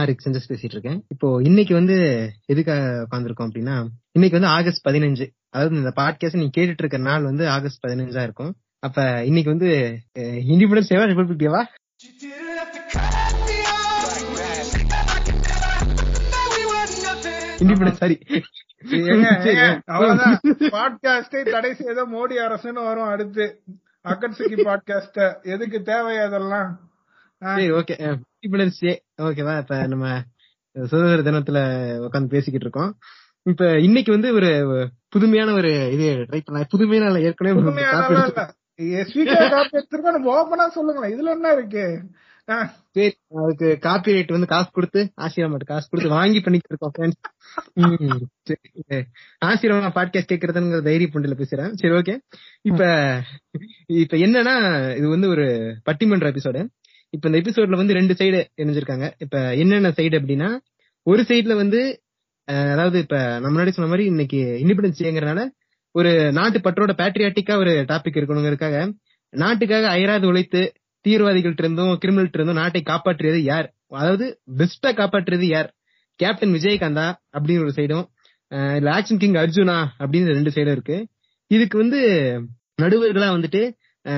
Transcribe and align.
நான் 0.00 0.08
rig 0.08 0.24
changes 0.24 0.48
பேசிட்டு 0.50 0.76
இருக்கேன் 0.76 1.00
இப்போ 1.08 1.28
இன்னைக்கு 1.42 1.74
வந்து 1.74 1.96
எதுக்காக 2.46 2.84
உட்காந்துருக்கோம் 3.04 3.48
அப்படின்னா 3.48 3.74
இன்னைக்கு 4.12 4.36
வந்து 4.38 4.52
ஆகஸ்ட் 4.56 4.86
பதினஞ்சு. 4.88 5.26
அதாவது 5.50 5.74
இந்த 5.76 5.92
பாட்காஸ்ட் 5.96 6.38
நீங்க 6.40 6.54
கேட்டுட்டு 6.56 6.82
இருக்க 6.84 6.98
நாள் 6.98 7.22
வந்து 7.22 7.44
ஆகஸ்ட் 7.48 7.82
பதினஞ்சா 7.86 8.22
இருக்கும். 8.22 8.52
அப்ப 8.82 9.24
இன்னைக்கு 9.24 9.50
வந்து 9.50 9.70
இண்டிபெண்டன்ஸ் 10.52 10.90
டேவா 10.92 11.06
ரிபப்ளிக் 11.12 11.42
டேவா 11.44 11.62
இண்டிபெண்டன்ஸ் 17.62 18.00
சாரி 18.02 18.16
அவ்வளவுதான். 19.86 20.36
பாட்காஸ்டை 20.76 21.40
தடை 21.50 21.72
செய்த 21.74 22.04
மோடி 22.14 22.36
அரசுன்னு 22.46 22.86
வரும் 22.88 23.10
அடுத்து. 23.14 23.46
அக்கட்சிக்கு 24.04 24.56
பாட்காஸ்ட 24.68 25.18
எதுக்கு 25.54 25.80
தேவை 25.82 26.16
அதெல்லாம். 26.18 26.70
சரி 27.42 27.70
ஓகே 27.70 27.94
டே 28.80 29.02
ஓகேவா 29.22 29.58
இப்ப 29.58 29.86
நம்ம 29.86 30.20
சுதந்திர 30.86 31.30
தினத்துல 31.30 31.58
உட்காந்து 32.00 32.26
பேசிக்கிட்டு 32.26 32.66
இருக்கோம். 32.66 32.96
இப்ப 33.42 33.78
இன்னைக்கு 33.78 34.10
வந்து 34.12 34.34
ஒரு 34.34 34.50
புதுமையான 35.08 35.52
ஒரு 35.52 35.92
இது 35.92 36.04
ட்ரை 36.04 36.40
பண்ண 36.44 36.66
புதுமையான 36.68 37.20
ஏற்கனவே 37.20 37.60
இதுல 41.14 41.30
என்ன 41.30 41.52
இருக்கு? 41.52 42.02
அதுக்கு 43.44 43.78
காப்பி 43.80 44.12
ரைட் 44.12 44.30
வந்து 44.30 44.46
காசு 44.46 44.70
கொடுத்து 44.72 45.10
ஆசீர்வாதம் 45.14 45.66
காசு 45.66 45.88
கொடுத்து 45.88 46.12
வாங்கி 46.12 46.40
பண்ணிட்டு 46.40 46.68
இருக்கோம் 46.68 47.12
ஆசீர்வாதம் 49.38 49.92
பாட்காஸ்ட் 49.94 50.32
கேட்கறதுங்கிற 50.32 50.82
தைரிய 50.82 51.08
புண்டில 51.12 51.36
பேசுறேன். 51.36 51.72
சரி 51.72 51.94
ஓகே 51.94 52.18
இப்ப 52.60 52.82
இப்ப 53.86 54.16
என்னன்னா 54.16 54.54
இது 54.96 55.08
வந்து 55.08 55.28
ஒரு 55.28 55.46
பட்டிமன்ற 55.90 56.28
எபிசோடு 56.32 56.66
இப்ப 57.14 57.28
இந்த 57.28 57.38
எபிசோட்ல 57.40 57.76
வந்து 57.76 57.92
ரெண்டு 57.92 58.14
சைடு 58.14 58.38
இணைஞ்சிருக்காங்க. 58.56 59.06
இப்ப 59.18 59.36
என்னென்ன 59.54 59.88
சைடு 59.90 60.14
அப்படின்னா 60.18 60.48
ஒரு 61.06 61.22
சைடுல 61.22 61.54
வந்து 61.56 61.80
அதாவது 62.72 62.98
இப்ப 62.98 63.16
நம்ம 63.38 63.52
முன்னாடி 63.52 63.68
சொன்ன 63.68 63.90
மாதிரி 63.90 64.04
இன்னைக்கு 64.04 64.38
இண்டிபெண்டன்ஸ் 64.62 65.00
டேங்கிறனால 65.00 65.40
ஒரு 65.94 66.10
நாட்டு 66.32 66.58
பற்றோட 66.58 66.92
பேட்ரியாட்டிக்கா 66.96 67.54
ஒரு 67.56 67.72
டாபிக் 67.88 68.18
இருக்கணுங்கிறதுக்காக 68.18 68.78
நாட்டுக்காக 69.32 69.88
அயராது 69.88 70.26
உழைத்து 70.26 70.60
தீவிரவாதிகள்ட்ட 71.04 71.62
இருந்தும் 71.62 71.92
கிரிமினல்ட்ட 72.02 72.38
இருந்தும் 72.38 72.60
நாட்டை 72.60 72.82
காப்பாற்றியது 72.84 73.38
யார்? 73.44 73.68
அதாவது 73.92 74.26
பெஸ்டா 74.58 74.90
காப்பாற்றியது 74.92 75.46
யார்? 75.48 75.68
கேப்டன் 76.20 76.54
விஜயகாந்தா 76.54 77.06
அப்படின்னு 77.34 77.64
ஒரு 77.64 77.74
சைடும் 77.76 78.06
இல்ல 78.76 78.88
ஆக்ஷன் 78.90 79.18
கிங் 79.18 79.38
அர்ஜுனா 79.42 79.76
அப்படின்னு 80.00 80.34
ரெண்டு 80.34 80.50
சைடும் 80.50 80.74
இருக்கு. 80.76 80.96
இதுக்கு 81.50 81.76
வந்து 81.78 82.00
நடுவர்களா 82.82 83.28
வந்துட்டு 83.36 83.62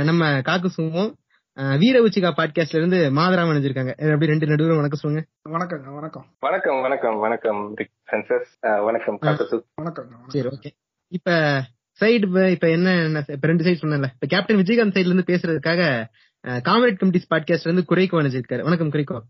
நம்ம 0.05 0.23
காக்குசுவும் 0.43 1.11
அஹ் 1.11 1.13
வீர 1.55 2.01
உச்சிகா 2.01 2.33
பாட்காஸ்ட்ல 2.37 2.77
இருந்து 2.77 3.11
மாதராம 3.11 3.51
அணிஞ்சிருக்காங்க 3.53 3.91
அப்படி 3.91 4.27
ரெண்டு 4.27 4.47
நடுவரும் 4.47 4.77
வணக்கம் 4.77 4.99
சொல்லுங்க. 4.99 5.27
வணக்கங்க 5.49 5.95
வணக்கம். 5.95 6.27
வணக்கம் 6.41 6.81
வணக்கம் 6.81 7.19
வணக்கம் 7.19 7.75
வணக்கம் 8.59 9.19
வணக்கங்க 9.23 9.63
வணக்கம். 9.75 10.25
சரி 10.27 10.49
ஓகே 10.49 10.71
இப்ப 11.09 11.63
சைடு 12.01 12.51
இப்ப 12.51 12.71
என்ன 12.71 13.03
என்ன- 13.03 13.25
இப்ப 13.29 13.47
ரெண்டு 13.47 13.65
சைடு 13.65 13.83
சொன்னேன்ல. 13.83 14.09
இப்ப 14.13 14.27
கேப்டன் 14.27 14.57
விஜயகாந்த் 14.57 14.93
சைடுல 14.93 15.15
இருந்து 15.15 15.25
பேசுறதுக்காக 15.27 16.05
காமெடி 16.47 16.97
கமிட்டிஸ் 17.01 17.31
பாட்காஸ்ட்ல 17.35 17.61
இருந்து 17.61 17.85
குறைக்கோ 17.89 18.21
அணிஞ்சிருக்காரு 18.21 18.63
வணக்கம் 18.63 18.91
குறைக்கோ 18.91 19.21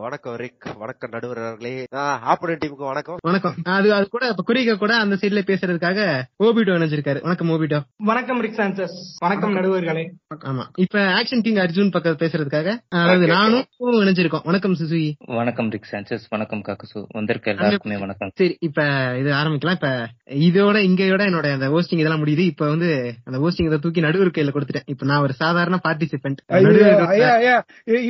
வணக்கம் 0.00 0.34
ரிக். 0.34 0.76
வணக்கம் 0.78 1.10
நடுவர் 1.10 1.38
அவர்களே. 1.38 1.84
ஆப்போனன்ட் 1.92 2.60
டீமுக்கு 2.64 2.76
வணக்கம். 2.76 3.16
வணக்கம். 3.22 3.54
அது 3.62 3.94
அது 3.94 4.08
கூட 4.08 4.28
இப்ப 4.28 4.42
குறிக்க 4.42 4.76
கூட 4.76 4.96
அந்த 4.96 5.14
சைடுல 5.14 5.42
பேசுறதுக்காக 5.46 6.22
ஓபிடோ 6.44 6.74
இணைஞ்சிருக்காரு 6.74 7.22
வணக்கம் 7.22 7.48
ஓபிடோ. 7.48 7.80
வணக்கம் 7.96 8.42
ரிக் 8.42 8.54
சான்சஸ். 8.56 8.88
வணக்கம் 9.18 9.56
நடுவர்களே. 9.56 10.10
ஆமா. 10.44 10.62
இப்ப 10.74 10.98
ஆக்ஷன் 10.98 11.42
கிங் 11.42 11.54
அர்ஜுன் 11.54 11.90
பக்கம் 11.90 12.16
பேசுறதுக்காக 12.16 12.78
அதாவது 12.88 13.26
நானும் 13.26 13.64
இணைஞ்சிருக்கோம். 13.80 14.44
வணக்கம் 14.44 14.74
சுசுகி. 14.74 15.12
வணக்கம் 15.18 15.70
ரிக் 15.70 15.88
சாnchez 15.90 16.20
வணக்கம் 16.28 16.62
காக்குசு. 16.66 17.04
வந்திருக்க 17.08 17.50
எல்லாருக்குமே 17.50 17.96
வணக்கம். 17.96 18.30
சரி 18.34 18.56
இப்ப 18.60 18.82
இது 19.18 19.32
ஆரம்பிக்கலாம். 19.32 19.70
இப்ப 19.70 20.08
இதோட 20.26 20.76
இங்கயோட 20.76 21.22
என்னோட 21.22 21.52
அந்த 21.52 21.68
ஹோஸ்டிங் 21.68 21.98
இதெல்லாம் 21.98 22.24
முடியுது. 22.24 22.38
இப்ப 22.38 22.68
வந்து 22.68 23.14
அந்த 23.24 23.38
ஹோஸ்டிங் 23.38 23.64
இதை 23.64 23.78
தூக்கி 23.78 24.00
நடுவர் 24.00 24.28
கையில 24.28 24.50
கொடுத்துட்டேன். 24.50 24.82
இப்ப 24.86 25.06
நான் 25.06 25.20
ஒரு 25.20 25.32
சாதாரண 25.32 25.80
பார்ட்டிசிபென்ட் 25.88 26.56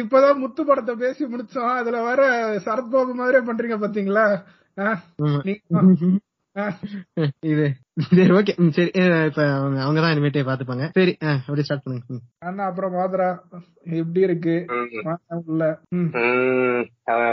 இப்பதான் 0.00 0.42
முத்து 0.42 0.64
படத்தை 0.64 0.94
பேசி 0.98 1.24
முடிச்சோம். 1.24 1.74
அதுல 1.76 2.02
வர 2.02 2.20
சரத்பாபு 2.66 3.12
மாதிரியே 3.20 3.42
பண்றீங்க 3.48 3.76
பாத்தீங்களா? 3.78 4.24
இது 7.40 7.64
சரி 8.08 8.30
ஓகே. 8.30 8.52
சரி. 8.76 8.90
இப்ப 9.26 9.42
அவங்க 9.52 9.78
அவங்கதான் 9.84 10.12
இனிமேட்டே 10.12 10.42
பாத்துப்பாங்க 10.48 10.84
சரி 10.96 11.12
அப்படியே 11.20 11.66
ஸ்டார்ட் 11.66 11.84
பண்ணுங்க. 11.84 12.06
அண்ணா 12.38 12.62
அப்புறம் 12.64 12.94
மாதரா 12.94 13.28
எப்படி 13.82 14.20
இருக்கு? 14.20 14.54
உள்ள. 15.46 15.62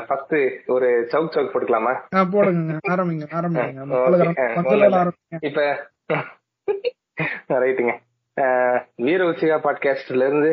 ஃபர்ஸ்ட் 0.08 0.36
ஒரு 0.68 0.90
சவுக் 1.12 1.34
சவுக் 1.36 1.54
போட்டுக்கலாமா? 1.54 1.94
போடுங்க. 2.32 2.78
ஆரம்பிங்க 2.90 3.26
ஆரம்பிங்க. 3.40 5.12
இப்ப 5.40 5.60
ரைட்டுங்க 7.50 7.94
வீர 8.96 9.20
உச்சிகா 9.32 9.58
பாட்காஸ்ட்ல 9.66 10.24
இருந்து 10.28 10.52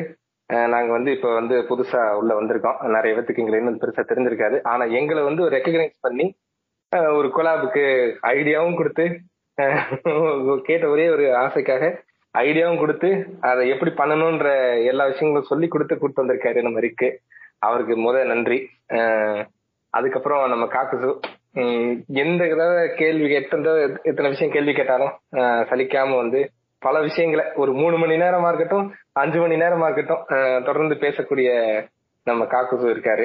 நாங்க 0.72 0.90
வந்து 0.96 1.10
இப்ப 1.16 1.28
வந்து 1.38 1.56
புதுசா 1.70 2.00
உள்ள 2.20 2.32
வந்திருக்கோம். 2.38 2.78
நிறைய 2.94 3.12
பேத்துக்கு 3.16 3.42
எங்களை 3.42 3.58
இன்னும் 3.60 3.80
பெருசா 3.82 4.02
தெரிஞ்சிருக்காது. 4.10 4.56
ஆனா 4.72 4.84
எங்களை 5.00 5.22
வந்து 5.28 5.44
ஒரு 5.46 5.54
ரெக்கக்னைஸ் 5.56 5.94
பண்ணி 6.06 6.26
ஒரு 7.18 7.28
கொலாபுக்கு 7.36 7.84
ஐடியாவும் 8.36 8.78
கொடுத்து 8.80 9.04
கேட்ட 10.68 10.84
ஒரே 10.94 11.06
ஒரு 11.14 11.24
ஆசைக்காக 11.42 11.84
ஐடியாவும் 12.34 12.80
கொடுத்து 12.82 13.08
அதை 13.50 13.62
எப்படி 13.74 13.90
பண்ணணும்ன்ற 14.00 14.50
எல்லா 14.90 15.04
விஷயங்களும் 15.12 15.50
சொல்லி 15.50 15.66
கொடுத்து 15.74 15.94
கொடுத்து 15.98 16.22
வந்திருக்காரு 16.22 16.66
நம்ம 16.66 16.80
இருக்கு 16.84 17.08
அவருக்கு 17.66 17.94
முத 18.04 18.24
நன்றி. 18.32 18.58
அதுக்கப்புறம் 19.94 20.42
நம்ம 20.52 20.64
காக்குசு 20.74 21.10
எந்த 22.22 22.42
தடவை 22.52 22.84
கேள்வி 23.00 23.26
எத்தனை 23.40 23.72
எத்தனை 24.10 24.28
விஷயம் 24.34 24.54
கேள்வி 24.54 24.72
கேட்டாலும் 24.78 25.14
சலிக்காம 25.70 26.16
வந்து 26.22 26.40
பல 26.82 27.00
விஷயங்களை 27.00 27.44
ஒரு 27.54 27.72
மூணு 27.72 27.96
மணி 27.98 28.14
நேரமா 28.16 28.46
இருக்கட்டும் 28.46 28.94
அஞ்சு 29.12 29.38
மணி 29.38 29.54
நேரமா 29.54 29.86
இருக்கட்டும் 29.90 30.64
தொடர்ந்து 30.64 30.94
பேசக்கூடிய 30.94 31.50
நம்ம 32.24 32.44
காக்குசு 32.44 32.86
இருக்காரு. 32.94 33.24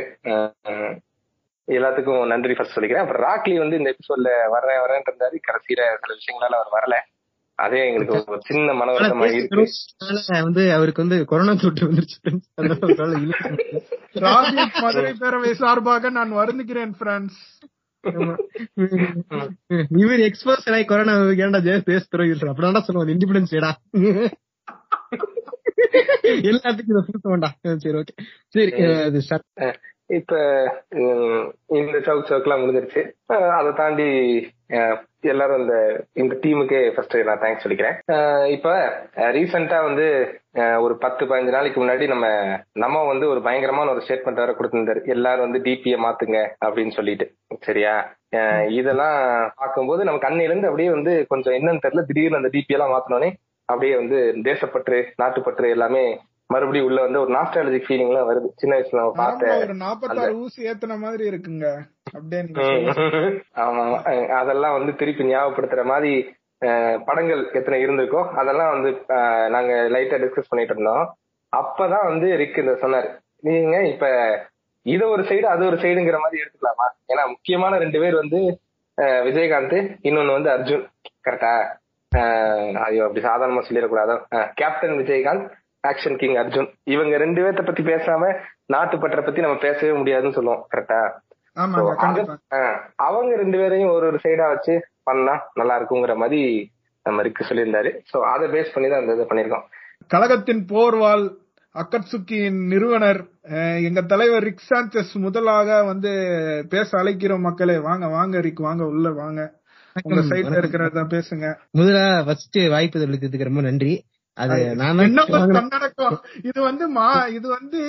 எல்லாத்துக்கும் 1.67 2.25
நன்றி 2.25 2.53
ஃபர்ஸ்ட் 2.53 2.77
சொல்லிக்கிறேன். 2.77 3.03
அப்புறம் 3.03 3.25
ராக்லி 3.29 3.57
வந்து 3.57 3.77
இந்த 3.77 3.89
எபிசோட்ல 3.89 4.29
வரேன் 4.55 4.81
வரேன் 4.85 5.03
இருந்தாரு. 5.09 5.37
கடைசியில 5.47 5.81
சில 6.01 6.13
விஷயங்களால 6.15 6.55
அவர் 6.59 6.75
வரல. 6.77 6.95
அதே 7.55 7.79
எங்களுக்கு 7.87 8.31
ஒரு 8.31 8.41
சின்ன 8.41 8.73
மன 8.73 8.91
ஆனா 8.91 8.99
வருத்தமா 8.99 9.33
இருக்கு. 9.33 9.65
வந்து 10.43 10.73
அவருக்கு 10.73 11.07
வந்து 11.07 11.25
கொரோனா 11.25 11.53
தொற்று 11.53 11.87
வந்துருச்சு 11.87 12.19
மதுரை 14.81 15.13
பேரவை 15.19 15.51
சார்பாக 15.51 16.09
நான் 16.09 16.33
வருந்துகிறேன் 16.33 16.91
பிரான்ஸ். 16.97 17.37
இவர் 19.89 20.19
எக்ஸ்போஸ் 20.19 20.73
ஆகி 20.73 20.85
கொரோனா 20.85 21.13
ஏன்டா 21.13 21.81
பேச 21.83 22.05
துறவி 22.09 22.29
அப்படின்னா 22.29 22.79
சொல்லுவாங்க. 22.79 23.13
இண்டிபெண்டன்ஸ் 23.13 23.51
டேடா 23.51 23.71
எல்லாத்துக்கும் 26.21 26.87
இதை 26.87 27.01
சுத்த 27.05 27.29
வேண்டாம். 27.29 27.53
சரி 27.61 27.97
ஓகே 27.97 28.07
சரி 28.47 28.71
அது. 28.83 29.21
இப்ப 30.05 30.35
இந்த 31.67 31.97
சவுக் 31.99 32.29
சவுக்லாம் 32.29 32.61
முடிஞ்சிருச்சு. 32.61 33.11
அஹ் 33.33 33.49
அதை 33.49 33.71
தாண்டி 33.75 34.03
எல்லாரும் 35.21 35.61
இந்த 35.61 35.75
இந்த 36.13 36.35
டீமுக்கே 36.35 36.93
ஃபர்ஸ்ட் 36.93 37.17
நான் 37.17 37.39
தேங்க்ஸ் 37.39 37.63
சொல்லிக்கிறேன். 37.63 37.95
Uh, 38.13 38.51
இப்ப 38.51 38.75
uh, 39.15 39.29
ரீசெண்டா 39.31 39.83
வந்து 39.83 40.05
uh, 40.55 40.75
ஒரு 40.75 40.97
பத்து 40.97 41.25
பதினஞ்சு 41.25 41.49
நாளைக்கு 41.49 41.85
முன்னாடி 41.85 42.07
நம்ம 42.07 42.25
நம்ம 42.73 43.05
வந்து 43.05 43.29
ஒரு 43.29 43.41
பயங்கரமான 43.41 43.91
ஒரு 43.91 44.01
ஸ்டேட்மெண்ட் 44.07 44.33
வேற 44.33 44.51
கொடுத்திருந்தாரு. 44.51 45.05
எல்லாரும் 45.05 45.51
வந்து 45.51 45.59
டிபிய 45.59 45.97
மாத்துங்க 45.97 46.55
அப்படின்னு 46.65 46.91
சொல்லிட்டு. 46.91 47.27
சரியா? 47.59 48.15
அஹ், 48.35 48.69
இதெல்லாம் 48.69 49.51
பார்க்கும்போது 49.55 50.03
நம்ம 50.03 50.29
கண்ணிலிருந்து 50.29 50.65
அப்படியே 50.65 50.89
வந்து 50.89 51.25
கொஞ்சம் 51.27 51.53
என்னன்னு 51.53 51.83
தெரியல. 51.83 52.05
திடீர்னு 52.05 52.37
அந்த 52.37 52.49
டிபி 52.53 52.67
எல்லாம் 52.67 52.93
மாத்தினோடனே 52.93 53.31
அப்படியே 53.65 53.95
வந்து 53.95 54.17
தேசப்பற்று 54.43 55.03
நாட்டுப்பற்று 55.15 55.69
எல்லாமே 55.69 56.19
மறுபடியும் 56.49 56.87
உள்ள 56.87 56.99
வந்து 57.05 57.19
ஒரு 57.23 57.31
நாஸ்டாலஜிக் 57.35 57.87
ஃபீலிங் 57.87 58.11
எல்லாம் 58.11 58.29
வருது. 58.29 58.49
சின்ன 58.61 58.73
வயசுல 58.75 58.99
நம்ம 58.99 59.13
ஆமா 59.13 59.21
பார்த்த 59.21 59.55
ஒரு 59.63 59.73
நாப்பத்தாறு 59.83 60.35
ஊசி 60.43 60.67
ஏத்துன 60.69 60.97
மாதிரி 61.03 61.23
இருக்குங்க. 61.31 61.67
ஆமா 63.65 63.85
அதெல்லாம் 64.41 64.75
வந்து 64.77 64.91
திருப்பி 65.01 65.29
ஞாபகப்படுத்துற 65.31 65.83
மாதிரி 65.93 66.11
படங்கள் 67.07 67.41
எத்தனை 67.57 67.79
இருந்திருக்கோ 67.85 68.21
அதெல்லாம் 68.41 68.71
வந்து 68.75 68.91
நாங்க 69.55 69.73
லைட்டா 69.95 70.17
டிஸ்கஸ் 70.23 70.51
பண்ணிட்டு 70.51 70.73
இருந்தோம். 70.75 71.03
அப்பதான் 71.53 72.07
வந்து 72.11 72.27
ரிக் 72.41 72.61
இந்த 72.63 72.73
சொன்னாரு. 72.83 73.09
நீங்க 73.47 73.75
இப்ப 73.91 74.05
இத 74.85 75.03
ஒரு 75.13 75.23
சைடு 75.29 75.45
அது 75.53 75.63
ஒரு 75.69 75.77
சைடுங்கிற 75.83 76.17
மாதிரி 76.23 76.41
எடுத்துக்கலாமா? 76.43 76.87
ஏன்னா 77.11 77.23
முக்கியமான 77.33 77.77
ரெண்டு 77.83 77.99
பேர் 78.03 78.21
வந்து 78.21 78.39
விஜயகாந்த் 79.27 79.77
இன்னொன்னு 80.07 80.37
வந்து 80.37 80.51
அர்ஜுன். 80.55 80.85
கரெக்டா 81.25 81.53
ஐயோ 82.85 83.03
அப்படி 83.05 83.23
சாதாரணமா 83.27 83.63
சொல்லிடக்கூடாது? 83.67 84.13
Captain 84.59 84.99
Vijayakanth 85.01 85.47
action 85.89 86.17
king 86.17 86.37
Arjun 86.43 86.69
இவங்க 86.83 87.17
ரெண்டு 87.17 87.41
பேர்த்த 87.41 87.65
பத்தி 87.65 87.83
பேசாம 87.83 88.31
நாட்டுப்பற்ற 88.73 89.19
பத்தி 89.25 89.41
நம்ம 89.41 89.57
பேசவே 89.57 89.91
முடியாதுன்னு 89.97 90.37
சொல்லுவோம் 90.37 90.63
கரெக்டா 90.73 90.99
அவங்க 93.07 93.35
ரெண்டு 93.35 93.57
பேரையும் 93.57 93.91
ஒரு 93.91 94.05
ஒரு 94.05 94.19
சைடா 94.23 94.47
வச்சு 94.53 94.73
பண்ணா 95.03 95.35
நல்லா 95.53 95.75
இருக்குங்கிற 95.79 96.15
மாதிரி 96.15 96.41
நம்ம 97.05 97.21
இருக்கு 97.21 97.45
சொல்லியிருந்தாரு. 97.49 97.91
சோ 98.11 98.17
அதை 98.33 98.45
பேஸ் 98.49 98.73
பண்ணி 98.73 98.87
தான் 98.89 99.01
அந்த 99.01 99.13
இதை 99.13 99.25
பண்ணிருக்கோம் 99.29 99.65
கழகத்தின் 100.07 100.63
போர்வால் 100.71 101.25
அக்கட்சுக்கியின் 101.75 102.59
நிறுவனர் 102.67 103.19
எங்க 103.87 104.01
தலைவர் 104.01 104.45
ரிக் 104.47 104.67
சாnchez 104.69 105.09
முதலாக 105.25 105.83
வந்து 105.83 106.11
பேச 106.69 106.89
அழைக்கிறோம் 106.97 107.45
மக்களே. 107.47 107.75
வாங்க 107.79 108.05
வாங்க 108.07 108.41
ரிக் 108.41 108.61
வாங்க 108.67 108.83
உள்ள 108.85 109.09
வாங்க. 109.21 109.41
உங்க 110.03 110.21
சைட்ல. 110.29 110.55
இருக்கிறத 110.61 111.03
பேசுங்க. 111.13 111.45
முதலா 111.71 112.05
ஃபர்ஸ்ட் 112.25 112.59
வாய்ப்பு 112.69 113.05
ரொம்ப 113.47 113.61
நன்றி. 113.61 113.93
அது 114.37 114.55
தன்னடக்கம் 115.53 116.17
இது 116.41 116.59
வந்து 116.61 116.87
மா 116.89 117.05
இது 117.29 117.47
வந்து 117.49 117.79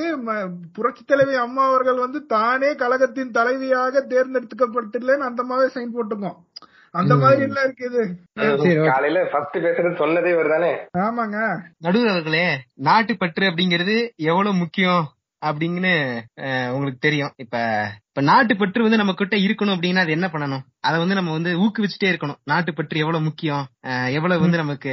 புரட்சி 0.74 1.02
தலைவி 1.04 1.34
அம்மா 1.36 1.64
அவர்கள் 1.66 1.98
வந்து 1.98 2.26
தானே 2.26 2.74
கழகத்தின் 2.74 3.34
தலைவியாக 3.34 4.04
தேர்ந்தெடுக்கப்பட்டுள்ளேன்னு 4.08 5.28
அந்த 5.28 5.42
மாதிரி 5.44 5.72
சைன் 5.74 5.96
போட்டுக்கோம் 5.96 6.38
அந்த 6.94 7.14
மாதிரி 7.16 7.42
எல்லாம் 7.42 7.66
இருக்குது. 7.66 8.02
காலையில 8.86 9.18
ஃபர்ஸ்ட் 9.32 9.56
பேசுறது 9.64 10.00
சொன்னதே 10.00 10.30
இவர் 10.32 10.52
தானே 10.52 10.70
ஆமாங்க. 10.98 11.38
நடுவர் 11.78 12.12
அவர்களே 12.12 12.46
நாட்டுப்பற்று 12.82 13.44
அப்படிங்கிறது 13.50 13.96
எவ்வளவு 14.28 14.54
முக்கியம்? 14.54 15.04
அப்படின்னு 15.46 15.92
உங்களுக்கு 16.72 17.00
தெரியும். 17.06 17.32
இப்ப 17.36 17.56
இப்ப 18.10 18.22
நாட்டுப்பற்று 18.28 18.84
வந்து 18.84 19.00
நம்ம 19.00 19.12
கிட்ட 19.18 19.36
இருக்கணும் 19.36 19.74
அப்படின்னா 19.74 20.02
அது 20.04 20.14
என்ன 20.16 20.26
பண்ணணும்? 20.32 20.62
அதை 20.86 20.96
வந்து 20.98 21.16
நம்ம 21.18 21.32
வந்து 21.36 21.50
ஊக்குவிச்சுட்டே 21.64 22.08
இருக்கணும். 22.12 22.38
நாட்டுப்பற்று 22.50 23.02
எவ்வளவு 23.02 23.24
முக்கியம்? 23.24 23.64
எவ்வளவு 24.16 24.42
வந்து 24.44 24.60
நமக்கு 24.62 24.92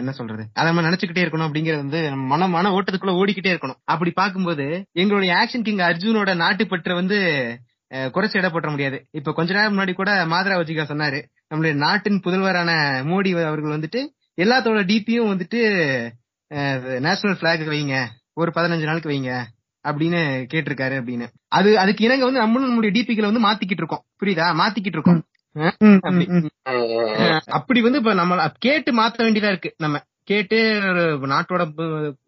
என்ன 0.00 0.12
சொல்றது? 0.12 0.44
அதை 0.54 0.66
நம்ம 0.70 0.84
நினைச்சுக்கிட்டே 0.88 1.24
இருக்கணும் 1.24 1.48
அப்படிங்கறது 1.48 1.82
வந்து 1.84 2.00
மன 2.32 2.48
மன 2.54 2.72
ஓட்டத்துக்குள்ள 2.78 3.14
ஓடிக்கிட்டே 3.20 3.52
இருக்கணும். 3.54 3.80
அப்படி 3.92 4.12
பார்க்கும்போது 4.20 4.66
எங்களுடைய 5.02 5.32
ஆக்ஷன் 5.40 5.66
கிங் 5.68 5.84
அர்ஜுனோட 5.90 6.34
நாட்டுப்பற்று 6.42 6.94
வந்து 6.94 7.20
குறைச்சு 8.14 8.38
எடை 8.38 8.50
போட்ட 8.50 8.68
முடியாது. 8.70 8.98
இப்ப 9.18 9.32
கொஞ்ச 9.32 9.50
நேரம் 9.54 9.74
முன்னாடி 9.74 9.92
கூட 9.94 10.10
மாதரா 10.26 10.54
வஜிகா 10.60 10.84
சொன்னாரு. 10.90 11.20
நம்மளுடைய 11.48 11.74
நாட்டின் 11.84 12.22
புதல்வரான 12.24 12.70
மோடி 13.10 13.30
அவர்கள் 13.48 13.76
வந்துட்டு 13.76 14.00
எல்லாத்தோட 14.38 14.80
டிபியும் 14.90 15.30
வந்துட்டு 15.32 15.60
நேஷனல் 17.06 17.38
பிளாக் 17.40 17.68
வைங்க. 17.72 17.96
ஒரு 18.40 18.50
பதினஞ்சு 18.56 18.88
நாளுக்கு 18.88 19.12
வைங்க. 19.12 19.32
அப்படின்னு 19.84 20.20
கேட்டிருக்காரு 20.52 20.94
அப்படின்னு. 21.00 21.26
அது 21.48 21.78
அதுக்கு 21.78 22.04
இணங்க 22.04 22.24
வந்து 22.24 22.40
நம்மளும் 22.40 22.68
நம்மளுடைய 22.70 22.92
டிபிகளை 22.98 23.26
வந்து 23.30 23.42
மாத்திக்கிட்டு 23.46 23.82
இருக்கோம். 23.82 24.04
புரியுதா? 24.20 24.46
மாத்திக்கிட்டு 24.60 24.98
இருக்கோம். 24.98 25.20
அப்படி. 27.50 27.80
வந்து 27.80 27.98
இப்ப 27.98 28.14
நம்ம 28.14 28.48
கேட்டு 28.58 28.90
மாத்த 28.98 29.18
வேண்டியதா 29.18 29.50
இருக்கு. 29.52 29.70
நம்ம 29.78 29.96
கேட்டு 30.30 30.58
நாட்டோட 31.32 31.62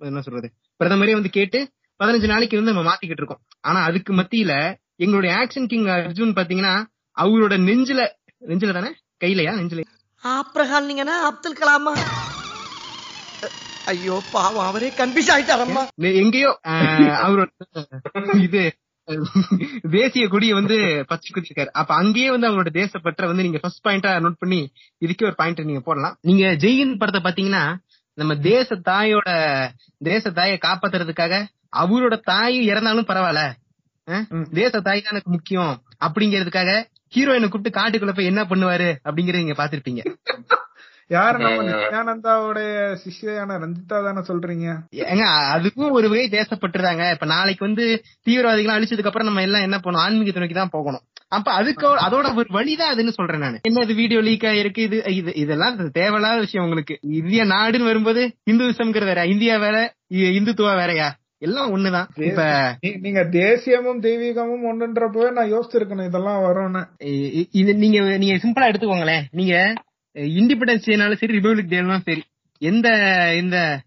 என்ன 0.08 0.20
சொல்றது? 0.20 0.48
பிரதமரே 0.80 1.12
வந்து 1.12 1.30
கேட்டு 1.30 1.58
பதினஞ்சு 2.00 2.26
நாளைக்கு 2.26 2.58
வந்து 2.60 2.72
நம்ம 2.72 2.90
மாத்திக்கிட்டு 2.90 3.22
இருக்கோம். 3.22 3.42
ஆனா 3.60 3.80
அதுக்கு 3.82 4.12
மத்தியில 4.14 4.52
எங்களுடைய 4.96 5.32
ஆக்ஷன் 5.36 5.66
கிங் 5.66 5.88
அர்ஜுன் 5.94 6.36
பாத்தீங்கன்னா 6.38 6.74
அவரோட 7.16 7.54
நெஞ்சில 7.68 8.00
நெஞ்சில 8.42 8.72
தானே? 8.72 8.90
கையிலயா? 9.24 9.52
நெஞ்சில 9.58 9.82
நீங்கன்னா 10.88 11.16
அப்துல் 11.28 11.58
கலாமா? 11.60 11.92
ஐயோ 13.86 14.16
பாவம் 14.32 14.66
அவரே 14.66 14.88
கன்ஃபியூஸ் 14.98 15.32
ஆயிட்டாரம்மா 15.34 15.82
எங்கேயோ 16.20 16.50
அவரோட 17.22 17.48
இது 18.46 18.62
தேசிய 19.94 20.24
கொடியை 20.28 20.54
வந்து 20.54 20.76
பச்சை 21.10 21.28
குத்திருக்காரு 21.28 21.70
அப்ப 21.78 21.90
அங்கேயே 21.94 22.30
வந்து 22.30 22.48
அவரோட 22.48 22.70
தேசப்பற்ற 22.78 23.28
வந்து 23.28 23.46
நீங்க 23.46 23.60
ஃபர்ஸ்ட் 23.62 23.84
பாயிண்டா 23.84 24.12
நோட் 24.24 24.40
பண்ணி 24.40 24.60
இதுக்கே 25.02 25.28
ஒரு 25.28 25.36
பாயிண்ட் 25.38 25.68
நீங்க 25.68 25.82
போடலாம் 25.84 26.16
நீங்க 26.22 26.46
ஜெயின் 26.64 26.98
படத்தை 26.98 27.20
பாத்தீங்கன்னா 27.22 27.62
நம்ம 28.18 28.34
தேச 28.46 28.78
தாயோட 28.86 29.30
தேச 30.02 30.30
தாயை 30.32 30.56
காப்பாத்துறதுக்காக 30.60 31.34
அவரோட 31.80 32.16
தாய் 32.24 32.58
இறந்தாலும் 32.70 33.08
பரவாயில்ல 33.08 33.44
தேச 34.56 34.72
தாய் 34.80 35.00
தான் 35.00 35.12
எனக்கு 35.12 35.30
முக்கியம் 35.30 35.72
அப்படிங்கிறதுக்காக 36.00 36.72
ஹீரோயினை 37.12 37.48
கூப்பிட்டு 37.48 37.78
காட்டுக்குள்ள 37.78 38.12
போய் 38.14 38.30
என்ன 38.30 38.42
பண்ணுவாரு? 38.44 38.88
அப்படிங்கறத 39.06 39.42
நீங்க 39.42 39.56
பாத்திருப்பீங்க 39.58 40.00
யாரு 41.10 41.36
நம்ம 41.42 41.64
நித்யானந்தாவுடைய 41.66 42.70
சிஷ்யான 43.02 43.56
ரஞ்சிதா 43.62 43.98
தானே 44.06 44.22
சொல்றீங்க? 44.28 44.68
ஏங்க 45.10 45.24
அதுக்கும் 45.54 45.96
ஒரு 45.98 46.06
வகை 46.12 46.24
தேசப்பட்டுறாங்க 46.32 47.02
இப்ப 47.14 47.26
நாளைக்கு 47.34 47.62
வந்து 47.68 47.84
தீவிரவாதிகள் 48.26 48.76
அழிச்சதுக்கு 48.76 49.10
அப்புறம் 49.10 49.28
நம்ம 49.30 49.44
எல்லாம் 49.48 49.66
என்ன 49.66 49.78
பண்ணணும்? 49.84 50.04
ஆன்மீக 50.06 50.32
துணைக்கு 50.36 50.58
தான் 50.60 50.74
போகணும். 50.76 51.04
அப்ப 51.36 51.48
அதுக்கு 51.52 51.86
அதோட 52.06 52.26
ஒரு 52.40 52.48
வழிதான் 52.56 52.92
அதுன்னு 52.94 53.16
சொல்றேன் 53.18 53.44
நான். 53.44 53.60
என்ன 53.68 53.84
இது 53.86 53.94
வீடியோ 54.02 54.20
லீக் 54.28 54.48
ஆயிருக்கு? 54.50 54.82
இது 54.88 54.98
இது 55.20 55.30
இதெல்லாம் 55.44 55.78
தேவையில்லாத 56.00 56.40
விஷயம் 56.46 56.66
உங்களுக்கு. 56.66 56.96
இந்திய 57.20 57.44
நாடுன்னு 57.54 57.90
வரும்போது 57.90 58.24
இந்துவிசம்ங்கிறது 58.52 59.10
வேற 59.12 59.24
இந்தியா 59.34 59.56
வேற 59.66 59.76
இந்துத்துவா 60.38 60.74
வேறயா? 60.82 61.08
எல்லாம் 61.46 61.72
ஒண்ணுதான். 61.76 62.06
இப்ப 62.28 62.42
நீங்க 63.06 63.22
தேசியமும் 63.40 63.98
தெய்வீகமும் 64.06 64.68
ஒன்றுன்றப்பவே 64.70 65.30
நான் 65.38 65.52
யோசிச்சிருக்கணும். 65.54 66.08
இதெல்லாம் 66.10 66.44
வரும்னு. 66.46 66.82
இது 67.62 67.72
நீங்க 67.82 67.98
நீங்க 68.22 68.36
சிம்பிளா 68.44 68.70
எடுத்துக்கோங்களேன். 68.70 69.26
நீங்க 69.40 69.56
இண்டிபெண்டன்ஸ் 70.16 70.86
டேனாலும் 70.86 71.14
சரி 71.14 71.38
ரிபப்ளிக் 71.38 71.72
டேனாலும் 71.72 72.02
சரி 72.04 72.22
எந்த 72.58 72.88
இந்த 73.36 73.80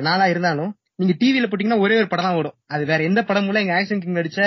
நாளா 0.00 0.26
இருந்தாலும் 0.26 0.76
நீங்க 0.94 1.14
டிவில 1.20 1.50
போட்டீங்கன்னா 1.50 1.78
ஒரே 1.78 1.96
ஒரு 1.96 2.08
படம் 2.08 2.24
தான் 2.24 2.34
ஓடும். 2.34 2.54
அது 2.66 2.84
வேற 2.84 3.02
எந்த 3.02 3.22
படமும் 3.22 3.54
எங்க 3.54 3.82
ஆக்ஷன் 3.82 4.00
கிங் 4.00 4.14
நடிச்ச 4.14 4.40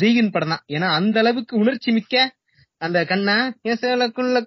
ஜெய்கின் 0.00 0.30
படம் 0.30 0.48
தான் 0.48 0.64
ஏன்னா 0.68 0.88
அந்த 0.94 1.18
அளவுக்கு 1.18 1.56
உணர்ச்சி 1.56 1.92
மிக்க 1.92 2.34
அந்த 2.78 3.04
கண்ணா 3.04 3.54
என் 3.62 3.78
சேலக்குள்ள 3.80 4.44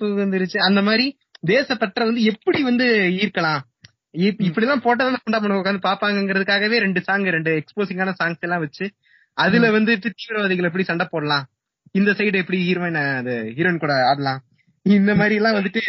வந்துருச்சு. 0.00 0.58
அந்த 0.58 0.82
மாதிரி 0.82 1.18
தேசப்பற்ற 1.46 2.04
வந்து 2.04 2.22
எப்படி 2.22 2.62
வந்து 2.62 2.84
ஈர்க்கலாம்? 3.22 3.60
இப்- 4.12 4.40
இப்படிலாம் 4.48 4.82
போட்டதான் 4.84 5.16
குண்டா 5.24 5.40
பண்ண 5.40 5.60
உட்காந்து 5.60 5.86
பாப்பாங்கிறதுக்காகவே 5.86 6.78
ரெண்டு 6.78 7.00
சாங் 7.00 7.24
ரெண்டு 7.24 7.62
எக்ஸ்போசிங்கான 7.62 8.12
சாங்ஸ் 8.22 8.40
எல்லாம் 8.40 8.58
வச்சு 8.58 8.90
அதுல 9.34 9.70
வந்து 9.70 9.98
தீவிரவாதிகள் 9.98 10.64
எப்படி 10.64 10.84
சண்டை 10.84 11.06
போடலாம்? 11.10 11.46
இந்த 11.92 12.10
சைடு 12.10 12.34
எப்படி 12.34 12.72
ஹீரோயின் 12.72 13.16
அது 13.16 13.52
ஹீரோயின் 13.56 13.78
கூட 13.78 14.06
ஆடலாம்? 14.06 14.40
இந்த 14.86 15.14
மாதிரி 15.14 15.34
எல்லாம் 15.34 15.54
வந்துட்டு 15.54 15.82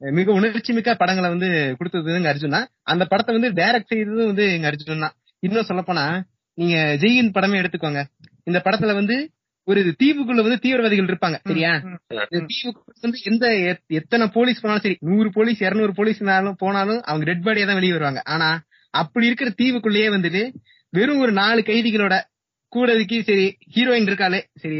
மிக 0.00 0.32
உணர்ச்சி 0.32 0.72
மிக்க 0.72 0.94
படங்களை 0.94 1.30
வந்து 1.30 1.48
கொடுத்தது 1.78 2.14
எங்க 2.14 2.34
அர்ஜுன். 2.34 2.56
அந்த 2.82 3.04
படத்தை 3.04 3.34
வந்து 3.34 3.50
டைரக்ட் 3.52 3.86
செய்ததும் 3.86 4.26
வந்து 4.26 4.52
எங்க 4.52 4.70
அர்ஜுன். 4.70 5.00
தான் 5.00 5.14
இன்னும் 5.42 5.64
சொல்ல 5.64 5.82
போனா 5.82 6.04
நீங்க 6.58 6.76
ஜெயின் 7.00 7.30
படமே 7.34 7.60
எடுத்துக்கோங்க. 7.60 8.00
இந்த 8.44 8.62
படத்துல 8.64 8.94
வந்து 8.94 9.16
ஒரு 9.68 9.80
தீவுக்குள்ள 10.02 10.40
வந்து 10.42 10.58
தீவிரவாதிகள் 10.58 11.06
இருப்பாங்க 11.06 11.36
சரியா? 11.44 11.70
தீவுக்குள்ள 12.50 13.00
வந்து 13.00 13.18
எந்த 13.24 13.46
எத்- 13.70 13.86
எத்தனை 13.92 14.28
போலீஸ் 14.28 14.60
போனாலும் 14.60 14.82
சரி 14.82 14.96
நூறு 15.00 15.32
போலீஸ் 15.32 15.60
இருநூறு 15.60 15.94
போலீஸ் 15.94 16.20
போனாலும் 16.58 17.00
அவங்க 17.02 17.24
டெட் 17.24 17.44
பாடியா 17.44 17.66
தான் 17.66 17.74
வெளியே 17.74 17.92
வருவாங்க. 17.92 18.22
ஆனா 18.26 18.48
அப்படி 18.94 19.26
இருக்கிற 19.26 19.50
தீவுக்குள்ளேயே 19.62 20.08
வந்துட்டு 20.10 20.42
வெறும் 20.92 21.20
ஒரு 21.20 21.32
நாலு 21.32 21.60
கைதிகளோட 21.62 22.14
கூடதுக்கு 22.76 23.22
சரி 23.22 23.56
ஹீரோயின் 23.74 24.08
இருக்காளே. 24.08 24.40
சரி 24.54 24.76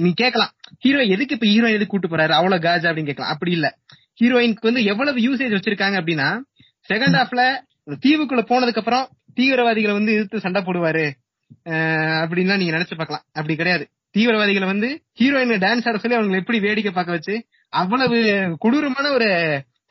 நீ 0.00 0.12
கேட்கலாம் 0.14 0.50
ஹீரோ 0.78 1.02
எதுக்கு 1.02 1.34
இப்ப 1.34 1.46
ஹீரோயின் 1.46 1.74
எதுக்கு 1.74 1.86
கூட்டு 1.86 2.08
போறாரு? 2.08 2.30
அவ்வளவு 2.30 2.68
காஜா 2.68 2.90
அப்படின்னு 2.90 3.04
கேட்கலாம் 3.04 3.32
அப்படி 3.32 3.52
இல்ல. 3.52 3.78
ஹீரோயினுக்கு 4.20 4.60
வந்து 4.60 4.84
எவ்வளவு 4.84 5.20
யூசேஜ் 5.20 5.54
வச்சிருக்காங்க 5.56 5.96
அப்படின்னா 6.00 6.38
செகண்ட் 6.88 7.18
ஹாஃப்ல 7.20 7.42
தீவுக்குள்ள 8.06 8.40
போனதுக்கு 8.44 8.78
அப்புறம் 8.78 9.08
தீவிரவாதிகளை 9.36 9.92
வந்து 9.92 10.12
எதிர்த்து 10.12 10.40
சண்டை 10.40 10.62
போடுவாரு. 10.62 11.10
அஹ் 11.64 12.20
அப்படின்லாம் 12.22 12.56
நீங்க 12.56 12.78
நினைச்சு 12.78 12.96
பார்க்கலாம். 12.96 13.22
அப்படி 13.32 13.56
கிடையாது. 13.56 13.88
தீவிரவாதிகளை 14.16 14.64
வந்து 14.64 15.02
ஹீரோயின் 15.20 15.58
டான்ஸ் 15.58 15.88
ஆட 15.88 15.98
சொல்லி 15.98 16.16
அவங்களை 16.16 16.36
எப்படி 16.36 16.60
வேடிக்கை 16.60 16.92
பார்க்க 16.92 17.12
வச்சு 17.12 17.46
அவ்வளவு 17.68 18.18
கொடூரமான 18.58 19.10
ஒரு 19.10 19.28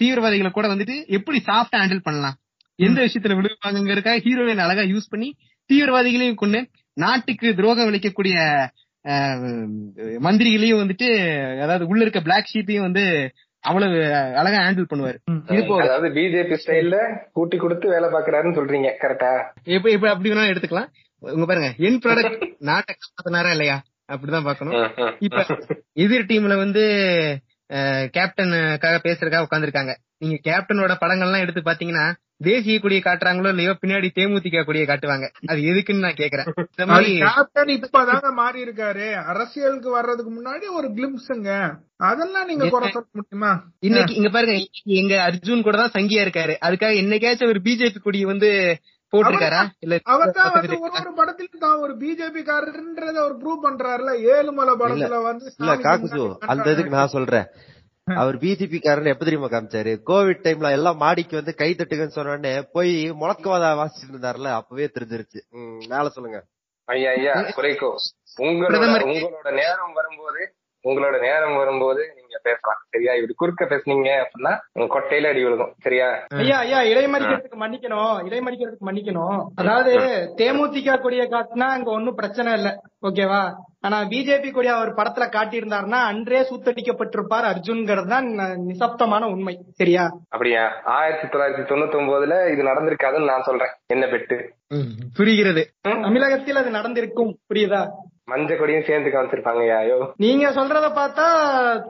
தீவிரவாதிகளை 0.03 0.49
கூட 0.49 0.67
வந்துட்டு 0.67 1.07
எப்படி 1.07 1.41
சாஃப்டா 1.45 1.75
ஹேண்டில் 1.75 1.99
பண்ணலாம்? 1.99 2.35
எந்த 2.75 3.01
விஷயத்துல 3.01 3.35
விழுவாங்க 3.37 4.19
ஹீரோயின் 4.23 4.57
அழகா 4.57 4.81
யூஸ் 4.81 5.09
பண்ணி 5.09 5.35
தீவிரவாதிகளையும் 5.69 6.35
கொண்டு 6.35 6.69
நாட்டுக்கு 6.97 7.47
துரோகம் 7.57 7.87
விளைக்கக்கூடிய 7.89 8.35
மந்திரிகளையும் 10.25 10.81
வந்துட்டு 10.81 11.09
அதாவது 11.63 11.83
உள்ள 11.91 12.01
இருக்க 12.03 12.21
பிளாக் 12.21 12.51
ஷீப்பையும் 12.53 12.87
வந்து 12.87 13.03
அவ்வளவு 13.63 13.97
அழகா 14.39 14.59
ஹேண்டில் 14.63 14.89
பண்ணுவாரு. 14.89 15.17
இது 15.53 15.61
போக 15.69 15.81
அதாவது 15.85 16.07
பிஜேபி 16.15 16.57
ஸ்டைல்ல 16.61 16.97
கூட்டி 17.33 17.57
கொடுத்து 17.57 17.87
வேலை 17.93 18.07
பாக்குறாருன்னு 18.09 18.57
சொல்றீங்க 18.59 18.89
கரெக்டா 19.03 19.31
இப்ப 19.75 19.89
இப்ப 19.95 20.09
அப்படி 20.11 20.31
வேணா 20.31 20.49
எடுத்துக்கலாம். 20.51 20.89
உங்க 21.23 21.45
பாருங்க 21.45 21.69
என் 21.87 22.01
ப்ராடக்ட் 22.03 22.43
நாட்டை 22.69 22.93
காப்பாத்தினாரா 22.95 23.51
இல்லையா? 23.55 23.77
அப்படிதான் 24.09 24.47
பாக்கணும் 24.47 24.75
இப்ப 25.19 25.39
எதிர் 26.03 26.29
டீம்ல 26.29 26.55
வந்து 26.57 26.83
கேப்டனுக்காக 28.15 28.97
பேசுறதுக்காக 29.03 29.47
உட்காந்துருக்காங்க 29.47 29.93
நீங்க 30.17 30.37
கேப்டனோட 30.43 30.93
படங்கள்லாம் 31.01 31.43
எடுத்து 31.43 31.61
பாத்தீங்கன்னா 31.61 32.05
தேசிய 32.45 32.79
கொடியை 32.79 33.01
காட்டுறாங்களோ 33.03 33.51
இல்லையோ 33.53 33.71
பின்னாடி 33.81 34.07
தேமுதிக 34.15 34.63
கொடியை 34.63 34.85
காட்டுவாங்க. 34.87 35.25
அது 35.47 35.59
எதுக்குன்னு 35.61 36.05
நான் 36.05 36.19
கேக்குறேன். 36.19 36.47
கேப்டன் 37.21 37.71
இப்பதாங்க 37.75 38.29
மாறி 38.33 38.59
இருக்காரு 38.65 39.07
அரசியலுக்கு 39.31 39.89
வர்றதுக்கு 39.89 40.31
முன்னாடி 40.31 40.65
ஒரு 40.79 40.89
கிளிம்ஸுங்க 40.97 41.49
அதெல்லாம் 42.09 42.47
நீங்க 42.47 42.65
குறை 42.69 42.89
சொல்ல 42.89 43.07
முடியுமா? 43.13 43.51
இன்னைக்கு 43.79 44.13
இங்க 44.13 44.29
பாருங்க 44.29 44.57
எங்க 45.01 45.15
அர்ஜுன் 45.27 45.65
கூட 45.67 45.77
தான் 45.77 45.95
சங்கியா 45.97 46.25
இருக்காரு. 46.25 46.55
அதுக்காக 46.67 47.01
என்னைக்காச்சும் 47.03 47.51
ஒரு 47.53 47.61
பிஜேபி 47.67 48.01
கொடி 48.01 48.21
வந்து 48.25 48.51
போட்டிருக்காரா? 49.13 49.61
இல்ல 49.83 49.95
ஒரு 50.09 50.77
ஒரு 50.97 51.11
படத்துல 51.17 51.59
தான் 51.59 51.79
ஒரு 51.83 51.93
பிஜேபி 52.01 52.41
காரன்றத 52.47 53.17
அவர் 53.21 53.35
ப்ரூவ் 53.41 53.63
பண்றாருல 53.65 54.11
ஏழுமலை 54.31 54.73
படத்துல 54.81 55.19
வந்து 55.25 55.47
இல்ல 55.55 55.75
காக்குசு 55.85 56.21
அந்த 56.53 56.67
இதுக்கு 56.73 56.95
நான் 56.95 57.15
சொல்றேன். 57.15 57.47
அவர் 58.07 58.35
பிஜேபி 58.41 58.79
காரன் 58.79 59.11
எப்ப 59.11 59.25
தெரியுமா 59.25 59.49
காமிச்சாரு? 59.51 59.93
கோவிட் 60.09 60.43
டைம்ல 60.43 60.69
எல்லாம் 60.75 61.01
மாடிக்கு 61.01 61.35
வந்து 61.39 61.53
கை 61.57 61.69
தட்டுங்கன்னு 61.73 62.15
சொன்ன 62.17 62.33
உடனே 62.33 62.53
போய் 62.75 62.91
முழக்கவாதா 63.21 63.71
வாசிச்சுட்டு 63.79 64.13
இருந்தாருல 64.13 64.51
அப்பவே 64.59 64.85
தெரிஞ்சிருச்சு. 64.95 65.39
ம், 65.57 65.81
மேல 65.91 66.05
சொல்லுங்க. 66.15 66.39
ஐயா 66.87 67.09
ஐயா 67.15 67.33
குறைக்கோ. 67.57 67.89
உங்களோட 68.39 68.75
உங்களோட 69.07 69.49
நேரம் 69.57 69.95
வரும்போது 69.97 70.41
உங்களோட 70.83 71.19
நேரம் 71.21 71.55
வரும்போது 71.55 72.13
நீங்க 72.15 72.39
பேசலாம். 72.43 72.81
சரியா? 72.89 73.13
இப்படி 73.13 73.33
குறுக்க 73.33 73.65
பேசுனீங்க 73.65 74.09
அப்படின்னா 74.23 74.57
உங்க 74.71 74.99
கொட்டையில 74.99 75.27
அடி 75.27 75.45
விழுகும். 75.45 75.71
சரியா? 75.81 76.25
ஐயா 76.35 76.57
ஐயா 76.57 76.79
இடைமறிக்கிறதுக்கு 76.81 77.59
மன்னிக்கணும். 77.59 78.17
இடைமறிக்கிறதுக்கு 78.27 78.87
மன்னிக்கணும். 78.89 79.45
அதாவது 79.55 79.93
தேமுதிக 80.37 81.01
கொடியை 81.01 81.27
காட்டினா 81.27 81.67
அங்க 81.69 81.91
ஒன்னும் 81.91 82.15
பிரச்சனை 82.15 82.53
இல்ல. 82.53 82.79
ஓகேவா? 83.01 83.41
ஆனா 83.79 84.01
பிஜேபி 84.01 84.51
கொடி 84.51 84.67
அவர் 84.67 84.93
படத்துல 84.93 85.25
காட்டியிருந்தாருன்னா 85.33 85.99
அன்றே 86.11 86.39
சுத்தடிக்கப்பட்டிருப்பார் 86.41 87.49
அர்ஜுன்ங்கிறது 87.51 88.07
தான் 88.07 88.27
நிசப்தமான 88.67 89.25
உண்மை. 89.25 89.59
சரியா? 89.71 90.11
அப்படியா? 90.29 90.81
ஆயிரத்தி 90.83 91.27
தொள்ளாயிரத்தி 91.27 91.65
தொண்ணூத்தி 91.71 91.97
ஒன்பதுல 91.99 92.51
இது 92.53 92.63
நடந்திருக்காதுன்னு 92.63 93.25
நான் 93.25 93.43
சொல்றேன். 93.43 93.69
என்ன 93.87 94.05
பெட்டு? 94.05 94.49
ம், 94.67 94.91
புரிகிறது 95.17 95.71
தமிழகத்தில் 95.81 96.55
அது 96.55 96.69
நடந்திருக்கும். 96.69 97.37
புரியுதா? 97.53 97.87
மஞ்ச 98.27 98.57
கொடியும் 98.59 98.85
சேர்ந்து 98.87 99.09
காமிச்சிருப்பாங்க 99.11 99.61
ஐயோ. 99.81 99.97
நீங்க 100.17 100.45
சொல்றத 100.51 100.87
பார்த்தா 100.97 101.25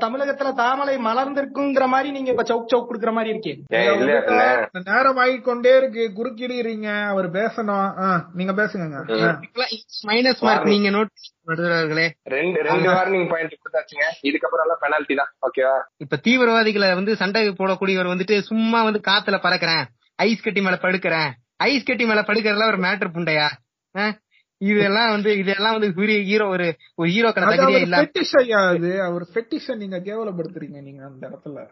தமிழகத்துல 0.04 0.50
தாமரை 0.60 0.96
மலர்ந்திருக்குங்கிற 0.98 1.86
மாதிரி 1.94 2.10
நீங்க 2.12 2.30
இப்ப 2.34 2.44
சவுக் 2.50 2.72
சவுக் 2.74 2.90
குடுக்குற 2.90 3.12
மாதிரி 3.12 3.32
இருக்கே. 3.34 3.54
ஏன் 3.78 3.88
இல்ல 4.00 4.18
பின்ன 4.28 4.84
நேரம் 4.90 5.22
ஆகிக்கொண்டே 5.24 5.72
இருக்கு. 5.78 6.04
குறுக்கிடுறீங்க. 6.20 6.90
அவர் 7.08 7.30
பேசணும். 7.32 7.88
நீங்க 8.34 8.54
பேசுங்க. 8.54 9.02
மைனஸ் 10.10 10.44
மார்க் 10.48 10.72
நீங்க 10.74 10.92
நோட் 10.98 11.12
ரெண்டு 12.36 12.62
ரெண்டு 12.70 12.90
வார்னிங் 12.90 13.28
பாயிண்ட் 13.34 13.58
கொடுத்தாச்சுங்க. 13.64 14.06
இதுக்கப்புறம் 14.30 14.66
எல்லாம் 14.66 14.82
பெனால்டி 14.84 15.16
தான். 15.16 15.32
ஓகேவா 15.48 15.76
இப்ப 15.98 16.20
தீவிரவாதிகளை 16.28 16.90
வந்து 16.94 17.16
சண்டை 17.16 17.44
போடக்கூடியவர் 17.50 18.14
வந்துட்டு 18.14 18.38
சும்மா 18.52 18.84
வந்து 18.84 19.02
காத்துல 19.10 19.40
பறக்குறேன். 19.48 19.84
ஐஸ் 20.20 20.46
கட்டி 20.46 20.62
மேல 20.62 20.78
படுக்கிறேன். 20.82 21.30
ஐஸ் 21.70 21.90
கட்டி 21.90 22.06
மேல 22.06 22.22
படுக்கிறதுல 22.22 22.70
ஒரு 22.74 22.78
மேட்டர் 22.78 23.16
புண்டையா? 23.18 23.48
இதெல்லாம் 24.62 25.12
வந்து 25.12 25.32
இதெல்லாம் 25.38 25.76
வந்து 25.76 25.90
பெரிய 25.94 26.20
ஹீரோ 26.30 26.46
ஒரு 26.48 26.68
ஒரு 26.96 27.10
தகுதியே 27.38 27.66
அவர் 27.66 27.84
இல்ல 27.86 27.98
fetish 28.04 28.32
ஐயா 28.42 28.60
அது? 28.70 28.92
அவர் 29.02 29.26
ஃபெட்டிஷ 29.34 29.76
நீங்க 29.76 29.98
கேவலப்படுத்துறீங்க 30.08 30.80
நீங்க 30.88 31.02
அந்த 31.06 31.24
இடத்துல. 31.30 31.66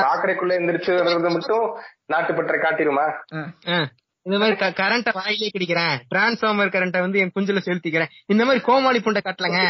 சாக்கடைக்குள்ள 0.00 0.58
எந்திரிச்சு 0.60 0.92
வர்றது 0.98 1.30
மட்டும் 1.36 1.66
நாட்டுப்பற்ற 2.12 2.56
காட்டிருமா. 2.64 3.06
இந்த 4.26 4.38
மாதிரி 4.38 4.56
கரண்ட 4.80 5.10
வாயிலே 5.12 5.50
கிடைக்கிறேன். 5.54 5.96
டிரான்ஸ்பார்மர் 6.14 6.74
கரண்ட 6.74 6.98
வந்து 7.00 7.18
என் 7.18 7.34
குஞ்சுல 7.36 7.60
செலுத்திக்கிறேன். 7.68 8.12
இந்த 8.26 8.42
மாதிரி 8.44 8.64
கோமாளி 8.64 8.98
புண்டை 8.98 9.22
கட்டலங்க. 9.28 9.62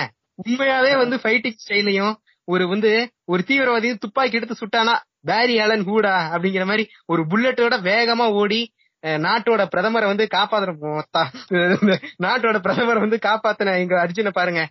உண்மையாவே 0.42 0.92
வந்து 0.96 1.16
ஃபைட்டிங் 1.22 1.60
ஸ்டைலையும் 1.62 2.14
ஒரு 2.48 2.64
வந்து 2.68 2.90
ஒரு 3.24 3.42
தீவிரவாதி 3.48 3.88
துப்பாக்கி 3.94 4.36
எடுத்து 4.36 4.54
சுட்டானா 4.60 4.94
பேரி 5.28 5.54
ஆலன் 5.60 5.84
ஹூடா 5.88 6.14
அப்படிங்கிற 6.34 6.64
மாதிரி 6.70 6.84
ஒரு 7.06 7.22
புல்லட்டோட 7.30 7.74
வேகமா 7.88 8.26
ஓடி 8.40 8.60
நாட்டோட 9.02 9.62
பிரதமரை 9.72 10.06
வந்து 10.06 10.24
காப்பாத்துற 10.34 10.72
மொத்தா. 10.82 11.22
நாட்டோட 12.24 12.56
பிரதமரை 12.66 13.00
வந்து 13.00 13.18
காப்பாத்தின 13.22 13.76
எங்க 13.78 13.94
அர்ஜுனை 14.04 14.32
பாருங்க. 14.32 14.62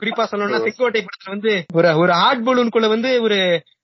குறிப்பா 0.00 0.24
சொல்லணும்னா 0.30 0.60
செங்கோட்டை 0.64 1.00
படத்துல 1.00 1.34
வந்து 1.34 1.52
ஒரு 1.72 1.90
ஒரு 1.96 2.12
ஹார்ட் 2.12 2.46
பலூனுக்குள்ள 2.48 2.88
வந்து 2.88 3.10
ஒரு 3.22 3.38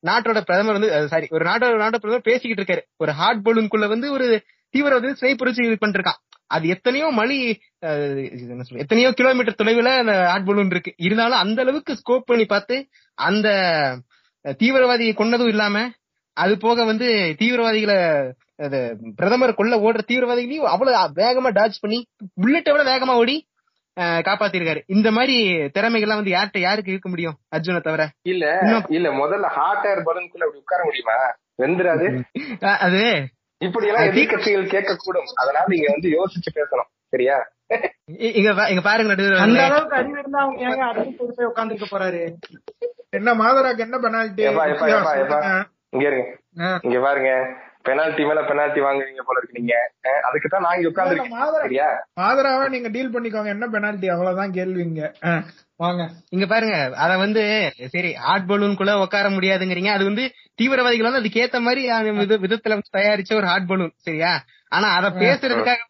நாட்டோட 0.06 0.40
பிரதமர் 0.40 0.78
வந்து 0.78 1.08
சாரி 1.08 1.28
ஒரு 1.30 1.44
நாட்டோட 1.44 1.78
நாட்டோட 1.82 2.00
பிரதமர் 2.04 2.28
பேசிக்கிட்டு 2.30 2.62
இருக்காரு. 2.62 2.82
ஒரு 2.96 3.12
ஹார்ட் 3.12 3.44
பலூனுக்குள்ள 3.46 3.88
வந்து 3.88 4.10
ஒரு 4.12 4.26
தீவிரவாதி 4.74 5.14
ஸ்னைப்பர் 5.20 5.48
வச்சு 5.50 5.66
இது 5.66 5.78
பண்ணிருக்கான். 5.84 6.20
அது 6.50 6.68
எத்தனையோ 6.68 7.08
மணி 7.10 7.36
எத்தனையோ 8.74 9.10
கிலோமீட்டர் 9.12 9.60
தொலைவுல 9.62 9.90
அந்த 9.98 10.14
ஹார்ட் 10.26 10.46
பலூன் 10.46 10.70
இருக்கு. 10.70 10.92
இருந்தாலும் 10.96 11.38
அந்த 11.38 11.58
அளவுக்கு 11.62 11.92
ஸ்கோப் 11.94 12.28
பண்ணி 12.30 12.44
பார்த்து 12.44 12.76
அந்த 13.18 13.48
தீவிரவாதியை 14.62 15.14
கொன்னதும் 15.14 15.46
இல்லாம 15.46 15.76
அது 16.36 16.54
போக 16.58 16.84
வந்து 16.84 17.08
தீவிரவாதிகளை 17.38 17.96
பிரதமர் 19.18 19.58
கொல்ல 19.58 19.76
ஓடுற 19.86 20.02
தீவிரவாதிகளையும் 20.10 20.72
அவ்வளவு 20.72 21.20
வேகமா 21.20 21.50
டாச் 21.58 21.82
பண்ணி 21.84 21.98
புல்லட்டை 22.42 22.72
விட 22.74 22.84
வேகமா 22.92 23.14
ஓடி 23.22 23.36
காப்பாத்திருக்காரு. 24.26 24.80
இந்த 24.94 25.08
மாதிரி 25.16 25.36
திறமைகள்லாம் 25.76 26.20
வந்து 26.20 26.34
யார்கிட்ட 26.34 26.60
யாருக்கு 26.64 26.92
இருக்க 26.92 27.08
முடியும் 27.12 27.36
அர்ஜுனை 27.56 27.80
தவிர? 27.86 28.02
இல்ல 28.32 28.44
இல்ல 28.96 29.08
முதல்ல 29.20 29.48
ஹாட் 29.56 29.86
ஏர் 29.90 30.02
பலூனுக்குள்ள 30.08 30.46
அப்படி 30.46 30.62
உட்கார 30.64 30.80
முடியுமா? 30.88 31.16
வெந்துராது. 31.62 32.06
அது 32.86 33.02
இப்படி 33.60 33.88
எல்லாம் 33.90 34.06
எதிர்கட்சிகள் 34.10 34.72
கேட்க 34.74 34.92
கூடும் 35.04 35.30
அதனால 35.42 35.64
நீங்க 35.72 35.88
வந்து 35.94 36.10
யோசிச்சு 36.18 36.50
பேசணும். 36.58 36.90
சரியா? 37.14 37.38
இங்க 38.38 38.82
பாருங்க 38.86 39.12
அந்த 39.12 39.24
நடுவர் 39.24 39.64
அளவுக்கு 39.66 39.98
அறிவு 40.00 40.18
இருந்தா 40.20 40.40
அவங்க 40.44 40.62
ஏங்க 40.68 40.84
அடுத்து 40.90 41.34
போய் 41.38 41.50
உட்காந்துருக்க 41.50 41.88
போறாரு? 41.90 42.22
என்ன 43.18 43.34
மாதராக்கு 43.42 43.84
என்ன 43.86 43.98
பெனால்டி. 44.04 44.44
இங்க 45.94 46.06
இருங்க. 46.10 46.24
இங்க 46.86 46.98
பாருங்க. 47.06 47.32
பெனால்டி 47.84 48.22
மேல 48.24 48.40
பெனால்டி 48.42 48.80
வாங்குவீங்க 48.80 49.22
போல 49.22 49.38
இருக்கு 49.38 49.58
நீங்க. 49.58 49.74
அஹ், 50.04 50.22
அதுக்கு 50.26 50.48
தான் 50.48 50.64
நான் 50.64 50.76
இங்க 50.76 50.90
உட்கார்ந்துருக்கேன் 50.90 51.62
சரியா? 51.62 51.86
மாதராவை 52.20 52.66
நீங்க 52.68 52.88
டீல் 52.88 53.12
பண்ணிக்கோங்க. 53.14 53.50
என்ன 53.54 53.68
பெனால்டி 53.68 54.08
அவ்வளவுதான் 54.08 54.54
கேள்விங்க. 54.56 55.02
வாங்க. 55.80 56.02
இங்க 56.30 56.46
பாருங்க 56.46 56.74
அத 57.04 57.12
வந்து 57.18 57.42
சரி 57.92 58.10
ஹார்ட் 58.24 58.48
பலூனுக்குள்ள 58.48 58.94
உட்கார 59.04 59.28
முடியாதுங்கிறீங்க. 59.30 59.92
அது 59.92 60.04
வந்து 60.04 60.24
தீவிரவாதிகள் 60.58 61.08
வந்து 61.08 61.22
அதுக்கு 61.22 61.42
ஏத்த 61.42 61.60
மாதிரி 61.60 61.84
விதத்துல 62.44 62.76
தயாரிச்ச 62.98 63.32
ஒரு 63.34 63.46
ஹார்ட் 63.46 63.70
பலூன் 63.70 63.94
சரியா? 64.08 64.32
ஆனா 64.72 64.88
அத 64.96 65.06
பேசுறதுக்காக 65.20 65.86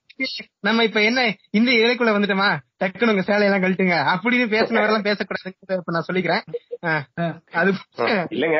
நம்ம 0.62 0.82
இப்ப 0.84 1.00
என்ன 1.02 1.20
இந்த 1.50 1.70
இலைக்குள்ள 1.76 2.10
வந்துட்டோமா? 2.14 2.48
டக்குனு 2.80 3.12
உங்க 3.12 3.24
சேலையெல்லாம் 3.26 3.62
கழட்டுங்க. 3.62 3.96
அப்படின்னு 4.12 4.46
பேசினவரெல்லாம் 4.52 5.06
பேசக்கூடாதுன்னு 5.06 5.78
இப்ப 5.78 5.94
நான் 5.94 6.08
சொல்லிக்கிறேன். 6.08 6.42
அது 7.54 7.70
இல்லங்க 8.30 8.58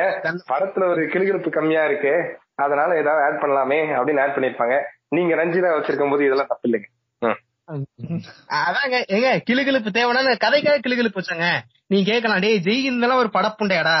படத்துல 0.51 0.87
ஒரு 0.89 1.03
கிளுகிழப்பு 1.05 1.51
கம்மியா 1.51 1.83
இருக்கு. 1.85 2.13
அதனால 2.61 2.95
ஏதாவது 2.95 3.23
ஆட் 3.23 3.41
பண்ணலாமே 3.41 3.79
அப்படின்னு 3.97 4.21
ஆட் 4.21 4.35
பண்ணிருப்பாங்க. 4.35 4.75
நீங்க 5.09 5.35
ரஞ்சிதா 5.35 5.69
வச்சிருக்கும் 5.75 6.09
போது 6.09 6.25
இதெல்லாம் 6.25 6.47
தப்பு 6.47 6.69
இல்லைங்க. 6.69 6.87
ம். 7.21 7.39
அதாங்க 8.59 8.95
ஏங்க 9.09 9.29
கிளுகிழுப்பு 9.49 9.89
தேவைன்னா 9.97 10.37
கதைக்காக 10.37 10.79
கிளுகிழுப்பு 10.79 11.19
வச்சாங்க. 11.19 11.47
நீங்க 11.87 12.11
கேட்கலாம் 12.11 12.39
டேய் 12.39 12.59
ஜெய் 12.59 12.81
இருந்தாலும் 12.81 13.17
ஒரு 13.17 13.29
படப்புண்டையாடா. 13.33 13.97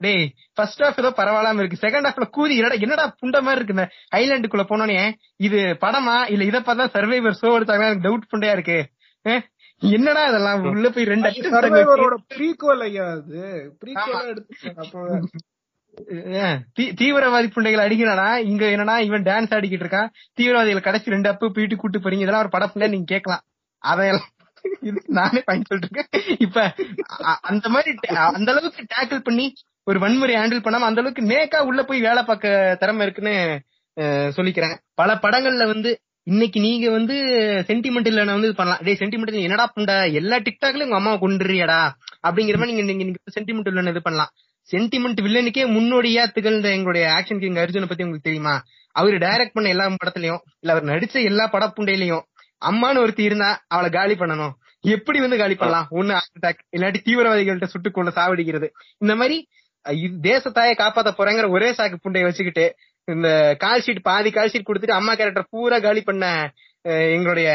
டேய் 0.00 0.24
ஃபர்ஸ்ட் 0.54 0.82
ஹாஃப் 0.82 0.98
ஏதோ 0.98 1.10
பரவாயில்லாம 1.10 1.58
இருக்கு. 1.58 1.82
செகண்ட் 1.82 2.08
ஹாஃப்ல 2.08 2.26
கூதி 2.36 2.54
என்னடா 2.56 2.74
என்னடா 2.80 3.04
புண்ட 3.20 3.40
மாதிரி 3.40 3.60
இருக்கு 3.60 3.76
இந்த 3.76 3.86
ஐலாண்டுக்குள்ள 4.16 4.64
போனோனே. 4.64 4.98
இது 5.38 5.58
படமா? 5.80 6.30
இல்ல 6.30 6.44
இத 6.44 6.60
பார்த்தா 6.60 6.86
சர்வைவர் 6.94 7.38
ஷோ 7.42 7.50
எடுத்தாங்க 7.52 7.84
எனக்கு 7.84 8.06
டவுட் 8.06 8.30
புண்டையா 8.32 8.52
இருக்கு. 8.52 8.78
என்னடா 9.82 10.22
இதெல்லாம்? 10.24 10.64
உள்ள 10.64 10.88
போய் 10.88 11.04
ரெண்டு 11.04 11.28
சர்வைவரோட 11.54 12.16
ப்ரீக்வல் 12.34 12.82
ஐயா 12.82 13.06
அது. 13.10 13.40
ப்ரீக்வலா 13.80 14.20
எடுத்துட்டாங்க 14.26 14.82
அப்ப 14.82 14.98
அஹ், 15.08 15.24
தீ- 15.24 15.44
தீவிரவாதி 17.00 17.48
புண்டைகளை 17.54 17.82
அடிக்கிறானா? 17.86 18.28
இங்க 18.50 18.64
என்னன்னா 18.66 18.94
இவன் 19.00 19.22
டான்ஸ் 19.22 19.54
ஆடிக்கிட்டு 19.56 19.84
இருக்கான். 19.86 20.08
தீவிரவாதிகள் 20.32 20.86
கடைசி 20.88 21.14
ரெண்டு 21.14 21.28
அப்பு 21.28 21.52
போயிட்டு 21.52 21.76
கூட்டு 21.76 21.98
போறீங்க. 21.98 22.24
இதெல்லாம் 22.24 22.44
ஒரு 22.44 22.52
படப்புல 22.56 22.88
நீங்க 22.88 23.08
கேட்கலாம். 23.14 23.44
அதையெல்லாம் 23.82 24.30
இது 24.88 25.00
நானே 25.16 25.40
பயன் 25.44 25.68
சொல்லிருக்கேன் 25.70 26.08
இப்ப 26.38 26.58
அந்த 27.50 27.66
மாதிரி 27.68 27.90
அந்த 28.36 28.48
அளவுக்கு 28.52 28.82
டேக்கிள் 28.92 29.20
பண்ணி 29.20 29.46
ஒரு 29.84 29.98
வன்முறை 29.98 30.34
ஹேண்டில் 30.36 30.64
பண்ணாம 30.66 30.88
அந்த 30.88 31.00
அளவுக்கு 31.02 31.22
நேக்கா 31.22 31.60
உள்ள 31.68 31.80
போய் 31.82 32.00
வேலை 32.00 32.22
பார்க்க 32.22 32.76
திறமை 32.80 33.04
இருக்குன்னு 33.06 33.34
சொல்லிக்கிறேன். 34.36 34.74
பல 34.94 35.18
படங்கள்ல 35.24 35.64
வந்து 35.72 35.90
இன்னைக்கு 36.26 36.58
நீங்க 36.60 36.86
வந்து 36.90 37.14
சென்டிமெண்டல் 37.70 38.20
வந்து 38.34 38.50
பண்ணலாம். 38.54 38.82
டே 38.84 38.92
சென்டிமெண்டல் 38.94 39.46
என்னடா 39.46 39.66
புண்டை? 39.76 39.96
எல்லா 40.20 40.36
டிக்டாக்லயும் 40.46 40.88
உங்க 40.88 40.98
அம்மாவை 41.00 41.18
கொண்டுறியடா 41.24 41.80
அப்படிங்கிற 42.28 42.58
மாதிரி 42.60 42.76
நீங்க 42.78 42.92
நீங்க 42.92 43.18
சென்டிமெண்டல் 43.38 43.92
இது 43.92 44.02
பண்ணலாம். 44.02 44.32
சென்டிமெண்ட் 44.70 45.20
வில்லனுக்கே 45.26 45.64
முன்னோடியா 45.76 46.22
திகழ்ந்த 46.36 46.68
எங்களுடைய 46.76 47.04
ஆக்ஷன் 47.16 47.40
கிங் 47.42 47.60
அர்ஜுனை 47.62 47.88
பத்தி 47.88 48.04
உங்களுக்கு 48.04 48.28
தெரியுமா? 48.28 48.54
அவர் 48.96 49.14
டைரக்ட் 49.24 49.56
பண்ண 49.56 49.68
எல்லா 49.74 49.86
படத்துலயும் 50.02 50.42
இல்ல 50.60 50.72
அவர் 50.74 50.90
நடிச்ச 50.92 51.16
எல்லா 51.30 51.44
படப்புண்டையிலயும் 51.54 52.24
அம்மான்னு 52.62 53.02
ஒருத்தி 53.04 53.22
இருந்தா 53.28 53.50
அவளை 53.74 53.88
காலி 53.90 54.14
பண்ணணும். 54.14 54.52
எப்படி 54.84 55.18
வந்து 55.20 55.40
காலி 55.40 55.54
பண்ணலாம்? 55.54 55.88
ஒண்ணு 55.98 56.12
அட்டாக் 56.20 56.62
இல்லாட்டி 56.76 57.00
தீவிரவாதிகள்ட்ட 57.08 57.68
சுட்டு 57.72 57.90
கொண்டு 57.90 58.12
சாவடிக்கிறது. 58.18 58.68
இந்த 58.98 59.14
மாதிரி 59.20 59.36
தேசத்தாயை 60.28 60.74
காப்பாத்த 60.80 61.10
போறேங்கிற 61.18 61.46
ஒரே 61.56 61.68
சாக்கு 61.78 61.96
புண்டையை 62.04 62.26
வச்சுக்கிட்டு 62.26 62.66
இந்த 63.08 63.28
கால் 63.64 63.84
ஷீட் 63.84 64.06
பாதி 64.08 64.30
கால் 64.30 64.50
ஷீட் 64.52 64.68
கொடுத்துட்டு 64.68 64.98
அம்மா 64.98 65.12
கேரக்டர் 65.14 65.50
பூரா 65.50 65.78
காலி 65.86 66.02
பண்ண 66.08 66.26
எங்களுடைய 67.16 67.48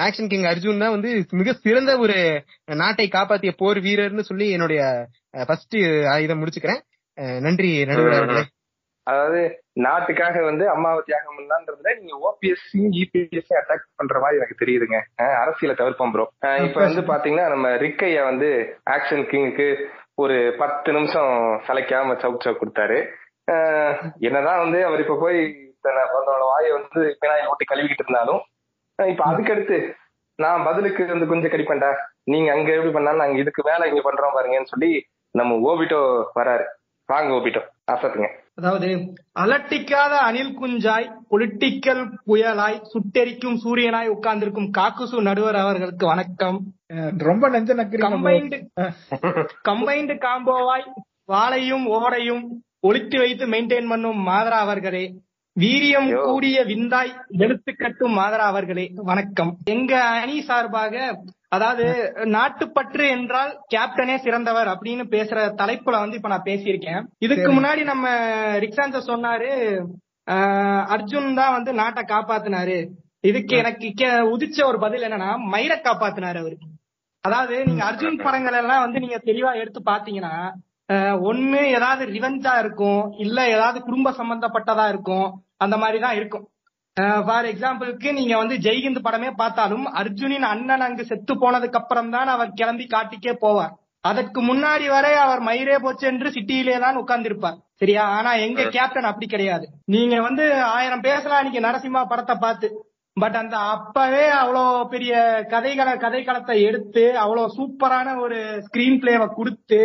ஆக்ஷன் 0.00 0.28
கிங் 0.28 0.42
அர்ஜுன் 0.42 0.78
தான் 0.78 0.90
வந்து 0.90 1.24
மிக 1.30 1.52
சிறந்த 1.52 1.98
ஒரு 1.98 2.44
நாட்டை 2.64 3.08
காப்பாத்திய 3.12 3.52
போர் 3.56 3.76
வீரர்னு 3.76 4.18
சொல்லி 4.18 4.50
என்னுடைய 4.50 5.06
ஃபர்ஸ்ட் 5.30 5.74
இதை 5.74 6.36
முடிச்சுக்கிறேன். 6.36 6.80
நன்றி 7.40 7.84
நடுவர் 7.84 8.12
அவர்களே. 8.12 8.42
அதாவது 9.02 9.62
நாட்டுக்காக 9.72 10.44
வந்து 10.44 10.68
அம்மாவை 10.68 11.02
தியாகம் 11.04 11.38
பண்ணலான்றதுல 11.38 11.98
நீங்க 11.98 12.36
ஓபிஎஸ்சியும் 12.36 12.96
இபிஎஸ்சி 12.96 13.50
அட்டாக் 13.50 13.88
பண்ற 13.96 14.20
மாதிரி 14.20 14.40
எனக்கு 14.40 14.64
தெரியுதுங்க. 14.64 15.22
அரசியலை 15.34 15.86
தவிர்ப்போம் 15.86 16.10
ப்ரோ 16.10 16.30
இப்ப 16.66 16.80
வந்து 16.80 17.00
பாத்தீங்கன்னா 17.00 17.48
நம்ம 17.48 17.68
ரிக்கையா 17.68 18.24
வந்து 18.24 18.78
ஆக்ஷன் 18.90 19.26
கிங்குக்கு 19.26 19.86
ஒரு 20.14 20.54
பத்து 20.58 20.92
நிமிஷம் 20.92 21.60
சளைக்காம 21.66 22.16
சவுக் 22.16 22.44
சவுக் 22.44 22.60
கொடுத்தாரு. 22.60 23.06
என்னதான் 24.18 24.58
வந்து 24.58 24.84
அவர் 24.84 25.00
இப்ப 25.00 25.18
போய் 25.20 25.36
தன்னை- 25.82 26.06
அவரோட 26.06 26.40
வாயை 26.40 26.70
வந்து 26.70 27.18
பினாயில் 27.20 27.46
ஓட்டி 27.46 27.64
கழுவிக்கிட்டு 27.74 28.04
இருந்தாலும் 28.04 28.40
இப்ப 28.98 29.22
அதுக்கடுத்து 29.24 29.78
நான் 30.38 30.64
பதிலுக்கு 30.64 31.02
வந்து 31.06 31.26
கொஞ்சம் 31.26 31.52
கடிப்பேன்டா 31.52 31.90
நீங்க 32.24 32.48
அங்க 32.52 32.68
எப்படி 32.74 32.92
பண்ணாலும் 32.92 33.22
நாங்க 33.22 33.38
இதுக்கு 33.38 33.62
மேல 33.62 33.88
இங்க 33.88 34.02
பண்றோம் 34.04 34.34
பாருங்கன்னு 34.36 34.72
சொல்லி 34.72 34.90
நம்ம 35.34 35.56
ஓபிட்டோ 35.68 36.00
வராரு. 36.34 36.64
வாங்க 37.08 37.30
ஓபிட்டோ 37.34 37.60
அசத்துங்க 37.92 38.28
அதாவது 38.58 38.88
அலட்டிக்காத 39.42 40.12
அணில் 40.28 40.54
குஞ்சாய் 40.54 41.06
பொலிட்டிக்கல் 41.30 42.02
புயலாய் 42.26 42.78
சுட்டெரிக்கும் 42.92 43.58
சூரியனாய் 43.64 44.12
உட்கார்ந்திருக்கும் 44.14 44.70
காக்குசு 44.78 45.16
நடுவர் 45.22 45.58
அவர்களுக்கு 45.62 46.06
வணக்கம். 46.06 46.58
ரொம்ப 47.18 47.48
நெஞ்ச 47.48 47.74
நக்கிறீங்க 47.74 48.08
bro. 48.08 48.16
கம்பைன்டு 48.16 48.58
கம்பைன்டு 49.68 50.16
காம்போவாய் 50.26 50.86
வாளையும் 51.32 51.86
ஓடையும் 51.98 52.42
ஒளித்து 52.80 53.18
வைத்து 53.18 53.44
மெயின்டைன் 53.46 53.88
பண்ணும் 53.88 54.18
மாதரா 54.28 54.58
அவர்களே. 54.66 55.04
வீரியம். 55.56 56.08
கூடிய 56.24 56.58
விந்தாய் 56.70 57.12
வெளுத்து 57.40 57.72
கட்டும் 57.74 58.16
மாதரா 58.18 58.46
அவர்களே 58.46 58.84
வணக்கம். 59.02 59.52
எங்க 59.66 59.92
அணி 60.16 60.36
சார்பாக 60.42 60.94
அதாவது 61.48 61.84
நாட்டுப்பற்று 62.34 63.04
என்றால் 63.08 63.52
கேப்டனே 63.74 64.16
சிறந்தவர் 64.24 64.68
அப்படின்னு 64.72 65.04
பேசுற 65.14 65.38
தலைப்புல 65.60 66.00
வந்து 66.02 66.18
இப்ப 66.18 66.28
நான் 66.28 66.48
பேசியிருக்கேன். 66.48 67.00
இதுக்கு. 67.18 67.48
முன்னாடி 67.50 67.84
நம்ம 67.84 68.06
ரிக்ஸான்ச 68.64 69.00
சொன்னாரு 69.08 69.50
அர்ஜுன் 70.94 71.30
தான் 71.34 71.56
வந்து 71.56 71.72
நாட்டை 71.72 72.04
காப்பாத்தினாரு. 72.04 72.78
இதுக்கு 73.24 73.56
எனக்கு 73.56 74.08
உதிச்ச 74.34 74.58
ஒரு 74.64 74.78
பதில் 74.78 75.06
என்னன்னா 75.08 75.30
மயிரை 75.54 75.78
காப்பாத்தினாரு 75.80 76.40
அவரு. 76.40 76.56
அதாவது 77.24 77.54
நீங்க 77.64 77.82
அர்ஜுன் 77.84 78.22
படங்கள் 78.24 78.60
எல்லாம் 78.62 78.84
வந்து 78.84 78.98
நீங்க 78.98 79.20
தெளிவா 79.24 79.52
எடுத்து 79.62 79.80
பாத்தீங்கன்னா 79.90 80.34
ஒண்ணு 81.28 81.60
ஏதாவது 81.76 82.02
ரிவெஞ்சா 82.10 82.52
இருக்கும் 82.58 83.00
இல்ல 83.18 83.38
ஏதாவது 83.48 83.78
குடும்ப 83.82 84.10
சம்பந்தப்பட்டதா 84.18 84.84
இருக்கும் 84.88 85.26
அந்த 85.60 85.76
மாதிரி 85.82 85.98
தான் 86.04 86.16
இருக்கும். 86.18 86.44
ஃபார் 87.26 87.46
எக்ஸாம்பிளுக்கு 87.50 88.08
நீங்க 88.18 88.34
வந்து 88.42 88.56
ஜெய்ஹிந்த் 88.56 89.06
படமே 89.06 89.30
பார்த்தாலும் 89.40 89.86
அர்ஜுனின் 90.00 90.46
அண்ணன் 90.52 90.84
அங்கு 90.86 91.04
செத்து 91.10 91.34
போனதுக்கு 91.42 91.78
அப்புறம் 91.80 92.12
தான் 92.14 92.28
அவர் 92.34 92.56
கிளம்பி 92.60 92.86
காட்டுக்கே 92.94 93.34
போவார். 93.44 93.74
அதற்கு 94.04 94.40
முன்னாடி 94.40 94.86
வரை 94.88 95.12
அவர் 95.24 95.40
மயிரே 95.40 95.76
போச்சு 95.84 96.04
என்று 96.10 96.28
சிட்டியிலே 96.36 96.76
தான் 96.84 97.00
உட்கார்ந்திருப்பார். 97.02 97.58
சரியா? 97.80 98.02
ஆனா 98.18 98.30
எங்க 98.46 98.62
கேப்டன் 98.76 99.08
அப்படி 99.10 99.26
கிடையாது. 99.26 99.66
நீங்க 99.94 100.16
வந்து 100.20 100.44
ஆயிரம் 100.76 101.06
பேசலாம் 101.08 101.40
இன்னைக்கு 101.42 101.66
நரசிம்மா 101.66 102.02
படத்தை 102.12 102.36
பார்த்து. 102.44 102.68
பட் 103.16 103.36
அந்த 103.40 103.56
அப்பவே 103.74 104.24
அவ்வளோ 104.40 104.62
பெரிய 104.90 105.12
கதைகளை 105.52 105.92
கதைக்களத்தை 105.96 106.56
எடுத்து 106.68 107.04
அவ்வளோ 107.22 107.44
சூப்பரான 107.56 108.08
ஒரு 108.24 108.38
ஸ்கிரீன் 108.66 108.98
பிளேவை 109.02 109.28
கொடுத்து 109.28 109.80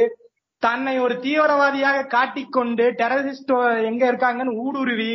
தன்னை 0.63 0.95
ஒரு 0.99 1.15
தீவிரவாதியாக 1.19 2.07
காட்டிக்கொண்டு 2.15 2.85
டெரரிஸ்ட் 3.01 3.53
எங்க 3.89 4.03
இருக்காங்கன்னு 4.11 4.57
ஊடுருவி 4.65 5.13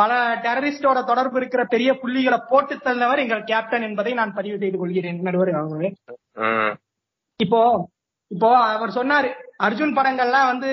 பல 0.00 0.12
டெரரிஸ்டோட 0.44 0.98
தொடர்பு 1.10 1.38
இருக்கிற 1.40 1.62
பெரிய 1.74 1.90
புள்ளிகளை 2.02 2.38
போட்டு 2.50 2.74
தள்ளவர் 2.86 3.22
எங்கள் 3.24 3.48
கேப்டன் 3.50 3.86
என்பதை 3.88 4.12
நான் 4.20 4.36
பதிவு 4.38 4.56
செய்து 4.62 4.78
கொள்கிறேன். 4.78 5.20
நடுவர்? 5.28 5.52
அவர்களே. 5.60 5.90
இப்போ 7.40 7.60
இப்போ 8.30 8.48
அவர் 8.74 8.96
சொன்னாரு 8.98 9.28
அர்ஜுன் 9.66 9.96
படங்கள்லாம் 9.98 10.50
வந்து 10.50 10.70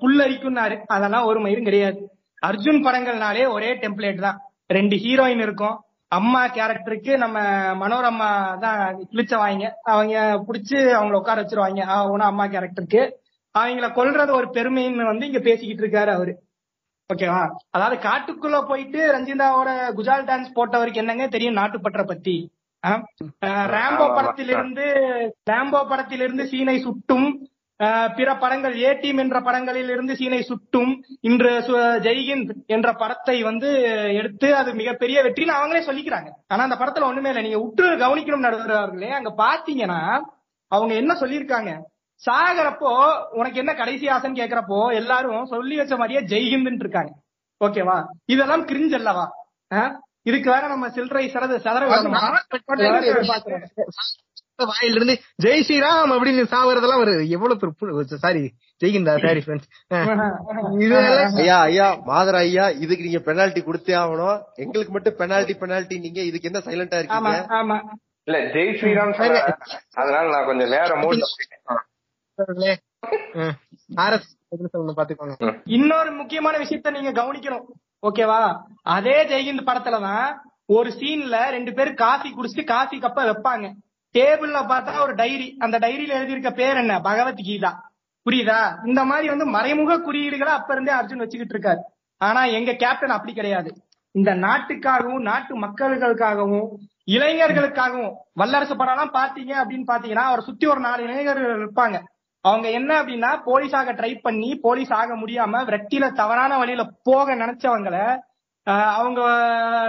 புல்லரிக்கும்னாரு 0.00 0.76
அதெல்லாம் 0.94 1.28
ஒரு 1.30 1.38
மயிரும் 1.44 1.68
கிடையாது. 1.68 2.00
அர்ஜுன் 2.42 2.80
படங்கள்னாலே 2.86 3.44
ஒரே 3.56 3.70
டெம்ப்ளேட் 3.82 4.26
தான். 4.26 4.38
ரெண்டு 4.76 4.96
ஹீரோயின் 5.04 5.42
இருக்கும். 5.46 5.76
அம்மா 6.12 6.40
கேரக்டருக்கு 6.56 7.12
நம்ம 7.24 7.36
மனோரமா 7.82 8.30
தான் 8.64 8.80
கிழிச்சவாங்க 9.12 9.66
அவங்க 9.92 10.16
புடிச்சு 10.46 10.78
அவங்கள 10.96 11.20
உட்கார 11.20 11.42
வச்சிருவாங்க 11.42 11.82
அவன 11.96 12.26
அம்மா 12.32 12.44
கேரக்டருக்கு 12.54 13.02
அவங்கள 13.54 13.88
கொல்றது 13.98 14.32
ஒரு 14.40 14.48
பெருமைன்னு 14.56 15.10
வந்து 15.10 15.28
இங்க 15.30 15.40
பேசிக்கிட்டு 15.48 15.84
இருக்காரு 15.84 16.10
அவரு. 16.16 16.32
ஓகேவா? 17.12 17.42
அதாவது 17.76 17.96
காட்டுக்குள்ள 18.08 18.58
போயிட்டு 18.70 19.00
ரஞ்சிதாவோட 19.14 19.70
குஜால் 19.98 20.26
டான்ஸ் 20.30 20.56
போட்டவருக்கு 20.58 21.02
என்னங்க 21.02 21.26
தெரியும் 21.36 21.58
நாட்டுப்பற்ற 21.60 22.02
பத்தி? 22.10 22.36
ராம்போ. 23.74 24.06
படத்திலிருந்து 24.18 24.84
ராம்போ 25.50 25.80
படத்திலிருந்து 25.90 26.44
சீனை 26.52 26.76
சுட்டும். 26.86 27.28
பிற 28.16 28.30
படங்கள் 28.42 28.74
ஏ 28.82 28.90
டீம் 29.02 29.20
என்ற 29.22 29.36
படங்களில் 29.46 29.90
இருந்து 29.94 30.14
சீனை 30.18 30.40
சுட்டும். 30.48 30.90
இன்று 31.28 31.52
ஜெய்ஹிந்த் 32.06 32.52
என்ற 32.74 32.88
படத்தை 33.00 33.36
வந்து 33.48 33.68
எடுத்து 34.20 34.48
அது 34.60 34.70
மிகப்பெரிய 34.80 35.22
வெற்றின்னு 35.26 35.56
அவங்களே 35.58 35.82
சொல்லிக்கிறாங்க. 35.88 36.28
ஆனா 36.52 36.62
அந்த 36.66 36.78
படத்துல 36.82 37.08
ஒண்ணுமே 37.10 37.30
இல்லை. 37.32 37.44
நீங்க 37.46 37.60
உற்று 37.66 37.88
கவனிக்கணும் 38.04 38.46
நடுவர்களே 38.46 39.10
அங்க 39.18 39.32
பாத்தீங்கன்னா 39.42 40.00
அவங்க 40.72 40.92
என்ன 41.02 41.12
சொல்லியிருக்காங்க? 41.22 41.72
சாகரப்போ 42.26 42.90
உனக்கு 43.38 43.60
என்ன 43.62 43.72
கடைசி 43.74 44.06
ஆசைன்னு 44.14 44.40
கேக்குறப்போ 44.40 44.78
எல்லாரும் 45.00 45.50
சொல்லி 45.54 45.76
வச்ச 45.76 45.94
மாதிரியே 45.96 46.22
ஜெய்ஹிந்த் 46.32 46.84
இருக்காங்க. 46.84 47.12
ஓகேவா 47.60 47.96
இதெல்லாம் 48.34 48.66
கிரிஞ்ச் 48.70 48.94
அல்லவா? 49.00 49.24
இதுக்கு 50.30 50.48
வேற 50.54 50.64
நம்ம 50.68 50.88
சில்லறை? 50.96 51.22
இதெல்லாம் 51.26 53.06
எதிர்பார்க்கிறோம். 53.12 53.64
வாயில 54.70 54.96
இருந்து 54.98 55.14
ஜெய் 55.44 55.62
ஸ்ரீராம் 55.66 56.12
அப்படின்னு 56.14 56.42
சாவறதெல்லாம் 56.52 57.02
ஒரு 57.04 57.12
எவ்வளவு 57.36 58.18
சாரி 58.24 58.42
ஜெய்கிந்தா 58.82 59.14
சாரி 59.24 59.40
ஃப்ரெண்ட்ஸ் 59.44 59.68
இதெல்லாம் 60.84 61.38
ஐயா 61.42 61.56
ஐயா 61.70 61.88
மாதர் 62.10 62.38
ஐயா 62.42 62.66
இதுக்கு 62.84 63.06
நீங்க 63.08 63.20
பெனால்டி 63.28 63.60
கொடுத்தே 63.68 63.94
ஆகணும். 64.02 64.38
எங்களுக்கு 64.64 64.92
மட்டும் 64.96 65.18
பெனால்டி 65.20 65.54
பெனால்டி 65.62 65.98
நீங்க 66.04 66.20
இதுக்கு 66.30 66.50
என்ன 66.50 66.62
சைலண்டா 66.68 67.00
இருக்கீங்க? 67.00 67.32
இல்ல 68.28 68.38
ஜெய் 68.54 68.76
ஸ்ரீராம். 68.80 69.14
அதனால 70.00 70.24
நான் 70.34 70.48
கொஞ்சம் 70.50 70.74
வேற 70.76 70.90
மூட்ல 71.02 71.28
இன்னொரு 75.64 76.12
முக்கியமான 76.12 76.58
விஷயத்த 76.58 76.90
நீங்க 76.90 77.22
கவனிக்கணும். 77.22 77.64
ஓகேவா? 78.06 78.60
அதே 78.82 79.24
ஜெய்ஹிந்த் 79.24 79.64
படத்துலதான் 79.64 80.34
ஒரு 80.66 80.90
சீன்ல 80.90 81.50
ரெண்டு 81.50 81.72
பேரும் 81.72 81.94
காஃபி 81.94 82.34
குடிச்சிட்டு 82.36 82.64
காஃபி 82.64 82.98
கப்ப 82.98 83.22
வைப்பாங்க. 83.24 83.72
டேபிள்ல 84.12 84.60
பார்த்தா 84.62 85.00
ஒரு 85.00 85.14
டைரி. 85.14 85.56
அந்த 85.58 85.78
டைரியில 85.78 86.14
எழுதியிருக்க 86.20 86.50
பேர் 86.50 86.76
என்ன? 86.76 86.98
பகவத்கீதா 86.98 87.72
புரியுதா? 88.30 88.86
இந்த 88.86 89.04
மாதிரி 89.04 89.28
வந்து 89.28 89.46
மறைமுக 89.46 89.98
குறியீடுகளை 89.98 90.52
அப்ப 90.56 90.72
இருந்தே 90.72 90.92
அர்ஜுன் 90.92 91.16
வச்சுக்கிட்டு 91.16 91.58
இருக்காரு. 91.58 91.80
ஆனா 92.16 92.44
எங்க 92.44 92.72
கேப்டன் 92.72 93.10
அப்படி 93.10 93.32
கிடையாது. 93.32 93.74
இந்த 94.10 94.34
நாட்டுக்காகவும் 94.34 95.20
நாட்டு 95.20 95.60
மக்களுக்காகவும் 95.60 96.68
இளைஞர்களுக்காகவும் 97.06 98.14
வல்லரசு 98.32 98.76
படம் 98.76 98.98
எல்லாம் 98.98 99.14
பாத்தீங்க 99.14 99.50
அப்படின்னு 99.50 99.84
பாத்தீங்கன்னா 99.86 100.26
அவரை 100.28 100.44
சுத்தி 100.44 100.66
ஒரு 100.66 100.80
நாலு 100.80 101.02
இளைஞர்கள் 101.02 101.66
இருப்பாங்க. 101.66 102.02
அவங்க 102.44 102.68
என்ன 102.70 102.90
அப்படின்னா 103.00 103.30
போலீஸ் 103.44 103.74
ஆக 103.74 103.92
ட்ரை 103.92 104.12
பண்ணி 104.20 104.50
போலீஸ் 104.60 104.92
ஆக 104.92 105.16
முடியாம 105.16 105.60
விரட்டில 105.64 106.06
தவறான 106.14 106.58
வழியில 106.58 106.84
போக 107.02 107.34
நினைச்சவங்கள 107.34 107.96
அவங்க 108.96 109.20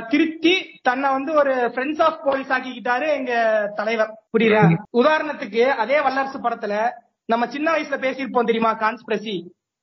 திருத்தி 0.09 0.53
தன்னை 0.81 1.09
வந்து 1.11 1.31
ஒரு 1.33 1.53
ஃப்ரெண்ட்ஸ் 1.73 2.01
ஆஃப் 2.01 2.21
போலீஸ் 2.23 2.51
ஆக்கிக்கிட்டாரு 2.51 3.07
எங்க 3.17 3.33
தலைவர். 3.75 4.11
புரியுதா? 4.33 4.61
உதாரணத்துக்கு 4.93 5.63
அதே 5.77 5.97
வல்லரசு 5.99 6.39
படத்துல 6.39 6.75
நம்ம 7.29 7.43
சின்ன 7.47 7.67
வயசுல 7.71 7.97
பேசியிருப்போம் 7.99 8.45
தெரியுமா 8.45 8.71
கான்ஸ்பிரசி 8.79 9.35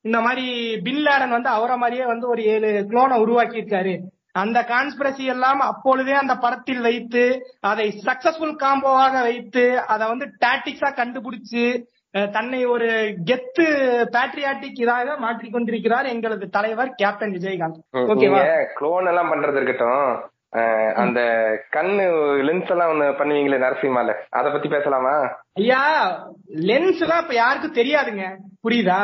இந்த 0.05 0.19
மாதிரி 0.21 0.47
பின் 0.83 1.03
லேடன் 1.07 1.29
வந்து 1.29 1.49
அவரை 1.49 1.77
மாதிரியே 1.77 2.05
வந்து 2.07 2.27
ஒரு 2.29 2.43
ஏழு 2.53 2.71
குளோனை 2.91 3.17
உருவாக்கி 3.21 3.61
இருக்காரு 3.61 3.95
அந்த 4.35 4.59
கான்ஸ்பிரசி 4.69 5.25
எல்லாம் 5.27 5.61
அப்பொழுதே 5.67 6.15
அந்த 6.15 6.35
படத்தில் 6.37 6.81
வைத்து 6.81 7.23
அதை 7.71 7.87
சக்சஸ்ஃபுல் 8.05 8.55
காம்போவாக 8.61 9.23
வைத்து 9.23 9.65
அதை 9.87 10.05
வந்து 10.09 10.27
டாக்டிக்ஸா 10.45 10.91
கண்டுபிடிச்சு 10.97 11.65
தன்னை 12.33 12.61
ஒரு 12.67 12.89
கெத்து 13.29 13.65
பேட்ரியாட்டிக் 14.15 14.81
இதாக 14.85 15.17
மாற்றிக் 15.19 15.53
கொண்டிருக்கிறார் 15.53 16.07
எங்களது 16.07 16.47
தலைவர் 16.49 16.91
கேப்டன் 16.95 17.35
விஜயகாந்த். 17.37 17.81
ஓகேவா 18.13 18.41
க்ளோன் 18.79 19.09
எல்லாம் 19.13 19.31
பண்றது 19.33 19.59
இருக்கட்டும். 19.61 20.07
அந்த 20.95 21.21
கண்ணு 21.71 22.05
லென்ஸ் 22.47 22.71
எல்லாம் 22.71 22.93
ஒண்ணு 22.93 23.07
பண்ணுவீங்களே 23.19 23.59
நரசிம்மால? 23.65 24.15
அத 24.31 24.51
பத்தி 24.51 24.69
பேசலாமா? 24.69 25.15
ஐயா 25.53 25.83
லென்ஸ் 26.71 27.03
எல்லாம் 27.07 27.23
இப்ப 27.23 27.35
யாருக்கும் 27.35 27.79
தெரியாதுங்க. 27.81 28.25
புரியுதா? 28.65 29.01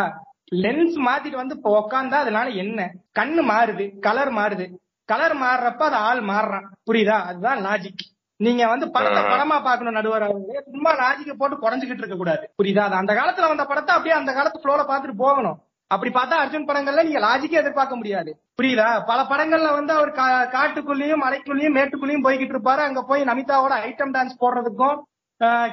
லென்ஸ் 0.65 0.97
மாத்திட்டு 1.09 1.43
வந்து 1.43 1.57
இப்ப 1.59 1.71
உக்காந்தா 1.79 2.19
அதனால 2.25 2.49
என்ன? 2.65 2.81
கண்ணு 3.21 3.45
மாறுது 3.53 3.87
கலர் 4.01 4.33
மாறுது. 4.33 4.67
கலர் 5.09 5.37
மாறுறப்ப 5.37 5.83
அது 5.91 5.99
ஆள் 6.09 6.23
மாறுறான். 6.33 6.67
புரியுதா? 6.89 7.17
அதுதான் 7.31 7.59
லாஜிக் 7.59 8.05
நீங்க 8.37 8.67
வந்து 8.67 8.91
படத்தை. 8.91 9.23
படமா 9.23 9.57
பார்க்கணும் 9.63 9.93
நடுவர் 9.93 10.23
அவர்களே. 10.23 10.63
சும்மா 10.73 10.91
லாஜிக்க 10.95 11.35
போட்டு 11.39 11.57
குறைஞ்சுக்கிட்டு 11.57 12.03
இருக்க 12.05 12.17
கூடாது. 12.17 12.45
புரியுதா? 12.63 12.85
அந்த 13.03 13.13
காலத்துல 13.15 13.49
வந்த 13.49 13.65
படத்தை 13.65 13.95
அப்படியே 13.95 14.19
அந்த 14.21 14.33
காலத்து 14.33 14.61
ஃப்ளோல 14.63 14.85
பாத்துட்டு 14.91 15.17
போகணும். 15.17 15.59
அப்படி 15.91 16.11
பார்த்தா 16.15 16.37
அர்ஜுன் 16.43 16.69
படங்கள்ல 16.69 17.05
நீங்க 17.05 17.21
லாஜிக்கே 17.27 17.61
எதிர்பார்க்க 17.63 17.97
முடியாது. 17.97 18.31
புரியுதா? 18.61 18.89
பல 19.07 19.21
படங்கள்ல 19.23 19.73
வந்து 19.73 19.93
அவர் 19.93 20.13
காட்டுக்குள்ளேயும் 20.57 21.23
மலைக்குள்ளேயும் 21.25 21.77
மேட்டுக்குள்ளேயும் 21.79 22.25
போய்கிட்டு 22.27 22.55
இருப்பாரு. 22.57 22.83
அங்க 22.89 23.03
போய் 23.03 23.29
நமிதாவோட 23.31 23.75
ஐட்டம் 23.89 24.15
டான்ஸ் 24.17 24.41
போடுறதுக்கும் 24.41 24.97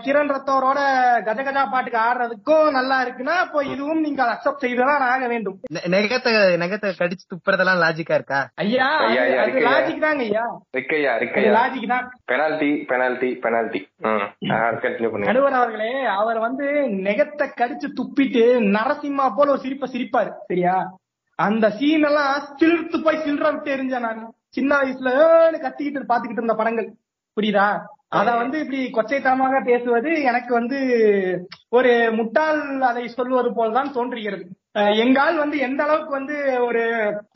கிரண் 0.04 0.32
ரத்தோரோட 0.34 0.80
கஜகஜா 1.26 1.62
பாட்டுக்கு 1.66 2.00
ஆடுறதுக்கும் 2.00 2.66
நல்லா 2.72 2.96
இருக்குன்னா 3.04 3.36
அப்போ 3.44 3.60
இதுவும் 3.66 4.02
நீங்க 4.02 4.22
அக்செப்ட் 4.26 4.64
செய்துதான் 4.66 5.06
ஆக 5.08 5.28
வேண்டும். 5.28 5.56
நெகத்தை 5.94 6.32
நெகத்தை 6.64 6.90
கடிச்சு 6.98 7.26
துப்புறதெல்லாம் 7.30 7.82
லாஜிக்கா 7.84 8.16
இருக்கா? 8.16 8.40
ஐயா 8.56 8.88
அது. 9.38 9.62
லாஜிக் 9.68 10.04
தாங்க 10.04 10.26
ஐயா. 10.28 10.44
ரிக்கையா 10.78 11.14
அது 11.14 11.24
ரிக்கையா 11.26 11.54
லாஜிக் 11.58 11.88
தான். 11.94 12.08
பெனால்டி 12.32 12.72
பெனால்டி 12.92 13.30
பெனால்டி 13.46 13.82
நடுவர் 15.28 15.58
அவர்களே 15.60 15.92
அவர் 16.18 16.40
வந்து 16.40 16.68
நெகத்தை 17.08 17.48
கடிச்சு 17.54 17.90
துப்பிட்டு 18.00 18.44
நரசிம்மா 18.76 19.28
போல 19.38 19.54
ஒரு 19.56 19.64
சிரிப்ப 19.66 19.90
சிரிப்பாரு 19.96 20.32
சரியா? 20.50 20.76
அந்த 21.40 21.66
சீன் 21.78 22.06
எல்லாம் 22.10 22.32
சிலிர்த்து 22.60 22.98
போய் 23.02 23.24
சில்லற 23.24 23.48
விட்டு 23.54 23.70
எரிஞ்சேன் 23.76 24.06
நான். 24.08 24.22
சின்ன 24.50 24.72
வயசுல 24.80 25.12
ஏன்னு 25.22 25.64
கத்திக்கிட்டு 25.64 26.10
பாத்துக்கிட்டு 26.10 26.42
இருந்த 26.42 26.56
படங்கள். 26.56 26.90
புரியுதா? 27.38 27.68
அத 28.14 28.30
வந்து 28.36 28.58
இப்படி 28.60 28.80
கொச்சைத்தனமாக 28.90 29.60
பேசுவது 29.66 30.10
எனக்கு 30.22 30.52
வந்து 30.54 30.80
ஒரு 31.70 31.92
முட்டாள் 32.14 32.60
அதை 32.82 33.06
சொல்வது 33.08 33.50
போல்தான் 33.54 33.94
தோன்றுகிறது. 33.94 34.44
எங்கால் 35.04 35.38
வந்து 35.38 35.58
எந்த 35.60 35.82
அளவுக்கு 35.84 36.12
வந்து 36.12 36.38
ஒரு 36.66 36.84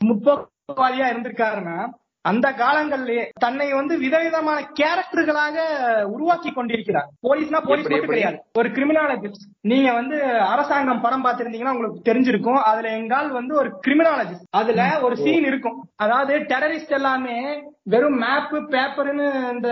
முற்போக்குவாதியா 0.04 1.06
இருந்திருக்காருன்னா 1.10 1.78
அந்த 2.20 2.50
காலங்களிலே 2.50 3.28
தன்னை 3.40 3.72
வந்து 3.72 3.98
விதவிதமான 3.98 4.68
கேரக்டர்களாக 4.80 5.56
உருவாக்கி 6.02 6.50
கொண்டிருக்கிறார். 6.50 7.06
போலீஸ்னா 7.06 7.66
போலீஸ் 7.66 7.88
மட்டும்? 7.88 8.06
கிடையாது. 8.06 8.42
ஒரு 8.52 8.68
கிரிமினாலஜிஸ்ட். 8.68 9.46
நீங்க 9.60 9.92
வந்து 9.92 10.24
அரசாங்கம் 10.24 11.00
படம் 11.00 11.24
பார்த்திருந்தீங்கன்னா 11.24 11.72
உங்களுக்கு 11.72 12.12
தெரிஞ்சிருக்கும். 12.12 12.62
அதுல 12.62 12.90
எங்கால் 12.90 13.28
வந்து 13.28 13.54
ஒரு 13.54 13.80
கிரிமினாலஜிஸ்ட். 13.86 14.46
அதுல 14.50 15.00
ஒரு 15.00 15.16
சீன் 15.16 15.44
இருக்கும். 15.44 15.88
அதாவது 15.96 16.38
டெரரிஸ்ட் 16.38 16.88
எல்லாமே 16.88 17.62
வெறும் 17.82 18.18
மேப் 18.18 18.52
பேப்பர்னு 18.52 19.52
இந்த 19.52 19.68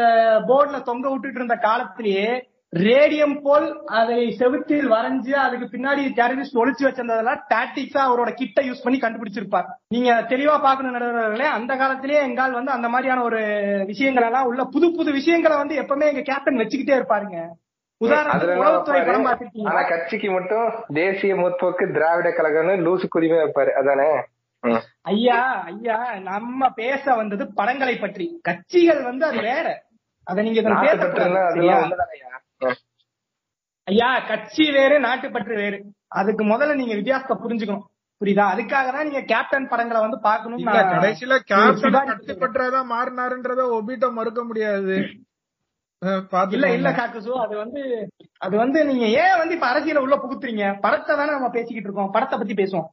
போர்டுல 0.48 0.82
தொங்க 0.82 1.10
விட்டுட்டு 1.10 1.36
இருந்த 1.36 1.54
காலத்திலேயே 1.54 2.48
ரேடியம் 2.84 3.40
போல் 3.42 3.82
அதை 3.86 4.36
செவுத்தில் 4.38 4.88
வரைஞ்சு 4.90 5.30
அதுக்கு 5.30 5.66
பின்னாடி 5.66 6.02
டெரரிஸ்ட் 6.18 6.58
ஒளிச்சு 6.58 6.86
வச்சிருந்ததெல்லாம் 6.86 7.40
டாக்டிக்ஸா 7.54 8.00
அவரோட 8.08 8.30
கிட்ட 8.30 8.62
யூஸ் 8.62 8.82
பண்ணி 8.82 8.98
கண்டுபிடிச்சிருப்பார். 8.98 9.64
நீங்க 9.88 10.12
தெளிவா 10.12 10.60
பார்க்கணும் 10.60 10.94
நடுவர்களே 10.94 11.44
அந்த 11.44 11.76
காலத்திலேயே 11.76 12.20
எங்கால் 12.26 12.52
வந்து 12.52 12.70
அந்த 12.70 12.88
மாதிரியான 12.88 13.22
ஒரு 13.22 13.40
விஷயங்கள் 13.86 14.24
எல்லாம் 14.24 14.44
உள்ள 14.44 14.64
புது 14.64 14.92
புது 14.92 15.12
விஷயங்களை 15.12 15.56
வந்து 15.56 15.80
எப்பவுமே 15.82 16.06
எங்க 16.06 16.20
கேப்டன் 16.20 16.56
வச்சுக்கிட்டே 16.56 16.96
இருப்பாருங்க. 16.98 17.48
ஆனா 19.64 19.82
கட்சிக்கு 19.82 20.30
மட்டும் 20.30 20.72
தேசிய 20.94 21.34
முற்போக்கு 21.34 21.92
திராவிட 21.92 22.28
கழகம்னு 22.28 22.74
லூசு 22.86 23.08
குருமே 23.08 23.36
வைப்பாரு. 23.36 23.70
அதானே. 23.70 24.22
ஐயா 25.02 25.62
ஐயா 25.64 26.14
நம்ம 26.18 26.68
பேச 26.68 27.14
வந்தது 27.14 27.54
படங்களை 27.54 27.96
பற்றி. 27.96 28.40
கட்சிகள் 28.42 29.02
வந்து 29.02 29.26
அது 29.26 29.40
வேற. 29.40 29.84
அத 30.24 30.42
நீங்க 30.42 30.62
ஐயா 33.88 34.08
கட்சி 34.28 34.64
வேறு 34.70 34.96
நாட்டுப்பற்று 35.00 35.54
வேறு. 35.56 35.78
அதுக்கு 36.12 36.44
முதல்ல 36.44 36.74
நீங்க 36.74 36.94
வித்தியாசத்தை 36.94 37.36
புரிஞ்சுக்கணும். 37.36 37.84
புரியுதா? 38.20 38.44
அதுக்காக 38.52 38.92
தான் 38.92 39.06
நீங்க 39.06 39.22
கேப்டன் 39.24 39.68
படங்களை 39.68 40.00
வந்து 40.00 40.18
பார்க்கணும் 40.20 40.58
இல்ல 40.58 40.82
கடைசியில 40.92 41.34
கேப்டன் 41.50 42.40
பற்றாதான் 42.40 42.90
மாறினாருன்றத 42.90 43.64
ஒபிட்ட 43.76 44.08
மறுக்க 44.12 44.42
முடியாது. 44.44 44.96
இல்ல 46.50 46.66
இல்ல. 46.72 46.88
காக்குசு. 46.92 47.30
அது 47.44 47.54
வந்து 47.56 47.82
அது 48.40 48.54
வந்து 48.56 48.78
நீங்க 48.84 49.06
ஏன் 49.20 49.38
வந்து 49.38 49.54
இப்ப 49.54 49.68
அரசியல 49.72 50.02
உள்ள 50.04 50.16
புகுத்துறீங்க? 50.16 50.64
படத்தை 50.80 51.12
தானே 51.16 51.32
நம்ம 51.32 51.48
பேசிக்கிட்டு 51.48 51.88
இருக்கோம். 51.88 52.10
படத்தை 52.10 52.38
பத்தி 52.38 52.54
பேசுவோம். 52.54 52.88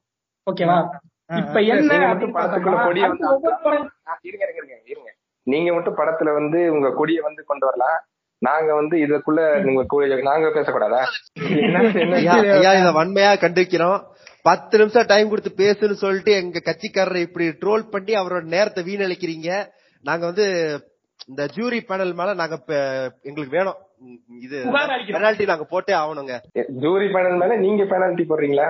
ஓகேவா? 0.47 0.77
இப்ப 1.29 1.59
என்ன 1.63 1.91
இருங்க 4.23 4.45
இருங்க. 4.91 5.09
நீங்க 5.47 5.69
மட்டும் 5.73 5.97
படத்துல 5.97 6.33
வந்து 6.33 6.59
உங்க 6.71 6.89
கொடியை 6.91 7.21
வந்து 7.23 7.41
கொண்டு 7.45 7.65
வரலாம். 7.65 7.99
நாங்க 8.43 8.69
வந்து 8.73 8.95
இதுக்குள்ள 8.97 9.41
உங்க 9.63 9.83
கொடியை 9.85 10.17
நாங்க 10.21 10.47
பேசக்கூடாதா? 10.49 11.01
என்ன 11.59 11.77
என்ன 12.03 12.15
ஐயா 12.15 12.35
ஐயா 12.55 12.71
இத 12.73 12.89
வன்மையா 12.91 13.31
கண்டிக்கிறோம். 13.43 13.99
பத்து 14.45 14.79
நிமிஷம் 14.79 15.05
டைம் 15.05 15.29
கொடுத்து 15.29 15.51
பேசுன்னு 15.57 15.95
சொல்லிட்டு 15.95 16.31
எங்க 16.33 16.61
கட்சிக்காரரை 16.65 17.21
இப்படி 17.21 17.45
ட்ரோல் 17.61 17.89
பண்ணி 17.89 18.13
அவரோட 18.15 18.43
நேரத்தை 18.55 18.83
வீணடிக்கிறீங்க. 18.83 19.49
நாங்க 20.05 20.23
வந்து 20.25 20.45
இந்த 21.27 21.43
ஜூரி 21.55 21.79
பேனல் 21.89 22.13
மேல 22.13 22.33
நாங்க 22.33 22.55
எங்களுக்கு 23.23 23.57
வேணும். 23.57 23.79
இது. 24.41 24.57
பெனால்டி 25.13 25.45
நாங்க 25.45 25.65
போட்டே 25.65 25.93
ஆகணுங்க. 25.93 26.33
ஜூரி 26.83 27.07
பேனல் 27.13 27.37
மேல 27.37 27.55
நீங்க 27.57 27.83
பெனால்டி 27.85 28.23
போடுறீங்களா? 28.23 28.67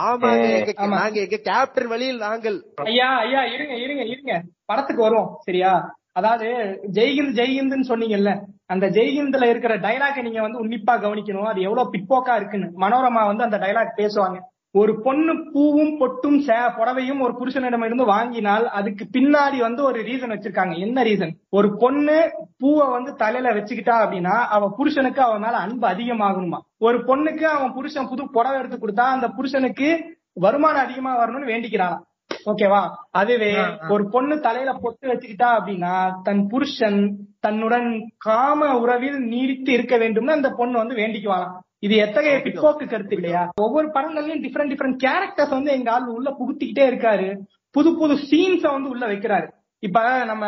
ஆமாங்க. 0.00 0.46
நாங்க 0.94 1.18
எங்க 1.20 1.38
கேப்டன் 1.48 1.88
வழியில் 1.88 2.24
நாங்கள். 2.26 2.56
ஐயா 2.86 3.08
ஐயா 3.18 3.42
இருங்க 3.54 3.74
இருங்க 3.84 4.02
இருங்க. 4.04 4.32
படத்துக்கு 4.64 5.02
வருவோம் 5.02 5.30
சரியா? 5.46 5.72
அதாவது 6.18 6.46
ஜெய்ஹிந்த் 6.92 7.36
ஜெய்ஹிந்த்னு 7.38 7.88
சொன்னீங்கல்ல 7.88 8.40
அந்த 8.66 8.86
ஜெய்ஹிந்த்ல 8.86 9.48
இருக்கிற 9.48 9.78
டைலாக் 9.78 10.22
நீங்க 10.22 10.40
வந்து 10.40 10.66
உன்னிப்பா 10.66 10.90
கவனிக்கணும். 10.90 11.46
அது 11.46 11.60
எவ்வளவு 11.60 11.90
பிற்போக்கா 11.90 12.36
இருக்குன்னு. 12.36 12.70
மனோரமா 12.78 13.26
வந்து 13.26 13.44
அந்த 13.44 13.58
டைலாக் 13.58 13.98
பேசுவாங்க. 13.98 14.38
ஒரு 14.72 15.02
பொண்ணு 15.02 15.50
பூவும் 15.52 16.00
பொட்டும் 16.00 16.46
சே- 16.46 16.72
புடவையும் 16.76 17.20
ஒரு 17.20 17.32
புருஷனிடம் 17.38 17.84
இருந்து 17.84 18.04
வாங்கினால் 18.04 18.68
அதுக்கு 18.68 19.06
பின்னாடி 19.12 19.58
வந்து 19.58 19.84
ஒரு 19.84 20.02
ரீசன் 20.02 20.32
வச்சிருக்காங்க. 20.32 20.78
என்ன 20.78 21.04
ரீசன் 21.04 21.32
ஒரு 21.50 21.76
பொண்ணு 21.76 22.30
பூவை 22.58 22.86
வந்து 22.88 23.14
தலையில 23.14 23.54
வச்சுக்கிட்டா 23.54 24.04
அப்படின்னா 24.04 24.46
அவ 24.46 24.70
புருஷனுக்கு 24.76 25.22
அவன் 25.22 25.40
மேல 25.40 25.56
அன்பு 25.56 25.88
அதிகமாகணுமா? 25.88 26.58
ஒரு 26.78 26.98
பொண்ணுக்கு 26.98 27.42
அவன் 27.42 27.72
புருஷன் 27.72 28.08
புது 28.08 28.30
புடவை 28.30 28.58
எடுத்து 28.58 28.76
கொடுத்தா 28.76 29.00
அந்த 29.00 29.28
புருஷனுக்கு 29.28 30.16
வருமானம் 30.32 30.84
அதிகமா 30.84 31.24
வரணும்னு 31.24 31.48
வேண்டிக்கிறான் 31.48 32.06
ஓகேவா? 32.48 32.80
அதுவே 33.10 33.50
ஒரு 33.88 34.08
பொண்ணு 34.10 34.40
தலையில 34.40 34.72
பொட்டு 34.74 35.08
வச்சுக்கிட்டா 35.08 35.48
அப்படின்னா 35.56 35.92
தன் 36.22 36.48
புருஷன் 36.48 37.00
தன்னுடன் 37.40 37.88
காம 38.18 38.78
உறவில் 38.78 39.18
நீடித்து 39.26 39.72
இருக்க 39.72 39.96
வேண்டும்னு 39.98 40.28
அந்த 40.30 40.50
பொண்ணு 40.50 40.78
வந்து 40.78 40.94
வேண்டிக்குவாங்க 40.94 41.48
இது 41.80 41.96
எத்தகைய 41.96 42.36
பிற்போக்கு 42.38 42.84
கருத்து 42.86 43.14
இல்லையா? 43.14 43.42
ஒவ்வொரு 43.60 43.88
படங்கள்லயும் 43.88 44.42
டிஃப்ரெண்ட் 44.44 44.72
டிஃப்ரெண்ட் 44.72 45.02
கேரக்டர்ஸ் 45.04 45.48
வந்து 45.48 45.70
எங்க 45.72 45.92
ஆள் 45.92 46.08
உள்ள 46.08 46.30
புகுத்திக்கிட்டே 46.30 46.84
இருக்காரு. 46.90 47.28
புது 47.74 47.96
புது 47.96 48.14
சீன்ஸ 48.30 48.72
வந்து 48.72 48.88
உள்ள 48.88 49.06
வைக்கிறாரு. 49.06 49.48
இப்ப 49.82 49.98
நம்ம 50.24 50.44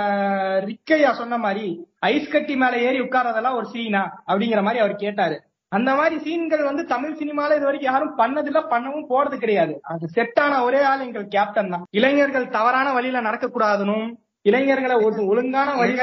ரிக்கையா 0.64 1.10
சொன்ன 1.12 1.38
மாதிரி 1.38 1.66
ஐஸ் 2.06 2.30
கட்டி 2.30 2.56
மேல 2.56 2.76
ஏறி 2.78 3.00
உட்கார்றதெல்லாம் 3.00 3.54
ஒரு 3.54 3.66
சீனா 3.66 4.02
அப்படிங்கிற 4.28 4.62
மாதிரி 4.62 4.80
அவர் 4.80 4.94
கேட்டாரு. 4.96 5.36
அந்த 5.72 5.94
மாதிரி 5.94 6.16
சீன்கள் 6.18 6.62
வந்து 6.62 6.86
தமிழ் 6.86 7.18
சினிமால 7.18 7.56
இது 7.56 7.64
வரைக்கும் 7.64 7.92
யாரும் 7.92 8.16
பண்ணதில்ல 8.18 8.60
பண்ணவும் 8.70 9.08
போறது 9.08 9.36
கிடையாது. 9.38 9.74
அது 9.84 10.08
செட் 10.08 10.40
ஆன 10.40 10.64
ஒரே 10.64 10.82
ஆள் 10.82 11.00
எங்கள் 11.00 11.28
கேப்டன் 11.28 11.70
தான். 11.70 11.84
இளைஞர்கள் 11.90 12.48
தவறான 12.48 12.92
வழியில 12.92 13.20
நடக்க 13.20 13.46
கூடாதுனும் 13.48 14.08
இளைஞர்களை 14.46 14.94
ஒரு 14.98 15.26
ஒழுங்கான 15.26 15.70
வழியில 15.76 16.02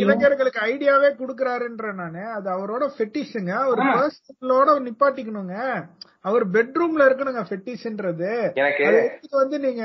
இளைஞர்களுக்கு 0.00 0.60
ஐடியாவே 0.66 1.08
குடுக்கறாருன்ற 1.16 1.94
நானு. 1.94 2.22
அது 2.30 2.48
அவரோட 2.50 2.84
ஃபெட்டிஷுங்க 2.94 3.52
ஆ. 3.86 3.94
பர்சனலோட 3.94 4.76
நிப்பாட்டிக்கணுங்க. 4.86 5.56
அவர் 6.20 6.44
பெட்ரூம்ல 6.50 7.06
இருக்கணுங்க 7.06 7.42
ஃபெட்டிஷ்ன்றது 7.48 8.30
எனக்கு 8.56 8.86
வந்து 9.36 9.58
நீங்க 9.58 9.82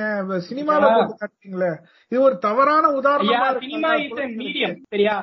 சினிமால. 0.50 0.84
போட்டு 0.96 1.16
காட்டுறீங்களே. 1.22 1.72
இது 2.12 2.22
ஒரு 2.22 2.38
தவறான 2.40 2.88
உதாரணமா 3.00 3.50
சினிமா 3.60 3.92
மீடியம் 4.38 4.78
சரியா? 4.90 5.18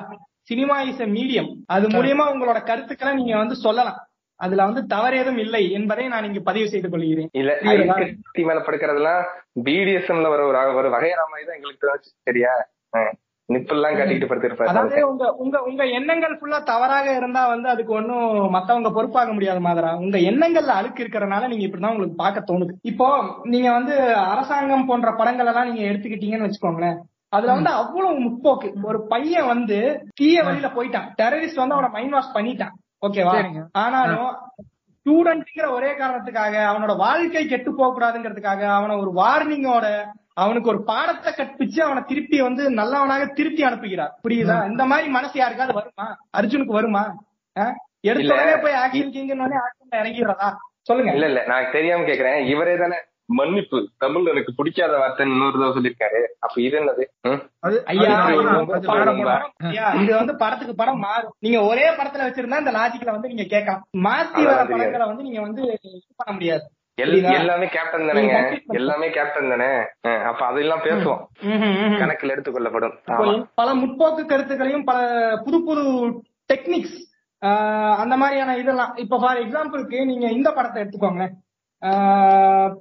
சினிமா 0.49 0.77
இஸ் 0.83 1.03
மீடியம் 1.17 1.49
அது 1.67 1.85
மூலியமா 1.89 2.25
உங்களோட 2.33 2.59
கருத்துக்களை 2.63 3.13
நீங்க 3.13 3.35
வந்து 3.37 3.55
சொல்லலாம். 3.65 3.99
அதுல 4.39 4.65
வந்து 4.67 4.81
தவறேதும் 4.93 5.37
இல்லை 5.37 5.61
என்பதை 5.71 6.05
நான் 6.07 6.25
இங்கு 6.25 6.41
பதிவு 6.47 6.67
செய்து 6.67 6.87
கொள்கிறேன். 6.89 7.29
இல்ல 7.33 7.51
மேல 8.49 8.61
படுக்கிறதெல்லாம் 8.67 9.21
பிடிஎஸ்எம்ல 9.67 10.31
வர 10.33 10.41
ஒரு 10.45 10.79
ஒரு 10.79 10.89
வகையறா 10.95 11.25
மாதிரி 11.31 11.45
தான் 11.47 11.57
எங்களுக்கு 11.59 11.83
தோணுச்சு 11.83 12.11
சரியா? 12.29 12.53
நிப்பெல்லாம் 13.49 13.95
கட்டிட்டு 13.99 14.27
படுத்திருப்பாரு. 14.27 14.69
அதாவது 14.71 14.99
உங்க 15.09 15.23
உங்க 15.43 15.57
உங்க 15.61 15.83
எண்ணங்கள் 15.97 16.35
ஃபுல்லா 16.39 16.59
தவறாக 16.69 17.07
இருந்தா 17.19 17.41
வந்து 17.47 17.67
அதுக்கு 17.69 17.91
ஒண்ணும் 17.93 18.27
மத்தவங்க 18.49 18.89
பொறுப்பாக 18.91 19.33
முடியாது 19.33 19.59
மாதிரா. 19.59 19.89
உங்க 20.03 20.17
எண்ணங்கள்ல 20.29 20.77
அழுக்கு 20.79 21.03
இருக்கறனால 21.03 21.47
நீங்க 21.47 21.65
இப்படிதான் 21.67 21.93
உங்களுக்கு 21.93 22.21
பார்க்க 22.21 22.49
தோணுது. 22.51 22.73
இப்போ 22.91 23.07
நீங்க 23.45 23.71
வந்து 23.71 23.95
அரசாங்கம் 24.33 24.87
போன்ற 24.91 25.11
படங்கள் 25.19 25.49
எல்லாம் 25.51 25.69
நீங்க 25.71 25.83
எடுத்துக்கிட்டீங்கன்னு 25.89 26.47
வச்சுக்கோங்களேன். 26.47 26.97
அதுல 27.35 27.53
வந்து 27.53 27.71
அவ்வளவு 27.71 28.15
முற்போக்கு. 28.23 28.69
ஒரு 28.83 28.99
பையன் 29.07 29.45
வந்து 29.45 29.77
தீய 30.13 30.43
வழியில 30.43 30.67
போயிட்டான். 30.67 31.07
டெரரிஸ்ட் 31.21 31.61
வந்து 31.61 31.75
அவனை 31.75 31.89
மைண்ட் 31.91 32.11
வாஷ் 32.11 32.35
பண்ணிட்டான் 32.35 32.73
ஓகேவா. 33.05 33.35
ஆனாலும் 33.71 34.29
ஸ்டூடெண்ட்ங்கிற 34.97 35.65
ஒரே 35.69 35.89
காரணத்துக்காக 35.91 36.53
அவனோட 36.71 36.97
வாழ்க்கை 36.97 37.45
கெட்டு 37.45 37.75
போக 37.75 37.89
கூடாதுங்கிறதுக்காக 37.93 38.61
அவனை 38.75 38.95
ஒரு 38.95 39.11
வார்னிங்கோட 39.15 39.87
அவனுக்கு 40.33 40.69
ஒரு 40.69 40.83
பாடத்தை 40.83 41.31
கற்பிச்சு 41.33 41.79
அவனை 41.79 42.03
திருப்பி 42.07 42.41
வந்து 42.41 42.63
நல்லவனாக 42.71 43.25
திருப்பி 43.25 43.63
அனுப்புகிறார். 43.63 44.13
புரியுதா? 44.27 44.55
இந்த 44.69 44.85
மாதிரி 44.85 45.09
மனசு 45.09 45.39
யாருக்காவது 45.39 45.75
வருமா? 45.79 46.07
அர்ஜுனுக்கு 46.37 46.77
வருமா? 46.79 47.03
எடுத்த 48.01 48.59
போய் 48.61 48.79
ஆக்ஷன் 48.83 49.11
கிங்னு 49.15 49.59
ஆக்ஷன்ல 49.65 49.99
இறங்கிடுறதா? 50.01 50.49
சொல்லுங்க. 50.81 51.11
இல்ல 51.13 51.25
இல்ல. 51.25 51.41
நான் 51.47 51.71
தெரியாம 51.71 52.03
கேக்குறேன். 52.03 52.39
இவரே 52.45 52.73
தானே 52.77 52.97
மன்னிப்பு. 53.29 53.79
தமிழ் 54.03 54.29
எனக்கு 54.31 54.51
பிடிக்காத 54.57 54.93
வார்த்தை 55.01 55.25
இன்னொரு 55.27 55.55
தடவை 55.55 55.73
சொல்லியிருக்காரு. 55.77 56.21
அப்ப 56.45 56.55
இது 56.65 56.75
என்னது? 56.79 57.03
இது 60.01 60.11
வந்து 60.19 60.35
படத்துக்கு 60.43 60.75
படம் 60.81 61.03
மாறும். 61.07 61.33
நீங்க 61.45 61.59
ஒரே 61.71 61.85
படத்துல 61.99 62.25
வச்சிருந்தா 62.27 62.61
இந்த 62.63 62.73
லாஜிக்ல 62.79 63.15
வந்து 63.15 63.31
நீங்க 63.33 63.45
கேட்கலாம். 63.55 63.83
மாத்தி 64.07 64.43
வர. 64.49 64.59
படங்களை 64.71 65.07
வந்து 65.11 65.27
நீங்க 65.27 65.41
வந்து 65.47 65.61
பண்ண 66.19 66.31
முடியாது? 66.37 66.65
எல்லாமே 67.03 67.67
கேப்டன் 67.75 68.07
தானேங்க. 68.09 68.39
எல்லாமே 68.79 69.07
கேப்டன் 69.15 69.51
தானே. 69.53 69.69
அப்ப 70.31 70.41
அதெல்லாம் 70.49 70.83
பேசுவோம். 70.87 71.21
கணக்கில் 72.01 72.33
எடுத்துக்கொள்ளப்படும். 72.33 72.93
பல 73.61 73.69
முற்போக்கு 73.79 74.23
கருத்துக்களையும் 74.33 74.85
பல 74.89 74.99
புது 75.45 75.59
புது 75.69 75.85
டெக்னிக்ஸ் 76.53 76.99
அந்த 78.01 78.15
மாதிரியான 78.23 78.57
இதெல்லாம். 78.61 78.93
இப்ப 79.03 79.17
ஃபார் 79.23 79.41
எக்ஸாம்பிளுக்கு 79.45 79.97
நீங்க 80.11 80.27
இந்த 80.37 80.51
படத்தை 80.59 80.77
எடுத்துக்கோங்க 80.83 81.25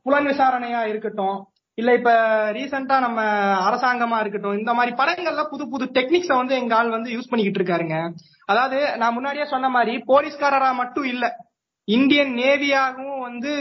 புலன் 0.04 0.26
விசாரணையா 0.26 0.86
இருக்கட்டும் 0.86 1.38
இல்ல 1.78 1.94
இப்ப 1.94 2.10
ரீசெண்டா 2.52 3.00
நம்ம 3.00 3.20
அரசாங்கமா 3.68 4.20
இருக்கட்டும் 4.20 4.58
இந்த 4.58 4.74
மாதிரி 4.74 4.96
படங்கள்ல 4.96 5.48
புது 5.50 5.68
புது 5.68 5.84
டெக்னிக்ஸ 5.84 6.36
வந்து 6.36 6.54
எங்க 6.54 6.76
ஆள் 6.76 6.88
வந்து 6.88 7.10
யூஸ் 7.10 7.30
பண்ணிக்கிட்டு 7.30 7.60
இருக்காருங்க. 7.60 7.96
அதாவது 8.44 8.96
நான் 8.96 9.12
முன்னாடியே 9.12 9.44
சொன்ன 9.44 9.68
மாதிரி 9.68 10.02
போலீஸ்காரரா 10.06 10.74
மட்டும் 10.74 11.04
இல்ல 11.04 11.36
இந்தியன் 11.84 12.32
நேவியாகவும் 12.34 13.20
வந்து 13.20 13.52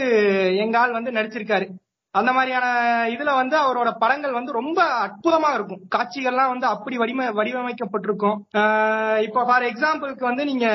எங்க 0.56 0.78
ஆள் 0.78 0.92
வந்து 0.92 1.10
நடிச்சிருக்காரு. 1.10 1.68
அந்த 2.14 2.32
மாதிரியான 2.32 2.66
இதுல 3.08 3.34
வந்து 3.34 3.56
அவரோட 3.58 3.90
படங்கள் 3.98 4.32
வந்து 4.32 4.52
ரொம்ப 4.52 5.06
அற்புதமா 5.06 5.54
இருக்கும். 5.54 5.80
காட்சிகள்லாம் 5.96 6.48
வந்து 6.48 6.66
அப்படி 6.66 6.96
வடிவ 6.96 7.32
வடிவமைக்கப்பட்டிருக்கும். 7.32 8.36
ஆஹ் 8.56 9.22
இப்போ 9.22 9.44
ஃபார் 9.44 9.62
எக்ஸாம்பிளுக்கு 9.62 10.18
வந்து 10.18 10.44
நீங்க 10.44 10.66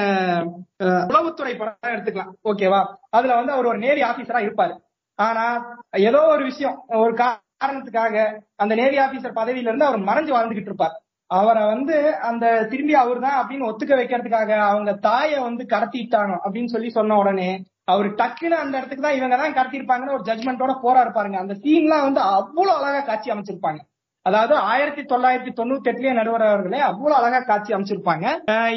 உளவுத்துறை 0.79 1.57
படம் 1.57 1.77
எடுத்துக்கலாம். 1.83 2.31
ஓகேவா 2.43 2.85
அதுல 3.09 3.35
வந்து 3.35 3.51
அவர் 3.51 3.65
ஒரு 3.65 3.77
நேரி 3.77 4.01
ஆபீசரா 4.01 4.41
இருப்பாரு. 4.41 4.75
ஆனா 5.15 5.75
ஏதோ 5.91 6.21
ஒரு 6.21 6.43
விஷயம் 6.43 6.83
ஒரு 6.87 7.13
காரணத்துக்காக 7.13 8.41
அந்த 8.55 8.75
நேவி 8.75 8.97
ஆபீசர் 8.97 9.37
பதவியில 9.37 9.71
இருந்து 9.71 9.85
அவர் 9.85 9.99
மறைஞ்சு 9.99 10.35
வாழ்ந்துகிட்டு 10.35 10.71
இருப்பார். 10.71 11.01
அவரை 11.29 11.63
வந்து 11.65 11.95
அந்த 12.21 12.67
திரும்பி 12.69 12.93
அவர் 12.93 13.19
தான் 13.19 13.39
அப்படின்னு 13.41 13.67
ஒத்துக்க 13.67 13.93
வைக்கிறதுக்காக 13.95 14.51
அவங்க 14.59 14.93
தாயை 14.93 15.39
வந்து 15.39 15.63
கடத்திட்டாங்க 15.65 16.35
அப்படின்னு 16.45 16.65
சொல்லி 16.65 16.89
சொன்ன 16.89 17.17
உடனே 17.17 17.49
அவர் 17.85 18.07
டக்குன்னு 18.15 18.55
அந்த 18.55 18.77
இடத்துக்கு 18.77 19.05
தான் 19.05 19.17
இவங்க 19.17 19.35
தான் 19.37 19.53
கடத்திருப்பாங்கன்னு 19.53 20.15
ஒரு 20.15 20.23
ஜட்மெண்டோட 20.23 20.73
போராடுப்பாருங்க 20.81 21.35
அந்த 21.35 21.53
சீன்லாம் 21.53 22.03
வந்து 22.03 22.21
அவ்வளவு 22.21 22.77
அழகா 22.77 22.99
காட்சி 22.99 23.31
அமைச்சிருப்பாங்க. 23.31 23.79
அதாவது 24.27 24.53
ஆயிரத்தி 24.71 25.03
தொள்ளாயிரத்தி 25.11 25.51
தொண்ணூத்தி 25.59 25.89
எட்டுலயே 25.91 26.13
நடுவர் 26.19 26.45
அவர்களே 26.47 26.79
அவ்வளவு 26.89 27.17
அழகா 27.19 27.39
காட்சி 27.49 27.71
அமைச்சிருப்பாங்க. 27.73 28.25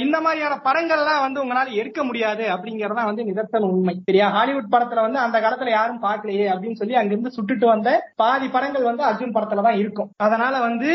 இந்த 0.05 0.17
மாதிரியான 0.27 0.59
படங்கள்லாம் 0.69 1.25
வந்து 1.25 1.43
உங்களால 1.45 1.75
எடுக்க 1.83 2.01
முடியாது 2.09 2.45
அப்படிங்கறதா 2.55 3.05
வந்து 3.11 3.27
நிதர்சன 3.29 3.71
உண்மை. 3.75 3.95
சரியா? 4.05 4.29
ஹாலிவுட் 4.37 4.73
படத்துல 4.75 5.05
வந்து 5.07 5.21
அந்த 5.27 5.39
காலத்துல 5.41 5.71
யாரும் 5.71 6.03
பார்க்கலையே 6.03 6.47
அப்படின்னு 6.53 6.81
சொல்லி 6.83 6.99
அங்கிருந்து 7.01 7.35
சுட்டுட்டு 7.39 7.67
வந்த 7.73 7.91
பாதி 8.23 8.49
படங்கள் 8.57 8.89
வந்து 8.91 9.05
அர்ஜுன் 9.11 9.37
படத்துல 9.37 9.67
தான் 9.69 9.81
இருக்கும். 9.83 10.11
அதனால 10.27 10.55
வந்து 10.69 10.91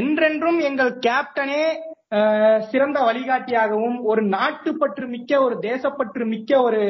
என்றென்றும் 0.00 0.60
எங்கள் 0.70 0.92
கேப்டனே 1.06 1.62
சிறந்த 2.70 2.98
வழிகாட்டியாகவும் 3.08 3.98
ஒரு 4.10 4.22
நாட்டுப்பற்று 4.36 5.04
மிக்க 5.08 5.42
ஒரு 5.44 5.56
தேசப்பற்று 5.66 6.24
மிக்க 6.32 6.60
ஒரு 6.68 6.80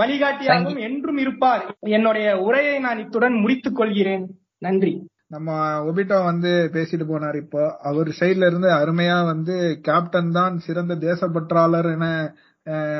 வழிகாட்டியாகவும் 0.00 0.80
என்றும் 0.86 1.20
இருப்பார். 1.24 1.64
என்னுடைய 1.96 2.28
உரையை 2.46 2.76
நான் 2.86 3.02
இத்துடன் 3.04 3.36
முடித்துக் 3.42 3.78
கொள்கிறேன். 3.80 4.24
நன்றி. 4.66 4.92
நம்ம 5.30 5.56
ஒபிட்டோ 5.88 6.18
வந்து 6.28 6.50
பேசிட்டு 6.74 7.04
போனார் 7.08 7.36
இப்போ. 7.44 7.62
அவர் 7.88 8.10
சைடுல 8.20 8.48
இருந்து 8.50 8.68
அருமையா 8.80 9.16
வந்து 9.32 9.54
கேப்டன் 9.88 10.30
தான் 10.38 10.54
சிறந்த 10.66 10.94
தேசப்பற்றாளர் 11.08 11.88
என 11.96 12.06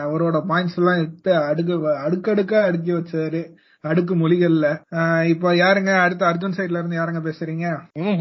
அவரோட 0.05 0.37
பாயிண்ட்ஸ் 0.51 0.77
எல்லாம் 0.81 1.01
எடுத்து 1.01 1.33
அடுக்கு 1.49 1.75
அடுக்கடுக்கா 2.07 2.59
அடுக்கி 2.69 2.93
வச்சாரு. 2.93 3.41
அடுக்கு 3.91 4.15
மொழிகள்ல. 4.23 4.67
இப்போ 5.33 5.49
யாருங்க? 5.63 5.91
அடுத்து 6.05 6.25
அர்ஜுன் 6.31 6.57
சைடுல 6.59 6.81
இருந்து 6.81 6.99
யாருங்க 6.99 7.21
பேசுறீங்க? 7.27 7.67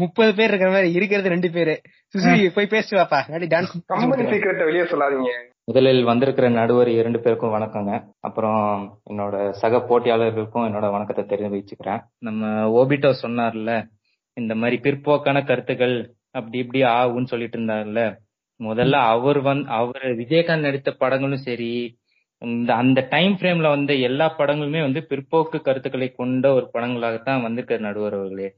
முப்பது 0.02 0.32
பேர் 0.38 0.50
இருக்கிற 0.50 0.70
மாதிரி 0.74 0.90
இருக்கிறது 0.98 1.32
ரெண்டு 1.34 1.48
பேரு. 1.56 1.74
சுசுகி 2.14 2.44
போய் 2.56 2.72
பேசிட்டு 2.74 3.00
வாப்பா. 3.00 3.20
டான்ஸ் 3.54 3.72
கம்பெனி 3.94 4.26
சீக்கிரட்டை 4.32 4.66
வெளியே 4.70 4.84
சொல்லாதீங்க. 4.92 5.32
முதலில் 5.70 6.02
வந்திருக்கிற 6.10 6.46
நடுவர் 6.58 6.90
இரண்டு 6.98 7.18
பேருக்கும் 7.24 7.54
வணக்கங்க. 7.56 7.94
அப்புறம் 8.26 8.62
என்னோட 9.10 9.36
சக 9.62 9.80
போட்டியாளர்களுக்கும் 9.88 10.66
என்னோட 10.68 10.86
வணக்கத்தை 10.96 11.24
தெரிவிச்சுக்கிறேன். 11.32 12.02
நம்ம 12.28 12.52
ஓபிட்டோ 12.80 13.12
சொன்னார்ல 13.24 13.72
இந்த 14.38 14.54
மாதிரி 14.54 14.76
பிற்போக்கான 14.84 15.38
கருத்துக்கள் 15.46 15.96
அப்படி 16.30 16.58
இப்படி 16.58 16.80
ஆகும்னு 16.92 17.24
சொல்லிட்டு 17.24 17.56
இருந்தார்ல. 17.58 18.00
முதல்ல 18.60 18.96
அவர் 19.08 19.40
வந்து 19.40 19.68
அவர் 19.70 20.06
விஜயகாந்த் 20.18 20.66
நடித்த 20.66 20.90
படங்களும் 21.00 21.44
சரி 21.48 21.72
இந்த 22.42 22.70
அந்த 22.74 23.06
டைம் 23.10 23.32
ஃப்ரேம்ல 23.38 23.68
வந்த 23.68 23.92
எல்லா 24.08 24.26
படங்களுமே 24.38 24.80
வந்து 24.80 25.00
பிற்போக்கு 25.10 25.58
கருத்துக்களை 25.60 26.08
கொண்ட 26.12 26.52
ஒரு 26.52 26.66
படங்களாகத்தான் 26.74 27.44
வந்திருக்காரு 27.46 27.78
நடுவர் 27.78 28.14
அவர்களே. 28.14 28.48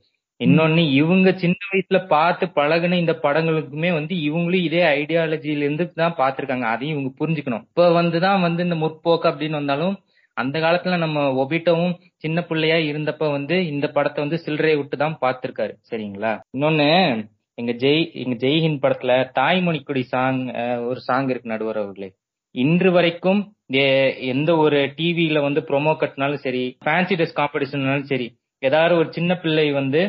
இன்னொன்னு 0.40 0.82
இவங்க 0.92 1.28
சின்ன 1.32 1.56
வயசுல 1.70 2.06
பார்த்து 2.08 2.46
பழகுன 2.54 2.92
இந்த 2.94 3.14
படங்களுக்குமே 3.22 3.90
வந்து 3.92 4.14
இவங்களும் 4.28 4.62
இதே 4.62 4.82
ஐடியாலஜில 4.98 5.64
இருந்து 5.64 5.84
தான் 5.92 6.14
பார்த்திருக்காங்க. 6.16 6.66
அதையும் 6.72 6.98
இவங்க 6.98 7.10
புரிஞ்சுக்கணும். 7.20 7.64
இப்ப 7.68 8.02
வந்துதான் 8.02 8.40
வந்து 8.40 8.62
இந்த 8.66 8.76
முற்போக்கு 8.76 9.26
அப்படின்னு 9.30 9.58
வந்தாலும் 9.60 9.96
அந்த 10.40 10.56
காலத்துல 10.58 10.96
நம்ம 10.96 11.20
ஒபிட்டவும் 11.42 11.94
சின்ன 12.16 12.38
பிள்ளையா 12.42 12.78
இருந்தப்ப 12.88 13.30
வந்து 13.30 13.56
இந்த 13.72 13.86
படத்தை 13.88 14.20
வந்து 14.24 14.38
சில்லறையை 14.44 14.78
விட்டு 14.78 14.96
தான் 14.96 15.16
பார்த்திருக்காரு. 15.22 15.74
சரிங்களா? 15.90 16.32
இன்னொன்னு 16.54 16.88
எங்க 17.58 17.72
ஜெய் 17.82 18.04
எங்க 18.20 18.34
ஜெய்ஹிந்த் 18.44 18.82
படத்துல 18.82 19.14
தாய்மொழிக்குடி 19.38 20.02
சாங் 20.12 20.40
ஒரு 20.88 21.00
சாங் 21.00 21.28
இருக்கு 21.28 21.52
நடுவர் 21.52 21.80
அவர்களே. 21.82 22.08
இன்று 22.54 22.90
வரைக்கும் 22.90 23.40
எந்த 24.32 24.50
ஒரு 24.56 24.78
டிவியில 24.96 25.40
வந்து 25.44 25.60
ப்ரோமோ 25.68 25.92
கட்னாலும் 25.98 26.44
சரி 26.46 26.62
ஃபேன்சி 26.84 27.16
ட்ரெஸ் 27.18 27.36
காம்படிஷன்னாலும் 27.36 28.08
சரி 28.12 28.26
ஏதாவது 28.62 28.94
ஒரு 28.96 29.08
சின்ன 29.12 29.32
பிள்ளை 29.42 29.66
வந்து 29.72 30.00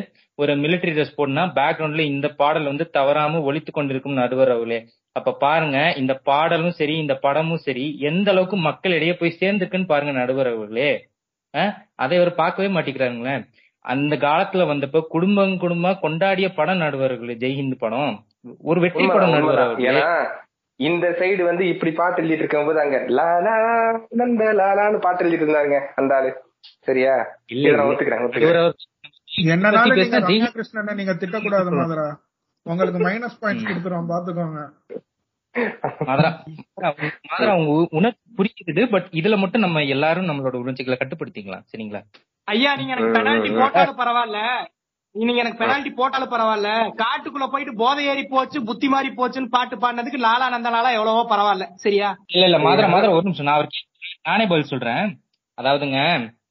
ஒரு 0.42 0.52
மிலிட்டரி 0.56 0.92
ட்ரெஸ் 0.94 1.16
போடனா 1.16 1.44
பேக்ரவுண்ட்ல 1.56 2.04
இந்த 2.08 2.28
பாடல் 2.36 2.64
வந்து 2.64 2.84
தவறாம 2.90 3.40
ஒலித்து 3.48 3.70
கொண்டிருக்கும் 3.70 4.18
நடுவர் 4.20 4.50
அவர்களே. 4.50 4.78
அப்ப 5.16 5.36
பாருங்க 5.40 5.78
இந்த 5.96 6.12
பாடலும் 6.24 6.76
சரி 6.78 6.94
இந்த 6.98 7.14
படமும் 7.18 7.64
சரி 7.64 7.84
எந்த 8.02 8.28
அளவுக்கு 8.30 8.56
மக்களிடையே 8.66 9.14
போய் 9.14 9.38
சேர்ந்திருக்குன்னு 9.40 9.86
பாருங்க 9.86 10.12
நடுவர் 10.12 10.50
அவர்களே. 10.52 10.90
அதை 11.96 12.14
அவர் 12.18 12.32
பார்க்கவே 12.34 12.68
மாட்டேங்கிறாருங்களே 12.68 13.34
அந்த 13.84 14.14
காலத்துல 14.18 14.64
வந்தப்ப 14.68 15.00
குடும்பம் 15.08 15.54
குடும்பமா 15.60 15.92
கொண்டாடிய 16.02 16.48
படம் 16.54 16.80
நடுவர்களே 16.80 17.34
ஜெய்ஹிந்த் 17.40 17.76
படம். 17.78 18.14
ஒரு 18.62 18.80
வெற்றி 18.80 19.06
படம் 19.06 19.34
நடுவர் 19.34 20.30
இந்த 20.80 21.06
சைடு 21.18 21.42
வந்து 21.42 21.64
இப்படி 21.68 21.90
பாட்டு 21.92 22.22
எழுதிட்டு 22.22 22.42
இருக்கும்போது 22.42 22.80
அங்க 22.80 22.98
லாலா 23.16 23.56
நந்த 24.12 24.44
லாலான்னு 24.60 24.98
பாட்டு 24.98 25.24
எழுதிட்டு 25.24 25.46
இருந்தாங்க 25.46 25.76
அந்த 25.94 26.12
ஆளு. 26.16 26.30
சரியா? 26.86 27.12
இல்ல. 27.46 27.70
ஒத்துக்கிறேன் 27.84 28.24
என்னனால 29.32 29.94
பத்தி 30.12 30.36
நீங்க 30.98 31.12
திட்டக்கூடாது 31.14 31.70
மாதிரா. 31.78 32.06
உங்களுக்கு 32.66 33.00
மைனஸ் 33.06 33.38
பாயிண்ட்ஸ் 33.42 33.68
கொடுத்துருவோம் 33.68 34.10
பாத்துக்கோங்க. 34.12 34.60
உணர்ச்சி 37.92 38.22
புரியுது 38.38 38.82
பட் 38.94 39.08
இதுல 39.12 39.36
மட்டும் 39.38 39.64
நம்ம 39.64 39.82
எல்லாரும் 39.94 40.28
நம்மளோட 40.30 40.56
உணர்ச்சிகளை 40.62 40.98
கட்டுப்படுத்திக்கலாம் 40.98 41.64
சரிங்களா? 41.72 42.00
ஐயா 42.48 42.70
நீங்க 42.76 42.92
எனக்கு 42.94 43.16
பெனால்டி. 43.18 43.50
போட்டாலும் 43.58 43.98
பரவாயில்ல. 44.00 44.38
நீங்க 45.14 45.40
எனக்கு 45.40 45.60
பெனால்டி 45.62 45.90
போட்டாலும் 45.90 46.32
பரவாயில்ல. 46.32 46.68
காட்டுக்குள்ள 47.02 47.46
போயிட்டு 47.46 47.74
போதை 47.74 48.04
ஏறி 48.06 48.22
போச்சு 48.26 48.58
புத்தி 48.64 48.88
மாறி 48.88 49.08
போச்சுன்னு 49.10 49.54
பாட்டு 49.56 49.76
பாடினதுக்கு 49.76 50.20
லாலா 50.20 50.46
நந்தலாலா 50.54 50.92
எவ்வளவோ 50.98 51.24
பரவாயில்ல. 51.32 51.66
சரியா? 51.76 52.08
இல்ல 52.26 52.44
இல்ல 52.44 52.58
மாதரா 52.58 52.88
மாதரா 52.94 53.16
ஒரு 53.16 53.22
நிமிஷம் 53.22 53.50
நான். 53.50 53.68
நானே 54.22 54.46
பதில் 54.46 54.70
சொல்றேன். 54.72 55.04
அதாவதுங்க 55.58 55.98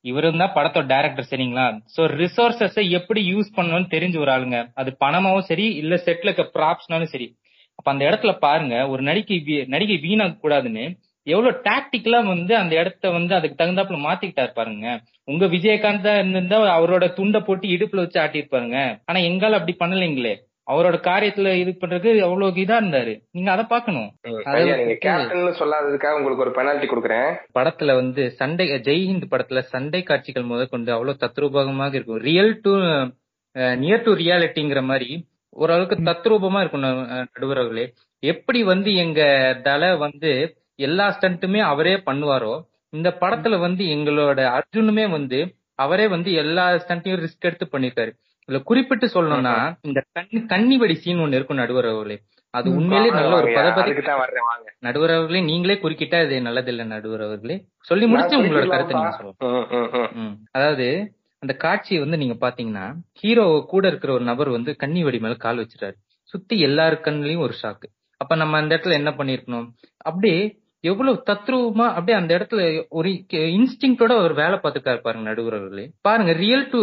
இவரும் 0.01 0.37
தான் 0.37 0.53
படத்தோட 0.55 0.85
டைரக்டர் 0.85 1.27
சரிங்களா? 1.29 1.81
சோ 1.97 2.01
ரிசோர்சஸ் 2.15 2.89
எப்படி 2.89 3.33
யூஸ் 3.33 3.51
பண்ணணும்னு 3.55 3.87
தெரிஞ்ச 3.89 4.19
ஒரு 4.19 4.31
ஆளுங்க. 4.31 4.71
அது 4.75 4.97
பணமாவும் 4.97 5.41
சரி 5.41 5.75
இல்ல 5.75 5.95
செட்ல 5.95 6.31
இருக்க 6.31 6.51
ப்ராப்ஸ்னாலும் 6.53 7.03
சரி. 7.03 7.35
அப்ப 7.75 7.91
அந்த 7.91 8.05
இடத்துல 8.05 8.37
பாருங்க 8.37 8.89
ஒரு 8.89 9.01
நடிகை 9.01 9.43
வீ- 9.47 9.67
நடிகை 9.67 9.97
வீணாக 9.97 10.37
கூடாதுன்னு 10.43 10.97
எவ்வளவு 11.23 11.61
டாக்டிக்கலா 11.63 12.25
வந்து 12.25 12.55
அந்த 12.55 12.75
இடத்த 12.75 13.09
வந்து 13.09 13.35
அதுக்கு 13.35 13.63
தகுந்தாப்புல 13.63 13.97
மாத்திக்கிட்டாரு 14.07 14.53
பாருங்க. 14.53 15.01
உங்க 15.25 15.45
விஜயகாந்த் 15.45 16.01
தான் 16.01 16.17
இருந்திருந்தா 16.17 16.79
அவரோட 16.79 17.13
துண்டை 17.13 17.41
போட்டு 17.41 17.67
இடுப்புல 17.67 17.95
வச்சு 17.95 18.21
ஆட்டியிருப்பாருங்க. 18.21 19.01
ஆனா 19.05 19.19
எங்கால 19.19 19.57
அப்படி 19.57 19.75
பண்ணலைங்களே. 19.79 20.33
அவரோட 20.71 20.97
காரியத்துல 21.07 21.53
இது 21.62 21.71
பண்றது 21.81 22.10
அவ்வளவு 22.25 22.62
இதா 22.63 22.75
இருந்தாரு. 22.81 23.13
நீங்க 23.36 23.49
அதை 23.53 23.63
பாக்கணும் 23.71 24.10
கேப்டன் 25.05 25.57
சொல்லாததுக்காக 25.62 26.17
உங்களுக்கு 26.19 26.45
ஒரு 26.45 26.53
பெனால்டி 26.57 26.88
கொடுக்குறேன். 26.91 27.31
படத்துல 27.57 27.95
வந்து 28.01 28.23
சண்டை 28.39 28.67
ஜெய்ஹிந்த் 28.88 29.31
படத்துல 29.34 29.62
சண்டை 29.73 30.01
காட்சிகள் 30.10 30.49
முதல் 30.51 30.71
கொண்டு 30.73 30.93
அவ்வளவு 30.97 31.21
தத்ரூபமாக 31.25 31.93
இருக்கும். 31.97 32.23
ரியல் 32.29 32.53
டு 32.65 32.73
நியர் 33.84 34.05
டு 34.07 34.13
ரியாலிட்டிங்கிற 34.21 34.81
மாதிரி 34.91 35.10
ஓரளவுக்கு 35.62 35.95
தத்ரூபமா 36.10 36.60
இருக்கும் 36.63 36.86
நடுவர் 36.86 37.62
அவர்களே. 37.62 37.86
எப்படி 38.23 38.60
வந்து 38.71 38.89
எங்க 39.03 39.21
தலை 39.63 39.89
வந்து 40.05 40.31
எல்லா 40.88 41.05
ஸ்டண்ட்டுமே 41.15 41.62
அவரே 41.71 41.95
பண்ணுவாரோ 42.10 42.53
இந்த 42.97 43.10
படத்துல 43.21 43.57
வந்து 43.65 43.84
எங்களோட 43.95 44.39
அர்ஜுனுமே 44.57 45.05
வந்து 45.17 45.39
அவரே 45.84 46.05
வந்து 46.13 46.29
எல்லா 46.41 46.65
ஸ்டண்ட்டையும் 46.84 47.21
ரிஸ்க் 47.23 47.47
எடுத்து 47.49 47.65
பண்ணிருக்காரு. 47.73 48.12
இதுல 48.51 48.59
குறிப்பிட்டு 48.69 49.07
சொல்லணும்னா 49.13 49.53
இந்த 49.87 49.99
கண்ணி 50.17 50.39
கன்னிவடி 50.53 50.95
சீன் 51.03 51.21
ஒண்ணு 51.23 51.37
இருக்கும் 51.37 51.59
நடுவர் 51.59 51.87
அவர்களே 51.91 52.17
அது 52.53 52.67
உண்மையிலேயே 52.79 53.11
நல்ல 53.17 53.35
ஒரு 53.37 53.51
நடுவர் 54.87 55.13
அவர்களே 55.15 55.41
நீங்களே 55.49 55.75
குறுக்கிட்டா 55.83 56.17
இது 56.25 56.37
நல்லதில்லை 56.47 56.85
நடுவர் 56.89 57.23
அவர்களே 57.27 57.55
சொல்லி 57.89 58.05
முடிச்சு 58.11 58.37
உங்களோட 58.39 58.65
கருத்தை. 58.73 58.95
நீங்க 58.97 59.13
சொல்லலாம். 59.19 60.33
அதாவது 60.55 60.87
அந்த 61.43 61.53
காட்சி 61.63 61.99
வந்து 62.03 62.19
நீங்க 62.23 62.35
பாத்தீங்கன்னா 62.43 62.85
ஹீரோ 63.21 63.45
கூட 63.73 63.83
இருக்கிற 63.91 64.11
ஒரு 64.17 64.25
நபர் 64.31 64.49
வந்து 64.57 64.73
கன்னி 64.81 65.03
வெடி 65.05 65.21
மேல 65.25 65.37
கால் 65.45 65.61
வச்சிட்டாரு. 65.61 65.95
சுத்தி 66.33 66.57
எல்லாரு 66.67 66.97
கண்ணுலயும் 67.05 67.45
ஒரு 67.47 67.55
ஷாக்கு 67.61 67.87
அப்ப 68.21 68.33
நம்ம 68.41 68.59
அந்த 68.61 68.71
இடத்துல 68.75 68.99
என்ன 68.99 69.11
பண்ணிருக்கணும்? 69.19 69.69
அப்படியே 70.05 70.41
எவ்வளவு 70.83 71.23
தத்ரூபமா 71.29 71.87
அப்படியே 71.95 72.15
அந்த 72.19 72.31
இடத்துல 72.37 72.61
ஒரு 72.99 73.09
இன்ஸ்டிங்டோட 73.57 74.13
ஒரு 74.25 74.33
வேலை 74.39 74.55
பார்த்துருக்காரு 74.59 75.01
பாருங்க 75.05 75.25
நடுவர் 75.29 75.57
அவர்களே 75.57 75.85
பாருங்க 76.07 76.33
ரியல் 76.43 76.65
டு 76.73 76.79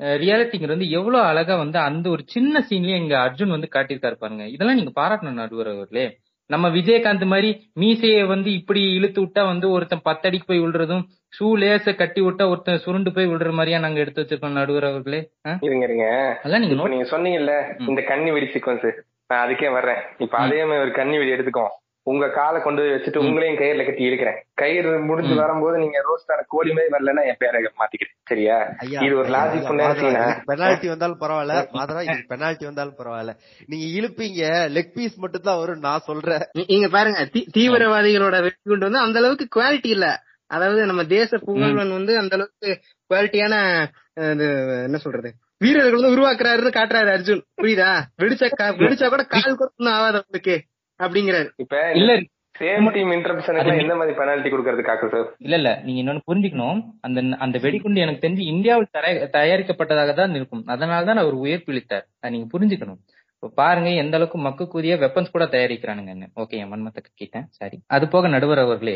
ரியாலிட்டிங்கிறது 0.00 0.66
வந்து 0.66 0.90
எவ்வளவு 0.90 1.24
அழகா 1.24 1.56
வந்து 1.56 1.78
அந்த 1.78 2.10
ஒரு 2.10 2.22
சின்ன 2.26 2.64
சீன்லயே 2.68 2.96
இங்க 2.96 3.16
அர்ஜுன் 3.18 3.48
வந்து 3.48 3.68
காட்டியிருக்காரு 3.72 4.14
பாருங்க. 4.14 4.46
இதெல்லாம் 4.46 4.76
நீங்க 4.76 4.92
பாராட்டணும் 5.00 5.32
நடுவர் 5.32 5.68
அவர்களே. 5.68 6.18
நம்ம 6.50 6.68
விஜயகாந்த் 6.68 7.24
மாதிரி 7.24 7.50
மீசையை 7.74 8.24
வந்து 8.24 8.52
இப்படி 8.52 8.94
இழுத்து 8.94 9.22
விட்டா 9.22 9.46
வந்து 9.46 9.70
ஒருத்தன் 9.70 10.02
பத்தடிக்கு 10.04 10.42
போய் 10.46 10.60
விழுறதும் 10.60 11.04
ஷூ 11.36 11.46
லேச 11.58 11.94
கட்டி 11.94 12.20
விட்டா 12.20 12.48
ஒருத்தன் 12.48 12.78
சுருண்டு 12.78 13.12
போய் 13.12 13.26
விழுற 13.26 13.52
மாதிரியா 13.52 13.78
நாங்க 13.78 14.00
எடுத்து 14.00 14.22
வச்சிருக்கோம் 14.22 14.50
நடுவர் 14.50 14.84
அவர்களே? 14.84 15.20
இருங்க 15.60 15.84
இருங்க. 15.84 16.06
அதெல்லாம் 16.42 16.88
நீங்க 16.88 17.18
சொன்னீங்கல்ல. 17.18 17.54
இந்த 17.88 18.02
கன்னி 18.02 18.30
வெடி 18.30 18.46
சீக்வன்ஸ் 18.46 18.88
நான் 19.26 19.48
அதுக்கே 19.48 19.72
வர்றேன். 19.72 20.00
இப்ப. 20.18 20.38
அதே 20.38 20.64
மாதிரி 20.64 20.82
ஒரு 20.82 20.92
கன்னி 20.92 21.18
வெடி 21.18 21.32
எடுத்துக்கோம் 21.32 21.72
உங்க 22.04 22.28
காலை 22.28 22.62
கொண்டு 22.62 22.82
வச்சுட்டு. 22.82 23.18
உங்களையும் 23.18 23.60
கயிறுல 23.62 23.84
கட்டி 23.84 24.02
இருக்கிறேன் 24.02 24.44
கயிறு 24.54 25.00
முடிஞ்சு. 25.00 25.34
வரும்போது 25.34 25.78
நீங்க 25.78 25.98
ரோஸ்டான 25.98 26.42
கோழி 26.46 26.72
மாதிரி 26.72 26.92
வரலன்னா 26.92 27.26
என் 27.26 27.36
பேரை 27.38 27.62
மாத்திக்கிறேன் 27.62 28.18
சரியா? 28.24 28.74
ஐயா 28.78 29.00
இது 29.00 29.16
ஒரு 29.16 29.28
லாஜிக் 29.28 30.42
பெனால்டி 30.44 30.88
வந்தாலும் 30.88 31.20
பரவாயில்ல. 31.20 31.68
மாதவா 31.72 32.02
இதுக்கு 32.02 32.24
பெனால்டி 32.28 32.64
வந்தாலும் 32.64 32.94
பரவாயில்ல. 32.98 33.36
நீங்க 33.66 34.00
இழுப்பீங்க 34.00 34.46
லெக் 34.68 34.92
பீஸ் 34.94 35.18
மட்டும் 35.18 35.42
தான் 35.42 35.58
வரும் 35.58 35.78
நான் 35.78 35.98
சொல்றேன். 35.98 36.38
இங்க 36.52 36.88
பாருங்க 36.88 37.28
தீ- 37.32 37.46
தீவிரவாதிகளோட 37.56 38.42
வெடிகுண்டு 38.42 38.84
வந்து 38.84 38.98
அந்த 38.98 39.18
அளவுக்கு 39.18 39.48
குவாலிட்டி 39.56 39.86
இல்ல. 39.86 40.22
அதாவது 40.46 40.86
நம்ம 40.86 41.04
தேச 41.04 41.38
புகழ்வன் 41.38 41.90
வந்து 41.90 42.18
அந்த 42.18 42.36
அளவுக்கு 42.36 42.80
குவாலிட்டியான 43.14 43.86
இது 44.14 44.82
என்ன 44.82 44.96
சொல்றது? 44.96 45.32
வீரர்கள் 45.58 45.92
வந்து 45.92 46.16
உருவாக்குறாருன்னு 46.16 46.72
காட்டுறாரு 46.72 47.10
அர்ஜுன். 47.10 47.42
புரியுதா? 47.62 48.02
வெடிச்சா 48.22 48.52
கா- 48.58 48.76
வெடிச்சா 48.76 49.08
கூட 49.08 49.22
கால் 49.22 49.56
கூட 49.56 49.72
ஒண்ணும் 49.76 49.94
ஆகாது 49.94 50.24
அவங்களுக்கு. 50.24 50.70
அப்படிங்கிறாரு. 51.04 51.48
இப்ப 51.64 51.76
இல்ல 52.00 52.12
சேம் 52.54 52.88
டீம் 52.94 53.12
இன்டர்ப்ஷனுக்கு 53.14 53.82
எந்த 53.82 53.94
மாதிரி 53.98 54.14
பெனால்டி 54.18 54.48
கொடுக்கறது 54.50 54.82
காக்கு 54.88 55.06
சார் 55.12 55.28
இல்ல 55.46 55.56
இல்ல. 55.60 55.70
நீங்க 55.84 56.00
இன்னொன்னு 56.02 56.28
புரிஞ்சுக்கணும். 56.28 56.80
அந்த 57.06 57.20
அந்த 57.44 57.56
வெடிகுண்டு 57.64 58.04
எனக்கு 58.04 58.24
தெரிஞ்சு 58.24 58.44
இந்தியாவில் 58.52 58.92
தயாரிக்கப்பட்டதாக 59.38 60.12
தான் 60.20 60.36
இருக்கும். 60.38 60.64
அதனால 60.74 61.06
தான் 61.10 61.22
அவர் 61.22 61.42
உயிர் 61.44 61.66
பிழைத்தார். 61.68 62.06
அதை 62.20 62.30
நீங்க 62.34 62.48
புரிஞ்சுக்கணும். 62.54 63.00
இப்ப 63.36 63.54
பாருங்க 63.60 63.90
எந்த 64.00 64.14
அளவுக்கு 64.18 64.38
மக்கக்கூடிய 64.38 64.92
வெப்பன்ஸ் 65.02 65.32
கூட 65.34 65.44
தயாரிக்கிறானுங்க 65.54 66.26
ஓகே 66.42 66.58
என் 66.62 66.70
மன்மத்தை 66.72 67.00
கக்கிட்டேன் 67.02 67.46
சரி. 67.58 67.76
அது 67.94 68.04
போக 68.08 68.28
நடுவர் 68.34 68.60
அவர்களே 68.64 68.94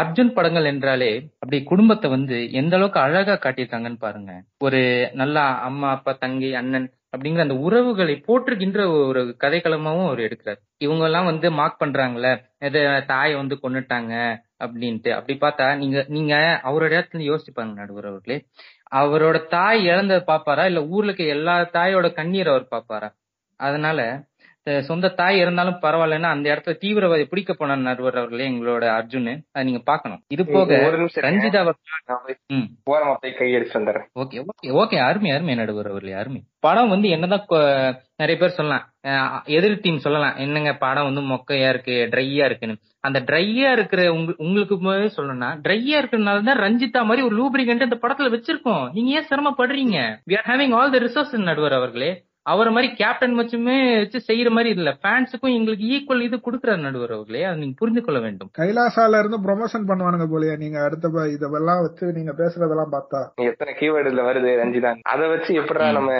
அர்ஜுன் 0.00 0.34
படங்கள் 0.36 0.70
என்றாலே 0.72 1.08
அப்படி 1.42 1.58
குடும்பத்தை 1.70 2.08
வந்து 2.16 2.38
எந்த 2.60 2.76
அளவுக்கு 2.78 3.00
அழகா 3.04 3.36
காட்டியிருக்காங்கன்னு 3.36 4.04
பாருங்க. 4.06 4.32
ஒரு 4.66 4.80
நல்ல 5.22 5.36
அம்மா 5.68 5.90
அப்பா 5.96 6.14
தங்கை 6.24 6.50
அண்ணன் 6.60 6.88
அப்படிங்கிற 7.12 7.44
அந்த 7.44 7.56
உறவுகளை 7.66 8.14
போற்றுகின்ற 8.26 8.80
ஒரு 9.00 9.20
கதைக்களமாவும் 9.40 10.06
அவர் 10.06 10.20
எடுக்கிறார். 10.20 10.58
இவங்க 10.78 11.04
எல்லாம் 11.04 11.24
வந்து 11.24 11.48
மார்க் 11.50 11.82
பண்றாங்கல்ல 11.82 12.30
இது 12.68 12.80
தாயை 13.06 13.34
வந்து 13.36 13.56
கொன்னுட்டாங்க 13.62 14.12
அப்படின்ட்டு. 14.60 15.10
அப்படி 15.10 15.34
பார்த்தா 15.40 15.66
நீங்க 15.76 15.98
நீங்க 16.08 16.34
அவரோட 16.68 16.90
இடத்துல 16.94 17.28
யோசிச்சு 17.30 17.52
பாருங்க 17.52 17.80
நடுவர் 17.82 18.06
அவர்களே. 18.06 18.38
அவரோட 19.00 19.38
தாய் 19.48 19.80
இழந்ததை 19.84 20.22
பாப்பாரா 20.26 20.64
இல்ல 20.64 20.80
ஊர்ல 20.88 21.08
இருக்க 21.08 21.34
எல்லா 21.36 21.54
தாயோட 21.76 22.08
கண்ணீர் 22.12 22.48
அவர் 22.48 22.66
பாப்பாரா 22.70 23.08
அதனால 23.60 24.00
சொந்த 24.88 25.12
தாய் 25.20 25.38
இருந்தாலும் 25.42 25.78
பரவாயில்லன்னா 25.84 26.30
அந்த 26.34 26.46
இடத்துல 26.52 26.74
தீவிரவாதி 26.84 27.24
பிடிக்க 27.30 27.54
போன 27.54 27.76
நடுவர் 27.88 28.18
அவர்களே 28.20 28.48
எங்களோட 28.50 28.84
அர்ஜுன் 28.98 29.30
அதை 29.52 29.64
நீங்க 29.68 29.82
பாக்கணும் 29.90 30.22
இது 30.34 30.44
போக. 30.46 30.78
ரஞ்சிதா 31.26 31.62
ஓரமா 32.92 33.14
போய் 33.22 33.56
வந்துடுறேன். 33.76 34.06
ஓகே 34.22 34.42
ஓகே 34.44 34.70
ஓகே 34.82 34.98
அருமை 35.08 35.30
அருமை 35.36 35.54
நடுவர் 35.54 35.90
அவர்களே 35.92 36.18
அருமை. 36.22 36.40
படம் 36.66 36.92
வந்து 36.94 37.08
என்னதான் 37.08 37.44
நிறைய 38.22 38.36
பேர் 38.38 38.56
சொல்லலாம். 38.58 38.84
எதிர் 39.56 39.82
டீம் 39.82 40.04
சொல்லலாம். 40.04 40.36
என்னங்க 40.44 40.70
படம் 40.84 41.08
வந்து 41.08 41.22
மொக்கையா 41.32 41.68
இருக்கு 41.72 41.96
ட்ரையா 42.12 42.44
இருக்குன்னு. 42.48 42.76
அந்த 43.06 43.18
ட்ரையா 43.28 43.68
இருக்கிற 43.76 44.02
உங்க 44.14 44.32
உங்களுக்கு 44.44 44.76
சொல்லணும்னா 45.18 45.50
ட்ரையா 45.66 45.96
இருக்கிறதுனால 46.00 46.42
தான் 46.48 46.62
ரஞ்சிதா 46.64 47.02
மாதிரி 47.10 47.26
ஒரு 47.28 47.36
லூப்ரிகன்ட் 47.40 47.86
இந்த 47.88 47.98
படத்துல 48.04 48.32
வச்சிருக்கோம். 48.34 48.84
நீங்க 48.96 49.10
ஏன் 49.18 49.28
சிரமப்படுறீங்க? 49.30 49.98
We 50.30 50.36
are 50.40 50.48
having 50.50 50.74
all 50.78 50.94
the 50.96 51.00
resource 51.06 51.36
நடுவர் 51.50 51.78
அவர்களே. 51.78 52.10
அவரை 52.48 52.72
மாதிரி 52.72 52.94
கேப்டன் 52.94 53.32
மட்டுமே 53.32 53.96
வச்சு 53.96 54.22
செய்யற 54.26 54.50
மாதிரி 54.50 54.70
இல்ல. 54.70 54.98
ஃபேன்ஸுக்கும் 55.02 55.54
எங்களுக்கு 55.54 55.84
ஈக்குவல் 55.84 56.20
இது 56.20 56.36
கொடுக்குறாரு 56.36 56.80
நடுவர் 56.80 57.12
அவர்களே. 57.12 57.42
அதை 57.42 57.58
நீங்க 57.58 57.74
புரிந்து 57.78 58.02
கொள்ள 58.02 58.20
வேண்டும். 58.20 58.50
கைலாசால 58.58 59.18
இருந்து 59.18 59.42
ப்ரொமோஷன் 59.42 59.86
பண்ணுவானுங்க 59.86 60.26
போலயே. 60.32 60.56
நீங்க 60.56 60.82
அடுத்த 60.82 61.08
ப- 61.08 61.28
இதெல்லாம் 61.28 61.80
வச்சு 61.80 62.12
நீங்க 62.12 62.32
பேசுறதெல்லாம் 62.32 62.92
பார்த்தா. 62.92 63.34
எத்தனை 63.34 63.74
கீவேர்டு 63.74 64.08
இதுல 64.08 64.26
வருது 64.26 64.66
ரஞ்சிதா? 64.66 64.98
அதை 65.02 65.28
வச்சு 65.28 65.54
எப்படிடா 65.54 65.92
நம்ம 65.92 66.12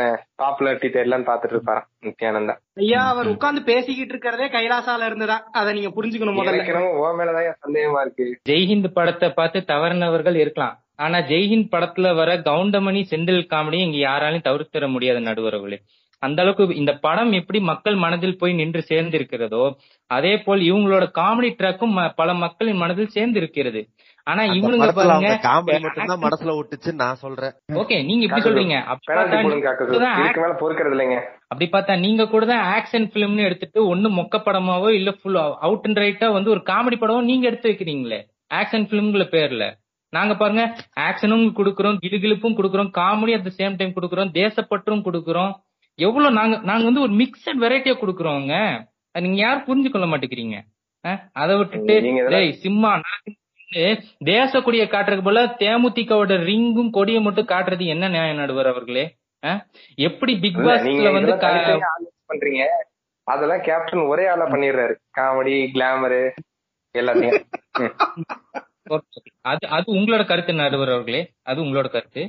பாப்புலாரிட்டி 0.43 0.89
தேடலாம்னு 0.91 1.29
பாத்துட்டு 1.31 1.51
இருப்பான் 1.51 1.89
நித்யானந்தா. 2.01 2.57
ஐயா 2.75 3.09
அவர் 3.09 3.27
உட்கார்ந்து 3.27 3.63
பேசிக்கிட்டு 3.63 4.09
இருக்கிறதே 4.09 4.47
கைலாசால 4.47 5.07
இருந்துதான் 5.07 5.43
அதை 5.53 5.73
நீங்க 5.73 6.03
புரிஞ்சுக்கணும் 6.03 6.35
முதல்ல. 6.35 6.83
உன் 6.83 7.19
மேலதான் 7.19 7.55
சந்தேகமா 7.67 8.01
இருக்கு? 8.01 8.41
ஜெய்ஹிந்த் 8.49 8.93
படத்தை 8.93 9.31
பார்த்து 9.31 9.65
தவறினவர்கள் 9.67 10.35
இருக்கலாம். 10.35 10.79
ஆனா 10.97 11.19
ஜெய்ஹிந்த் 11.19 11.69
படத்துல 11.73 12.15
வர 12.15 12.37
கவுண்டமணி 12.37 13.05
செந்தில் 13.11 13.47
காமெடி 13.51 13.75
இங்க 13.75 14.09
யாராலையும் 14.09 14.49
தவிர்த்திட 14.49 14.89
முடியாத 14.89 15.21
நடுவர்களே 15.21 15.79
அந்த 16.23 16.39
அளவுக்கு 16.43 16.81
இந்த 16.81 16.93
படம் 17.03 17.33
எப்படி 17.39 17.59
மக்கள் 17.69 17.97
மனதில் 18.05 18.39
போய் 18.41 18.59
நின்று 18.61 18.81
சேர்ந்து 18.89 19.17
இருக்கிறதோ 19.19 19.65
அதே 20.11 20.33
போல் 20.45 20.63
இவங்களோட 20.69 21.05
காமெடி 21.19 21.51
ட்ராக்கும் 21.59 21.97
பல 22.21 22.35
மக்களின் 22.43 22.81
மனதில் 22.83 23.15
சேர்ந்து 23.17 23.39
இருக்கிறது 23.43 23.81
ஆனா 24.27 24.43
இவனுங்க 24.57 24.83
படத்துல 24.83 25.01
பாருங்க 25.01 25.29
அவங்க 25.29 25.45
காமெடி 25.47 25.79
மட்டும் 25.85 26.11
தான் 26.11 26.23
மனசுல 26.25 26.55
ஒட்டுச்சுன்னு 26.61 27.03
நான் 27.03 27.21
சொல்றேன். 27.23 27.53
ஓகே 27.83 27.97
நீங்க 28.09 28.23
இப்படி 28.27 28.45
சொல்றீங்க. 28.47 28.77
அப்படி 28.93 29.15
பார்த்தா 29.19 29.39
நீங்க 29.45 29.71
தான் 30.05 30.19
இதுக்கு 30.21 30.43
மேல 30.45 30.57
பொறுக்கிறது 30.63 30.95
இல்லைங்க. 30.97 31.19
அப்படி 31.51 31.67
பார்த்தா 31.75 31.95
நீங்க 32.05 32.27
கூட 32.33 32.47
தான் 32.53 32.65
ஆக்ஷன் 32.75 33.07
பிலிம்னு 33.15 33.47
எடுத்துட்டு 33.49 33.81
ஒண்ணு 33.93 34.09
மொக்க 34.19 34.39
படமாவோ 34.47 34.91
இல்ல 34.99 35.13
ஃபுல் 35.19 35.39
அவுட் 35.67 35.87
அண்ட் 35.89 36.01
ரைட்டா 36.05 36.29
வந்து 36.37 36.53
ஒரு 36.55 36.63
காமெடி 36.71 36.99
படமோ 37.03 37.23
நீங்க 37.31 37.47
எடுத்து 37.51 37.71
வைக்கிறீங்களே? 37.71 38.21
ஆக்ஷன் 38.61 38.89
பிலிம்ங்கிற 38.91 39.27
பேர்ல. 39.35 39.65
நாங்க 40.13 40.35
பாருங்க 40.37 40.63
ஆக்ஷனும் 41.07 41.47
குடுக்குறோம் 41.57 41.99
கிலுகிலுப்பும் 42.05 42.59
குடுக்குறோம் 42.59 42.93
comedy 42.99 43.33
at 43.37 43.49
the 43.49 43.53
same 43.59 43.79
time 43.81 43.97
குடுக்குறோம் 43.97 44.31
தேசப்பற்றும் 44.39 45.03
குடுக்குறோம். 45.09 45.51
எவ்வளவு 45.99 46.33
நாங்க 46.33 46.57
நாங்க 46.63 46.85
வந்து 46.85 47.01
ஒரு 47.01 47.13
மிக்சட் 47.13 47.63
வெரைட்டியா 47.63 47.95
குடுக்குறோங்க. 47.95 48.53
நீங்க 49.19 49.37
யாரும் 49.37 49.67
புரிஞ்சு 49.69 49.91
கொள்ள 49.91 50.07
மாட்டேங்கிறீங்க. 50.07 50.57
அதை 51.33 51.57
விட்டுட்டு 51.57 51.95
சிம்மா 52.63 52.91
நான் 52.97 53.25
தேச 54.25 54.61
கொடியை 54.61 54.87
காட்டுறதுக்கு 54.87 55.25
போல 55.25 55.41
தேமுதிகவோட 55.63 56.35
ரிங்கும் 56.49 56.91
கொடியை 56.91 57.21
மட்டும் 57.21 57.47
காட்டுறது 57.47 57.85
என்ன 57.87 58.09
நியாயம் 58.09 58.37
நடுவர் 58.37 58.67
அவர்களே? 58.67 59.05
எப்படி 59.99 60.33
பிக் 60.39 60.57
பாஸ்ல 60.57 61.13
வந்து 61.13 61.35
பண்றீங்க. 62.31 62.63
அதெல்லாம் 63.27 63.61
கேப்டன் 63.61 64.09
ஒரே 64.13 64.27
ஆளா 64.27 64.47
பண்ணிடுறாரு. 64.47 64.95
காமெடி 65.19 65.57
கிளாமரு 65.75 66.23
எல்லாத்தையும். 66.95 67.43
அது 69.49 69.65
அது 69.69 69.87
உங்களோட 69.95 70.23
கருத்து 70.27 70.53
நடுவர் 70.55 70.93
அவர்களே. 70.93 71.21
அது 71.43 71.59
உங்களோட 71.65 71.89
கருத்து. 71.89 72.23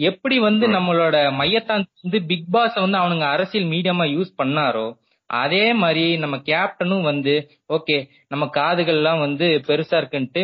எப்படி 0.00 0.36
வந்து 0.38 0.66
நம்மளோட 0.68 1.16
மையத்தான் 1.38 1.84
வந்து 2.02 2.18
பிக் 2.26 2.50
பாஸ் 2.50 2.76
வந்து 2.78 2.98
அவனுங்க 2.98 3.26
அரசியல் 3.30 3.68
மீடியமா 3.70 4.04
யூஸ் 4.12 4.30
பண்ணாரோ 4.38 4.86
அதே 5.30 5.64
மாதிரி 5.74 6.04
நம்ம 6.18 6.36
கேப்டனும் 6.46 7.02
வந்து 7.02 7.34
ஓகே 7.68 7.96
நம்ம 8.28 8.44
காதுகள்லாம் 8.54 9.20
வந்து 9.20 9.48
பெருசா 9.68 9.98
இருக்குன்ட்டு 10.00 10.42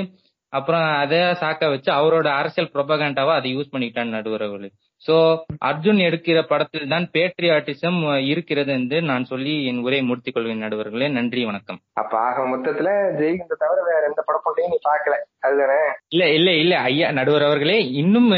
அப்புறம் 0.53 0.85
அதை 0.97 1.21
சாக்க 1.41 1.69
வச்சு 1.69 1.91
அவரோட 1.93 2.29
அரசியல் 2.33 2.73
ப்ரொபகண்டாவா 2.75 3.33
அதை 3.35 3.49
யூஸ் 3.55 3.73
பண்ணிட்டான்னு 3.73 4.17
நடுவர் 4.17 4.45
அவர்களே 4.45 4.71
சோ 5.07 5.17
அர்ஜுன் 5.65 6.01
எடுக்கிற 6.05 6.39
படத்தில் 6.43 6.89
தான் 6.89 7.07
பேட்ரியாட்டிசம் 7.13 7.99
இருக்கிறது 8.27 8.73
என்று 8.73 9.03
நான் 9.03 9.25
சொல்லி 9.25 9.67
என் 9.67 9.79
உரையை 9.79 10.05
முடித்துக் 10.07 10.35
கொள்வேன் 10.35 10.63
நடுவர்களே. 10.63 11.09
நன்றி 11.11 11.45
வணக்கம். 11.45 11.79
அப்ப 11.95 12.13
ஆக 12.19 12.47
மொத்தத்துல 12.47 12.91
ஜெயிக்கின்ற 13.19 13.57
தவிர 13.59 13.79
வேற 13.83 14.01
எந்த 14.07 14.23
படப்பண்டையும் 14.29 14.73
நீ 14.73 14.79
பாக்கல 14.87 15.17
அதுதானே? 15.41 15.79
இல்ல 16.09 16.25
இல்ல 16.31 16.51
இல்ல. 16.55 16.75
ஐயா 16.83 17.11
நடுவர் 17.11 17.43
அவர்களே 17.43 17.79
இன்னும் 17.95 18.29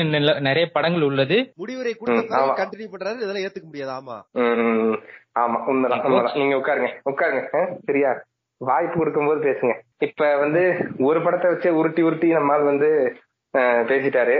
நிறைய 0.40 0.66
படங்கள் 0.72 1.02
உள்ளது. 1.02 1.38
முடிவுரை. 1.56 1.92
கண்டினியூ 2.60 2.88
பண்றாரு. 2.92 3.18
இதெல்லாம் 3.18 3.46
ஏத்துக்க 3.46 3.66
முடியாது. 3.66 3.92
ஆமா. 3.92 4.16
ஆமா. 5.40 5.58
உண்மைதான் 5.66 6.04
உண்மைதான். 6.06 6.36
நீங்க 6.36 6.56
உட்காருங்க 6.56 6.90
உட்காருங்க. 7.10 7.42
சரியா? 7.84 8.12
வாய்ப்பு 8.60 8.96
கொடுக்கும்போது 8.96 9.40
பேசுங்க. 9.44 9.74
இப்ப 10.00 10.36
வந்து 10.36 10.62
ஒரு 11.00 11.22
படத்தை 11.22 11.50
வச்சு 11.50 11.68
உருட்டி 11.76 12.02
உருட்டி 12.02 12.28
நம்மால் 12.30 12.64
வந்து 12.64 12.88
பேசிட்டாரு. 13.90 14.36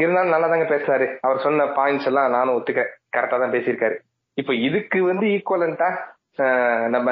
இருந்தாலும் 0.00 0.32
நல்லா 0.34 0.48
தாங்க 0.52 0.66
பேசுறாரு 0.72 1.06
அவர் 1.26 1.44
சொன்ன 1.46 1.66
பாயிண்ட்ஸ் 1.78 2.08
எல்லாம் 2.10 2.34
நானும் 2.36 2.56
ஒத்துக்க. 2.58 2.82
கரெக்டா 3.16 3.38
தான் 3.42 3.54
பேசியிருக்காரு. 3.56 3.96
இப்ப 4.40 4.54
இதுக்கு 4.66 4.98
வந்து 5.10 5.26
ஈக்குவலண்டா 5.36 5.90
நம்ம 6.94 7.10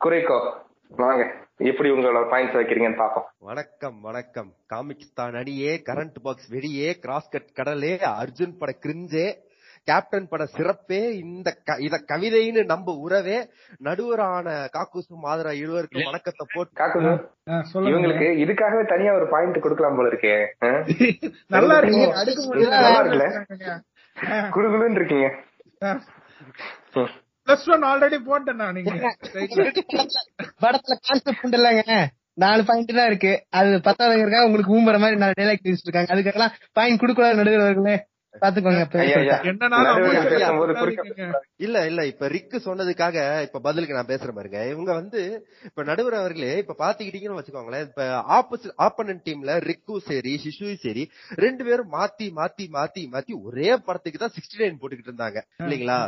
குறைக்கோ? 0.00 0.38
வாங்க 1.02 1.22
எப்படி 1.70 1.88
உங்களோட 1.94 2.26
பாயிண்ட்ஸ் 2.32 2.58
வைக்கிறீங்கன்னு 2.58 3.00
பாப்போம் 3.02 3.26
வணக்கம் 3.48 3.96
வணக்கம். 4.08 4.50
காமிக்ஸ் 4.72 5.16
தான் 5.18 5.36
அடியே 5.40 5.72
கரண்ட் 5.88 6.18
பாக்ஸ் 6.26 6.48
வெடியே 6.54 6.88
கிராஸ் 7.04 7.32
கட் 7.34 7.50
கடலே 7.58 7.92
அர்ஜுன் 8.22 8.54
பட 8.60 8.72
கிரிஞ்சே 8.84 9.26
கேப்டன் 9.88 10.28
பட 10.28 10.44
சிறப்பே 10.48 11.00
இந்த 11.18 11.48
க- 11.64 11.78
இத 11.80 12.00
கவிதைன்னு 12.08 12.62
நம்ப 12.64 12.94
உறவே 12.98 13.38
நடுவரான 13.80 14.46
காக்கூசு 14.72 15.12
மாதரா 15.22 15.52
இருவருக்கும் 15.58 16.06
வணக்கத்தை 16.06 16.46
போட்டு 16.48 16.74
இவங்களுக்கு 17.88 18.28
இதுக்காகவே 18.42 18.82
தனியா 18.86 19.12
ஒரு 19.14 19.28
பாயிண்ட் 19.28 19.58
கொடுக்கலாம் 19.60 19.96
போல 19.96 20.10
இருக்கே? 20.10 20.34
நல்லா 21.48 21.76
இருக்கு 21.78 22.02
அடுக்கு 22.18 22.44
நல்லா 22.68 22.92
இருக்குல்ல? 22.98 23.28
குடுகுடுன்னு 24.52 24.98
இருக்கீங்க. 24.98 25.28
பிளஸ் 27.46 27.66
ஒன் 27.68 27.84
ஆல்ரெடி 27.84 28.18
போட்டேன் 28.24 28.56
நான் 28.56 28.74
நீங்க 28.74 28.92
படத்துல 30.62 30.96
கான்செப்ட் 31.02 31.56
இல்லங்க. 31.56 31.82
நாலு 32.38 32.62
பாயிண்ட் 32.64 32.92
தான் 32.92 33.06
இருக்கு. 33.06 33.30
அது 33.50 33.70
பத்தாவதுங்கிறக்காக 33.84 34.46
உங்களுக்கு 34.46 34.74
ஊம்புற 34.74 34.98
மாதிரி 34.98 35.16
நாலு 35.16 35.34
டைலாக் 35.38 35.64
பேசிட்டு 35.64 35.88
இருக்காங்க. 35.88 36.12
அதுக்கெல்லாம் 36.14 36.54
பாயிண்ட் 36.72 37.00
கொடுக்கூடாது 37.00 37.38
நடுவர்களே 37.40 37.96
இல்ல 41.58 41.86
இல்ல 41.86 42.00
இப்ப 42.06 42.28
ரிக்கு 42.28 42.58
சொன்னதுக்காக 42.58 43.16
இப்ப 43.42 43.60
பதிலுக்கு 43.60 43.96
நான் 43.96 44.10
பேசுறேன் 44.10 44.36
பாருங்க. 44.36 44.60
இவங்க 44.68 44.90
வந்து 44.92 45.20
இப்ப 45.64 45.82
நடுவர் 45.82 46.14
அவர்களே 46.14 46.52
இப்ப 46.58 46.76
பாத்துக்கிட்டீங்கன்னு 46.78 47.38
வச்சுக்கோங்களேன் 47.38 47.86
இப்ப 47.88 48.04
ஆப்போசிட் 48.36 48.76
ஆப்பனன்ட் 48.78 49.24
டீம்ல 49.26 49.58
ரிக்கும் 49.64 50.04
சரி 50.06 50.34
சிசுவும் 50.44 50.80
சரி 50.82 51.04
ரெண்டு 51.38 51.64
பேரும் 51.64 51.92
மாத்தி 51.92 52.28
மாத்தி 52.34 52.66
மாத்தி 52.70 53.04
மாத்தி 53.12 53.34
ஒரே 53.42 53.70
படத்துக்கு 53.80 54.18
தான் 54.18 54.36
சிக்ஸ்டி 54.36 54.62
நைன் 54.62 54.80
போட்டுக்கிட்டு 54.80 55.12
இருந்தாங்க. 55.12 55.38
இல்லீங்களா? 55.62 56.00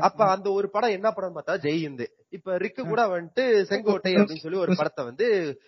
அப்ப 0.00 0.20
அந்த 0.32 0.48
ஒரு 0.50 0.68
படம் 0.70 0.90
என்ன 0.90 1.08
படம் 1.12 1.36
பார்த்தா 1.36 1.54
ஜெயிந்து 1.64 2.06
இப்ப 2.30 2.56
ரிக்கு 2.58 2.82
கூட 2.84 3.02
வந்துட்டு 3.08 3.44
செங்கோட்டை 3.62 4.12
அப்படின்னு 4.16 4.44
சொல்லி 4.44 4.58
ஒரு 4.58 4.72
படத்தை 4.76 5.02
வந்து 5.04 5.26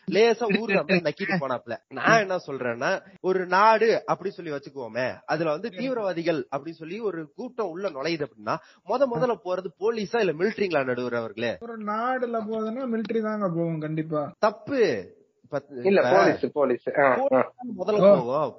லேசா 0.09 0.47
ஊர்ல 0.59 1.01
நக்கிட்டு 1.01 1.37
போனாப்ல 1.41 1.75
நான் 1.91 2.21
என்ன 2.21 2.39
சொல்றேன்னா 2.47 2.91
ஒரு 3.23 3.47
நாடு 3.47 3.89
அப்படி 4.07 4.31
சொல்லி 4.31 4.55
வச்சுக்குவோமே 4.55 5.07
அதுல 5.27 5.51
வந்து 5.51 5.71
தீவிரவாதிகள் 5.71 6.41
அப்படின்னு 6.53 6.81
சொல்லி 6.81 7.01
ஒரு 7.01 7.23
கூட்டம் 7.35 7.71
உள்ள 7.71 7.91
நுழையுது 7.91 8.27
அப்படின்னா 8.27 8.57
முத 8.89 9.07
முதல்ல 9.07 9.37
போறது 9.45 9.71
போலீஸா 9.81 10.21
இல்ல 10.21 10.35
மிலிட்டரிங்களா 10.35 10.85
நடுவர் 10.85 11.15
அவர்களே 11.15 11.53
ஒரு 11.61 11.77
நாடுல 11.91 12.41
போகுதுன்னா 12.49 12.85
மிலிட்டரி 12.87 13.23
தாங்க 13.23 13.49
போகும் 13.49 13.81
கண்டிப்பா. 13.81 14.23
தப்பு. 14.39 14.81
இல்ல 15.91 16.01
போலீஸ் 16.15 16.45
போலீஸ். 16.59 16.87
முதல்ல 17.81 18.11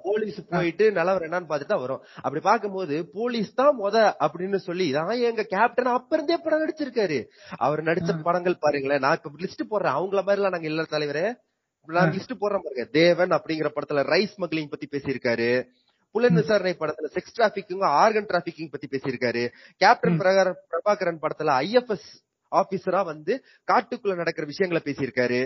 போலீஸ் 0.06 0.38
போயிட்டு 0.52 0.84
நிலவரம் 0.98 1.26
என்னன்னு 1.28 1.48
பார்த்துட்டு 1.50 1.74
தான் 1.74 1.84
வரும். 1.84 2.02
அப்படி 2.24 2.42
பார்க்கும்போது 2.48 2.96
போலீஸ் 3.18 3.50
தான் 3.60 3.74
முத 3.82 3.96
அப்படின்னு 4.26 4.60
சொல்லி 4.68 4.86
தான் 4.98 5.12
எங்க 5.30 5.44
கேப்டன் 5.54 5.94
அப்ப 5.96 6.16
இருந்தே 6.16 6.38
படம் 6.44 6.62
நடிச்சிருக்காரு. 6.64 7.18
அவர் 7.66 7.82
நடிச்ச 7.90 8.20
படங்கள் 8.28 8.62
பாருங்களேன். 8.66 9.02
நான் 9.06 9.18
இப்ப 9.18 9.44
லிஸ்ட் 9.46 9.70
போடுறேன். 9.72 9.96
அவங்கள 9.98 10.22
மாதிரி 10.28 10.40
எல்லாம் 10.42 10.56
நாங்க 10.56 10.70
இல்ல 10.72 10.86
தலைவரே. 10.96 11.26
நான் 11.88 12.14
லிஸ்ட் 12.14 12.40
போடுறேன் 12.42 12.64
பாருங்க. 12.66 12.86
தேவன் 13.00 13.34
அப்படிங்கிற 13.38 13.70
படத்துல 13.74 14.02
ரைஸ் 14.12 14.34
ஸ்மக்லிங் 14.36 14.72
பத்தி 14.74 14.88
பேசியிருக்காரு. 14.94 15.50
புலன் 16.14 16.38
விசாரணை 16.40 16.72
படத்துல 16.80 17.08
செக்ஸ் 17.14 17.34
டிராபிக்கிங் 17.36 17.82
ஆர்கன் 18.02 18.28
டிராபிக்கிங் 18.30 18.70
பத்தி 18.74 18.86
பேசியிருக்காரு. 18.92 19.42
கேப்டன் 19.82 20.20
பிரகார 20.22 20.48
பிரபாகரன் 20.70 21.20
படத்துல 21.24 21.54
ஐஎஃப்எஸ் 21.64 22.08
ஆபீசரா 22.50 23.04
வந்து 23.04 23.44
காட்டுக்குள்ள 23.72 24.14
நடக்கிற 24.14 24.46
விஷயங்களை 24.46 24.82
பேசியிருக்காரு. 24.84 25.40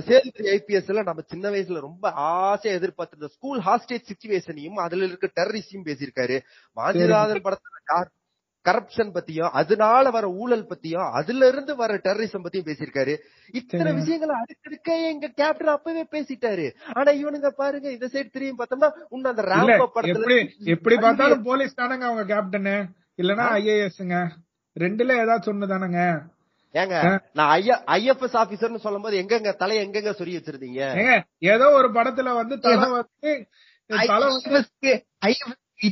சேதுபதி 0.00 0.48
ஐபிஎஸ்ல 0.56 1.02
நம்ம 1.02 1.22
சின்ன 1.26 1.50
வயசுல 1.50 1.80
ரொம்ப 1.80 2.10
ஆசையா 2.10 2.76
எதிர்பார்த்திருந்த 2.76 3.32
ஸ்கூல் 3.34 3.60
ஹாஸ்டேஜ் 3.60 4.08
சிச்சுவேஷனையும் 4.10 4.84
அதுல 4.86 5.04
இருக்க 5.04 5.30
டெரரிஸ்டையும் 5.40 5.88
பேசியிருக்காரு. 5.88 6.38
மாஞ்சிநாதன் 6.76 7.44
படத்துல 7.46 8.04
கரப்ஷன் 8.66 9.12
பத்தியும் 9.14 9.50
அதனால 9.52 10.10
வர 10.10 10.28
ஊழல் 10.28 10.66
பத்தியும் 10.66 11.10
அதுல 11.10 11.48
இருந்து 11.48 11.76
வர 11.76 11.94
டெரரிசம் 11.94 12.44
பத்தியும் 12.44 12.68
பேசியிருக்காரு. 12.68 13.14
இத்தனை. 13.52 13.92
விஷயங்களை 13.92 14.34
அடுக்கடுக்க 14.40 14.88
எங்க 15.10 15.26
கேப்டன் 15.28 15.66
அப்பவே 15.66 16.02
பேசிட்டாரு. 16.10 16.74
ஆனா 16.94 17.12
இவனுங்க 17.12 17.48
பாருங்க 17.48 17.90
இந்த 17.90 18.06
சைடு 18.06 18.30
திரும்பி 18.30 18.64
பார்த்தோம்னா 18.64 18.90
இன்னும் 19.10 19.30
அந்த 19.36 19.42
ராம்ப 19.42 19.86
படத்துல 19.94 20.38
எப்படி 20.64 20.96
பார்த்தாலும் 20.96 21.42
போலீஸ் 21.42 21.78
தானங்க 21.80 22.04
அவங்க 22.10 22.24
கேப்டனு 22.34 22.74
இல்லனா 23.16 23.46
ஐஏஎஸ்ங்க 23.60 24.16
ரெண்டுல 24.76 25.12
ஏதாச்சும் 25.22 25.52
ஒண்ணு 25.52 25.66
தானங்க 25.66 26.00
ஏங்க 26.74 26.96
நான் 27.32 27.52
ஐஎஃப்எஸ் 27.94 28.36
ஆபீசர்னு 28.36 28.76
சொல்லும் 28.76 29.02
போது 29.02 29.20
எங்கெங்க 29.22 29.52
தலை 29.56 29.76
எங்கெங்க 29.78 30.10
சொல்லி 30.10 30.36
வச்சிருந்தீங்க? 30.36 30.80
ஏதோ 31.46 31.70
ஒரு 31.70 31.88
படத்துல 31.88 32.34
வந்து 32.34 32.58
தலை 32.60 32.88
வந்து 32.90 33.30
தலை 34.06 34.26
வந்து 34.28 34.60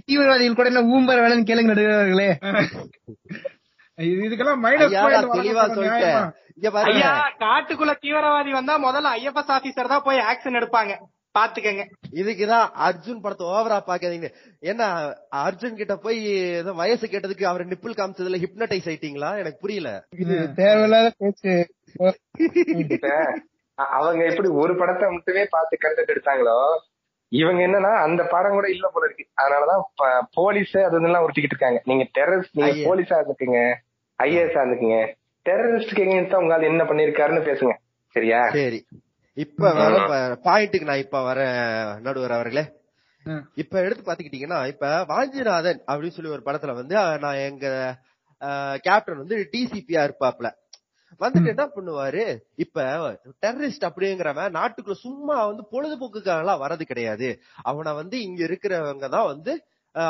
தீவிரவாதிகள் 0.05 0.55
கூட 0.55 0.69
என்ன 0.69 0.83
ஊம்பர 0.91 1.19
வேலைன்னு 1.21 1.49
கேளுங்க 1.49 1.73
நடுவர்களே. 1.73 2.29
இது- 3.99 4.23
இதுக்கெல்லாம் 4.27 4.63
மைனஸ் 4.63 4.85
ஐயா, 4.87 5.03
தெளிவா 5.35 5.65
சொல்லிட்டேன். 5.75 6.31
இங்க 6.57 6.71
பாருங்க. 6.71 7.01
ஐயா 7.01 7.11
காட்டுக்குள்ள 7.39 7.93
தீவிரவாதி 8.03 8.51
வந்தா 8.51 8.75
முதல்ல 8.79 9.13
ஐஎஃப்எஸ் 9.19 9.53
ஆபீசர் 9.57 9.89
தான் 9.89 10.03
போய் 10.03 10.25
ஆக்ஷன் 10.31 10.59
எடுப்பாங்க. 10.61 10.93
பாத்துக்கங்க. 11.39 11.85
இதுக்குதான் 12.13 12.67
அர்ஜுன் 12.87 13.23
படத்தை 13.23 13.47
ஓவரா 13.47 13.79
பாக்காதீங்க. 13.87 14.29
என்ன 14.71 14.83
அர்ஜுன் 15.37 15.79
கிட்ட 15.81 15.97
போய் 15.97 16.21
ஏதோ 16.61 16.73
வயசு 16.73 17.07
கேட்டதுக்கு 17.07 17.45
அவர் 17.45 17.65
நிப்பிள் 17.67 17.99
காமிச்சதுல 17.99 18.41
ஹிப்னடைஸ் 18.45 18.89
ஆயிட்டீங்களா? 18.91 19.31
எனக்கு 19.39 19.59
புரியல. 19.61 19.91
இது 20.19 20.37
தேவையில்லாத 20.55 21.13
பேச்சு. 21.19 21.53
அவங்க 23.75 24.25
எப்படி 24.25 24.49
ஒரு 24.49 24.77
படத்தை 24.77 25.11
மட்டுமே 25.11 25.47
பார்த்து 25.51 25.77
கருத்து 25.77 26.15
எடுத்தாங்களோ 26.15 26.59
இவங்க 27.33 27.61
என்னன்னா 27.67 27.93
அந்த 28.03 28.23
படம் 28.25 28.57
கூட 28.57 28.67
இல்ல 28.69 28.91
போல 28.93 29.07
இருக்கு. 29.07 29.25
அதனாலதான் 29.43 30.27
போலீஸ் 30.33 30.77
அது 30.77 30.99
இதெல்லாம் 30.99 31.25
உருட்டிக்கிட்டு 31.27 31.55
இருக்காங்க. 31.55 31.81
நீங்க 31.85 32.05
டெரரிஸ்ட் 32.19 32.59
நீங்க. 32.61 32.83
போலீஸா 32.89 33.17
இருந்துக்குங்க. 33.23 33.61
ஐஏஎஸ் 34.19 34.59
இருந்துக்குங்க. 34.59 34.99
டெரரிஸ்ட்க்கு 35.49 36.03
எங்க 36.11 36.37
உங்களால 36.41 36.63
என்ன 36.63 36.85
பண்ணிருக்காருன்னு 36.85 37.43
பேசுங்க. 37.49 37.75
சரியா? 38.15 38.41
சரி. 38.59 38.81
இப்ப 39.37 39.71
பாயிண்ட்டுக்கு 40.47 40.91
நான் 40.91 41.05
இப்ப 41.05 41.21
வரேன் 41.29 41.57
நடுவர் 42.01 42.35
அவர்களே. 42.37 42.65
இப்ப 43.55 43.75
எடுத்து 43.85 44.03
பாத்துக்கிட்டீங்கன்னா 44.03 44.59
இப்ப 44.73 44.89
வாஞ்சிநாதன் 45.05 45.81
அப்படின்னு 45.89 46.17
சொல்லி 46.17 46.35
ஒரு 46.37 46.45
படத்துல 46.47 46.75
வந்து 46.75 46.95
நான் 47.25 47.45
எங்க 47.49 47.67
கேப்டன் 48.87 49.23
வந்து 49.23 49.37
டிசிபியா 49.53 50.01
இருப்பாப்ல 50.07 50.49
வந்துட்டு 51.21 51.51
என்ன 51.53 51.65
பண்ணுவாரு? 51.75 52.23
இப்ப 52.55 52.85
டெரரிஸ்ட் 53.45 53.87
அப்படிங்கிறவன் 53.89 54.57
நாட்டுக்குள்ள 54.59 54.97
சும்மா 55.05 55.37
வந்து 55.47 55.65
பொழுதுபோக்குக்காக 55.73 56.43
எல்லாம் 56.45 56.63
வர்றது 56.65 56.85
கிடையாது. 56.85 57.29
அவனை 57.63 57.93
வந்து 58.01 58.17
இங்க 58.23 58.41
இருக்கிறவங்க 58.49 59.09
தான் 59.09 59.31
வந்து 59.33 59.53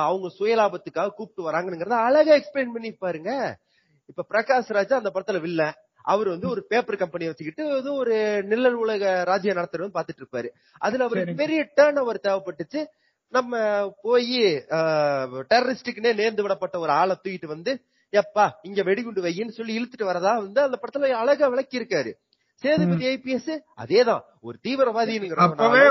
அவங்க 0.07 0.29
சுயலாபத்துக்காக 0.39 1.15
கூப்பிட்டு 1.17 1.49
வராங்கிறத 1.49 1.97
அழகா 2.09 2.35
எக்ஸ்பிளைன் 2.39 2.75
பண்ணி 2.77 2.91
பாருங்க. 3.05 3.31
இப்ப 4.11 4.25
பிரகாஷ் 4.31 4.77
ராஜா 4.79 4.95
அந்த 5.01 5.11
படத்துல 5.15 5.41
வில்ல. 5.47 5.63
அவர் 6.05 6.29
வந்து 6.29 6.49
ஒரு 6.49 6.63
பேப்பர் 6.65 6.97
கம்பெனி 6.97 7.27
வச்சுக்கிட்டு 7.27 7.65
ஏதோ 7.77 7.93
ஒரு 7.93 8.17
நிழல் 8.45 8.79
உலக 8.85 9.23
ராஜ்யம் 9.25 9.57
நடத்துறதுன்னு 9.57 9.97
பாத்துட்டு 9.99 10.23
இருப்பாரு. 10.23 10.49
அதுல 10.79 11.05
அவருக்கு. 11.05 11.35
பெரிய 11.35 11.61
டேர்ன் 11.77 11.99
ஓவர் 11.99 12.21
தேவைப்பட்டுச்சு. 12.29 12.83
நம்ம 13.33 13.53
போய் 14.03 14.35
டெரரிஸ்டுக்குனே 15.53 16.13
நேர்ந்து 16.21 16.45
விடப்பட்ட 16.47 16.77
ஒரு 16.79 16.93
ஆளை 16.93 17.15
தூக்கிட்டு 17.23 17.47
வந்து 17.47 17.73
எப்பா 18.13 18.45
இங்க 18.63 18.83
வெடிகுண்டு 18.83 19.23
வையின்னு 19.23 19.57
சொல்லி 19.59 19.73
இழுத்துட்டு 19.79 20.09
வரதா 20.11 20.35
வந்து 20.37 20.61
அந்த 20.67 20.77
படத்துல 20.83 21.11
அழகா 21.23 21.47
விளக்கி 21.47 21.77
இருக்காரு 21.81 22.13
சேதுபதி 22.63 23.07
ஐபிஎஸ் 23.15 23.51
அதேதான். 23.83 24.23
ஒரு 24.41 24.57
தீவிரவாதிங்கிற 24.67 25.41
அப்பவே 25.47 25.85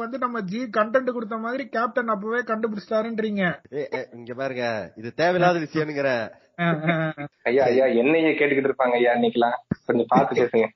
வந்து 0.00 0.18
நம்ம 0.18 0.40
ஜி 0.50 0.60
கண்டென்ட் 0.76 1.10
கொடுத்த 1.12 1.36
மாதிரி 1.36 1.64
கேப்டன் 1.68 2.12
அப்பவே 2.14 2.40
கண்டுபிடிச்சிட்டாருன்றீங்க. 2.50 3.42
இங்க 4.18 4.32
பாருங்க. 4.34 4.66
இது 4.96 5.08
தேவையில்லாத 5.14 5.58
விஷயம்ங்கிற. 5.58 6.10
ஐயா 7.42 7.64
ஐயா 7.64 7.86
என்னையே 8.00 8.32
கேட்டுக்கிட்டு 8.38 8.70
இருப்பாங்க 8.70 8.96
ஐயா 9.00 9.12
இன்னைக்கெல்லாம். 9.14 9.56
கொஞ்சம் 9.86 10.06
பார்த்து 10.08 10.40
பேசுங்க. 10.40 10.66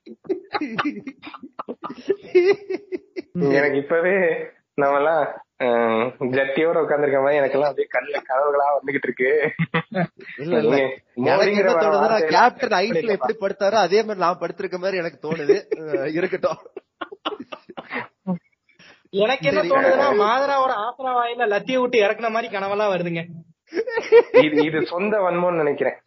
எனக்கு 3.57 3.77
இப்பவே 3.77 4.15
நம்ம 4.73 4.97
எல்லாம் 4.97 5.23
ஜட்டியோட 6.35 6.77
உட்கார்ந்துருக்க 6.81 7.19
மாதிரி 7.21 7.39
எனக்கெல்லாம் 7.39 7.69
அப்படியே 7.69 7.87
கண்ணுல 7.95 8.17
கனவுகளா 8.29 8.67
வந்துகிட்டு 8.75 9.07
இருக்கு. 9.09 9.29
எனக்கு 11.31 12.27
கேப்டன் 12.33 12.77
ஐஸ்ல 12.81 13.15
எப்படி 13.17 13.35
படுத்தாரோ 13.41 13.79
அதே 13.85 14.01
மாதிரி 14.01 14.23
நான் 14.25 14.41
படுத்திருக்க 14.41 14.79
மாதிரி 14.79 15.01
எனக்கு 15.03 15.19
தோணுது. 15.27 15.57
இருக்கட்டும். 16.17 16.61
எனக்கு 19.23 19.45
என்ன. 19.49 19.61
தோணுதுன்னா 19.61 20.07
மாதராவோட 20.23 20.73
ஆசரா 20.85 21.11
வாயில 21.17 21.45
லத்திய 21.53 21.79
விட்டு 21.81 21.97
இறக்குன 22.05 22.29
மாதிரி 22.29 22.47
கனவெல்லாம் 22.55 22.93
வருதுங்க. 22.93 23.21
இது 24.45 24.57
இது 24.69 24.79
சொந்த 24.85 25.15
வன்மம்னு 25.25 25.61
நினைக்கிறேன். 25.63 25.97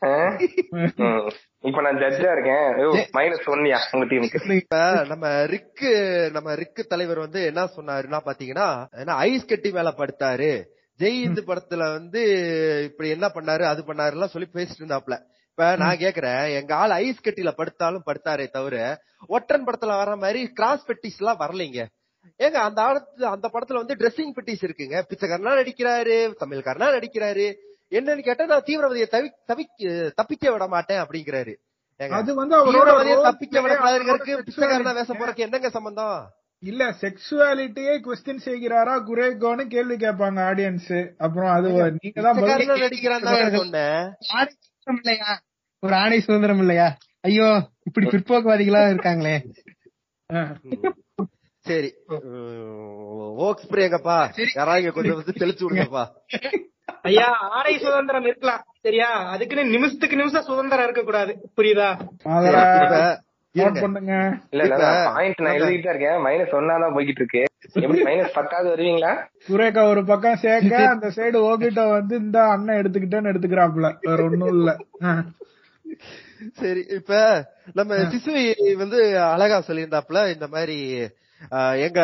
இப்ப 1.69 1.81
நான் 1.87 2.01
ஜட்ஜா 2.03 2.29
இருக்கேன். 2.35 2.67
மைனஸ் 3.17 3.49
ஒன்னியா 3.55 3.79
உங்க 3.93 4.07
டீமுக்கு 4.11 4.57
இப்ப 4.61 4.79
நம்ம 5.13 5.33
ரிக்கு 5.55 5.93
நம்ம 6.37 6.55
ரிக்கு 6.63 6.85
தலைவர் 6.93 7.25
வந்து 7.27 7.43
என்ன 7.51 7.65
சொன்னாருன்னா 7.77 8.21
பாத்தீங்கன்னா 8.29 8.69
என்ன 9.03 9.19
ஐஸ் 9.29 9.51
கட்டி 9.53 9.73
மேல 9.79 9.93
படுத்தாரு. 10.01 10.53
ஜெய் 11.01 11.21
இந்து 11.27 11.43
படத்துல 11.47 11.83
வந்து 11.97 12.23
இப்படி 12.89 13.11
என்ன 13.17 13.27
பண்ணாரு 13.35 13.65
அது 13.73 13.83
பண்ணாரு 13.87 14.17
எல்லாம் 14.17 14.35
சொல்லி 14.35 14.49
பேசிட்டு 14.57 14.83
இருந்தாப்ல. 14.83 15.17
இப்ப 15.53 15.69
நான் 15.83 16.03
கேக்குறேன் 16.03 16.43
எங்க 16.59 16.73
ஆள் 16.75 16.93
ஐஸ் 17.05 17.25
கட்டில 17.25 17.51
படுத்தாலும் 17.61 18.07
படுத்தாரே 18.09 18.47
தவிர 18.57 18.77
ஒற்றன் 19.37 19.67
படத்துல 19.67 19.97
வர 20.03 20.13
மாதிரி 20.17 20.43
கிராஸ் 20.59 20.87
பெட்டிஸ் 20.91 21.19
எல்லாம் 21.23 21.41
வரலைங்க. 21.41 21.81
ஏங்க 22.45 22.59
அந்த 22.67 22.81
ஆடத்து 22.89 23.25
அந்த 23.35 23.47
படத்துல 23.55 23.81
வந்து 23.83 23.97
ட்ரெஸ்ஸிங் 24.01 24.35
பெட்டிஸ் 24.37 24.65
இருக்குங்க. 24.67 24.97
பிச்சைக்காரனா 25.11 25.53
நடிக்கிறாரு 25.61 26.17
தமிழ்காரனா 26.43 26.89
நடிக்கிறாரு. 26.97 27.47
என்னன்னு 27.93 28.27
கேட்டா 28.27 28.45
நான் 28.47 28.67
தீவிரவாதியை 28.67 29.09
தவி 29.15 29.29
தவிக்க 29.51 29.89
தப்பிக்க 30.15 30.53
விட 30.53 30.67
மாட்டேன் 30.69 31.03
அப்படிங்கிறாரு. 31.03 31.53
அது 32.01 32.31
வந்து 32.35 32.55
அவரோட 32.57 32.75
தீவிரவாதியை 32.77 33.17
தப்பிக்க 33.23 33.57
விடக்கூடாதுங்கிறதுக்கு 33.63 34.37
பிச்சைக்காரனா. 34.47 34.93
வேஷம் 34.99 35.19
போறதுக்கு 35.21 35.47
என்னங்க 35.47 35.71
சம்பந்தம்? 35.71 36.21
இல்ல 36.63 36.83
செக்ஸுவாலிட்டியே 37.03 37.93
கொஸ்டின் 38.07 38.43
செய்கிறாரா 38.47 38.95
குரேகோன்னு 39.07 39.65
கேள்வி 39.67 39.97
கேட்பாங்க 39.97 40.41
ஆடியன்ஸ் 40.49 40.91
அப்புறம் 41.19 41.53
அது 41.53 41.69
நீங்க 41.99 42.21
தான் 42.27 42.41
நடிக்கிறான் 42.75 43.27
சொன்னேன். 43.59 44.03
இல்லையா? 44.87 45.31
ஒரு 45.83 45.95
ஆணை 45.95 46.19
சுதந்திரம் 46.21 46.63
இல்லையா? 46.65 46.89
ஐயோ 47.25 47.49
இப்படி 47.89 48.07
பிற்போக்குவாதிகளா 48.07 48.83
இருக்காங்களே. 48.91 49.37
சரி. 51.67 51.89
ஓக் 53.45 53.63
ஸ்ப்ரே 53.65 53.85
எங்கப்பா 53.87 54.19
யாராவது 54.55 54.83
இங்க 54.83 54.93
கொஞ்சம் 54.93 55.19
வந்து 55.21 55.41
தெளிச்சு 55.43 55.65
விடுங்கப்பா. 55.67 56.05
ஐயா 57.09 57.27
ஆடை 57.51 57.73
சுதந்திரம் 57.79 58.27
இருக்கலாம். 58.29 58.63
சரியா? 58.87 59.09
அதுக்குன்னு 59.33 59.73
நிமிஷத்துக்கு 59.75 60.17
நிமிஷம் 60.17 60.49
சுதந்திரம் 60.49 60.87
இருக்க 60.89 61.03
கூடாது 61.03 61.33
புரியுதா. 61.59 61.91
பண்ணுங்க. 63.85 64.15
இல்ல 64.53 64.63
இல்ல 64.63 64.75
இப்ப 64.77 64.89
பாயிண்ட் 65.09 65.41
நான் 65.45 65.57
எழுதிட்டு 65.57 65.87
தான் 65.87 65.95
இருக்கேன் 65.95 66.21
மைனஸ் 66.27 66.57
ஒன்னாதான் 66.59 66.95
போய்கிட்டு 66.97 67.23
இருக்கு 67.23 67.43
எப்படி 67.77 68.03
மைனஸ் 68.09 68.37
பத்தாவது 68.37 68.69
வருவீங்களா? 68.73 69.13
குரேக்கா 69.49 69.83
ஒரு 69.93 70.03
பக்கம் 70.05 70.41
சேர்க்க 70.45 70.83
அந்த 70.93 71.09
சைடு 71.17 71.39
ஓபிட்ட 71.49 71.83
வந்து 71.91 72.15
இந்த 72.25 72.39
அண்ணன் 72.55 72.81
எடுத்துக்கிட்டேன்னு 72.81 73.33
எடுத்துக்கிறாப்புல. 73.33 73.89
வேற 74.09 74.21
ஒண்ணும் 74.29 74.53
இல்ல. 74.57 74.71
சரி 76.61 76.83
இப்ப 76.99 77.15
நம்ம 77.79 77.97
சிசுவை 78.13 78.45
வந்து 78.83 79.01
அழகா 79.33 79.59
சொல்லியிருந்தாப்புல 79.69 80.21
இந்த 80.35 80.47
மாதிரி 80.55 80.77
எங்க 81.87 82.01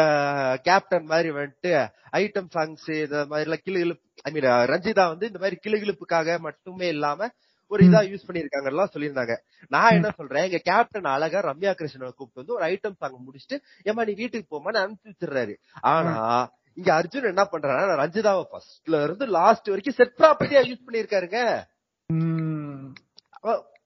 கேப்டன் 0.66 1.09
மாதிரி 1.12 1.30
வந்துட்டு 1.39 1.72
ஐட்டம் 2.20 2.51
சாங்ஸ் 2.55 2.89
இந்த 2.97 3.20
மாதிரி 3.30 3.47
எல்லாம் 3.47 3.64
கிளு 3.66 3.95
ஐ 4.25 4.31
மீன் 4.33 4.47
ரஞ்சிதா 4.73 5.05
வந்து 5.12 5.27
இந்த 5.27 5.39
மாதிரி 5.39 5.57
கிளுகிழுப்புக்காக 5.64 6.39
மட்டுமே 6.39 6.89
இல்லாம 6.89 7.29
ஒரு 7.71 7.81
இதா 7.87 8.01
யூஸ் 8.11 8.27
பண்ணிருக்காங்க 8.27 8.69
எல்லாம் 8.73 8.91
சொல்லியிருந்தாங்க. 8.95 9.35
நான் 9.71 9.95
என்ன 9.95 10.09
சொல்றேன் 10.17 10.45
எங்க 10.49 10.59
கேப்டன் 10.69 11.09
அழகா 11.14 11.41
ரம்யா 11.49 11.73
கிருஷ்ணனை 11.79 12.11
கூப்பிட்டு 12.11 12.41
வந்து 12.43 12.55
ஒரு 12.57 12.64
ஐட்டம் 12.67 12.99
சாங் 13.01 13.25
முடிச்சுட்டு 13.27 13.57
ஏமா 13.85 14.07
நீ 14.09 14.14
வீட்டுக்கு 14.14 14.47
போமான்னு 14.53 14.83
அனுப்பிச்சு 14.83 15.12
வச்சிடுறாரு. 15.12 15.55
ஆனா 15.93 16.14
இங்க 16.77 16.91
அர்ஜுன் 16.99 17.31
என்ன 17.33 17.45
பண்றாருன்னா 17.53 17.97
ரஞ்சிதாவை 18.03 18.45
ஃபர்ஸ்ட்ல 18.51 19.03
இருந்து 19.05 19.27
லாஸ்ட் 19.39 19.71
வரைக்கும் 19.73 19.99
செட் 20.01 20.17
ப்ராப்பர்ட்டியா 20.21 20.62
யூஸ் 20.71 20.87
பண்ணிருக்காருங்க 20.87 21.41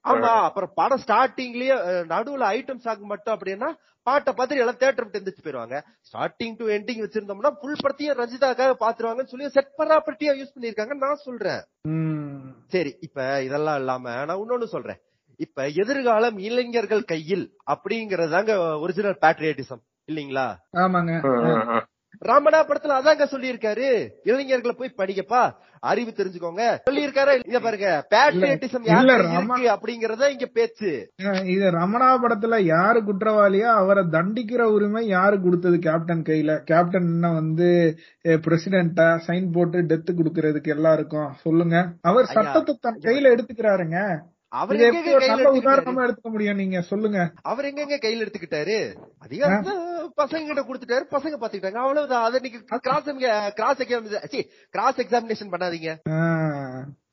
ஆமா 0.04 0.32
அப்புறம் 0.44 0.72
படம் 0.74 0.98
ஸ்டார்டிங்லயே 0.98 1.74
நடுவுல 2.04 2.44
ஐட்டம் 2.56 2.78
சாங் 2.78 3.04
மட்டும் 3.04 3.34
அப்படின்னா 3.36 3.68
பாட்டை 4.06 4.32
பார்த்துட்டு 4.32 4.62
எல்லாம் 4.64 4.78
தேட்டர் 4.78 5.04
விட்டு 5.04 5.18
எந்திரிச்சு 5.20 5.44
போயிருவாங்க. 5.44 5.76
ஸ்டார்டிங் 6.08 6.56
டு 6.58 6.66
எண்டிங் 6.68 7.02
வச்சிருந்தோம்னா 7.02 7.52
ஃபுல் 7.58 7.80
படத்தையும் 7.82 8.18
ரஞ்சிதாக்காக 8.18 8.74
பாத்துருவாங்கன்னு 8.80 9.32
சொல்லி 9.32 9.48
செட் 9.48 9.74
ப்ராப்பர்ட்டியா 9.78 10.32
யூஸ் 10.38 10.54
பண்ணிருக்காங்க 10.56 10.94
நான் 10.96 11.24
சொல்றேன். 11.24 11.62
ம். 11.84 12.40
சரி 12.68 12.92
இப்ப 13.00 13.42
இதெல்லாம் 13.42 13.76
இல்லாம 13.76 14.24
நான் 14.24 14.40
இன்னொன்னு 14.40 14.64
சொல்றேன். 14.64 15.00
இப்ப 15.40 15.68
எதிர்காலம் 15.82 16.38
இளைஞர்கள் 16.38 17.04
கையில் 17.04 17.44
அப்படிங்கறதாங்க 17.70 18.52
ஒரிஜினல் 18.80 19.20
பேட்ரியட்டிசம் 19.22 19.82
இல்லீங்களா? 20.08 20.48
ஆமாங்க. 20.76 21.12
ராமனா 22.28 22.58
படத்துல 22.68 22.96
அதாங்க 23.00 23.24
சொல்லியிருக்காரு. 23.34 23.88
இளைஞர்களை 24.30 24.74
போய் 24.78 24.96
படிக்கப்பா 24.98 25.42
அறிவு 25.90 26.12
தெரிஞ்சுக்கோங்க. 26.16 26.62
சொல்லியிருக்காரு 26.90 27.32
இங்க 27.46 27.60
பாருங்க. 27.66 27.90
பேட்ரியட்டிசம் 28.14 28.86
இருக்கு 28.86 29.70
அப்படிங்கறத 29.74 30.28
இங்க 30.34 30.46
பேச்சு. 30.52 30.90
இது 31.54 31.70
ரமணா 31.78 32.08
படத்துல 32.24 32.58
யாரு 32.64 33.00
குற்றவாளியா 33.02 33.70
அவரை 33.82 34.04
தண்டிக்கிற 34.16 34.66
உரிமை 34.74 35.02
யாரு 35.06 35.36
கொடுத்தது 35.42 35.78
கேப்டன் 35.78 36.26
கையில? 36.28 36.58
கேப்டன் 36.70 37.08
என்ன 37.14 37.32
வந்து 37.32 37.70
பிரசிடென்டா 38.24 39.08
சைன் 39.28 39.48
போட்டு 39.52 39.82
டெத்து 39.82 40.12
குடுக்கறதுக்கு 40.18 40.74
எல்லாருக்கும். 40.76 41.30
சொல்லுங்க. 41.44 41.76
அவர் 42.02 42.30
சட்டத்தை 42.36 42.76
தன் 42.80 43.00
கையில 43.02 43.32
எடுத்துக்கிறாருங்க. 43.34 43.98
அவர் 44.58 44.80
எங்க 44.84 45.00
கையில 45.20 45.50
உதாரணமா 45.56 46.04
எடுத்துக்க 46.04 46.30
முடியும் 46.34 46.60
நீங்க 46.60 46.78
சொல்லுங்க. 46.90 47.18
அவர் 47.50 47.64
எங்கெங்க 47.64 47.96
கையில 48.04 48.24
எடுத்துக்கிட்டாரு? 48.24 48.76
அதிகாரத்தை 49.24 49.74
பசங்க 50.20 50.46
கிட்ட 50.46 50.62
கொடுத்துட்டாரு 50.68 51.04
பசங்க 51.16 51.36
பாத்துக்கிட்டாங்க 51.42 51.80
அவ்வளவுதான். 51.84 52.24
அதை 52.28 52.40
நீங்க 52.44 52.78
cross 52.86 53.10
cross 53.58 53.82
exam 53.84 54.48
cross 54.76 55.00
examination 55.04 55.52
பண்ணாதீங்க. 55.54 55.92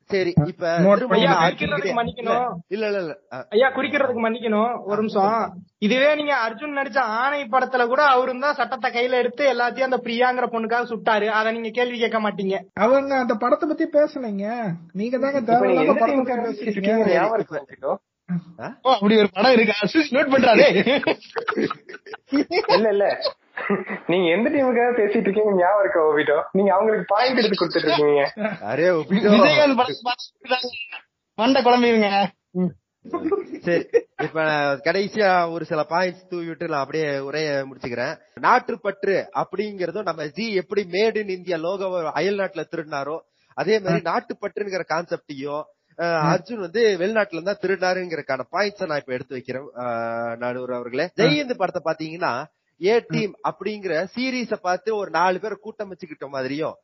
சரி 0.09 0.31
இப்ப 0.47 0.65
இல்ல 2.73 2.85
இல்ல 2.87 2.99
இல்ல 3.03 3.13
ஐயா 3.55 3.67
குறிக்கிறதுக்கு 3.75 4.21
மன்னிக்கணும். 4.25 4.73
ஒரு 4.83 5.01
நிமிஷம். 5.01 5.55
இதுவே 5.79 6.15
நீங்க 6.15 6.33
அர்ஜுன் 6.45 6.77
நடிச்ச 6.77 6.99
ஆணை 7.21 7.41
படத்துல 7.45 7.87
கூட 7.87 8.01
அவரும் 8.05 8.39
தான் 8.39 8.57
சட்டத்தை 8.59 8.89
கையில 8.91 9.19
எடுத்து 9.21 9.43
எல்லாத்தையும் 9.53 9.89
அந்த 9.89 9.99
பிரியாங்கிற 10.05 10.47
பொண்ணுக்காக 10.53 10.87
சுட்டாரு. 10.91 11.27
அத 11.39 11.51
நீங்க 11.51 11.69
கேள்வி 11.69 11.97
கேட்க 11.97 12.19
மாட்டீங்க. 12.19 12.57
அவங்க 12.85 13.15
அந்த 13.15 13.35
படத்தை 13.35 13.67
பத்தி 13.69 13.87
பேசலைங்க. 13.97 14.47
நீங்க 14.93 15.17
தாங்க 15.17 15.41
அப்படி 18.93 19.17
ஒரு 19.17 19.29
படம் 19.33 19.51
இருக்கு. 19.51 19.73
அசிஸ் 19.83 20.13
நோட் 20.15 20.31
பண்றாரே 20.33 20.67
இல்ல 22.75 22.87
இல்ல. 22.89 23.05
நீங்க 24.07 24.25
எந்த 24.35 24.47
டீமுக்காக 24.49 24.91
பேசிட்டு 24.99 25.27
இருக்கீங்க? 25.27 25.53
ஞாபகம் 25.61 26.17
இருக்கா 26.17 26.49
நீங்க 26.51 26.71
அவங்களுக்கு 26.73 27.05
பாயிண்ட் 27.13 27.39
எடுத்து 27.39 27.59
கொடுத்துட்டு 27.61 27.89
இருக்கீங்க. 27.89 28.23
அரே 28.71 28.89
ஒப்பிட்டோ. 28.97 29.31
விஜயகாந்த் 29.35 29.79
படம் 29.81 30.07
பார்த்துட்டு 30.09 30.69
மண்டை 31.37 31.61
குழம்பிடுங்க. 31.63 32.09
சரி. 33.65 33.83
இப்ப 34.23 34.43
கடைசியா 34.87 35.51
ஒரு 35.51 35.65
சில 35.65 35.81
பாயிண்ட்ஸ் 35.89 36.27
தூவி 36.29 36.47
விட்டு 36.47 36.67
நான் 36.67 36.79
அப்படியே 36.79 37.09
உரைய 37.29 37.49
முடிச்சுக்கிறேன். 37.69 38.13
நாட்டுப்பற்று 38.39 39.15
அப்படிங்கறதும் 39.41 40.07
நம்ம 40.09 40.27
ஜி 40.37 40.45
எப்படி 40.53 40.83
மேட் 40.91 41.17
இன் 41.21 41.33
இந்தியா 41.37 41.57
லோகோ 41.57 41.87
அயல் 42.11 42.37
நாட்டுல 42.37 42.65
திருடினாரோ 42.71 43.17
அதே 43.57 43.79
மாதிரி 43.79 44.01
நாட்டுப்பற்றுங்கிற 44.09 44.83
கான்செப்டையும் 44.93 45.63
அர்ஜுன் 46.31 46.65
வந்து 46.65 46.81
வெளிநாட்டுல 47.01 47.39
இருந்தா 47.39 47.55
திருடினாருங்கிறக்கான 47.61 48.45
பாயிண்ட்ஸ் 48.51 48.89
நான் 48.89 49.01
இப்ப 49.03 49.13
எடுத்து 49.13 49.37
வைக்கிறேன். 49.37 49.67
நடுவர் 50.43 50.77
அவர்களே. 50.79 51.07
ஜெயந்த் 51.21 51.59
படத்தை 51.61 51.81
பாத்தீங்கன்னா 51.85 52.33
ஏ 52.81 52.95
டீம் 53.07 53.31
அப்படிங்கிற 53.49 53.93
சீரீஸ 54.15 54.55
பார்த்து 54.65 54.89
ஒரு 54.95 55.09
நாலு 55.15 55.37
பேர் 55.43 55.63
கூட்டம் 55.63 55.91
வச்சுக்கிட்ட 55.91 56.25
மாதிரியும் 56.35 56.75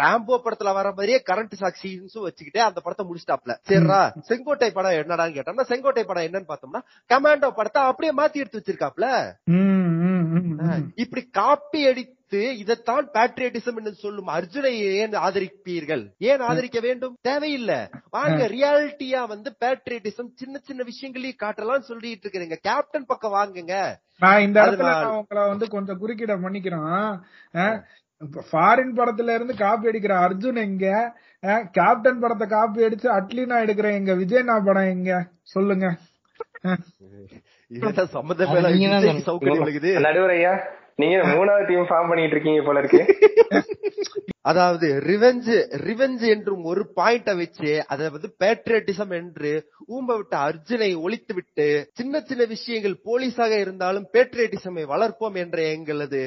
ராம்போ 0.00 0.36
படத்துல 0.44 0.72
வர 0.78 0.88
மாதிரியே 0.90 1.18
கரண்ட் 1.30 1.54
சாக்சின்ஸும் 1.60 2.26
வச்சுக்கிட்டே 2.26 2.60
அந்த 2.66 2.78
படத்தை 2.84 3.04
முடிச்சிட்டாப்ல. 3.08 3.54
சரிடா 3.70 4.00
செங்கோட்டை 4.28 4.70
படம் 4.78 4.98
என்னடான்னு 5.00 5.36
கேட்டோம்னா 5.36 5.68
செங்கோட்டை 5.72 6.04
படம் 6.10 6.26
என்னன்னு 6.28 6.50
பார்த்தோம்னா 6.50 6.80
கமாண்டோ 7.10 7.50
படத்தை 7.58 7.82
அப்படியே 7.90 8.12
மாத்தி 8.20 8.42
எடுத்து 8.42 8.60
வச்சிருக்காப்ல. 8.60 9.08
இப்படி 11.04 11.22
காப்பி 11.40 11.82
அடித்து 12.30 12.58
இதைத்தான் 12.62 13.06
பேட்ரியட்டிசம் 13.14 13.78
என்று 13.80 13.92
சொல்லும் 14.04 14.30
அர்ஜுனை 14.36 14.72
ஏன் 15.02 15.14
ஆதரிப்பீர்கள்? 15.26 16.02
ஏன் 16.30 16.42
ஆதரிக்க 16.48 16.78
வேண்டும்? 16.86 17.14
தேவையில்லை. 17.28 17.78
வாங்க 18.16 18.40
ரியாலிட்டியா 18.54 19.20
வந்து 19.32 19.50
பேட்ரியட்டிசம் 19.62 20.30
சின்ன 20.40 20.60
சின்ன 20.68 20.82
விஷயங்களையும் 20.90 21.42
காட்டலாம் 21.44 21.86
சொல்லிட்டு 21.90 22.26
இருக்கிறீங்க. 22.26 22.56
கேப்டன் 22.68 23.08
பக்கம் 23.12 23.36
வாங்குங்க. 23.38 23.76
நான் 24.24 24.44
இந்த 24.46 24.58
இடத்துல 24.64 24.90
உங்களை 25.20 25.44
வந்து 25.52 25.68
கொஞ்சம் 25.74 26.00
குறுக்கிட 26.02 26.36
பண்ணிக்கிறோம் 26.44 27.08
ஃபாரின் 28.50 28.94
படத்துல 28.98 29.34
இருந்து 29.38 29.54
காப்பி 29.64 29.88
அடிக்கிற 29.90 30.14
அர்ஜுன் 30.26 30.60
எங்க? 30.66 30.86
கேப்டன் 31.76 32.22
படத்தை 32.24 32.46
காப்பி 32.54 32.86
அடிச்சு 32.86 33.08
அட்லினா 33.18 33.58
எடுக்கிற 33.64 33.90
எங்க 33.98 34.12
விஜய்னா 34.22 34.56
படம் 34.68 34.90
எங்க? 34.94 35.12
சொல்லுங்க. 35.54 35.86
சம்மந்தமே 38.16 38.60
சௌகரியம் 39.28 39.64
இருக்குது. 39.66 39.92
நடுவர் 40.06 40.34
ஐயா. 40.36 40.54
நீங்க 40.98 41.16
மூணாவது 41.26 41.66
டீம் 41.66 41.88
ஃபார்ம் 41.88 42.08
பண்ணிட்டு 42.08 42.34
இருக்கீங்க 42.34 42.62
போல 42.62 42.78
இருக்கு. 42.78 43.00
அதாவது 44.44 44.88
ரிவெஞ்ச் 45.06 45.48
ரிவெஞ்ச் 45.86 46.24
என்றும் 46.34 46.64
ஒரு 46.64 46.82
பாயிண்ட 46.96 47.30
வச்சு 47.36 47.70
அதை 47.86 48.04
வந்து 48.10 48.28
பேட்ரியட்டிசம் 48.42 49.12
என்று 49.20 49.50
ஊம்ப 49.88 50.16
விட்ட 50.16 50.34
அர்ஜுனை 50.38 50.90
ஒழித்து 51.00 51.34
விட்டு 51.34 51.66
சின்ன 51.92 52.20
சின்ன 52.20 52.44
விஷயங்கள் 52.44 53.02
போலீஸாக 53.04 53.60
இருந்தாலும் 53.60 54.06
பேட்ரியட்டிசமை 54.12 54.84
வளர்ப்போம் 54.94 55.36
என்ற 55.42 55.58
எங்களது 55.62 56.22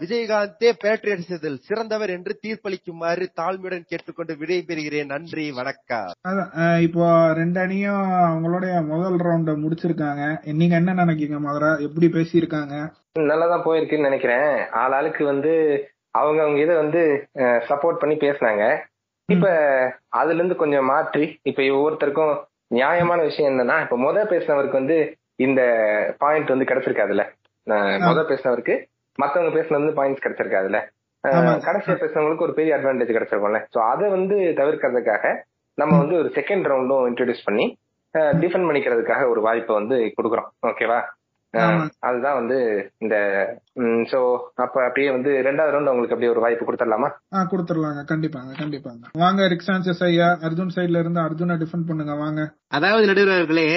விஜயகாந்தே 0.00 0.70
பேட்ரியட்டிசத்தில் 0.84 1.62
சிறந்தவர் 1.66 2.10
என்று 2.10 2.32
தீர்ப்பளிக்குமாறு 2.42 3.26
தாழ்மையுடன் 3.40 3.88
கேட்டுக்கொண்டு 3.90 4.34
விடைபெறுகிறேன். 4.34 5.12
நன்றி 5.14 5.46
வணக்கம். 5.52 6.10
இப்போ 6.80 7.32
ரெண்டு 7.34 7.60
அணியும் 7.60 8.12
அவங்களுடைய 8.26 8.74
முதல் 8.86 9.18
ரவுண்ட 9.26 9.54
முடிச்சிருக்காங்க. 9.62 10.22
நீங்க 10.60 10.76
என்ன 10.76 10.94
நினைக்கீங்க 11.02 11.38
முதல்ல 11.48 11.70
எப்படி 11.88 12.06
பேசியிருக்காங்க? 12.06 12.74
நல்லாதான் 13.20 13.66
போயிருக்குன்னு 13.66 14.08
நினைக்கிறேன். 14.10 14.48
ஆள் 14.82 14.92
ஆளுக்கு 14.92 15.24
வந்து 15.24 15.52
அவங்க 16.18 16.40
அவங்க 16.44 16.58
இதை 16.64 16.74
வந்து 16.82 17.00
சப்போர்ட் 17.68 18.02
பண்ணி 18.02 18.16
பேசுனாங்க. 18.24 18.64
இப்ப 19.28 19.46
அதுல 20.18 20.38
இருந்து 20.38 20.56
கொஞ்சம் 20.62 20.90
மாற்றி 20.92 21.24
இப்ப 21.50 21.62
ஒவ்வொருத்தருக்கும் 21.76 22.34
நியாயமான 22.76 23.20
விஷயம் 23.28 23.50
என்னன்னா 23.52 23.76
இப்ப 23.84 23.96
முத 24.04 24.18
பேசினவருக்கு 24.32 24.80
வந்து 24.80 24.98
இந்த 25.46 25.62
பாயிண்ட் 26.22 26.52
வந்து 26.54 26.68
கிடைச்சிருக்காதுல்ல. 26.70 27.24
முத 28.08 28.20
பேசினவருக்கு 28.30 28.74
மத்தவங்க 29.18 29.52
பேசினது 29.56 29.80
வந்து 29.80 29.98
பாயிண்ட்ஸ் 29.98 30.24
கிடைச்சிருக்காதுல்ல. 30.24 30.78
கடைசியா 31.66 31.94
பேசினவங்களுக்கு 32.00 32.46
ஒரு 32.46 32.54
பெரிய 32.58 32.72
அட்வான்டேஜ் 32.76 33.14
கிடைச்சிருக்கும்ல. 33.16 33.60
சோ 33.74 33.78
அதை 33.92 34.06
வந்து 34.16 34.36
தவிர்க்கிறதுக்காக 34.60 35.24
நம்ம 35.78 35.92
வந்து 36.02 36.16
ஒரு 36.22 36.28
செகண்ட் 36.38 36.68
ரவுண்டும் 36.72 37.06
இன்ட்ரடியூஸ் 37.10 37.46
பண்ணி 37.48 37.66
டிஃபெண்ட் 38.42 38.68
பண்ணிக்கிறதுக்காக 38.68 39.22
ஒரு 39.32 39.40
வாய்ப்பை 39.46 39.74
வந்து 39.80 39.96
கொடுக்குறோம். 40.18 40.48
ஓகேவா. 40.68 41.00
அதுதான் 42.08 42.38
வந்து 42.38 42.58
இந்த 43.04 43.16
சோ 44.12 44.20
அப்ப 44.64 44.76
அப்படியே 44.86 45.08
வந்து 45.16 45.30
ரெண்டாவது 45.48 45.72
ரவுண்ட் 45.74 45.92
உங்களுக்கு 45.92 46.14
அப்படியே 46.16 46.32
ஒரு 46.34 46.44
வாய்ப்பு 46.44 46.66
கொடுத்துடலாமா? 46.66 47.10
கொடுத்துடலாங்க. 47.52 48.02
கண்டிப்பாங்க 48.12 48.52
கண்டிப்பாங்க. 48.62 49.04
வாங்க 49.22 49.48
ரிக் 49.52 49.68
சான்சஸ் 49.68 50.02
ஐயா 50.08 50.28
அர்ஜுன் 50.48 50.74
சைடுல 50.76 51.02
இருந்து 51.02 51.22
அர்ஜுனை 51.26 51.56
டிஃபெண்ட் 51.62 51.88
பண்ணுங்க 51.90 52.16
வாங்க. 52.24 52.40
அதாவது 52.78 53.06
நடுவர்களே 53.12 53.68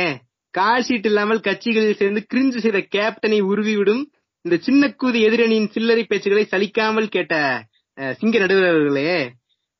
கால் 0.53 0.85
ஷீட் 0.87 1.09
இல்லாமல் 1.09 1.45
கட்சிகளில் 1.47 1.99
சேர்ந்து 1.99 2.21
கிரிஞ்சு 2.31 2.59
செய்த 2.63 2.79
கேப்டனை 2.95 3.39
உருவிவிடும் 3.51 4.03
இந்த 4.45 4.55
சின்ன 4.67 4.83
கூதி 5.01 5.19
எதிரணியின் 5.27 5.71
சில்லறை 5.73 6.03
பேச்சுகளை 6.05 6.43
சலிக்காமல் 6.51 7.13
கேட்ட 7.15 7.35
சிங்க 8.19 8.35
நடுவர்களே 8.39 9.11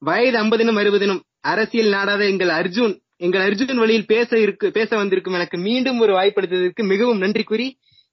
வயது 0.02 0.38
ஐம்பதினும் 0.42 0.80
அறுபதினும் 0.82 1.22
அரசியல் 1.52 1.94
நாடாத 1.96 2.22
எங்கள் 2.26 2.52
அர்ஜுன் 2.60 2.96
எங்கள் 3.26 3.44
அர்ஜுன் 3.46 3.82
வழியில் 3.84 4.10
பேச 4.12 4.30
இருக்கு 4.40 4.68
பேச 4.78 4.90
வந்திருக்கும் 4.98 5.38
எனக்கு 5.38 5.58
மீண்டும் 5.66 5.98
ஒரு 6.04 6.14
வாய்ப்படுத்ததற்கு 6.18 6.84
மிகவும் 6.92 7.22
நன்றி 7.24 7.44
கூறி 7.44 7.68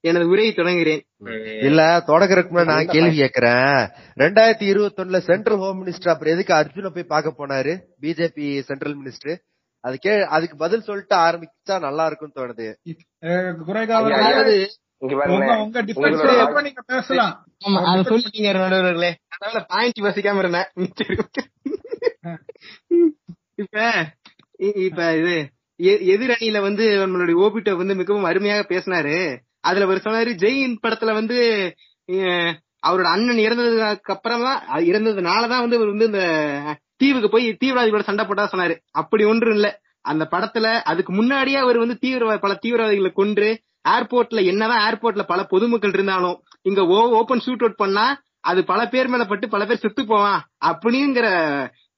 எனது 0.06 0.28
உரையை 0.28 0.54
தொடங்குகிறேன். 0.54 1.00
இல்ல 1.64 2.02
தொடக்கறதுக்கு 2.06 2.50
முன்னாடி 2.50 2.64
நான் 2.64 2.86
கேள்வி 2.86 3.20
கேக்குறேன். 3.20 3.90
ரெண்டாயிரத்தி 4.18 4.62
இருபத்தி 4.62 5.02
ஒண்ணுல 5.02 5.18
சென்ட்ரல் 5.18 5.58
ஹோம் 5.58 5.86
மினிஸ்டர் 5.86 6.08
அப்புறம் 6.08 6.34
எதுக்கு 6.34 6.54
அர்ஜுன 6.54 6.88
போய் 6.88 7.04
பார்க்க 7.04 7.46
போனாரு? 7.46 7.80
பிஜேபி 8.00 8.60
சென்ட்ரல் 8.60 9.02
மினிஸ்டர் 9.02 9.38
அது 9.80 9.98
கே 9.98 10.20
அதுக்கு 10.22 10.56
பதில் 10.56 10.80
சொல்லிட்டு 10.80 11.16
ஆரம்பிச்சா 11.16 11.80
நல்லா 11.80 12.06
இருக்கும்னு 12.06 12.46
தோணுது. 12.46 12.74
இப்ப 23.54 23.92
இ- 24.58 24.76
இப்ப 24.76 25.16
இது 25.16 25.50
எ- 25.76 26.16
எதிரணியில 26.16 26.60
வந்து 26.60 27.06
நம்மளுடைய 27.06 27.38
ஓபிட்டோ 27.40 27.76
வந்து 27.76 27.94
மிகவும் 27.94 28.24
அருமையாக 28.24 28.74
பேசினாரு. 28.74 29.38
அதுல 29.66 29.86
ஒரு 29.86 30.00
சொன்னாரு 30.04 30.30
ஜெயின் 30.42 30.74
படத்துல 30.82 31.12
வந்து 31.12 31.36
அவரோட 32.82 33.08
அண்ணன் 33.12 33.44
இறந்ததுக்கு 33.44 34.14
அப்புறமா 34.14 34.52
அது 34.68 34.84
இறந்ததுனாலதான் 34.86 35.62
வந்து 35.62 35.78
இவர் 35.78 35.92
வந்து 35.92 36.08
இந்த 36.10 36.22
தீவுக்கு 37.00 37.28
போய் 37.28 37.46
தீவிரவாதிகளோட 37.62 38.04
சண்டை 38.04 38.24
போட்டா 38.24 38.44
சொன்னாரு. 38.46 38.74
அப்படி 38.92 39.24
ஒன்றும் 39.24 39.56
இல்ல. 39.56 39.68
அந்த 40.04 40.24
படத்துல 40.32 40.66
அதுக்கு 40.84 41.12
முன்னாடியே 41.12 41.58
அவர் 41.58 41.78
வந்து 41.78 41.96
தீவிரவாத 41.96 42.38
பல 42.38 42.54
தீவிரவாதிகளை 42.62 43.10
கொன்று 43.12 43.48
ஏர்போர்ட்ல 43.88 44.40
என்னதான் 44.46 44.84
ஏர்போர்ட்ல 44.86 45.24
பல 45.24 45.40
பொதுமக்கள் 45.50 45.94
இருந்தாலும் 45.94 46.36
இங்க 46.62 46.80
ஓபன் 47.18 47.42
ஷூட் 47.44 47.64
அவுட் 47.64 47.82
பண்ணா 47.82 48.04
அது 48.44 48.60
பல 48.64 48.80
பேர் 48.86 49.08
மேல 49.08 49.24
பட்டு 49.24 49.46
பல 49.48 49.64
பேர் 49.66 49.82
செத்து 49.82 50.02
போவான் 50.04 50.40
அப்படிங்கிற 50.70 51.26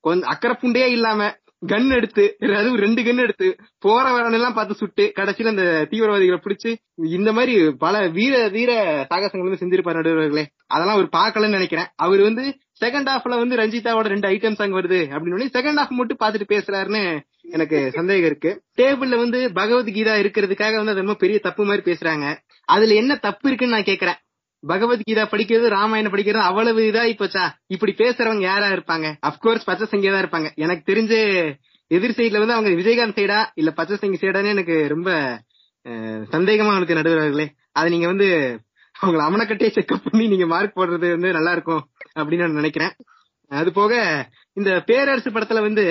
கொஞ்சம் 0.05 0.31
அக்கறை 0.33 0.55
புண்டே 0.57 0.87
இல்லாம 0.97 1.21
கன் 1.67 1.89
எடுத்து 1.95 2.25
அதுவும் 2.41 2.77
ரெண்டு 2.77 3.03
கன் 3.03 3.23
எடுத்து 3.23 3.47
போற 3.79 4.05
வரவனெல்லாம் 4.11 4.55
பார்த்து 4.55 4.75
சுட்டு 4.75 5.13
கடைசியில 5.17 5.53
அந்த 5.53 5.87
தீவிரவாதிகளை 5.91 6.39
பிடிச்சு 6.45 6.71
இந்த 7.17 7.33
மாதிரி 7.33 7.55
பல 7.85 8.07
வீர 8.09 8.49
வீர 8.49 8.73
சாகசங்கள் 9.11 9.49
வந்து 9.49 9.61
செஞ்சிருப்பாரு 9.63 9.99
நடுவர்களே. 9.99 10.45
அதெல்லாம் 10.67 10.97
அவர் 10.97 11.15
பார்க்கலன்னு 11.19 11.57
நினைக்கிறேன். 11.59 11.89
அவர் 11.97 12.21
வந்து 12.21 12.45
செகண்ட் 12.85 13.11
ஹாஃப்ல 13.13 13.39
வந்து 13.43 13.57
ரஞ்சிதாவோட 13.57 14.09
ரெண்டு 14.15 14.29
ஐட்டம் 14.29 14.59
சாங் 14.61 14.77
வருது 14.79 15.01
அப்படின்னு 15.15 15.49
செகண்ட் 15.59 15.81
ஹாஃப் 15.83 15.99
மட்டும் 16.01 16.23
பார்த்துட்டு 16.25 16.53
பேசுறாருன்னு 16.55 17.03
எனக்கு 17.57 17.91
சந்தேகம் 17.95 18.29
இருக்கு. 18.31 18.51
டேபிள்ல 18.81 19.17
வந்து 19.25 19.41
பகவத்கீதா 19.55 20.15
இருக்கிறதுக்காக 20.23 20.75
வந்து 20.75 20.95
அது 20.95 21.03
ரொம்ப 21.05 21.15
பெரிய 21.15 21.39
தப்பு 21.39 21.65
மாதிரி 21.65 21.85
பேசுறாங்க. 21.93 22.27
அதுல 22.65 22.95
என்ன 22.95 23.17
தப்பு 23.17 23.47
இருக்குன்னு 23.49 23.77
நான் 23.77 23.91
கேக்குறேன் 23.91 24.19
பகவத்கீதா 24.63 25.25
படிக்கிறது 25.29 25.67
ராமாயணம் 25.71 26.13
படிக்கிறது 26.13 26.49
அவ்வளவு 26.49 26.81
இதா 26.87 27.03
இப்போச்சா 27.11 27.45
இப்படி 27.69 27.93
பேசுறவங்க 27.95 28.45
யாரா 28.45 28.69
இருப்பாங்க? 28.77 29.07
அப்கோர்ஸ் 29.29 29.67
பச்சை 29.67 29.87
சங்கியா 29.87 30.13
தான் 30.13 30.25
இருப்பாங்க. 30.25 30.49
எனக்கு 30.57 30.83
தெரிஞ்சு 30.85 31.19
எதிர் 31.91 32.17
சைடுல 32.17 32.41
வந்து 32.41 32.55
அவங்க 32.55 32.71
விஜயகாந்த் 32.81 33.19
சைடா 33.19 33.39
இல்ல 33.55 33.71
பச்சை 33.73 33.97
சங்கி 33.97 34.19
சைடான்னு 34.19 34.55
எனக்கு 34.55 34.77
ரொம்ப 34.89 35.11
அஹ், 35.87 36.23
சந்தேகமா 36.33 36.73
அவனுக்கு 36.73 36.99
நடுவர்களே. 36.99 37.47
அது 37.73 37.89
நீங்க 37.91 38.07
வந்து 38.07 38.27
அவங்கள 38.95 39.23
அமனக்கட்டையே 39.27 39.71
செக்அப் 39.75 40.07
பண்ணி 40.07 40.25
நீங்க 40.29 40.47
மார்க் 40.47 40.77
போடுறது 40.77 41.09
வந்து 41.15 41.31
நல்லா 41.33 41.53
இருக்கும் 41.53 41.83
அப்படின்னு 42.19 42.45
நான் 42.45 42.61
நினைக்கிறேன். 42.61 42.93
அது 43.51 43.71
போக 43.73 43.93
இந்த 44.57 44.71
பேரரசு 44.89 45.31
படத்துல 45.31 45.61
வந்து 45.63 45.85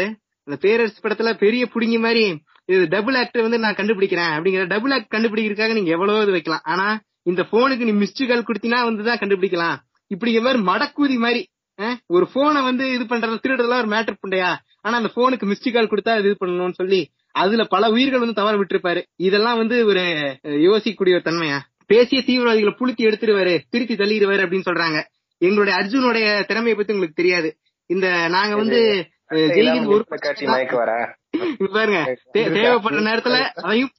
அந்த 0.47 0.57
பேரரசு 0.63 0.99
படத்துல 1.01 1.32
பெரிய 1.39 1.63
புடுங்கி 1.68 1.99
மாதிரி 1.99 2.24
இது 2.70 2.84
டபுள் 2.93 3.15
ஆக்டர் 3.15 3.45
வந்து 3.45 3.59
நான் 3.59 3.78
கண்டுபிடிக்கிறேன் 3.80 4.32
அப்படிங்கிற 4.36 4.63
டபுள் 4.68 4.93
ஆக்ட் 4.95 5.13
கண்டுபிடிக்கிறதுக்காக 5.13 5.74
நீங்க 5.74 5.91
எவ்வளவு 5.95 6.24
இது 6.26 6.36
வைக்கலாம். 6.36 6.65
ஆனா 6.65 6.86
இந்த 7.28 7.41
போனுக்கு 7.51 7.91
நீ 7.91 7.91
மிஸ்டு 7.91 8.28
கால் 8.28 8.43
கொடுத்தீங்கன்னா 8.43 8.84
வந்து 8.84 9.03
தான் 9.03 9.17
கண்டுபிடிக்கலாம். 9.17 9.75
இப்படிங்கிற 10.15 10.59
மாதிரி 10.59 10.63
மடக்கூதி 10.63 11.19
மாதிரி 11.19 11.49
ஒரு 12.07 12.28
போனை 12.34 12.61
வந்து 12.61 12.93
இது 12.93 13.03
பண்றது 13.03 13.39
திருடுறதுலாம் 13.43 13.78
ஒரு 13.78 13.88
மேட்டர் 13.88 14.17
பண்டையா? 14.28 14.55
ஆனா 14.82 14.97
அந்த 14.97 15.11
போனுக்கு 15.15 15.53
மிஸ்டு 15.53 15.73
கால் 15.73 15.88
கொடுத்தா 15.88 16.19
இது 16.19 16.38
பண்ணணும்னு 16.45 16.73
சொல்லி 16.73 17.11
அதுல 17.32 17.63
பல 17.63 17.89
உயிர்கள் 17.89 18.19
வந்து 18.19 18.34
தவற 18.34 18.57
விட்டுருப்பாரு. 18.57 19.03
இதெல்லாம் 19.15 19.57
வந்து 19.57 19.86
ஒரு 19.86 20.01
யோசிக்கக்கூடிய 20.43 21.13
ஒரு 21.13 21.21
தன்மையா? 21.25 21.59
பேசிய 21.86 22.21
தீவிரவாதிகளை 22.21 22.73
புளுத்தி 22.80 23.03
எடுத்துருவாரு 23.03 23.59
திருத்தி 23.69 23.95
தள்ளிடுவாரு 23.95 24.45
அப்படின்னு 24.45 24.61
சொல்றாங்க. 24.65 25.03
எங்களுடைய 25.38 25.80
அர்ஜுனுடைய 25.80 26.45
திறமையை 26.45 26.75
பத்தி 26.75 26.93
உங்களுக்கு 26.93 27.23
தெரியாது. 27.23 27.57
இந்த 27.86 28.28
நாங்க 28.28 28.55
வந்து 28.55 29.07
பாருங்க 31.71 32.15
தே- 32.34 32.39
தேவைப்படுற 32.39 33.01
நேரத்துல 33.09 33.39
அதையும் 33.43 33.89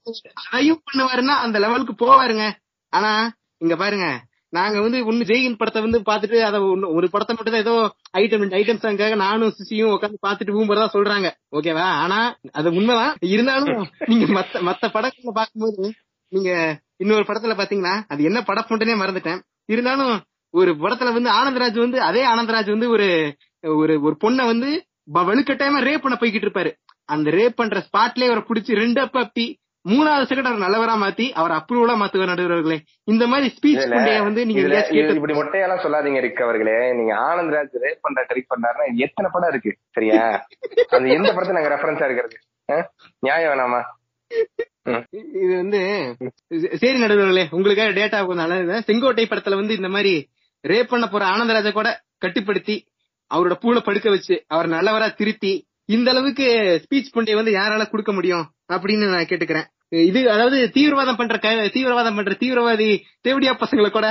அதையும் 0.50 0.82
பண்ணுவாருன்னா 0.92 1.26
அந்த 1.26 1.58
லெவலுக்கு 1.58 2.06
போவாருங்க. 2.06 2.52
ஆனா 2.92 3.12
இங்க 3.56 3.76
பாருங்க. 3.76 4.06
நாங்க 4.52 4.80
வந்து 4.80 5.12
ஒண்ணு 5.12 5.24
ஜெயின் 5.24 5.56
படத்தை 5.56 5.82
வந்து 5.82 5.98
பாத்துட்டு 6.00 6.38
அத 6.40 6.58
ஒண்ணு- 6.58 6.94
ஒரு 6.94 7.10
படத்தை 7.10 7.36
மட்டும் 7.36 7.54
தான் 7.54 7.62
ஏதோ 7.62 7.74
ஐட்டம் 8.18 8.52
ஐட்டம் 8.52 8.82
சாங்காக 8.84 9.16
நானும் 9.16 9.52
சிசியும் 9.58 9.92
உட்காந்து 9.94 10.18
பாத்துட்டு 10.26 10.54
பூம்பறதா 10.56 10.86
சொல்றாங்க. 10.92 11.28
ஓகேவா 11.52 11.86
ஆனா 12.04 12.18
அது 12.52 12.70
உண்மைதான் 12.70 13.16
இருந்தாலும் 13.20 13.88
நீங்க 14.06 14.24
மத்த 14.26 14.60
மத்த 14.60 14.88
படங்களை 14.88 15.32
பாக்கும்போது 15.34 15.90
நீங்க 16.32 16.50
இன்னொரு 16.96 17.22
படத்துல 17.22 17.56
பாத்தீங்கன்னா 17.56 18.04
அது 18.08 18.22
என்ன 18.22 18.42
படம் 18.42 18.64
மட்டுனே 18.68 18.96
மறந்துட்டேன். 19.02 19.40
இருந்தாலும் 19.64 20.14
ஒரு 20.54 20.72
படத்துல 20.72 21.12
வந்து 21.12 21.30
ஆனந்தராஜ் 21.30 21.78
வந்து 21.78 22.02
அதே 22.02 22.26
ஆனந்தராஜ் 22.26 22.70
வந்து 22.70 22.90
ஒரு 22.90 23.36
ஒரு 23.62 24.00
ஒரு 24.00 24.16
பொண்ணை 24.20 24.46
வந்து 24.46 24.70
வலுக்கட்டாயமா 25.14 25.80
ரேப் 25.80 26.04
பண்ண 26.04 26.16
போய்கிட்டு 26.20 26.46
இருப்பாரு. 26.46 26.70
அந்த 27.04 27.30
ரேப் 27.30 27.56
பண்ற 27.56 27.86
ஸ்பாட்லயே 27.86 28.26
அவரை 28.26 28.42
பிடிச்சி 28.48 28.74
ரெண்டு 28.74 29.00
அப்பா 29.00 29.20
அப்பி 29.20 29.46
மூணாவது 29.88 30.28
செகண்ட் 30.28 30.48
அவர் 30.48 30.62
நல்லவரா 30.62 30.94
மாத்தி 31.02 31.26
அவர் 31.34 31.52
அப்ரூவலா 31.56 31.94
மாத்துவார் 32.00 32.30
நடுவர்களே 32.32 32.78
இந்த 33.08 33.24
மாதிரி 33.26 33.48
ஸ்பீச் 33.54 33.84
வந்து 34.24 34.42
நீங்க 34.48 34.62
இப்படி 35.16 35.34
மொட்டையெல்லாம் 35.38 35.82
சொல்லாதீங்க 35.84 36.22
ரிக் 36.24 36.42
அவர்களே 36.44 36.76
நீங்க 36.98 37.12
ஆனந்த்ராஜ் 37.26 37.76
ரேப் 37.84 38.02
பண்ற 38.06 38.22
ட்ரை 38.28 38.42
பண்ணாருன்னா 38.48 38.86
எத்தனை 39.06 39.30
படம் 39.30 39.52
இருக்கு 39.52 39.72
சரியா 39.96 40.22
அது 40.92 41.14
எந்த 41.16 41.30
படத்தை 41.30 41.54
நாங்க 41.56 41.72
ரெஃபரன்ஸா 41.74 42.08
இருக்கிறது? 42.08 42.36
நியாயம் 43.22 43.50
வேணாமா. 43.52 43.80
இது 45.38 45.52
வந்து 45.54 45.80
சரி 46.76 46.98
நடுவர்களே 47.02 47.44
உங்களுக்காக 47.52 47.92
டேட்டா 47.92 48.18
கொஞ்சம் 48.22 48.42
நல்லது 48.44 48.82
செங்கோட்டை 48.88 49.24
படத்துல 49.26 49.58
வந்து 49.60 49.78
இந்த 49.78 49.90
மாதிரி 49.94 50.12
ரேப் 50.64 50.92
பண்ண 50.92 51.06
போற 51.06 51.24
ஆனந்தராஜ 51.32 51.70
கூட 51.72 51.88
கட்டுப்படுத்தி 52.18 52.76
அவரோட 53.30 53.54
பூல 53.62 53.78
படுக்க 53.80 54.08
வச்சு 54.10 54.36
அவர் 54.48 54.68
நல்லவரா 54.68 55.08
திருத்தி 55.14 55.52
இந்த 55.88 56.08
அளவுக்கு 56.10 56.46
ஸ்பீச் 56.82 57.12
பண்டைய 57.12 57.36
வந்து 57.36 57.52
யாரால 57.52 57.84
கொடுக்க 57.90 58.12
முடியும் 58.12 58.46
அப்படின்னு 58.74 59.06
நான் 59.08 59.28
கேட்டுக்கிறேன் 59.28 59.68
இது 59.92 60.30
அதாவது 60.30 60.70
தீவிரவாதம் 60.74 61.16
பண்ற 61.16 61.38
க- 61.38 61.70
தீவிரவாதம் 61.74 62.14
பண்ற 62.14 62.32
தீவிரவாதி 62.40 62.88
தேவடியா 63.20 63.52
பசங்களை 63.54 63.90
கூட 63.90 64.08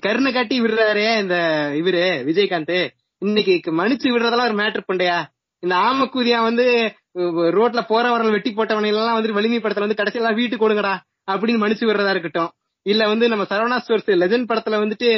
கருணை 0.00 0.32
காட்டி 0.32 0.60
விடுறாரே 0.60 1.20
இந்த 1.20 1.36
இவரு 1.74 2.02
விஜயகாந்த். 2.28 2.88
இன்னைக்கு 3.22 3.60
மன்னிச்சு 3.72 4.08
விடுறதெல்லாம் 4.08 4.48
ஒரு 4.48 4.56
மேட்டர் 4.62 4.88
பண்டையா? 4.92 5.18
இந்த 5.62 5.74
ஆமக்கூதியா 5.82 6.42
வந்து 6.42 6.66
ரோட்ல 7.56 7.80
போறவர்கள் 7.88 8.30
வெட்டி 8.30 8.50
போட்டவனை 8.52 8.86
எல்லாம் 8.86 9.12
வந்து 9.12 9.32
வலிமை 9.32 9.58
படத்துல 9.58 9.84
வந்து 9.84 9.98
கடைசியில 9.98 10.34
வீட்டுக்கு 10.34 10.68
கொடுங்கடா 10.68 10.94
அப்படின்னு 11.30 11.62
மன்னிச்சு 11.62 11.86
விடுறதா 11.86 12.10
இருக்கட்டும். 12.10 12.50
இல்ல 12.86 13.06
வந்து 13.06 13.28
நம்ம 13.28 13.44
சரவணா 13.50 13.76
ஸ்டோர்ஸ் 13.78 14.10
லெஜண்ட் 14.22 14.48
படத்துல 14.50 14.78
வந்துட்டு 14.84 15.10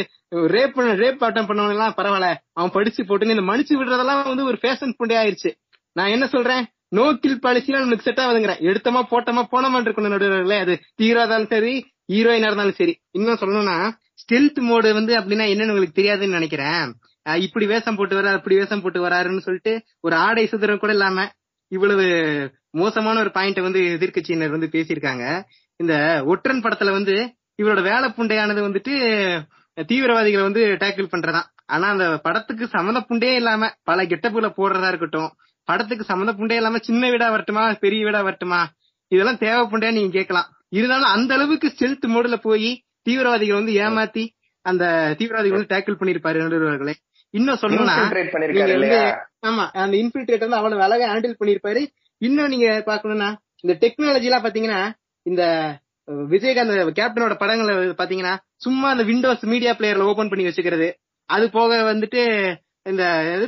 ரேப் 0.54 0.74
பண்ண 0.76 0.94
ரேப் 0.94 1.24
ஆட்டம் 1.24 1.46
பண்ணவன் 1.46 1.70
எல்லாம் 1.70 1.94
பரவாயில்ல. 1.96 2.28
அவன் 2.52 2.70
படிச்சு 2.70 3.02
போட்டுன்னு 3.02 3.34
இந்த 3.34 3.44
மன்னிச்சு 3.50 3.74
விடுறதெல்லாம் 3.80 4.28
வந்து 4.28 4.44
ஒரு 4.44 4.59
ஃபேஷன் 4.62 4.94
புண்டே 4.98 5.16
ஆயிருச்சு 5.22 5.50
நான் 5.92 6.09
என்ன 6.09 6.26
சொல்றேன்? 6.26 6.64
நோ 6.97 7.05
கில் 7.22 7.42
பாலிசிலாம் 7.44 7.84
நமக்கு 7.84 8.07
செட் 8.09 8.22
ஆகுதுங்கிறேன் 8.24 8.62
எடுத்தமா 8.68 9.01
போட்டமா 9.12 9.42
போனமா 9.53 9.78
இருக்கணும் 9.84 10.14
நடுவர்களே 10.14 10.59
அது 10.64 10.74
ஹீரோ 11.01 11.20
இருந்தாலும் 11.20 11.53
சரி 11.55 11.74
ஹீரோயினா 12.12 12.49
இருந்தாலும் 12.49 12.78
சரி. 12.80 12.92
இன்னும் 13.18 13.40
சொல்லணும்னா 13.40 13.76
ஸ்டெல்த் 14.22 14.61
மோடு 14.68 14.90
வந்து 14.99 15.12
அப்படின்னா 15.18 15.47
என்னன்னு 15.53 15.72
உங்களுக்கு 15.72 15.99
தெரியாதுன்னு 16.01 16.38
நினைக்கிறேன். 16.38 16.84
இப்படி 17.47 17.66
வேஷம் 17.66 17.99
போட்டு 17.99 18.14
வர 18.18 18.34
அப்படி 18.38 18.57
வேஷம் 18.57 18.82
போட்டு 18.82 19.01
வராருன்னு 19.07 19.44
சொல்லிட்டு 19.47 19.72
ஒரு 20.07 20.14
ஆடை 20.26 20.44
சுதரம் 20.47 20.82
கூட 20.82 20.92
இல்லாம 20.92 21.24
இவ்வளவு 21.72 22.05
மோசமான 22.80 23.20
ஒரு 23.24 23.30
பாயிண்ட 23.36 23.61
வந்து 23.66 23.80
எதிர்க்கட்சியினர் 23.97 24.55
வந்து 24.55 24.68
பேசியிருக்காங்க. 24.74 25.24
இந்த 25.80 25.94
ஒற்றன் 26.32 26.62
படத்துல 26.64 26.92
வந்து 26.99 27.14
இவரோட 27.62 27.82
வேலை 27.90 28.09
புண்டையானது 28.16 28.61
வந்துட்டு 28.68 28.94
தீவிரவாதிகளை 29.78 30.44
வந்து 30.49 30.62
டேக்கிள் 30.82 31.12
பண்றதான். 31.12 31.49
ஆனா 31.74 31.86
அந்த 31.94 32.07
படத்துக்கு 32.26 32.64
சம்மந்த 32.74 33.01
புண்டே 33.09 33.30
இல்லாம 33.40 33.70
பல 33.90 33.99
கெட்டப்புகளை 34.05 34.51
போடுறதா 34.59 34.90
இருக்கட்டும் 34.92 35.30
படத்துக்கு 35.68 36.04
சம்மந்த 36.08 36.32
புண்டே 36.38 36.56
இல்லாம 36.60 36.80
சின்ன 36.88 37.08
வீடா 37.10 37.28
வரட்டுமா 37.30 37.62
பெரிய 37.84 38.00
வீடா 38.04 38.20
வரட்டுமா? 38.22 38.60
இதெல்லாம் 39.12 39.40
தேவை 39.44 39.62
புண்டையா 39.72 39.92
நீங்க 39.92 40.12
கேட்கலாம். 40.18 40.48
இருந்தாலும் 40.68 41.12
அந்த 41.16 41.30
அளவுக்கு 41.34 41.66
ஸ்டெல்த் 41.74 42.06
மோடுல 42.14 42.36
போய் 42.46 42.70
தீவிரவாதிகள் 43.02 43.58
வந்து 43.60 43.74
ஏமாத்தி 43.84 44.24
அந்த 44.64 44.84
தீவிரவாதிகள் 45.18 45.58
வந்து 45.58 45.72
டேக்கிள் 45.74 45.98
பண்ணிருப்பாரு 46.00 46.38
நடுவர்களே. 46.44 46.94
இன்னும் 47.34 47.60
சொல்லணும்னா 47.62 47.96
ஆமா 49.48 49.64
அந்த 49.82 49.94
இன்ஃபில்ட்ரேட் 50.02 50.44
வந்து 50.46 50.58
அவ்வளவு 50.60 50.84
அழகா 50.86 51.08
ஹேண்டில் 51.12 51.40
பண்ணிருப்பாரு. 51.40 51.82
இன்னும் 52.22 52.52
நீங்க 52.54 52.68
பாக்கணும்னா 52.86 53.28
இந்த 53.64 53.74
டெக்னாலஜி 53.82 54.28
எல்லாம் 54.28 54.44
பாத்தீங்கன்னா 54.46 54.80
இந்த 55.26 55.42
விஜயகாந்த் 56.32 56.98
கேப்டனோட 56.98 57.34
படங்களை 57.42 57.74
பாத்தீங்கன்னா 58.00 58.34
சும்மா 58.64 58.86
அந்த 58.94 59.04
விண்டோஸ் 59.10 59.44
மீடியா 59.52 59.72
பிளேயர்ல 59.78 60.08
ஓபன் 60.10 60.30
பண்ணி 60.32 60.44
வச்சுக்கிறது. 60.48 60.88
அது 61.30 61.46
போக 61.50 61.78
வந்துட்டு 61.92 62.22
இந்த 62.90 63.04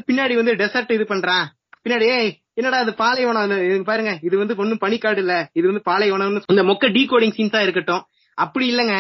பின்னாடி 0.09 0.35
வந்து 0.41 0.55
டெசர்ட் 0.61 0.97
இது 0.97 1.05
பண்றான். 1.05 1.47
பின்னாடி 1.89 2.09
என்னடா 2.61 2.79
அது 2.85 2.93
பாலைவனம்? 3.01 3.85
பாருங்க 3.89 4.13
இது 4.27 4.35
வந்து 4.41 4.55
ஒண்ணும் 4.63 4.81
பனிக்காடு 4.85 5.21
இல்ல. 5.23 5.35
இது 5.59 5.67
வந்து 5.71 5.83
பாலைவனம்னு 5.89 6.41
இந்த 6.53 6.63
மொக்க 6.71 6.87
டீகோடிங் 6.97 7.35
சீன்ஸா 7.37 7.61
இருக்கட்டும். 7.67 8.03
அப்படி 8.39 8.65
இல்லங்க. 8.73 8.95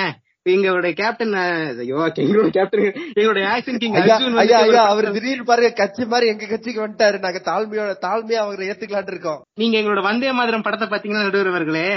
எங்களுடைய 0.52 0.92
கேப்டன் 1.00 1.32
ஐயோ 1.38 1.96
எங்களோட 2.22 2.50
கேப்டன் 2.56 2.84
எங்களுடைய 3.18 3.44
ஆக்ஷன் 3.54 3.80
கிங் 3.80 3.96
அர்ஜுன் 4.00 4.76
அவர் 4.92 5.08
திடீர்னு 5.16 5.48
பாருங்க 5.50 5.70
கட்சி 5.80 6.04
மாதிரி 6.12 6.30
எங்க 6.32 6.46
கட்சிக்கு 6.52 6.84
வந்துட்டாரு. 6.84 7.16
நாங்க 7.24 7.40
தாழ்மையோட 7.48 7.92
தாழ்மையா 8.06 8.42
அவரை 8.44 8.68
ஏத்துக்கலாம்னு 8.72 9.12
இருக்கோம். 9.14 9.40
நீங்க 9.62 9.74
எங்களோட 9.80 10.02
வந்தே 10.08 10.30
மாதிரம் 10.38 10.64
படத்தை 10.68 10.88
பாத்தீங்கன்னா 10.92 11.26
நடுவர்களே 11.26 11.88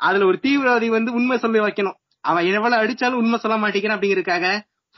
அதுல 0.00 0.26
ஒரு 0.30 0.38
தீவிரவாதி 0.46 0.88
வந்து 0.96 1.12
உண்மை 1.18 1.38
சொல்லி 1.44 1.60
வைக்கணும். 1.66 1.98
அவன் 2.24 2.48
எவ்வளவு 2.58 2.82
அடிச்சாலும் 2.82 3.20
உண்மை 3.22 3.38
சொல்ல 3.44 3.58
மாட்டேங்கிறான் 3.62 3.98
அப்படிங்கறதுக்காக 3.98 4.46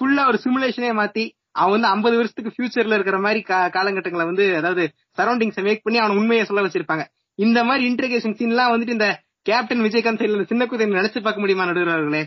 ஃபுல்லா 0.01 0.23
ஒரு 0.31 0.39
சிமுலேஷனே 0.45 0.93
மாத்தி 1.01 1.25
அவன் 1.55 1.75
வந்து 1.75 1.91
50 1.95 2.19
வருஷத்துக்கு 2.19 2.55
ஃபியூச்சர்ல 2.55 2.97
இருக்கிற 2.99 3.19
மாதிரி 3.25 3.41
காலகட்டங்களை 3.77 4.27
வந்து 4.31 4.45
அதாவது 4.61 4.85
சரௌண்டிங்ஸ் 5.19 5.65
மேக் 5.69 5.85
பண்ணி 5.87 6.01
அவன் 6.03 6.19
உண்மையை 6.21 6.45
சொல்ல 6.51 6.65
வச்சிருப்பாங்க. 6.67 7.05
இந்த 7.39 7.59
மாதிரி 7.69 7.83
இன்டர்கேஷன் 7.91 8.37
சீன் 8.39 8.55
எல்லாம் 8.55 8.73
வந்துட்டு 8.73 8.97
இந்த 8.99 9.09
கேப்டன் 9.49 9.85
விஜயகாந்த் 9.85 10.21
சைடுல 10.23 10.49
சின்ன 10.51 10.63
குதிரை 10.71 10.91
நினைச்சு 10.93 11.21
பார்க்க 11.27 11.43
முடியுமா 11.43 11.69
நடுவர்களே 11.69 12.23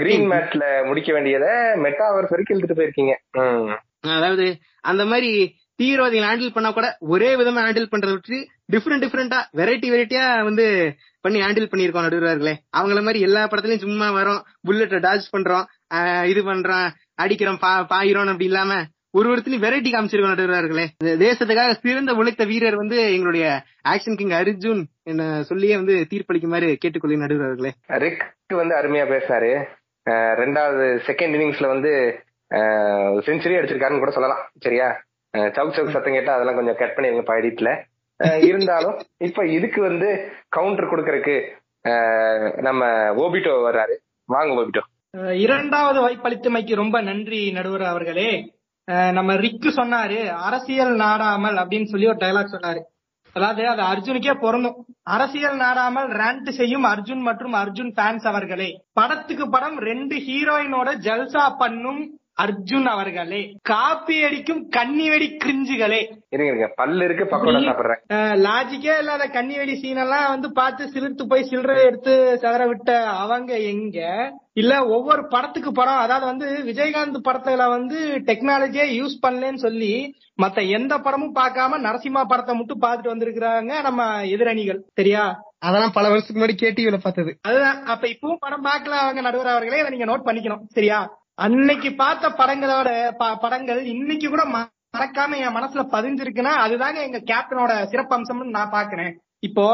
கிரீன் 0.00 0.28
மேட்ல 0.32 0.64
முடிக்க 0.88 1.10
வேண்டியதை 1.16 1.50
மெட்டாவர்ஸ் 1.84 2.32
வரைக்கும் 2.34 2.56
இழுத்துட்டு 2.56 2.78
போயிருக்கீங்க. 2.78 3.14
அதாவது 4.16 4.46
அந்த 4.90 5.02
மாதிரி 5.10 5.30
தீவிரவாதிகள் 5.80 6.28
ஹேண்டில் 6.28 6.54
பண்ணா 6.56 6.70
கூட 6.72 6.88
ஒரே 7.12 7.30
விதமா 7.38 7.62
ஹேண்டில் 7.66 7.92
பண்றதை 7.92 8.14
விட்டு 8.16 8.38
டிஃப்ரெண்ட் 8.72 9.04
டிஃப்ரெண்டா 9.04 9.38
வெரைட்டி 9.60 9.88
வெரைட்டியா 9.92 10.24
வந்து 10.48 10.66
பண்ணி 11.24 11.38
ஹேண்டில் 11.44 11.70
பண்ணிருக்கோம் 11.70 12.06
நடுவர்களே 12.06 12.54
அவங்கள 12.78 13.00
மாதிரி 13.06 13.20
எல்லா 13.26 13.42
படத்துலயும் 13.44 13.84
சும்மா 13.84 14.08
வரோம் 14.18 14.42
புல்லட்ட 14.66 15.00
டாஜ் 15.06 15.26
பண்றோம் 15.34 15.64
இது 16.32 16.40
பண்றோம் 16.50 16.86
அடிக்கிறோம் 17.22 17.60
பா 17.60 17.72
பாயிரோம் 17.90 18.32
அப்படி 18.32 18.48
இல்லாம 18.50 18.74
ஒரு 19.18 19.26
ஒருத்தரையும் 19.32 19.64
வெரைட்டி 19.64 19.90
காமிச்சிருக்கோம் 19.90 20.32
நடுவர்களே 20.32 20.84
தேசத்துக்காக 21.24 21.74
சிறந்த 21.82 22.12
உழைத்த 22.20 22.44
வீரர் 22.44 22.76
வந்து 22.76 22.96
எங்களுடைய 23.14 23.46
ஆக்ஷன் 23.88 24.18
கிங் 24.20 24.34
அர்ஜுன் 24.38 24.82
என்ன 25.10 25.42
சொல்லியே 25.50 25.74
வந்து 25.80 25.94
தீர்ப்பளிக்குமாறு 26.10 26.68
கேட்டுக்கொள்ளி 26.82 27.18
நடுவர்களே 27.22 27.72
ரிக் 28.04 28.24
வந்து 28.60 28.74
அருமையா 28.80 29.04
பேசினாரு. 29.12 29.50
ரெண்டாவது 30.42 30.86
செகண்ட் 31.08 31.34
இன்னிங்ஸ்ல 31.36 31.66
வந்து 31.74 31.92
செஞ்சுரி 33.26 33.54
அடிச்சிருக்காருன்னு 33.58 34.02
கூட 34.04 34.14
சொல்லலாம். 34.16 34.42
சரியா? 34.64 34.88
சவுக் 35.34 35.76
சவுக் 35.76 35.94
சத்தம் 35.94 36.16
கேட்டா 36.16 36.34
அதெல்லாம் 36.34 36.58
கொஞ்சம் 36.58 36.78
கட் 36.80 36.96
பண்ணிருங்க 36.96 37.24
பாடிட்டுல. 37.30 37.70
இருந்தாலும் 38.48 38.96
இப்ப 39.28 39.46
இதுக்கு 39.58 39.80
வந்து 39.88 40.08
கவுண்டர் 40.56 40.90
கொடுக்கறதுக்கு 40.90 41.36
நம்ம 42.66 42.82
ஓபிட்டோ 43.22 43.54
வர்றாரு. 43.68 43.94
வாங்க 44.34 44.52
ஓபிட்டோ. 44.60 44.82
இரண்டாவது 45.44 45.98
வாய்ப்பளித்தமைக்கு 46.04 46.74
ரொம்ப 46.74 46.96
நன்றி 47.00 47.40
நடுவர் 47.52 47.82
அவர்களே. 47.82 48.30
நம்ம 49.12 49.34
ரிக்கு 49.34 49.70
சொன்னாரு 49.76 50.18
அரசியல் 50.46 50.94
நாடாமல் 50.94 51.56
அப்படின்னு 51.56 51.90
சொல்லி 51.92 52.06
ஒரு 52.06 52.16
டைலாக் 52.16 52.54
சொன்னாரு. 52.54 52.80
அதாவது 53.36 53.62
அது 53.68 53.82
அர்ஜுனுக்கே 53.82 54.34
பொருந்தும். 54.40 54.76
அரசியல் 55.02 55.56
நாடாமல் 55.56 56.08
ரேண்ட் 56.20 56.48
செய்யும் 56.58 56.84
அர்ஜுன் 56.84 57.22
மற்றும் 57.28 57.52
அர்ஜுன் 57.52 57.92
ஃபேன்ஸ் 57.96 58.26
அவர்களே. 58.32 58.68
படத்துக்கு 58.92 59.46
படம் 59.50 59.78
ரெண்டு 59.90 60.16
ஹீரோயினோட 60.26 60.90
ஜல்சா 61.06 61.44
பண்ணும் 61.58 62.02
அர்ஜுன் 62.38 62.84
அவர்களே 62.84 63.40
காப்பி 63.62 64.24
அடிக்கும் 64.24 64.68
கன்னி 64.68 65.08
வெடி 65.08 65.36
கிரிஞ்சுகளே. 65.44 66.00
இருங்க 66.28 66.50
இருங்க. 66.50 66.72
பல்லு 66.76 67.04
இருக்கு 67.04 67.24
பக்கோடா 67.24 67.60
சாப்பிடுறேன். 67.66 68.00
லாஜிக்கே 68.44 68.98
இல்லாத 68.98 69.26
கன்னி 69.26 69.56
வெடி 69.56 69.76
சீன் 69.76 69.96
எல்லாம் 69.96 70.28
வந்து 70.28 70.52
பார்த்து 70.52 70.84
சிலிர்த்து 70.84 71.24
போய் 71.26 71.42
சில்லறை 71.42 71.84
எடுத்து 71.84 72.38
சதற 72.42 72.66
விட்ட 72.66 72.90
அவங்க 73.06 73.58
எங்க? 73.58 73.98
இல்ல 74.52 74.86
ஒவ்வொரு 74.86 75.26
படத்துக்கு 75.26 75.72
படம் 75.72 75.96
அதாவது 75.96 76.26
வந்து 76.26 76.46
விஜயகாந்த் 76.64 77.26
படத்துல 77.28 77.68
வந்து 77.68 77.98
டெக்னாலஜியே 78.26 78.86
யூஸ் 78.98 79.16
பண்ணலன்னு 79.22 79.54
சொல்லி 79.54 79.92
மத்த 80.42 80.68
எந்த 80.70 80.98
படமும் 80.98 81.34
பார்க்காம 81.34 81.80
நரசிம்மா 81.80 82.24
படத்தை 82.24 82.56
மட்டும் 82.56 82.80
பார்த்துட்டு 82.80 83.12
வந்திருக்கிறாங்க 83.14 83.82
நம்ம 83.82 84.02
எதிரணிகள். 84.26 84.80
சரியா? 84.94 85.24
அதெல்லாம் 85.58 85.92
பல 85.92 86.08
வருஷத்துக்கு 86.08 86.40
முன்னாடி 86.40 86.56
கேடிவில 86.62 86.96
பார்த்தது. 87.02 87.38
அதுதான். 87.42 87.84
அப்ப 87.84 88.08
இப்பவும் 88.08 88.40
படம் 88.40 88.64
பார்க்கல 88.64 88.96
அவங்க 88.98 89.20
நடுவர் 89.20 89.46
அவர்களே 89.46 89.78
இதை 89.78 89.90
நீங்க 89.90 90.04
நோட் 90.04 90.26
பண்ணிக்கணும். 90.26 90.64
சரியா? 90.68 90.98
அன்னைக்கு 91.34 91.94
பார்த்த 91.94 92.28
படங்களோட 92.28 93.10
ப- 93.10 93.36
படங்கள் 93.36 93.84
இன்னைக்கு 93.84 94.28
கூட 94.28 94.42
ம- 94.44 94.68
மறக்காம 94.96 95.36
என் 95.36 95.56
மனசுல 95.56 95.84
பதிஞ்சிருக்குன்னா 95.94 96.52
அதுதாங்க 96.66 97.02
எங்க 97.02 97.18
கேப்டனோட 97.18 97.72
சிறப்பம்சம்னு 97.90 98.50
நான் 98.50 98.70
பாக்குறேன். 98.70 99.12
இப்போ 99.38 99.66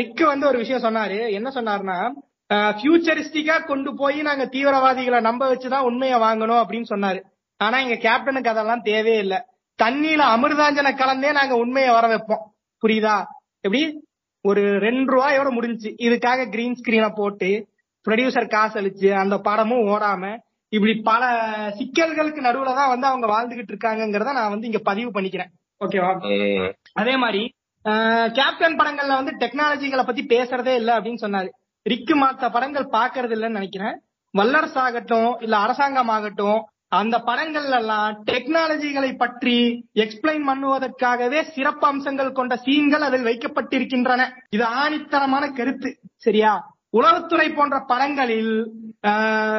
ரிக்கு 0.00 0.24
வந்து 0.24 0.46
ஒரு 0.46 0.58
விஷயம் 0.58 0.82
சொன்னாரு. 0.82 1.30
என்ன 1.30 1.50
சொன்னாருன்னா 1.50 2.12
ஃபியூச்சரிஸ்டிக்கா 2.52 3.64
கொண்டு 3.64 3.94
போய் 3.94 4.22
நாங்க 4.22 4.44
தீவிரவாதிகளை 4.46 5.20
நம்ப 5.20 5.54
வச்சுதான் 5.54 5.82
உண்மையை 5.82 6.18
வாங்கணும் 6.18 6.62
அப்படின்னு 6.62 6.84
சொன்னாரு. 6.90 7.20
ஆனா 7.56 7.78
எங்க 7.78 7.94
கேப்டனுக்கு 7.94 8.48
அதெல்லாம் 8.48 8.82
தேவையே 8.82 9.18
இல்லை. 9.18 9.38
தண்ணியில 9.82 10.22
அமிர்தாஞ்சனை 10.34 10.92
கலந்தே 10.94 11.32
நாங்க 11.32 11.54
உண்மையை 11.54 11.90
வர 11.90 12.06
வைப்போம். 12.06 12.54
புரியுதா? 12.82 13.24
எப்படி? 13.60 14.04
ஒரு 14.42 14.78
ரெண்டு 14.78 15.12
ரூபாயோட 15.12 15.48
முடிஞ்சுச்சு. 15.56 15.90
இதுக்காக 16.06 16.48
கிரீன் 16.50 16.80
ஸ்கிரீனை 16.80 17.14
போட்டு 17.14 17.50
ப்ரொடியூசர் 18.08 18.48
காசு 18.48 18.80
அழிச்சு 18.80 19.12
அந்த 19.12 19.38
படமும் 19.38 19.86
ஓடாம 19.86 20.38
இப்படி 20.72 20.94
பல 21.10 21.24
சிக்கல்களுக்கு 21.78 22.40
நடுவுல 22.46 22.72
தான் 22.78 22.92
வந்து 22.92 23.06
அவங்க 23.06 23.26
வாழ்ந்துகிட்டு 23.34 23.72
இருக்காங்கங்கிறத 23.74 24.32
நான் 24.38 24.52
வந்து 24.54 24.68
இங்க 24.70 24.80
பதிவு 24.90 25.10
பண்ணிக்கிறேன். 25.10 25.50
ஓகேவா. 25.80 26.10
அதே 27.00 27.14
மாதிரி 27.16 27.42
கேப்டன் 28.36 28.78
படங்கள்ல 28.78 29.18
வந்து 29.18 29.32
டெக்னாலஜிகளை 29.42 30.04
பத்தி 30.06 30.22
பேசுறதே 30.34 30.74
இல்ல 30.74 30.90
அப்படின்னு 30.98 31.24
சொன்னாரு. 31.24 31.48
ரிக்கு 31.86 32.14
மாத்த 32.14 32.48
படங்கள் 32.54 32.94
பாக்குறது 32.96 33.34
இல்லைன்னு 33.36 33.58
நினைக்கிறேன். 33.60 33.96
வல்லரசு 34.34 34.78
ஆகட்டும் 34.80 35.30
இல்ல 35.40 35.56
அரசாங்கம் 35.56 36.10
ஆகட்டும் 36.14 36.58
அந்த 36.98 37.16
படங்கள்ல 37.28 37.78
எல்லாம் 37.82 38.16
டெக்னாலஜிகளை 38.30 39.10
பற்றி 39.16 39.54
எக்ஸ்பிளைன் 40.04 40.44
பண்ணுவதற்காகவே 40.50 41.40
சிறப்பு 41.54 41.86
அம்சங்கள் 41.86 42.36
கொண்ட 42.38 42.54
சீன்கள் 42.66 43.06
அதில் 43.08 43.28
வைக்கப்பட்டிருக்கின்றன. 43.28 44.24
இது 44.56 44.64
ஆணித்தரமான 44.82 45.44
கருத்து 45.58 45.90
சரியா? 46.26 46.52
உளவுத்துறை 46.92 47.48
போன்ற 47.54 47.76
படங்களில் 47.88 48.52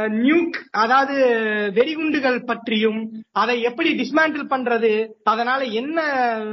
நியூக் 0.08 0.68
அதாவது 0.72 1.16
வெடிகுண்டுகள் 1.74 2.46
பற்றியும் 2.46 3.12
அதை 3.32 3.62
எப்படி 3.62 3.90
டிஸ்மேண்டில் 3.94 4.50
பண்றது 4.50 5.10
அதனால 5.24 5.64
என்ன 5.64 6.00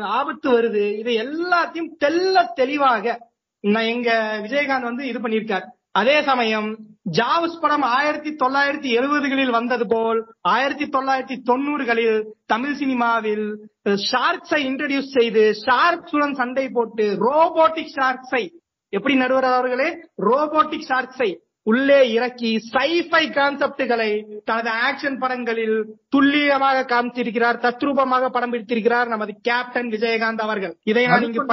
ஆபத்து 0.01 0.61
வருது 0.61 0.99
இது 0.99 1.11
எல்லாத்தையும் 1.25 1.93
தெல்ல 2.05 2.53
தெளிவாக 2.55 3.19
நான் 3.61 3.85
எங்க 3.85 4.41
விஜயகாந்த் 4.43 4.83
வந்து 4.83 5.07
இது 5.07 5.19
பண்ணியிருக்கார். 5.19 5.63
அதே 5.93 6.23
சமயம் 6.23 6.79
ஜாவஸ் 7.03 7.61
படம் 7.61 7.83
ஆயிரத்தி 7.83 8.31
தொள்ளாயிரத்தி 8.31 8.91
எழுபதுகளில் 8.99 9.51
வந்தது 9.51 9.87
போல் 9.87 10.21
ஆயிரத்தி 10.41 10.85
தொள்ளாயிரத்தி 10.85 11.37
தொண்ணூறுகளில் 11.43 12.25
தமிழ் 12.47 12.75
சினிமாவில் 12.75 13.47
ஷார்க்ஸை 13.85 14.61
இன்ட்ரடியூஸ் 14.67 15.17
செய்து 15.19 15.55
ஷார்க்ஸுடன் 15.67 16.33
சண்டை 16.33 16.69
போட்டு 16.69 17.17
ரோபோட்டிக் 17.31 17.95
ஷார்க்ஸை 18.01 18.53
எப்படி 18.89 19.15
நடுவர் 19.15 19.45
அவர்களே? 19.45 19.89
ரோபோட்டிக் 20.17 20.89
ஷார்க்ஸை 20.89 21.31
உள்ளே 21.67 21.99
இறக்கி 22.15 22.51
சைஃபை 22.73 23.23
கான்செப்டுகளை 23.37 24.09
தனது 24.45 24.71
ஆக்ஷன் 24.87 25.19
படங்களில் 25.23 25.77
துல்லியமாக 26.09 26.83
காமிச்சிருக்கிறார் 26.91 27.61
தத்ரூபமாக 27.65 28.29
படம் 28.29 28.53
பிடித்திருக்கிறார் 28.53 29.13
நமது 29.15 29.33
கேப்டன் 29.49 29.91
விஜயகாந்த் 29.95 30.45
அவர்கள். 30.47 30.75
இதை 30.85 31.05
நான் 31.07 31.27
இங்கு 31.29 31.45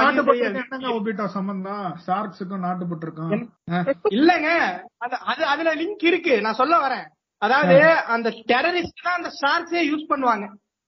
ஒபிட்டோ 0.98 1.26
சம்பந்தம்? 1.38 1.86
ஷார்க்ஸுக்கும் 2.06 2.64
நாட்டுப்பட்டிருக்கும் 2.66 3.44
இல்லங்க. 4.18 4.50
அது 4.98 5.16
அது 5.32 5.44
அதுல 5.52 5.72
லிங்க் 5.74 6.04
இருக்கு. 6.10 6.36
நான் 6.40 6.60
சொல்ல 6.62 6.76
வரேன். 6.78 7.06
அதாவது 7.42 7.78
அந்த 8.16 8.28
டெரரிஸ்ட் 8.52 9.06
தான் 9.06 9.18
அந்த 9.20 9.32
ஷார்க்ஸே 9.40 9.82
யூஸ் 9.90 10.10
பண்ணுவாங்க. 10.12 10.44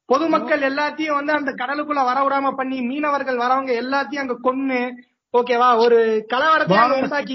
பொதுமக்கள் 0.09 0.63
எல்லாத்தையும் 0.69 1.19
வந்து 1.19 1.33
அந்த 1.33 1.51
கடலுக்குள்ள 1.61 2.01
வர 2.05 2.19
விடாம 2.25 2.49
பண்ணி 2.57 2.79
மீனவர்கள் 2.89 3.43
வரவங்க 3.45 3.73
எல்லாத்தையும் 3.83 4.25
அங்க 4.25 4.37
கொன்னு 4.47 4.81
ஓகேவா? 5.35 5.79
ஒரு 5.79 6.27
கலவரத்தை 6.29 6.75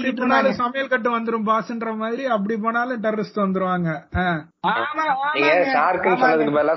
இருந்தாங்க 0.02 0.50
சமையல் 0.50 0.88
கட்டு 0.88 1.18
வந்துரும் 1.18 1.46
பாஸ்ன்ற 1.46 1.96
மாதிரி 1.96 2.24
அப்படி 2.26 2.56
போனாலும் 2.56 3.02
டெரரிஸ்ட் 3.02 3.40
வந்துருவாங்க. 3.40 3.88
நீங்க. 5.32 5.52
ஷார்க்குன்னு. 5.74 6.20
சொன்னதுக்கு 6.22 6.56
பதிலா 6.58 6.76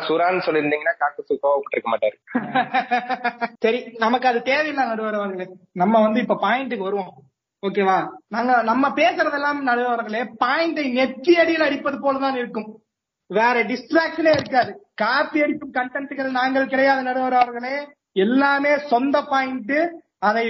காக்கு 0.99 1.89
மாட்டாரு. 1.93 2.17
சரி 3.59 3.91
நமக்கு 3.97 4.28
அது 4.28 4.41
தேவையில்லை 4.41 4.86
நடுவர் 4.86 5.13
அவர்களே 5.13 5.47
நம்ம 5.74 6.01
வந்து 6.01 6.19
இப்ப 6.19 6.38
பாயிண்ட்டுக்கு 6.41 6.88
வருவோம். 6.88 7.13
ஓகேவா? 7.63 7.97
நாங்க 8.28 8.61
நம்ம 8.63 8.89
பேசுறதெல்லாம் 8.89 9.61
நடுவர்களே 9.61 10.24
பாயிண்டை 10.45 10.86
நெத்தி 10.99 11.32
அடியில் 11.32 11.61
அடிப்பது 11.61 11.97
போலதான் 11.97 12.36
இருக்கும். 12.36 12.69
வேற 13.30 13.63
டிஸ்ட்ராக்ஷனே 13.63 14.32
இருக்காது. 14.32 14.71
காப்பி 14.95 15.41
அடிக்கும் 15.41 15.74
கண்டென்ட்கள் 15.74 16.32
நாங்கள் 16.32 16.67
கிடையாது 16.67 17.03
நடுவர் 17.03 17.34
அவர்களே 17.34 17.76
எல்லாமே 18.15 18.78
சொந்த 18.78 19.21
பாயிண்ட் 19.21 19.76
அதை 20.30 20.45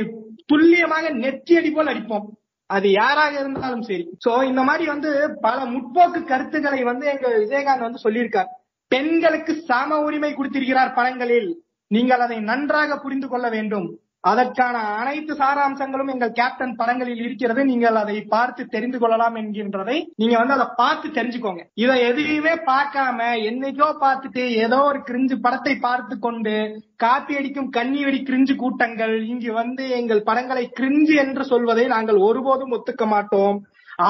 துல்லியமாக 0.46 1.10
நெற்றியடி 1.24 1.70
போல் 1.74 1.92
அடிப்போம். 1.92 2.26
அது 2.70 2.88
யாராக 2.92 3.34
இருந்தாலும் 3.40 3.86
சரி. 3.88 4.06
சோ 4.24 4.32
இந்த 4.50 4.62
மாதிரி 4.68 4.86
வந்து 4.94 5.10
பல 5.42 5.58
முற்போக்கு 5.74 6.20
கருத்துக்களை 6.24 6.82
வந்து 6.84 7.06
எங்க 7.14 7.28
விஜயகாந்த் 7.38 7.86
வந்து 7.88 8.04
சொல்லியிருக்கார். 8.06 8.50
பெண்களுக்கு 8.92 9.54
சம 9.70 10.00
உரிமை 10.00 10.32
கொடுத்திருக்கிறார் 10.34 10.96
படங்களில். 10.98 11.50
நீங்கள் 11.92 12.24
அதை 12.26 12.38
நன்றாக 12.52 12.98
புரிந்து 12.98 13.28
கொள்ள 13.28 13.48
வேண்டும். 13.50 13.88
அதற்கான 14.24 14.76
அனைத்து 15.00 15.34
சாராம்சங்களும் 15.34 16.12
எங்கள் 16.14 16.36
கேப்டன் 16.40 16.76
படங்களில் 16.76 17.24
இருக்கிறது. 17.26 17.62
நீங்கள் 17.72 18.00
அதை 18.02 18.18
பார்த்து 18.36 18.62
தெரிந்து 18.76 19.00
கொள்ளலாம் 19.00 19.36
என்கின்றதை 19.42 19.98
நீங்க 20.22 20.36
வந்து 20.38 20.56
அதை 20.58 20.68
பார்த்து 20.76 21.08
தெரிஞ்சுக்கோங்க. 21.18 21.64
இதை 21.84 21.96
எதையுமே 22.10 22.54
பார்க்காம 22.72 23.20
என்னைக்கோ 23.50 23.90
பார்த்துட்டு 24.06 24.46
ஏதோ 24.66 24.80
ஒரு 24.92 25.02
கிரிஞ்சு 25.10 25.38
படத்தை 25.46 25.76
பார்த்து 25.88 26.18
கொண்டு 26.20 26.56
காப்பி 26.96 27.36
அடிக்கும் 27.38 27.70
கண்ணி 27.70 28.04
வெடி 28.04 28.22
கிரிஞ்சு 28.24 28.56
கூட்டங்கள் 28.56 29.16
இங்கு 29.24 29.52
வந்து 29.54 29.86
எங்கள் 30.00 30.28
படங்களை 30.30 30.66
கிரிஞ்சு 30.80 31.16
என்று 31.26 31.46
சொல்வதை 31.46 31.88
நாங்கள் 31.88 32.20
ஒருபோதும் 32.30 32.76
ஒத்துக்க 32.78 33.06
மாட்டோம். 33.08 33.60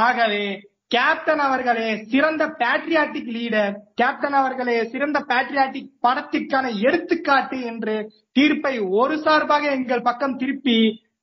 ஆகவே 0.03 0.45
கேப்டன் 0.94 1.39
அவர்களே 1.39 2.04
சிறந்த 2.12 2.44
பேட்ரியாட்டிக் 2.60 3.30
லீடர் 3.36 3.74
கேப்டன் 3.96 4.38
அவர்களே 4.39 4.76
சிறந்த 4.84 5.20
பேட்ரியாட்டிக் 5.30 5.89
படத்திற்கான 6.04 6.66
எடுத்துக்காட்டு 6.88 7.58
என்று 7.62 7.96
தீர்ப்பை 8.32 8.80
ஒரு 8.80 9.16
சார்பாக 9.18 9.72
எங்கள் 9.72 10.02
பக்கம் 10.02 10.38
திருப்பி 10.38 10.78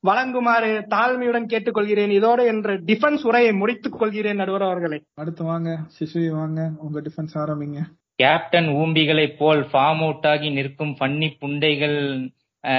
வழங்குமாறு 0.09 0.71
தாழ்மையுடன் 0.95 1.49
கேட்டுக்கொள்கிறேன். 1.53 2.11
இதோடு 2.11 2.47
என்ற 2.47 2.77
டிஃபென்ஸ் 2.89 3.25
உரையை 3.27 3.53
முடித்துக் 3.53 3.99
கொள்கிறேன் 3.99 4.41
நடுவர் 4.43 4.63
அவர்களே. 4.63 4.99
அடுத்து 5.15 5.45
வாங்க 5.45 5.79
சிசுவி 5.99 6.29
வாங்க 6.29 6.61
உங்க 6.79 7.01
டிஃபென்ஸ் 7.01 7.37
ஆரம்பிங்க. 7.43 7.81
கேப்டன் 8.15 8.69
ஊம்பிகளைப் 8.83 9.37
போல் 9.39 9.63
ஃபார்ம் 9.73 10.03
அவுட் 10.07 10.27
ஆகி 10.27 10.51
நிற்கும் 10.51 10.97
ஃபன்னி 11.01 11.29
புண்டைகள் 11.41 11.99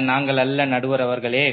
நாங்கள் 0.02 0.38
அல்ல 0.38 0.66
நடுவர் 0.66 1.02
அவர்களே. 1.02 1.46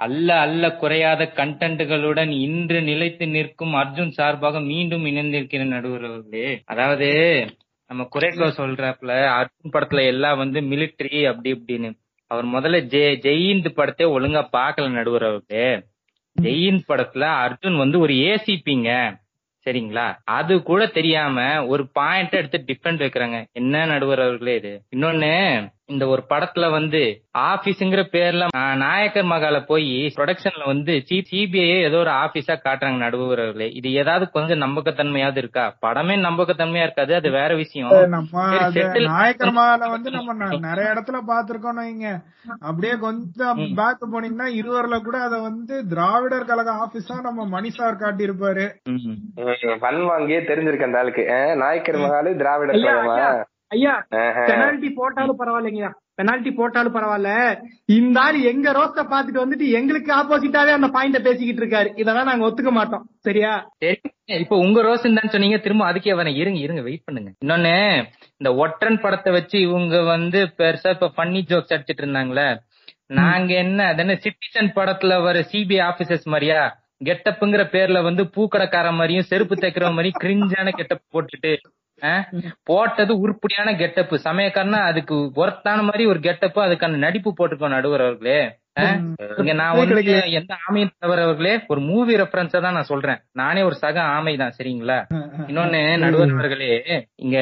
அல்ல 0.00 0.38
அல்ல 0.40 0.70
குறையாத 0.72 1.32
கண்டென்ட்டுகளுடன் 1.36 2.30
இன்று 2.40 2.82
நிலைத்து 2.82 3.26
நிற்கும் 3.28 3.74
அர்ஜுன் 3.74 4.08
சார்பாக 4.10 4.60
மீண்டும் 4.60 5.04
இணைந்திருக்கிற 5.06 5.64
நடுவர் 5.66 6.04
அவர்களே 6.04 6.46
அதாவது 6.64 7.08
நம்ம 7.90 8.08
குறைக்கோ 8.14 8.46
சொல்றாப்புல 8.56 9.12
அர்ஜுன் 9.38 9.72
படத்துல 9.72 10.04
எல்லாம் 10.06 10.38
வந்து 10.38 10.60
மிலிட்டரி 10.62 11.26
அப்படி 11.26 11.50
இப்படின்னு. 11.54 11.88
அவர் 12.30 12.46
முதல்ல 12.46 12.78
ஜெய் 12.86 13.16
ஜெயிந்த் 13.24 13.74
படத்தை 13.74 14.06
ஒழுங்கா 14.06 14.42
பாக்கல 14.52 14.88
நடுவர் 14.90 15.24
அவர்களே 15.24 15.64
ஜெயிந்த் 16.36 16.88
படத்துல 16.88 17.24
அர்ஜுன் 17.44 17.76
வந்து 17.76 17.98
ஒரு 18.00 18.14
ஏசிபிங்க 18.26 18.90
சரிங்களா? 19.66 20.04
அது 20.32 20.62
கூட 20.62 20.86
தெரியாம 20.88 21.38
ஒரு 21.66 21.82
பாயிண்ட் 21.92 22.32
எடுத்து 22.32 22.58
டிஃபெண்ட் 22.68 23.02
வைக்கிறாங்க. 23.02 23.38
என்ன 23.52 23.84
நடுவர் 23.86 24.20
அவர்களே 24.20 24.54
இது? 24.56 24.72
இன்னொன்னு 24.90 25.32
இந்த 25.90 26.04
ஒரு 26.08 26.22
படத்துல 26.30 26.66
வந்து 26.70 27.00
ஆபீஸ்ங்கிற 27.44 28.02
பேர்ல 28.12 28.44
நாயக்கர் 28.82 29.28
மகால 29.30 29.56
போய் 29.64 29.86
ப்ரொடக்ஷன்ல 30.16 30.64
வந்து 30.66 30.92
சிபிஐ 31.08 31.46
ஏதோ 31.86 31.98
ஒரு 31.98 32.12
ஆபீஸா 32.20 32.54
காட்டுறாங்க 32.58 32.98
நடுவர் 33.04 33.42
அவர்களே 33.42 33.68
இது 33.78 33.88
ஏதாவது 33.94 34.24
கொஞ்சம் 34.30 34.62
நம்பகத்தன்மையாவது 34.62 35.38
இருக்கா? 35.38 35.64
படமே 35.82 36.16
நம்பகத்தன்மையா 36.24 36.86
இருக்காது 36.86 37.14
அது 37.14 37.30
வேற 37.30 37.50
விஷயம். 37.56 37.90
நாயக்கர் 39.10 39.54
மகால 39.54 39.90
வந்து 39.90 40.10
நம்ம 40.10 40.28
நிறைய 40.68 40.94
இடத்துல 40.94 41.18
பாத்திருக்கோம் 41.30 41.80
வைங்க. 41.80 42.08
அப்படியே 42.62 42.94
கொஞ்சம் 43.00 43.60
பேக் 43.78 44.10
போனீங்கன்னா 44.12 44.48
இருவர்ல 44.56 44.98
கூட 45.02 45.18
அத 45.20 45.36
வந்து 45.42 45.74
திராவிடர் 45.88 46.48
கழக 46.48 46.72
ஆபீஸா 46.82 47.16
நம்ம 47.22 47.46
மணி 47.50 47.70
சார் 47.70 48.00
காட்டியிருப்பாரு. 48.00 48.66
ம். 48.90 49.16
பன் 49.82 50.02
வாங்கியே 50.10 50.40
தெரிஞ்சிருக்கு 50.50 50.88
அந்த 50.88 51.00
ஆளுக்கு. 51.00 51.24
நாயக்கர் 51.60 52.02
மகாலு 52.02 52.32
திராவிட 52.38 52.72
ஐயா, 52.76 52.92
கழகமா? 52.92 53.16
ஐயா. 53.70 54.06
பெனால்டி 54.48 54.90
போட்டாலும் 54.90 55.38
பரவாயில்லைங்கய்யா. 55.40 55.90
பெனால்டி 56.14 56.50
போட்டாலும் 56.50 56.94
பரவாயில்ல. 56.94 57.30
இந்த 57.86 58.20
ஆள் 58.20 58.38
எங்க 58.42 58.72
ரோஸ்ட 58.72 59.02
பாத்துட்டு 59.12 59.42
வந்துட்டு 59.42 59.66
எங்களுக்கு 59.70 60.10
ஆப்போசிட்டாவே 60.14 60.72
அந்த 60.78 60.86
பாயிண்ட 60.86 61.18
பேசிக்கிட்டு 61.22 61.62
இருக்காரு. 61.62 61.90
இதெல்லாம் 61.96 62.24
நாங்க 62.24 62.48
ஒத்துக்க 62.48 62.70
மாட்டோம். 62.70 63.04
சரியா? 63.18 63.52
சரி 63.78 64.00
இப்ப 64.40 64.56
உங்க 64.56 64.82
ரோசன் 64.82 65.14
தான் 65.14 65.28
சொன்னீங்க 65.28 65.58
திரும்ப 65.58 65.92
அதுக்கே 65.92 66.16
வரேன். 66.16 66.36
இருங்க 66.36 66.58
இருங்க 66.58 66.82
வெயிட் 66.82 67.04
பண்ணுங்க. 67.04 67.30
இன்னொன்னு 67.44 67.74
இந்த 68.36 68.54
ஒற்றன் 68.54 69.00
படத்தை 69.00 69.32
வச்சு 69.32 69.60
இவங்க 69.60 70.02
வந்து 70.02 70.40
பெருசா 70.58 70.90
இப்ப 70.90 71.10
ஃபன்னி 71.16 71.42
ஜோக்ஸ் 71.50 71.74
அடிச்சிட்டு 71.76 72.04
இருந்தாங்களே. 72.04 72.48
நாங்க 73.06 73.54
என்ன 73.54 73.86
அதென்ன 73.86 74.18
சிட்டிசன் 74.24 74.74
படத்துல 74.74 75.22
வர 75.22 75.38
சிபிஐ 75.52 75.80
ஆபீசர்ஸ் 75.90 76.24
மாதிரியா? 76.24 76.60
கெட்டப்புங்கிற 77.04 77.62
பேர்ல 77.74 78.02
வந்து 78.02 78.22
பூக்கடைக்கார 78.34 78.92
மாதிரியும் 78.92 79.22
செருப்பு 79.22 79.54
தைக்கிற 79.54 79.86
மாதிரியும் 79.90 80.20
கிரிஞ்சான 80.22 80.68
கெட்டப் 80.70 81.00
போட்டுட்டு? 81.12 81.52
போட்டது 82.62 83.12
உருப்படியான 83.18 83.76
கெட்டப்பு 83.76 84.16
சமயக்காரனா 84.24 84.80
அதுக்கு 84.84 85.14
ஒர்த்தான 85.36 85.82
மாதிரி 85.82 86.06
ஒரு 86.06 86.20
கெட்டப்பு 86.20 86.60
அதுக்கான 86.62 86.98
நடிப்பு 86.98 87.30
போட்டுக்கோ 87.38 87.68
நடுவர் 87.68 88.00
அவர்களே? 88.00 88.40
இங்க 89.40 89.52
நான் 89.52 89.78
வந்து 89.78 90.02
எந்த 90.32 90.52
ஆமையும் 90.64 90.92
தவிர 90.98 91.22
அவர்களே 91.22 91.54
ஒரு 91.66 91.80
மூவி 91.80 92.16
ரெஃபரன்ஸா 92.16 92.60
தான் 92.60 92.72
நான் 92.72 92.90
சொல்றேன். 92.90 93.18
நானே 93.32 93.62
ஒரு 93.62 93.74
சக 93.74 94.00
ஆமை 94.14 94.36
தான் 94.36 94.56
சரிங்களா? 94.58 94.98
இன்னொன்னு 95.48 95.80
நடுவர் 95.98 96.34
அவர்களே 96.36 96.70
இங்க 97.16 97.36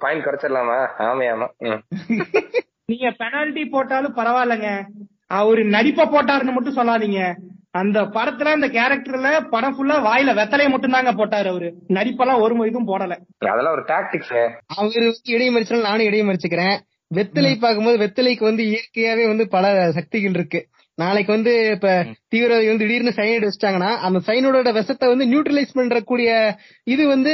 பாயிண்ட் 0.00 0.26
குறைச்சிடலாமா? 0.26 0.78
ஆமா 1.06 1.26
ஆமா. 1.34 1.48
ம். 1.60 1.82
நீங்க 2.86 3.10
பெனால்டி 3.18 3.64
போட்டாலும் 3.66 4.16
பரவாயில்லைங்க. 4.16 4.70
அவரு 5.34 5.62
நடிப்ப 5.70 6.06
போட்டாருன்னு 6.06 6.56
மட்டும் 6.56 6.76
சொல்லாதீங்க. 6.76 7.20
அந்த 7.74 8.00
படத்துல 8.16 8.52
அந்த 8.56 8.66
கேரக்டர்ல 8.68 9.28
படம் 9.50 9.74
ஃபுல்லா 9.76 9.96
வாயில 10.08 10.32
வெத்தலையை 10.40 10.70
மட்டும் 10.70 10.90
தாங்க 10.90 11.12
போட்டாரு 11.12 11.48
அவரு. 11.48 11.68
நடிப்பெல்லாம் 11.88 12.40
ஒரு 12.40 12.66
இதுவும் 12.66 12.88
போடல. 12.88 13.14
அதெல்லாம் 13.52 13.74
ஒரு 13.76 13.84
டாக்டிக்ஸ் 13.84 14.34
அவரு 14.74 15.04
வந்து 15.04 15.32
இடையை 15.34 15.50
மறிச்சாலும் 15.54 15.88
நானும் 15.88 16.06
இடையை 16.06 16.24
மறிச்சுக்கிறேன். 16.28 16.76
வெத்தலை 17.10 17.50
பார்க்கும்போது 17.58 17.98
வெத்தலைக்கு 18.04 18.44
வந்து 18.44 18.62
இயற்கையாவே 18.64 19.24
வந்து 19.26 19.44
பல 19.48 19.64
சக்திகள் 19.92 20.30
இருக்கு. 20.30 20.60
நாளைக்கு 20.98 21.30
வந்து 21.32 21.52
இப்ப 21.70 21.88
தீவிரவாதி 22.32 22.66
வந்து 22.66 22.84
திடீர்னு 22.84 23.12
சைனைடு 23.16 23.46
வச்சிட்டாங்கன்னா 23.46 23.90
அந்த 24.06 24.18
சைனோட 24.26 24.72
விஷத்தை 24.72 25.06
வந்து 25.08 25.26
நியூட்ரலைஸ் 25.32 25.74
பண்ற 25.74 26.00
கூடிய 26.00 26.30
இது 26.84 27.02
வந்து 27.08 27.32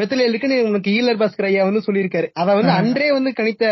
வெத்தலையில் 0.00 0.32
இருக்குன்னு 0.32 0.58
உனக்கு 0.64 0.90
ஈலர் 0.90 1.20
பாஸ்கர் 1.22 1.48
ஐயா 1.50 1.64
வந்து 1.64 1.86
சொல்லியிருக்காரு. 1.86 2.28
அத 2.32 2.54
வந்து 2.54 2.74
அன்றே 2.80 3.08
வந்து 3.12 3.32
கணித்த 3.40 3.64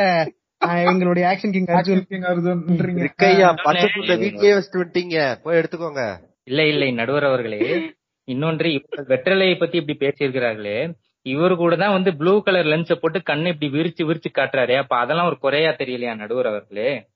எங்களுடைய 0.66 1.28
ஆக்ஷன் 1.28 1.50
கிங் 1.50 1.64
அர்ஜுன். 1.64 2.02
King 2.10 2.22
அர்ஜுன்ன்றீங்க. 2.22 3.00
இருக்கையா 3.00 3.54
பச்சை 3.62 3.90
வீட்லயே 3.94 4.56
வச்சுட்டு 4.56 4.80
வந்துட்டீங்க 4.80 5.36
போய் 5.42 5.58
எடுத்துக்கோங்க. 5.58 6.18
இல்ல 6.44 6.66
இல்லை 6.66 6.92
நடுவர் 6.92 7.24
அவர்களே. 7.24 7.90
இன்னொன்று 8.24 8.72
இவர்கள் 8.72 9.06
வெற்றலையை 9.06 9.58
பத்தி 9.58 9.78
இப்படி 9.78 9.98
பேசியிருக்கிறார்களே. 9.98 10.94
இவரு 11.24 11.56
கூட 11.56 11.76
தான் 11.76 11.92
வந்து 11.92 12.16
ப்ளூ 12.16 12.42
கலர் 12.42 12.66
லென்ஸ 12.66 12.92
போட்டு 12.92 13.22
கண்ணை 13.22 13.56
இப்படி 13.60 13.72
விரிச்சு 13.72 14.00
விரிச்சு 14.02 14.38
காட்டுறாரு. 14.38 14.76
அப்ப 14.76 14.96
அதெல்லாம் 14.96 15.26
ஒரு 15.26 15.38
குறையா 15.38 15.70
தெரியலையா 15.70 16.16
நடுவர் 16.16 16.46
அவர்களே? 16.46 17.06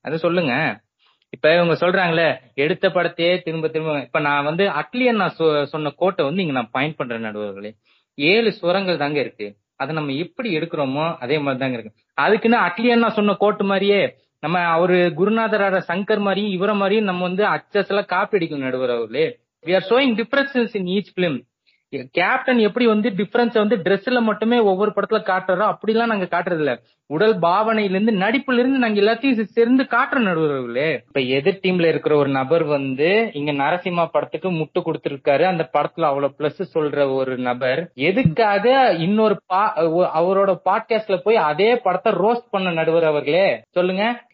அது 0.00 0.18
சொல்லுங்க. 0.18 0.80
இப்ப 1.30 1.54
இவங்க 1.54 1.86
சொல்றாங்களே 1.86 2.38
எடுத்த 2.54 2.88
படத்தையே 2.88 3.42
திரும்ப 3.42 3.68
திரும்ப. 3.68 4.00
இப்ப 4.00 4.20
நான் 4.20 4.44
வந்து 4.44 4.64
அட்லியன் 4.64 5.16
நான் 5.16 5.34
சொ- 5.38 5.64
சொன்ன 5.64 5.90
கோட்டை 5.90 6.24
வந்து 6.24 6.40
இங்க 6.40 6.52
நான் 6.52 6.68
பாயிண்ட் 6.72 6.96
பண்றேன் 6.96 7.24
நடுவர்களே 7.24 7.72
ஏழு 8.14 8.52
சுரங்கள் 8.52 8.96
தாங்க 8.96 9.20
இருக்கு. 9.20 9.56
அதை 9.80 9.94
நம்ம 9.94 10.12
எப்படி 10.16 10.48
எடுக்கிறோமோ 10.58 11.16
அதே 11.18 11.38
மாதிரி 11.38 11.60
தாங்க 11.62 11.76
இருக்கு. 11.78 11.92
அதுக்குன்னு 12.18 12.58
அட்லியன் 12.58 13.02
நான் 13.04 13.12
சொன்ன 13.12 13.34
கோட்டு 13.34 13.64
மாதிரியே 13.64 14.00
நம்ம 14.42 14.58
அவரு 14.68 14.96
குருநாதரான 15.18 15.80
சங்கர் 15.88 16.18
மாதிரியும் 16.18 16.54
இவர 16.56 16.74
மாதிரியும் 16.74 17.04
நம்ம 17.04 17.22
வந்து 17.22 17.44
அச்சஸ் 17.46 17.90
எல்லாம் 17.92 18.04
காப்பி 18.06 18.38
அடிக்கணும் 18.38 18.66
நடுவர் 18.66 18.90
அவர்களே. 18.90 19.26
We 19.64 19.74
are 19.74 19.86
showing 19.90 20.14
differences 20.20 20.76
in 20.80 20.90
each 20.96 21.12
film 21.16 21.38
captain 22.10 22.58
எப்படி 22.58 22.86
வந்து 22.86 23.08
டிஃபரன்ஸ் 23.10 23.56
வந்து 23.58 23.76
ட்ரெஸ்ல 23.76 24.20
மட்டுமே 24.22 24.58
ஒவ்வொரு 24.70 24.92
படத்துல 24.96 25.20
காட்டுறோம் 25.22 25.72
அப்படிலாம் 25.74 26.12
நாங்க 26.12 26.26
காட்டுறது 26.30 26.62
இல்ல 26.62 26.72
உடல் 27.06 27.38
பாவனையில 27.38 27.90
இருந்து 27.90 28.12
நடிப்புல 28.12 28.52
இருந்து 28.52 28.78
நாங்க 28.78 29.00
எல்லாத்தையும் 29.00 29.42
சேர்ந்து 29.42 29.82
காட்டுற 29.82 30.16
நடுவர்களே. 30.16 30.92
இப்ப 30.92 31.20
எதிர் 31.20 31.60
டீம்ல 31.62 31.88
இருக்கிற 31.88 32.16
ஒரு 32.16 32.28
நபர் 32.28 32.64
வந்து 32.64 33.30
இங்க 33.32 33.52
நரசிம்மா 33.52 34.06
படத்துக்கு 34.12 34.50
முட்டு 34.50 34.82
கொடுத்திருக்காரு. 34.84 35.42
அந்த 35.42 35.70
படத்துல 35.72 36.00
அவ்வளவு 36.00 36.34
பிளஸ் 36.38 36.62
சொல்ற 36.74 37.14
ஒரு 37.14 37.38
நபர். 37.38 37.90
எதுக்காக 37.94 38.92
இன்னொரு 38.92 39.40
பா- 39.54 40.08
அவரோட 40.16 40.60
பாட்காஸ்ட்ல 40.64 41.16
போய் 41.16 41.36
அதே 41.36 41.76
படத்தை 41.76 42.12
ரோஸ்ட் 42.12 42.48
பண்ண 42.50 42.70
நடுவர் 42.70 43.04
அவர்களே? 43.04 43.62
சொல்லுங்க. 43.70 44.24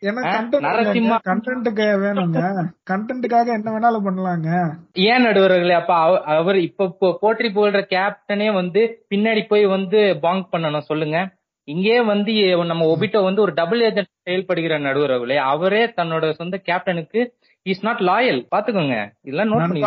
நரசிம்மா 0.61 1.19
கண்டென்ட்டுக்கு 1.25 1.99
வேணுங்க. 1.99 2.63
கண்டென்ட்டுக்காக 2.91 3.47
என்ன 3.47 3.71
வேணாலும் 3.71 4.03
பண்ணலாங்க. 4.05 4.73
ஏன் 4.93 5.25
நடுவர்களே? 5.25 5.73
அப்ப 5.73 5.95
அவ- 5.95 6.21
அவர் 6.21 6.57
இப்ப 6.57 6.85
இப்போ 6.85 7.19
போற்றி 7.21 7.49
போடுற 7.49 7.85
கேப்டனே 7.89 8.55
வந்து 8.55 9.05
பின்னாடி 9.15 9.47
போய் 9.49 9.67
வந்து 9.67 10.19
பாங்க் 10.21 10.55
பண்ணணும். 10.55 10.79
சொல்லுங்க. 10.79 11.39
இங்கே 11.71 11.97
வந்து 12.03 12.33
நம்ம 12.65 12.87
ஒபிட்டோ 12.87 13.23
வந்து 13.23 13.41
ஒரு 13.41 13.53
டபுள் 13.53 13.81
ஏஜென்ட் 13.81 14.11
செயல்படுகிற 14.23 14.79
நடுவர்களே 14.79 15.37
அவரே 15.47 15.85
தன்னோட 15.97 16.31
சொந்த 16.33 16.61
கேப்டனுக்கு 16.67 17.21
இஸ் 17.67 17.83
நாட் 17.83 18.01
லாயல் 18.01 18.41
பாத்துக்கோங்க 18.51 18.97
இதெல்லாம் 19.23 19.51
நோட் 19.53 19.67
பண்ணி 19.67 19.83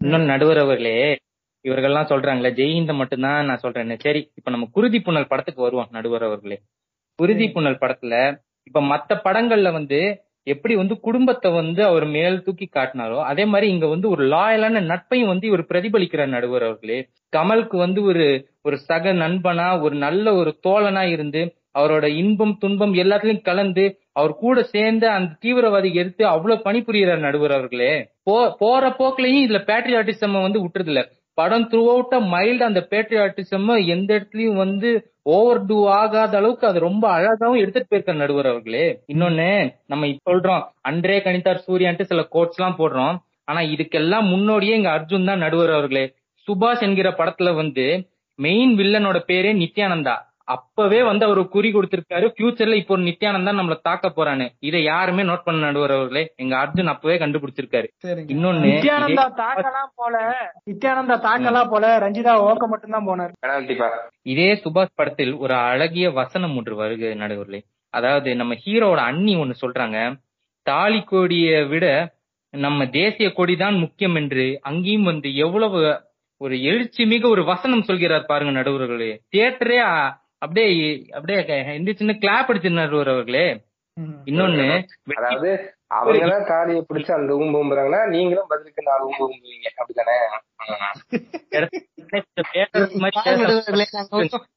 இன்னொன்னு 0.00 0.24
நடுவர் 0.24 0.58
அவர்களே 0.58 0.96
இவர்கள்லாம் 1.64 2.08
சொல்றாங்களே 2.08 2.50
ஜெயிந்த 2.52 2.94
மட்டும்தான் 2.94 3.44
நான் 3.44 3.58
சொல்றேன் 3.58 3.96
சரி 3.98 4.22
இப்ப 4.34 4.50
நம்ம 4.50 4.68
குருதி 4.72 5.00
புனல் 5.00 5.28
படத்துக்கு 5.28 5.62
வருவோம் 5.62 5.90
நடுவர் 5.90 6.22
அவர்களே. 6.22 6.56
குருதி 7.18 7.48
புனல் 7.48 7.80
படத்துல 7.80 8.14
இப்ப 8.64 8.80
மத்த 8.82 9.20
படங்கள்ல 9.24 9.72
வந்து 9.72 9.98
எப்படி 10.46 10.74
வந்து 10.74 10.94
குடும்பத்தை 11.00 11.50
வந்து 11.52 11.80
அவர் 11.84 12.06
மேல் 12.08 12.42
தூக்கி 12.42 12.66
காட்டினாரோ 12.68 13.18
அதே 13.30 13.44
மாதிரி 13.44 13.66
இங்க 13.68 13.86
வந்து 13.86 14.06
ஒரு 14.08 14.22
லாயலான 14.28 14.82
நட்பையும் 14.88 15.32
வந்து 15.32 15.46
இவர் 15.46 15.68
பிரதிபலிக்கிறார் 15.68 16.34
நடுவர் 16.34 16.62
அவர்களே. 16.62 16.98
கமலுக்கு 17.32 17.76
வந்து 17.76 18.00
ஒரு 18.02 18.24
ஒரு 18.64 18.76
சக 18.82 19.12
நண்பனா 19.20 19.66
ஒரு 19.82 19.94
நல்ல 19.96 20.34
ஒரு 20.34 20.50
தோழனா 20.66 21.04
இருந்து 21.08 21.42
அவரோட 21.74 22.06
இன்பம் 22.16 22.54
துன்பம் 22.58 22.94
எல்லாத்துலயும் 22.94 23.46
கலந்து 23.46 23.84
அவர் 24.12 24.34
கூட 24.36 24.62
சேர்ந்து 24.72 25.06
அந்த 25.08 25.36
தீவிரவாதி 25.42 25.90
எடுத்து 25.94 26.22
அவ்வளவு 26.26 26.64
பணிபுரியறார் 26.64 27.26
நடுவர் 27.26 27.52
அவர்களே. 27.52 27.92
போ 28.24 28.34
போற 28.58 28.82
போக்குலயும் 28.98 29.44
இதுல 29.44 29.60
பேட்ரியாட்டிசம் 29.70 30.36
வந்து 30.40 30.62
விட்டுறது 30.62 30.92
இல்ல 30.92 31.02
படம் 31.38 31.66
த்ரூ 31.70 31.82
அவுட்டா 31.92 32.18
மைல்டு 32.32 32.64
அந்த 32.66 32.80
பேட்ரியாட்டிசம் 32.90 33.64
எந்த 33.94 34.10
இடத்துலயும் 34.14 34.60
வந்து 34.64 34.88
ஓவர் 35.26 35.66
டூ 35.66 35.88
ஆகாத 35.92 36.36
அளவுக்கு 36.36 36.66
அது 36.66 36.78
ரொம்ப 36.80 37.04
அழகாவும் 37.18 37.60
எடுத்துட்டு 37.60 37.90
போயிருக்காரு 37.90 38.16
நடுவர் 38.16 38.46
அவர்களே. 38.46 38.86
இன்னொன்னு 39.08 39.48
நம்ம 39.86 40.06
இப்ப 40.06 40.32
சொல்றோம் 40.32 40.62
அன்றே 40.80 41.18
கணித்தார் 41.18 41.64
சூர்யான்ட்டு 41.66 42.02
சில 42.02 42.22
கோட்ஸ் 42.24 42.58
எல்லாம் 42.58 42.78
போடுறோம். 42.78 43.14
ஆனா 43.44 43.60
இதுக்கெல்லாம் 43.60 44.26
முன்னோடியே 44.28 44.74
இங்க 44.74 44.90
அர்ஜுன் 44.90 45.24
தான் 45.24 45.38
நடுவர் 45.38 45.70
அவர்களே. 45.70 46.04
சுபாஷ் 46.48 46.80
என்கிற 46.80 47.10
படத்துல 47.10 47.54
வந்து 47.54 47.86
மெயின் 48.38 48.78
வில்லனோட 48.78 49.18
பேரே 49.26 49.52
நித்யானந்தா. 49.54 50.14
அப்பவே 50.54 51.00
வந்து 51.08 51.24
அவர் 51.26 51.40
குறி 51.54 51.68
கொடுத்திருக்காரு. 51.72 52.26
ஃபியூச்சர்ல 52.34 52.78
இப்போ 52.80 52.94
ஒரு 52.96 53.04
நித்யானந்தா 53.08 53.52
நம்மள 53.58 53.76
தாக்க 53.88 54.08
போறான்னு 54.16 54.46
இதை 54.68 54.80
யாருமே 54.84 55.22
நோட் 55.28 55.44
பண்ண 55.46 55.60
நடுவர் 55.66 55.94
அவர்களே 55.96 56.24
எங்க 56.42 56.54
அர்ஜுன் 56.62 56.92
அப்பவே 56.92 57.16
கண்டுபிடிச்சிருக்காரு. 57.22 57.88
இன்னொன்னு 58.34 58.62
நித்யானந்தா 58.68 59.26
தாக்கலாம் 59.42 59.92
போல 60.00 60.14
நித்யானந்தா 60.70 61.18
தாக்கலாம் 61.28 61.70
போல 61.72 61.92
ரஞ்சிதா 62.04 62.34
ஓக்க 62.48 62.66
மட்டும் 62.72 62.96
தான் 62.96 63.08
போனார் 63.10 63.34
இதே 64.32 64.50
சுபாஷ் 64.64 64.96
படத்தில் 65.00 65.34
ஒரு 65.44 65.56
அழகிய 65.70 66.08
வசனம் 66.20 66.56
ஒன்று 66.60 66.80
வருகிறது 66.82 67.22
நடுவர்களே. 67.24 67.60
அதாவது 67.94 68.30
நம்ம 68.40 68.52
ஹீரோவோட 68.64 69.00
அண்ணி 69.10 69.32
ஒண்ணு 69.42 69.54
சொல்றாங்க. 69.64 69.98
தாலி 70.66 71.00
கொடியை 71.04 71.60
விட 71.70 71.86
நம்ம 72.54 72.84
தேசிய 72.96 73.28
கொடிதான் 73.36 73.76
முக்கியம் 73.82 74.16
என்று 74.20 74.44
அங்கேயும் 74.68 75.08
வந்து 75.10 75.28
எவ்வளவு 75.44 75.78
ஒரு 76.40 76.56
எழுச்சி 76.70 77.02
மிக 77.12 77.24
ஒரு 77.34 77.42
வசனம் 77.50 77.84
சொல்கிறார் 77.88 78.30
பாருங்க 78.30 78.52
நடுவர்களே. 78.58 79.10
தியேட்டரே 79.32 79.78
அப்படியே 80.42 80.68
அப்படியே 81.12 81.38
எந்திரிச்சுன்னு 81.74 82.16
கிளாப் 82.22 82.50
அடிச்சு 82.50 82.78
நடுவர் 82.78 83.08
அவர்களே. 83.08 83.46
இன்னொன்னு 84.26 84.66
அதாவது 85.16 85.50
அவங்க 85.94 86.36
தாலியை 86.48 86.82
பிடிச்சு 86.82 87.12
அந்த 87.12 87.32
ஊம்பு 87.34 87.58
ஊம்புறாங்கன்னா 87.58 88.00
நீங்களும் 88.08 88.48
பதிலுக்கு 88.48 88.82
நாலு 88.82 89.02
ஊம்பு 89.08 89.24
ஊம்புவீங்க 89.26 89.68
அப்படிதானே 89.80 90.14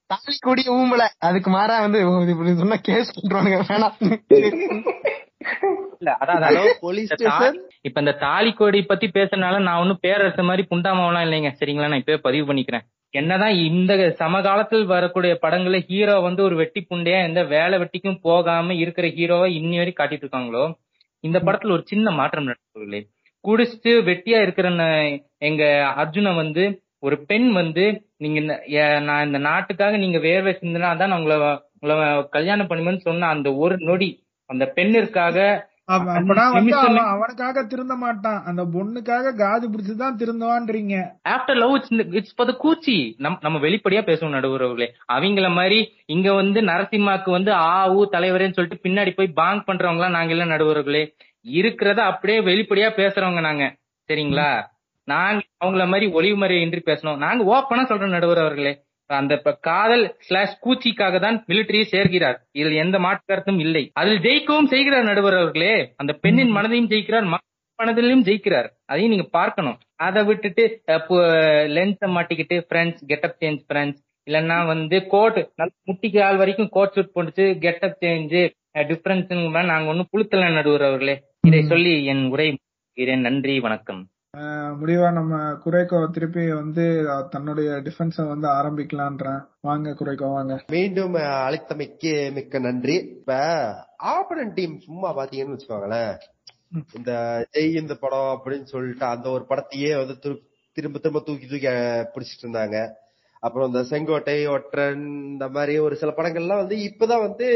தாலி 0.08 0.36
கொடி 0.40 0.64
ஊம்பல 0.70 1.04
அதுக்கு 1.20 1.50
மாறா 1.50 1.76
வந்து 1.80 2.00
இப்படி 2.34 2.56
சொன்னா 2.56 2.80
கேஸ் 2.88 3.16
பண்றானுங்க 3.18 3.60
வேணாம் 3.64 3.96
இப்ப 7.84 7.98
இந்த 8.00 8.14
தாலி 8.18 8.52
கோடி 8.54 8.80
பத்தி 8.84 9.08
பேசுறதுனால 9.08 9.60
நான் 9.60 9.80
ஒன்னும் 9.80 10.02
பேரரசு 10.02 10.44
மாதிரி 10.44 10.64
புண்டாமாவெல்லாம் 10.72 11.26
இல்லைங்க. 11.28 11.52
சரிங்களா? 11.60 11.88
நான் 11.88 12.02
இப்பவே 12.04 12.20
பதிவு 12.20 12.46
பண்ணிக்கிறேன். 12.48 12.86
என்னதான் 13.16 13.56
இந்த 13.68 13.94
சமகாலத்தில் 14.22 14.86
வரக்கூடிய 14.86 15.34
படங்கள்ல 15.42 15.78
ஹீரோ 15.90 16.16
வந்து 16.20 16.42
ஒரு 16.44 16.56
வெட்டி 16.56 16.82
புண்டையா 16.90 17.20
எந்த 17.28 17.42
வேலை 17.54 17.76
வெட்டிக்கும் 17.80 18.22
போகாம 18.22 18.76
இருக்கிற 18.76 19.08
ஹீரோவை 19.18 19.50
இன்னி 19.60 19.78
வரைக்கும் 19.78 20.02
காட்டிட்டு 20.02 20.26
இருக்காங்களோ 20.26 20.64
இந்த 21.24 21.38
படத்துல 21.40 21.76
ஒரு 21.76 21.84
சின்ன 21.86 22.12
மாற்றம் 22.12 22.48
நடக்கவில்லை. 22.48 23.02
குடிச்சிட்டு 23.46 23.92
வெட்டியா 24.10 24.40
இருக்கிற 24.42 24.68
எங்க 25.50 25.64
அர்ஜுனை 26.02 26.32
வந்து 26.36 26.64
ஒரு 27.00 27.16
பெண் 27.26 27.48
வந்து 27.52 27.86
நீங்க 28.18 28.40
நான் 29.00 29.26
இந்த 29.26 29.40
நாட்டுக்காக 29.48 29.98
நீங்க 29.98 30.20
வேர்வை 30.20 30.54
சிந்தினா 30.60 30.90
தான் 30.98 31.12
நான் 31.12 31.20
உங்களை 31.20 31.38
உங்களை 31.76 31.96
கல்யாணம் 32.30 32.70
பண்ணுவேன்னு 32.70 33.06
சொன்ன 33.08 33.28
அந்த 33.28 33.50
ஒரு 33.64 33.76
நொடி 33.82 34.10
அந்த 34.50 34.66
பெண்ணிற்காக 34.78 35.38
அவனுக்காக 35.88 37.64
திருந்த 37.64 37.96
மாட்டான். 37.96 38.44
அந்த 38.46 38.62
பொண்ணுக்காக 38.66 39.34
காது 39.36 39.70
பிடிச்சுதான் 39.70 40.18
திருந்துவான்றீங்க. 40.22 40.96
After 41.30 41.56
love 41.56 41.76
it's 41.76 41.92
it's 42.12 42.36
for 42.36 42.54
கூச்சி 42.64 42.96
நம் 43.18 43.38
நம்ம 43.42 43.60
வெளிப்படையா 43.60 44.02
பேசணும் 44.10 44.36
நடுவுறவர்களே 44.38 44.88
அவங்கள 45.14 45.54
மாதிரி 45.54 45.80
இங்க 46.06 46.34
வந்து 46.34 46.62
நரசிம்மாக்கு 46.62 47.30
வந்து 47.30 47.54
ஆ 47.66 47.92
ஊ 47.92 48.02
தலைவரேன்னு 48.12 48.54
சொல்லிட்டு 48.54 48.84
பின்னாடி 48.88 49.14
போய் 49.16 49.38
பாங்க் 49.42 49.68
பண்றவங்க 49.68 50.02
எல்லாம் 50.02 50.12
நாங்க 50.12 50.34
எல்லாம் 50.34 50.50
நடுவுறவர்களே 50.50 51.04
இருக்கிறத 51.46 52.00
அப்படியே 52.12 52.40
வெளிப்படையா 52.42 52.90
பேசுறவங்க 53.00 53.40
நாங்க. 53.40 53.66
சரிங்களா? 54.10 54.50
நாங்க 55.08 55.42
அவங்கள 55.64 55.88
மாதிரி 55.88 56.12
ஒளிவு 56.12 56.38
முறை 56.38 56.62
இன்றி 56.62 56.82
பேசணும். 56.86 57.18
நாங்க 57.18 57.42
ஓப்பனா 57.54 57.84
சொல்றோம் 57.90 58.16
நடுவர் 58.16 58.38
அவர்களே 58.38 58.74
அந்த 59.10 59.34
காதல் 59.68 60.06
ஸ்லாஷ் 60.28 60.56
கூச்சிக்காக 60.66 61.20
தான் 61.26 61.38
மிலிட்டரியை 61.50 61.86
சேர்கிறார் 61.96 62.38
இதில் 62.60 62.82
எந்த 62.84 62.98
மாற்று 63.06 63.24
கருத்தும் 63.26 63.60
இல்லை. 63.66 63.84
அதில் 64.02 64.22
ஜெயிக்கவும் 64.26 64.72
செய்கிறார் 64.74 65.10
நடுவர் 65.10 65.38
அவர்களே. 65.42 65.74
அந்த 66.02 66.14
பெண்ணின் 66.24 66.56
மனதையும் 66.58 66.90
ஜெயிக்கிறார் 66.94 67.28
மனதிலும் 67.80 68.24
ஜெயிக்கிறார். 68.24 68.68
அதையும் 68.92 69.14
நீங்க 69.14 69.28
பார்க்கணும். 69.40 69.78
அதை 70.08 70.22
விட்டுட்டு 70.30 70.64
லென்ஸ 71.78 72.10
மாட்டிக்கிட்டு 72.18 72.58
ஃப்ரெண்ட்ஸ் 72.68 73.02
கெட்டப் 73.12 73.38
சேஞ்ச் 73.42 73.62
ஃப்ரெண்ட்ஸ் 73.68 74.02
இல்லன்னா 74.28 74.58
வந்து 74.66 74.98
கோட் 75.14 75.40
முட்டிக்கு 75.90 76.20
ஆள் 76.28 76.40
வரைக்கும் 76.42 76.70
கோட் 76.76 76.94
ஷூட் 76.96 77.14
போட்டுச்சு 77.16 77.46
கெட்டப் 77.66 77.98
சேஞ்ச் 78.04 78.38
டிஃபரன்ஸ் 78.92 79.34
நாங்க 79.72 79.90
ஒன்னும் 79.92 80.10
புளுத்தல 80.14 80.52
நடுவர் 80.54 80.86
அவர்களே. 80.90 81.16
இதை 81.48 81.62
சொல்லி 81.72 81.94
என் 82.06 82.26
உரை. 82.34 82.48
நன்றி 83.26 83.60
வணக்கம். 83.60 84.02
முடிவா 84.80 85.12
நம்ம 85.12 85.36
குறைக்கோ 85.66 86.12
திருப்பி 86.12 86.52
வந்து 86.52 86.86
தன்னுடைய 87.30 87.70
டிஃபென்ஸ 87.72 88.26
வந்து 88.28 88.48
ஆரம்பிக்கலான்றேன். 88.48 89.42
வாங்க 89.62 89.90
குறைக்கோ 89.90 90.30
வாங்க. 90.32 90.64
மீண்டும் 90.68 91.14
அழைத்தமைக்கு 91.14 92.34
மிக்க 92.34 92.60
நன்றி. 92.60 92.96
இப்ப 92.96 93.38
ஆப்பரன் 94.04 94.54
டீம் 94.54 94.80
சும்மா 94.80 95.10
பாத்தீங்கன்னு 95.18 95.56
வச்சுக்கோங்களேன். 95.56 96.14
இந்த 96.94 97.12
ஜெய் 97.52 97.80
இந்த 97.82 97.96
படம் 97.96 98.42
அப்படின்னு 98.42 98.64
சொல்லிட்டு 98.64 99.06
அந்த 99.06 99.30
ஒரு 99.30 99.46
படத்தையே 99.50 99.92
வந்து 99.98 100.16
திரும்ப 100.78 101.00
திரும்ப 101.00 101.20
தூக்கி 101.20 101.48
தூக்கி 101.48 101.68
பிடிச்சிட்டு 102.16 102.46
இருந்தாங்க. 102.46 102.78
அப்புறம் 103.40 103.68
இந்த 103.68 103.84
செங்கோட்டை 103.84 104.48
ஒற்றன் 104.48 105.04
இந்த 105.32 105.48
மாதிரி 105.48 105.78
ஒரு 105.78 105.96
சில 105.96 106.12
படங்கள்லாம் 106.12 106.64
வந்து 106.64 106.76
இப்பதான் 106.76 107.26
வந்து 107.28 107.48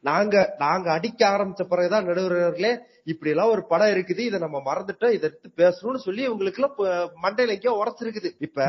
நாங்க 0.00 0.54
நாங்க 0.58 0.92
அடிக்க 0.92 1.28
ஆரம்பிச்ச 1.28 1.62
பிறகுதான் 1.68 2.06
நடுவர்களே 2.06 2.72
இப்படி 3.06 3.30
எல்லாம் 3.30 3.52
ஒரு 3.54 3.62
படம் 3.66 3.92
இருக்குது 3.94 4.22
இதை 4.28 4.38
நம்ம 4.38 4.58
மறந்துட்டோம் 4.66 5.14
இதை 5.16 5.24
எடுத்து 5.30 5.48
பேசணும்னு 5.62 6.00
சொல்லி 6.06 6.22
உங்களுக்கு 6.28 6.60
எல்லாம் 6.60 6.76
மண்டையில 7.24 7.54
எங்கேயோ 7.56 7.74
உரைச்சிருக்குது. 7.80 8.30
இப்ப 8.38 8.68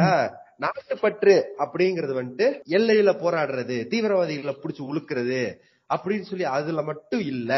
நாட்டுப்பற்று 0.58 1.36
அப்படிங்கறது 1.64 2.14
வந்துட்டு 2.20 2.48
எல்லையில 2.78 3.14
போராடுறது 3.24 3.78
தீவிரவாதிகளை 3.94 4.56
புடிச்சு 4.64 4.84
உழுக்கிறது 4.90 5.42
அப்படின்னு 5.90 6.28
சொல்லி 6.32 6.46
அதுல 6.58 6.82
மட்டும் 6.82 7.24
இல்ல. 7.34 7.52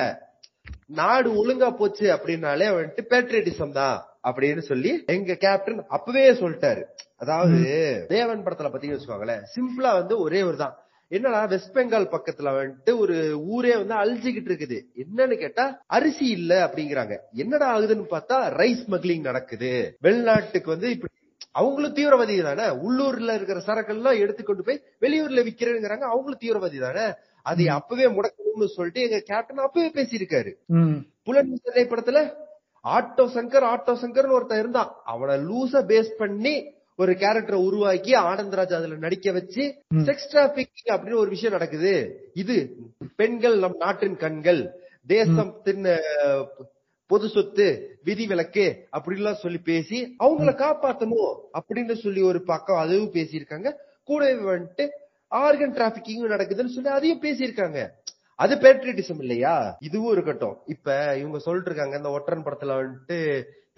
நாடு 0.99 1.29
ஒழுங்கா 1.41 1.69
போச்சு 1.77 2.05
அப்படின்னாலே 2.15 2.67
வந்துட்டு 2.77 3.03
பேட்ரியட்டிசம் 3.11 3.77
தான் 3.81 3.97
அப்படின்னு 4.23 4.63
சொல்லி 4.71 4.91
எங்க 5.07 5.33
கேப்டன் 5.35 5.85
அப்பவே 5.87 6.23
சொல்லிட்டாரு. 6.41 6.81
அதாவது 7.17 7.59
தேவன் 8.07 8.43
படத்துல 8.45 8.69
பாத்தீங்கன்னு 8.71 8.99
வச்சுக்கோங்களேன். 8.99 9.43
சிம்பிளா 9.55 9.91
வந்து 9.93 10.15
ஒரே 10.19 10.41
ஒரு 10.43 10.57
தான். 10.57 10.75
என்னடா 11.11 11.41
வெஸ்ட் 11.51 11.75
பெங்கால் 11.75 12.07
பக்கத்துல 12.13 12.51
வந்துட்டு 12.55 12.93
ஒரு 13.03 13.15
ஊரே 13.55 13.73
வந்து 13.81 13.95
அழிஞ்சுகிட்டு 14.01 14.49
இருக்குது. 14.51 14.77
என்னன்னு 15.03 15.35
கேட்டா 15.43 15.65
அரிசி 15.97 16.25
இல்ல 16.37 16.53
அப்படிங்கிறாங்க. 16.65 17.15
என்னடா 17.43 17.67
ஆகுதுன்னு 17.75 18.05
பார்த்தா 18.15 18.37
ரைஸ் 18.61 18.81
ஸ்மக்லிங் 18.87 19.27
நடக்குது. 19.29 19.71
வெளிநாட்டுக்கு 20.07 20.69
வந்து 20.75 20.89
இப்படி 20.95 21.13
அவங்களும் 21.51 21.95
தீவிரவாதி 21.97 22.33
தானே 22.47 22.65
உள்ளூர்ல 22.85 23.35
இருக்கிற 23.37 23.59
சரக்கெல்லாம் 23.67 24.19
எடுத்துக்கொண்டு 24.23 24.63
போய் 24.63 24.83
வெளியூர்ல 25.03 25.43
விக்கிறேங்கிறாங்க. 25.47 26.05
அவங்களும் 26.11 26.41
தீவிரவாதி 26.43 26.79
தானே 26.79 27.05
அதை 27.45 27.65
அப்பவே 27.77 28.07
முடக்கணும்னு 28.07 28.67
சொல்லிட்டு 28.77 29.05
எங்க 29.07 29.19
கேப்டன் 29.29 29.65
அப்பவே 29.67 29.89
பேசியிருக்காரு. 29.97 30.51
புலன் 31.23 31.53
திரைப்படத்துல 31.67 32.21
ஆட்டோ 32.85 33.23
சங்கர் 33.35 33.65
ஆட்டோ 33.73 33.93
சங்கர்னு 34.01 34.35
ஒருத்தன் 34.37 34.61
இருந்தான். 34.63 34.91
அவனை 35.13 35.35
லூசா 35.49 35.79
பேஸ் 35.91 36.11
பண்ணி 36.21 36.53
ஒரு 36.97 37.11
கேரக்டரை 37.11 37.59
உருவாக்கி 37.67 38.11
ஆனந்தராஜ் 38.13 38.75
அதுல 38.77 38.95
நடிக்க 38.95 39.31
வச்சு 39.31 39.63
செக்ஸ் 39.93 40.29
டிராபிக் 40.31 40.69
அப்படின்னு 40.85 41.21
ஒரு 41.23 41.29
விஷயம் 41.29 41.51
நடக்குது. 41.51 41.93
இது 42.33 42.55
பெண்கள் 43.15 43.57
நம் 43.59 43.75
நாட்டின் 43.77 44.17
கண்கள் 44.17 44.61
தேசத்தின் 45.07 45.85
பொது 47.09 47.27
சொத்து 47.29 47.67
விதிவிலக்கு 48.03 48.65
அப்படின்லாம் 48.97 49.41
சொல்லி 49.43 49.57
பேசி 49.57 50.15
அவங்கள 50.19 50.51
காப்பாத்தணும் 50.63 51.35
அப்படின்னு 51.59 51.95
சொல்லி 51.95 52.21
ஒரு 52.21 52.43
பக்கம் 52.43 52.77
அதுவும் 52.77 53.13
பேசியிருக்காங்க. 53.13 53.71
கூடவே 54.03 54.41
வந்துட்டு 54.51 54.85
ஆர்கன் 55.31 55.75
டிராபிக்கிங் 55.77 56.33
நடக்குதுன்னு 56.33 56.75
சொல்லி 56.77 56.89
அதையும் 56.89 57.21
பேசியிருக்காங்க. 57.21 57.79
அது 58.35 58.55
பேட்ரியட்டிசம் 58.55 59.19
இல்லையா? 59.19 59.77
இதுவும் 59.79 60.11
இருக்கட்டும். 60.11 60.57
இப்ப 60.65 61.17
இவங்க 61.17 61.39
சொல்லிட்டு 61.39 61.69
இருக்காங்க 61.71 61.97
இந்த 61.97 62.09
ஒற்றன் 62.09 62.43
படத்துல 62.43 62.75
வந்துட்டு 62.79 63.19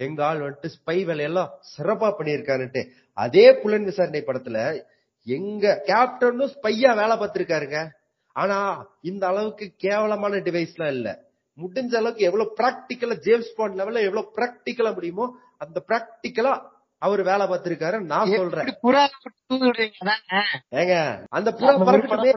எங்க 0.00 0.20
ஆள் 0.26 0.42
வந்துட்டு 0.44 0.68
ஸ்பை 0.76 0.96
வேலையெல்லாம் 1.04 1.50
சிறப்பா 1.70 2.08
பண்ணியிருக்காருன்ட்டு. 2.18 2.82
அதே 3.18 3.46
புலன் 3.62 3.84
விசாரணை 3.84 4.22
படத்துல 4.26 4.58
எங்க 5.26 5.82
கேப்டனும் 5.88 6.52
ஸ்பையா 6.54 6.90
வேலை 7.00 7.16
பார்த்திருக்காருங்க. 7.16 7.78
ஆனா 8.36 8.58
இந்த 9.00 9.26
அளவுக்கு 9.26 9.66
கேவலமான 9.76 10.36
டிவைஸ் 10.46 10.74
எல்லாம் 10.76 10.94
இல்ல. 10.96 11.08
முடிஞ்ச 11.58 11.94
அளவுக்கு 11.96 12.24
எவ்வளவு 12.24 12.54
பிராக்டிக்கலா 12.60 13.16
ஜேம்ஸ் 13.26 13.54
பாண்ட் 13.56 13.78
லெவல்ல 13.80 14.04
எவ்வளவு 14.08 14.32
பிராக்டிக்கலா 14.36 14.92
முடியுமோ 14.94 15.26
அந்த 15.58 15.78
பிராக்டிக்கலா 15.88 16.52
அவர் 17.02 17.22
வேலை 17.22 17.44
பார்த்திருக்காரு. 17.46 17.98
நான் 18.12 18.30
சொல்றேன்? 18.40 18.66
ஏங்க 20.80 20.94
அந்த 21.38 21.50
புறா 21.50 21.72
பறக்கட்டுமே. 21.88 22.32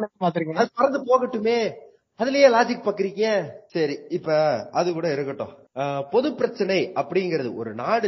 அது 0.61 0.69
பறந்து 0.75 0.99
போகட்டுமே. 1.09 1.57
அதுலயே 2.19 2.47
லாஜிக் 2.55 2.87
பாக்குறீங்க 2.87 3.27
சரி 3.65 3.95
இப்ப 4.09 4.35
அது 4.71 4.93
கூட 4.93 5.11
இருக்கட்டும். 5.11 5.53
பொது 6.11 6.29
பிரச்சனை 6.35 6.77
அப்படிங்கிறது 6.95 7.49
ஒரு 7.55 7.71
நாடு 7.73 8.07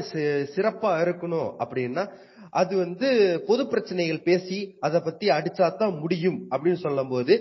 சிறப்பா 0.55 0.91
இருக்கணும் 1.05 1.49
அப்படின்னா 1.63 2.03
அது 2.49 2.73
வந்து 2.77 3.09
பொது 3.47 3.63
பிரச்சனைகள் 3.67 4.25
பேசி 4.27 4.59
அதை 4.79 4.99
பத்தி 5.05 5.27
அடிச்சாதான் 5.27 5.99
முடியும் 5.99 6.37
அப்படின்னு 6.51 6.83
சொல்லும் 6.83 7.09
போது 7.09 7.33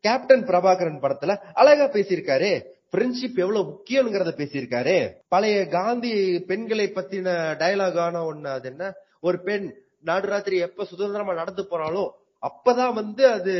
கேப்டன் 0.00 0.46
பிரபாகரன் 0.46 1.02
படத்துல 1.02 1.36
அழகா 1.52 1.84
பேசியிருக்காரு. 1.84 2.52
ஃப்ரெண்ட்ஷிப் 2.92 3.38
எவ்வளவு 3.42 3.68
முக்கியங்கிறத 3.70 4.30
பேசியிருக்காரு. 4.40 4.96
பழைய 5.28 5.66
காந்தி 5.66 6.14
பெண்களை 6.48 6.86
பத்தின 6.94 7.28
டயலாகான 7.60 8.16
ஒண்ணு 8.30 8.48
அது 8.56 8.68
என்ன? 8.70 8.92
ஒரு 9.20 9.38
பெண் 9.42 9.66
நாடு 10.02 10.26
ராத்திரி 10.26 10.56
எப்ப 10.58 10.84
சுதந்திரமா 10.84 11.32
நடந்து 11.34 11.62
போனாலும் 11.66 12.10
அப்பதான் 12.42 12.92
வந்து 12.92 13.26
அது 13.26 13.52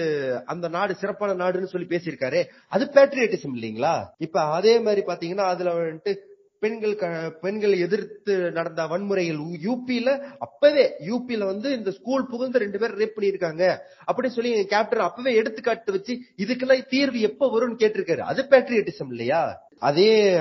அந்த 0.44 0.68
நாடு 0.68 0.94
சிறப்பான 0.94 1.44
நாடுன்னு 1.44 1.64
சொல்லி 1.64 1.86
பேசியிருக்காரு. 1.86 2.44
அது 2.68 2.84
பேட்ரியட்டிசம் 2.84 3.54
இல்லைங்களா? 3.54 4.04
இப்ப 4.18 4.42
அதே 4.42 4.78
மாதிரி 4.78 5.06
பாத்தீங்கன்னா 5.06 5.46
அதுல 5.46 5.72
வந்துட்டு 5.72 6.16
பெண்கள் 6.58 6.96
க- 6.96 7.30
பெண்கள் 7.30 7.72
எதிர்த்து 7.72 8.50
நடந்த 8.50 8.84
வன்முறைகள் 8.84 9.56
யூபியில 9.64 10.24
அப்பவே 10.38 10.92
யூபியில 11.06 11.44
வந்து 11.44 11.76
இந்த 11.76 11.90
ஸ்கூல் 11.90 12.26
புகுந்து 12.26 12.58
ரெண்டு 12.58 12.78
பேர் 12.78 12.96
ரேப் 12.96 13.18
பண்ணியிருக்காங்க. 13.18 13.78
அப்படின்னு 14.06 14.26
சொல்லி 14.26 14.50
எங்க 14.50 14.76
கேப்டன் 14.76 15.00
அப்பவே 15.00 15.34
எடுத்துக்காட்டு 15.34 15.92
வச்சு 15.92 16.20
இதுக்கெல்லாம் 16.36 16.86
தீர்வு 16.86 17.20
எப்ப 17.20 17.58
வரும்னு 17.58 17.72
கேட்டிருக்காரு. 17.72 18.18
அது 18.18 18.42
பேட்ரியட்டிசம் 18.42 19.08
இல்லையா? 19.08 19.68
அதே 19.78 20.32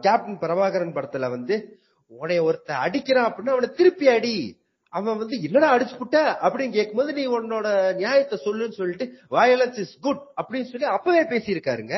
கேப்டன் 0.00 0.38
பிரபாகரன் 0.40 0.94
படத்துல 0.94 1.30
வந்து 1.30 1.78
உன்னை 2.06 2.38
ஒருத்தன் 2.38 2.76
அடிக்கிறான் 2.76 3.32
அப்படின்னா 3.32 3.48
அவனை 3.48 3.68
திருப்பி 3.68 4.08
அடி. 4.08 4.59
அவன் 4.92 5.18
வந்து 5.18 5.36
என்னடா 5.42 5.68
அடிச்சு 5.76 5.96
புட்ட? 5.96 6.38
அப்படின்னு 6.42 6.72
கேட்கும்போது 6.72 7.12
நீ 7.12 7.26
உன்னோட 7.26 7.66
நியாயத்தை 7.94 8.38
சொல்லுன்னு 8.46 8.78
சொல்லிட்டு 8.80 9.06
வயலன்ஸ் 9.30 9.78
இஸ் 9.78 9.98
குட் 10.00 10.24
அப்படின்னு 10.40 10.70
சொல்லி 10.72 10.88
அப்பவே 10.96 11.22
பேசியிருக்காருங்க. 11.22 11.94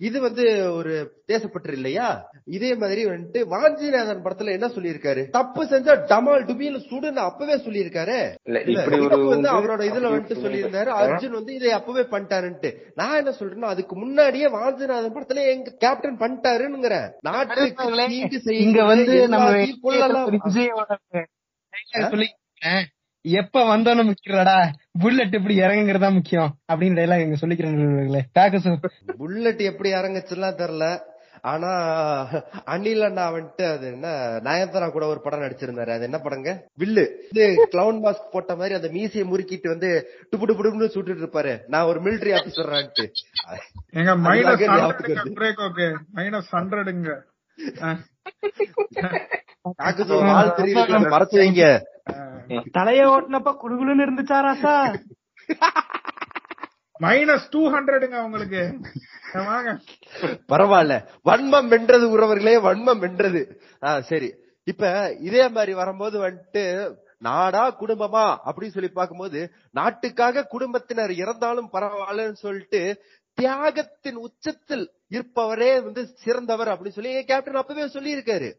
இது 0.00 0.20
வந்து 0.20 0.44
ஒரு 0.74 0.92
தேசப்பற்று 1.32 1.72
இல்லையா? 1.72 2.06
இதே 2.56 2.74
மாதிரி 2.74 3.06
வந்துட்டு 3.06 3.40
வாஞ்சிநாதன் 3.52 4.22
படத்துல 4.24 4.52
என்ன 4.52 4.66
சொல்லியிருக்காரு? 4.66 5.22
தப்பு 5.30 5.62
செஞ்சா 5.64 5.94
டமால் 6.10 6.46
டுபின்னு 6.48 6.80
சுடுன்னு 6.88 7.22
அப்பவே 7.28 7.56
சொல்லியிருக்காரு. 7.56 8.16
வந்து 8.48 9.18
வந்து 9.34 9.48
அவரோட 9.48 9.82
இதுல 9.90 10.10
வந்துட்டு 10.12 10.42
சொல்லியிருந்தாரு 10.44 10.92
அர்ஜுன் 11.00 11.30
வந்து 11.30 11.54
இதை 11.54 11.70
அப்பவே 11.70 12.04
பண்ணிட்டாருன்ட்டு. 12.14 12.70
நான் 12.94 13.16
என்ன 13.16 13.34
சொல்றேன்னா 13.40 13.72
அதுக்கு 13.74 13.96
முன்னாடியே 13.96 14.48
வாஞ்சிநாதன் 14.48 15.16
படத்துல 15.16 15.46
எங்க 15.54 15.76
கேப்டன் 15.84 16.20
பண்ணிட்டாருங்கிற 16.24 16.98
நாட்டுக்கு 17.20 17.86
தீங்கு 18.08 18.40
செய்யும் 18.40 18.66
இங்க 18.66 18.84
வந்து 18.84 19.16
நம்ம 19.28 19.50
சொல்லி 22.12 22.28
எப்ப 23.24 23.62
வந்தோன்னு 23.70 24.02
முக்கியடா 24.08 24.58
புல்லட் 25.02 25.36
எப்படி 25.38 25.54
இறங்குங்கிறதா 25.60 26.10
முக்கியம் 26.18 26.50
அப்படின்னு 26.70 26.98
டைலாக் 26.98 27.24
இங்க 27.24 27.38
சொல்லிக்கிறேன் 27.40 28.84
புல்லட் 29.22 29.62
எப்படி 29.70 29.90
இறங்குச்சுலாம் 29.98 30.60
தெரியல. 30.62 30.86
ஆனா 31.52 31.70
அனில் 32.74 33.06
அண்ணா 33.06 33.24
வந்துட்டு 33.32 33.64
அது 33.72 33.86
என்ன 33.94 34.08
நயன்தாரா 34.46 34.86
கூட 34.92 35.04
ஒரு 35.06 35.20
படம் 35.24 35.42
நடிச்சிருந்தாரு. 35.44 35.90
அது 35.96 36.06
என்ன 36.08 36.18
படங்க? 36.18 36.50
வில்லு 36.82 37.04
இது 37.32 37.46
கிளவுன் 37.72 38.00
மாஸ்க் 38.04 38.32
போட்ட 38.34 38.52
மாதிரி 38.60 38.78
அந்த 38.78 38.88
மீசையை 38.94 39.24
முறுக்கிட்டு 39.30 39.68
வந்து 39.72 39.90
டுபு 40.30 40.44
டுபு 40.50 40.64
டுபுன்னு 40.66 40.92
சுட்டுட்டு 40.94 41.24
இருப்பாரு. 41.24 41.52
நான் 41.74 41.88
ஒரு 41.90 42.00
மிலிட்டரி 42.06 42.34
ஆபீசர்ரான்ட்டு 42.38 43.04
எங்க 44.00 44.14
மைனஸ் 46.18 46.50
ஹண்ட்ரடுங்க 46.56 47.10
மறைச்சு 51.12 51.36
வைங்க. 51.40 51.64
தலைய 52.76 53.02
ஓட்டுனப்ப 53.12 53.50
குடுகுடுன்னு 53.60 54.06
இருந்துச்சா 54.06 54.38
ராசா 54.46 54.74
மைனஸ் 57.00 57.46
டூ 57.52 57.60
ஹண்ட்ரடுங்க 57.72 58.16
உங்களுக்கு 58.26 58.60
வாங்க. 59.46 59.70
பரவாயில்ல. 60.50 60.94
வன்மம் 61.26 61.68
வென்றது 61.72 62.06
உறவர்களே 62.14 62.54
வன்மம் 62.66 63.00
வென்றது. 63.04 63.40
ஆ 63.82 63.88
சரி. 64.10 64.28
இப்ப 64.66 64.84
இதே 65.28 65.44
மாதிரி 65.56 65.72
வரும்போது 65.80 66.16
வந்துட்டு 66.24 66.62
நாடா 67.22 67.64
குடும்பமா 67.80 68.24
அப்படின்னு 68.46 68.76
சொல்லி 68.76 68.90
பார்க்கும்போது 68.92 69.40
நாட்டுக்காக 69.74 70.46
குடும்பத்தினர் 70.46 71.12
இறந்தாலும் 71.22 71.68
பரவாயில்லன்னு 71.74 72.40
சொல்லிட்டு 72.44 72.80
தியாகத்தின் 73.38 74.18
உச்சத்தில் 74.26 74.84
இருப்பவரே 75.10 75.72
வந்து 75.86 76.02
சிறந்தவர் 76.24 76.72
அப்படின்னு 76.72 76.98
சொல்லி 76.98 77.12
கேப்டன் 77.30 77.60
அப்பவே 77.60 77.86
சொல்லி 77.88 78.16
இருக்காரு 78.16 78.50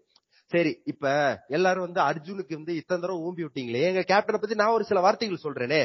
சரி 0.52 0.72
இப்ப 0.86 1.06
எல்லாரும் 1.48 1.86
வந்து 1.86 2.02
அர்ஜுனுக்கு 2.02 2.54
வந்து 2.54 2.76
இத்தனை 2.76 3.02
தடவை 3.04 3.22
ஊம்பி 3.28 3.44
விட்டீங்களே. 3.46 3.82
எங்க 3.82 4.04
கேப்டனை 4.12 4.38
பத்தி 4.42 4.56
நான் 4.56 4.68
ஒரு 4.68 4.84
சில 4.84 5.00
வார்த்தைகள் 5.00 5.44
சொல்றேனே. 5.44 5.82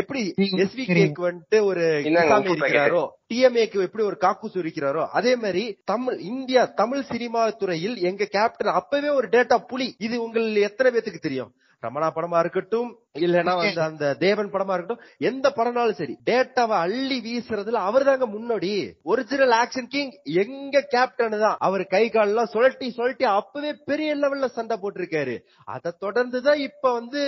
எப்படி 0.00 0.34
எஸ்வி 0.64 0.84
கேக்கு 0.88 1.22
வந்துட்டு 1.28 1.60
ஒரு. 1.64 1.84
இருக்கிறாரோ 2.04 3.02
டிஎம்ஏக்கு 3.32 3.86
எப்படி 3.86 4.04
ஒரு 4.04 4.16
காக்கூஸ் 4.20 4.58
இருக்கிறாரோ 4.62 5.06
அதே 5.06 5.36
மாதிரி 5.36 5.78
தமிழ் 5.84 6.18
இந்தியா 6.18 6.64
தமிழ் 6.64 7.02
சினிமா 7.02 7.50
துறையில் 7.50 7.96
எங்க 8.10 8.24
கேப்டன் 8.24 8.74
அப்பவே 8.74 9.08
ஒரு 9.08 9.28
டேட்டா 9.28 9.58
புலி. 9.66 9.88
இது 9.98 10.22
உங்கள் 10.22 10.54
எத்தனை 10.68 10.92
பேத்துக்கு 10.92 11.26
தெரியும்? 11.28 11.52
ரமணா 11.82 12.08
படமா 12.16 12.38
இருக்கட்டும் 12.38 12.90
இல்லைன்னா 13.18 13.54
வந்து 13.56 13.80
அந்த 13.80 14.06
தேவன் 14.22 14.48
படமா 14.52 14.74
இருக்கட்டும் 14.74 15.02
எந்த 15.28 15.46
படம்னாலும் 15.56 15.98
சரி 15.98 16.14
டேட்டாவை 16.30 16.76
அள்ளி 16.84 17.18
வீசுறதுல 17.26 17.82
அவர் 17.88 18.04
தாங்க 18.04 18.26
முன்னோடி. 18.26 18.72
ஒரிஜினல் 19.02 19.54
ஆக்ஷன் 19.60 19.88
கிங் 19.88 20.12
எங்க 20.42 20.82
கேப்டன் 20.94 21.38
தான். 21.44 21.56
அவர் 21.58 21.84
கை 21.94 22.04
காலெல்லாம் 22.08 22.50
சுழட்டி 22.54 22.88
சுழட்டி 22.96 23.26
அப்பவே 23.38 23.72
பெரிய 23.84 24.16
லெவல்ல 24.16 24.48
சண்டை 24.56 24.78
போட்டிருக்காரு. 24.82 25.36
அதை 25.74 25.92
தொடர்ந்துதான் 26.00 26.62
இப்ப 26.68 26.92
வந்து 26.92 27.22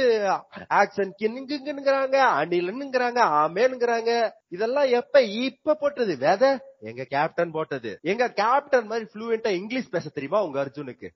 ஆக்ஷன் 0.80 1.14
கின்னுங்கிறாங்க 1.22 2.16
அணிலனுங்கிறாங்க 2.40 3.20
ஆமேனுங்கிறாங்க 3.42 4.10
இதெல்லாம் 4.48 4.88
எப்ப 4.98 5.20
இப்ப 5.22 5.74
போட்டது? 5.74 6.12
விதை? 6.16 6.50
எங்க 6.80 7.04
கேப்டன் 7.12 7.54
போட்டது. 7.54 7.90
எங்க 8.02 8.24
கேப்டன் 8.40 8.86
மாதிரி 8.86 9.06
ஃப்ளூயண்டா 9.12 9.50
இங்கிலீஷ் 9.60 9.90
பேச 9.90 10.08
தெரியுமா 10.08 10.38
உங்க 10.46 10.58
அர்ஜுனுக்கு? 10.64 11.08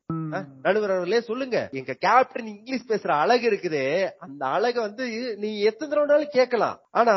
நடுவர் 0.62 1.20
சொல்லுங்க. 1.28 1.58
எங்க 1.72 1.92
கேப்டன் 2.06 2.48
இங்கிலீஷ் 2.54 2.88
பேசுற 2.88 3.10
அழகு 3.24 3.46
இருக்குதே. 3.50 3.84
அந்த 4.24 4.42
அழகை 4.60 4.80
வந்து 4.88 5.04
நீ 5.44 5.52
எத்தனை 5.70 5.90
தடவைனாலும் 5.90 6.36
கேட்கலாம். 6.38 6.78
ஆனா 7.00 7.16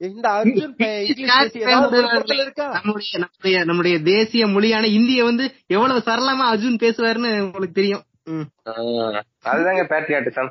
இந்த 0.00 0.28
அர்ஜுன் 0.38 0.74
நம்முடைய 3.70 3.98
தேசிய 4.08 4.46
மொழியான 4.46 4.86
இந்திய 4.96 5.24
வந்து 5.24 5.44
எவ்வளவு 5.76 6.00
சரளமா 6.08 6.44
அர்ஜுன் 6.52 6.82
பேசுவாருன்னு 6.84 7.30
உங்களுக்கு 7.46 7.80
தெரியும். 7.80 8.04
அதுதாங்க 9.50 9.84
பேட்ரியாட்டிசம் 9.92 10.50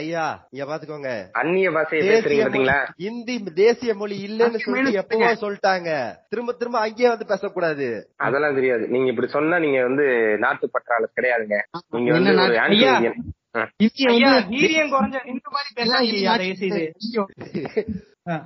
ஐயா 0.00 0.26
இங்க 0.52 0.64
பாத்துக்கோங்க. 0.68 1.30
அந்நிய 1.40 1.70
பாஷையை 1.70 2.04
பேசுறீங்க 2.04 2.36
மொழி 2.36 2.44
பாத்தீங்களா? 2.44 2.78
இந்தி 3.08 3.52
தேசிய 3.58 3.94
மொழி 3.94 4.28
இல்லைன்னு 4.28 4.58
சொல்லிட்டு 4.58 5.00
எப்பவோ 5.02 5.34
சொல்லிட்டாங்க. 5.42 5.90
திரும்ப 6.28 6.52
திரும்ப 6.52 6.78
அங்கேயே 6.84 7.08
வந்து 7.08 7.26
பேசக்கூடாது. 7.32 8.06
அதெல்லாம் 8.26 8.54
தெரியாது. 8.54 8.88
நீங்க 8.88 9.12
இப்படி 9.12 9.28
சொன்னா 9.28 9.58
நீங்க 9.58 9.82
வந்து 9.82 10.36
நாட்டு 10.46 10.70
பற்றாளர் 10.76 11.16
கிடையாதுங்க. 11.18 11.58
நீங்க 11.96 12.12
வந்து 12.18 13.34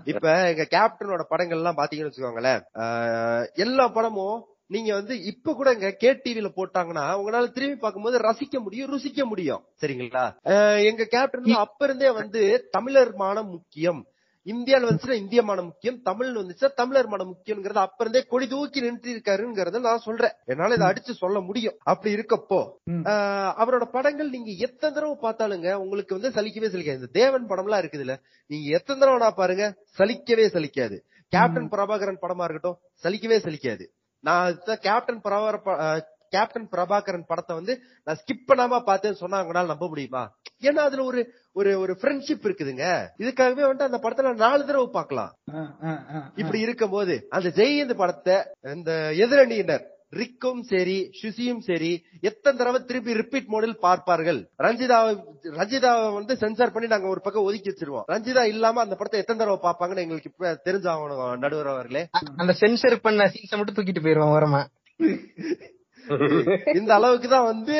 இப்ப 0.04 0.46
எங்க 0.48 0.66
கேப்டனோட 0.70 1.22
படங்கள் 1.28 1.58
எல்லாம் 1.58 1.76
பாத்தீங்கன்னு 1.76 2.10
வச்சுக்கோங்களேன். 2.10 2.60
ஆஹ் 2.74 3.46
எல்லா 3.54 3.88
படமும் 3.88 4.44
நீங்க 4.66 4.94
வந்து 4.94 5.22
இப்ப 5.22 5.54
கூட 5.54 5.72
இங்க 5.72 5.90
கே 5.90 6.12
டிவில 6.12 6.48
போட்டாங்கன்னா 6.56 7.04
உங்களால 7.18 7.52
திரும்பி 7.52 7.76
பார்க்கும்போது 7.76 8.18
ரசிக்க 8.18 8.60
முடியும் 8.60 8.90
ருசிக்க 8.92 9.24
முடியும். 9.24 9.62
சரிங்களா? 9.80 10.24
எங்க 10.84 11.04
கேப்டன் 11.04 11.44
அப்ப 11.44 11.84
இருந்தே 11.84 12.10
வந்து 12.10 12.68
தமிழர் 12.70 13.14
மானம் 13.14 13.48
முக்கியம். 13.48 14.06
இந்தியால 14.52 14.86
வந்துச்சுன்னா 14.88 15.18
இந்திய 15.22 15.40
மானம் 15.48 15.68
முக்கியம் 15.68 15.98
தமிழ்னு 16.08 16.40
வந்துச்சுன்னா 16.42 16.70
தமிழர் 16.80 17.10
மானம் 17.12 17.30
முக்கியம்ங்கிறத 17.32 17.80
அப்ப 17.86 18.04
இருந்தே 18.04 18.22
கொடி 18.32 18.46
தூக்கி 18.52 18.84
நின்று 18.84 19.08
இருக்காருங்கிறத 19.14 19.80
நான் 19.86 20.04
சொல்றேன். 20.06 20.34
என்னால 20.52 20.76
இதை 20.78 20.86
அடிச்சு 20.90 21.14
சொல்ல 21.22 21.40
முடியும். 21.48 21.76
அப்படி 21.92 22.14
இருக்கப்போ 22.16 22.60
அவரோட 23.62 23.86
படங்கள் 23.96 24.34
நீங்க 24.36 24.50
எத்தனை 24.66 24.90
தடவை 24.96 25.16
பார்த்தாலுங்க 25.26 25.70
உங்களுக்கு 25.84 26.18
வந்து 26.18 26.34
சலிக்கவே 26.38 26.70
சலிக்காது. 26.74 27.00
இந்த 27.02 27.12
தேவன் 27.20 27.48
படம்லாம் 27.52 27.82
இருக்குதுல்ல 27.84 28.16
நீங்க 28.50 28.66
எத்தனை 28.78 28.98
தடவை 29.00 29.18
நான் 29.24 29.40
பாருங்க 29.42 29.66
சலிக்கவே 30.00 30.46
சலிக்காது. 30.56 30.98
கேப்டன் 31.32 31.72
பிரபாகரன் 31.72 32.22
படமா 32.22 32.44
இருக்கட்டும் 32.46 32.78
சலிக்கவே 33.04 33.38
சலிக்காது. 33.46 33.86
நான் 34.24 34.54
கேப்டன் 34.86 35.20
பிரபாகர் 35.24 36.06
கேப்டன் 36.30 36.68
பிரபாகரன் 36.72 37.26
படத்தை 37.26 37.56
வந்து 37.56 37.74
நான் 38.06 38.18
ஸ்கிப் 38.20 38.48
பண்ணாம 38.48 38.80
பார்த்தேன்னு 38.86 39.22
சொன்னா 39.22 39.40
உங்களால 39.44 39.66
நம்ப 39.66 39.88
முடியுமா? 39.88 40.22
ஏன்னா 40.62 40.82
அதுல 40.86 41.04
ஒரு 41.04 41.20
ஒரு 41.52 41.80
ஒரு 41.80 41.92
ஃப்ரெண்ட்ஷிப் 42.00 42.46
இருக்குதுங்க. 42.46 42.86
இதுக்காகவே 43.18 43.66
வந்துட்டு 43.66 43.88
அந்த 43.88 43.98
படத்தை 43.98 44.24
நான் 44.26 44.42
நாலு 44.46 44.66
தடவை 44.66 44.88
பார்க்கலாம். 44.92 45.30
இப்படி 46.36 46.60
இருக்கும்போது 46.60 47.14
அந்த 47.30 47.48
ஜெயந்த் 47.56 47.94
படத்தை 47.94 48.36
இந்த 48.74 48.92
எதிரணியினர் 49.16 49.86
ரிக்கும் 50.12 50.60
சரி 50.62 51.10
சுசியும் 51.16 51.58
சரி 51.60 51.90
எத்தனை 52.20 52.58
தடவை 52.58 52.84
திருப்பி 52.84 53.12
ரிப்பீட் 53.12 53.48
மோடில் 53.48 53.74
பார்ப்பார்கள்? 53.78 54.38
ரஞ்சிதா 54.58 54.98
ரஞ்சிதாவை 55.56 56.14
வந்து 56.14 56.36
சென்சார் 56.36 56.72
பண்ணி 56.72 56.88
நாங்க 56.88 57.08
ஒரு 57.08 57.20
பக்கம் 57.20 57.42
ஒதுக்கி 57.42 57.70
வச்சிருவோம். 57.70 58.06
ரஞ்சிதா 58.08 58.42
இல்லாம 58.44 58.80
அந்த 58.80 58.94
படத்தை 58.94 59.20
எத்தனை 59.20 59.40
தடவை 59.40 59.58
பார்ப்பாங்கன்னு 59.62 60.04
எங்களுக்கு 60.06 60.30
இப்ப 60.32 60.54
தெரிஞ்சாகணும் 60.64 61.38
நடுவர் 61.38 61.66
அவர்களே. 61.66 62.04
அந்த 62.36 62.54
சென்சர் 62.60 62.96
பண்ண 63.00 63.30
சீன்ஸை 63.34 63.56
மட்டும் 63.56 63.76
தூக்கிட்டு 63.76 64.04
போயிருவான் 64.04 64.34
ஓரமா. 64.36 64.62
இந்த 66.74 66.94
அளவுக்கு 66.94 67.28
தான் 67.28 67.44
வந்து 67.44 67.76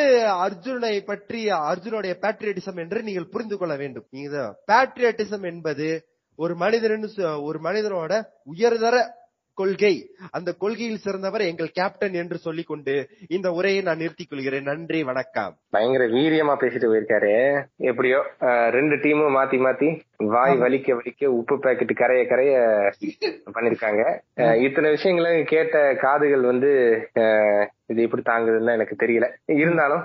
அர்ஜுனை 0.46 1.04
பற்றி 1.04 1.48
அர்ஜுனுடைய 1.50 2.14
பேட்ரியட்டிசம் 2.22 2.76
என்று 2.76 3.02
நீங்கள் 3.02 3.28
புரிந்து 3.28 3.58
கொள்ள 3.58 3.76
வேண்டும். 3.76 4.06
நீங்க 4.10 4.56
பேட்ரியட்டிசம் 4.66 5.42
என்பது 5.42 6.06
ஒரு 6.34 6.56
மனிதன் 6.56 7.06
ஒரு 7.42 7.58
மனிதனோட 7.60 8.12
உயர்தர 8.44 8.96
கொள்கை. 9.60 9.94
அந்த 10.36 10.50
கொள்கையில் 10.62 11.02
சிறந்தவர் 11.04 11.44
எங்கள் 11.50 11.74
கேப்டன் 11.78 12.16
என்று 12.22 12.36
சொல்லிக் 12.46 12.70
கொண்டு 12.70 12.94
இந்த 13.36 13.48
உரையை 13.58 13.80
நான் 13.88 14.00
நிறுத்திக் 14.02 14.30
கொள்கிறேன். 14.30 14.68
நன்றி 14.70 15.00
வணக்கம். 15.10 15.54
பயங்கர 15.76 16.04
வீரியமா 16.16 16.54
பேசிட்டு 16.62 16.88
போயிருக்காரு. 16.90 17.34
எப்படியோ 17.90 18.20
ரெண்டு 18.76 18.96
டீமும் 19.04 19.36
மாத்தி 19.38 19.58
மாத்தி 19.66 19.88
வாய் 20.34 20.56
வலிக்க 20.64 20.96
வலிக்க 20.98 21.32
உப்பு 21.40 21.56
பாக்கெட் 21.64 22.00
கரைய 22.02 22.22
கரைய 22.32 22.54
பண்ணிருக்காங்க. 23.56 24.02
இத்தனை 24.66 24.90
விஷயங்களை 24.96 25.32
கேட்ட 25.54 25.76
காதுகள் 26.04 26.44
வந்து 26.50 26.72
இது 27.92 28.00
எப்படி 28.06 28.22
தாங்குதுன்னு 28.24 28.76
எனக்கு 28.78 28.96
தெரியல. 29.02 29.26
இருந்தாலும் 29.60 30.04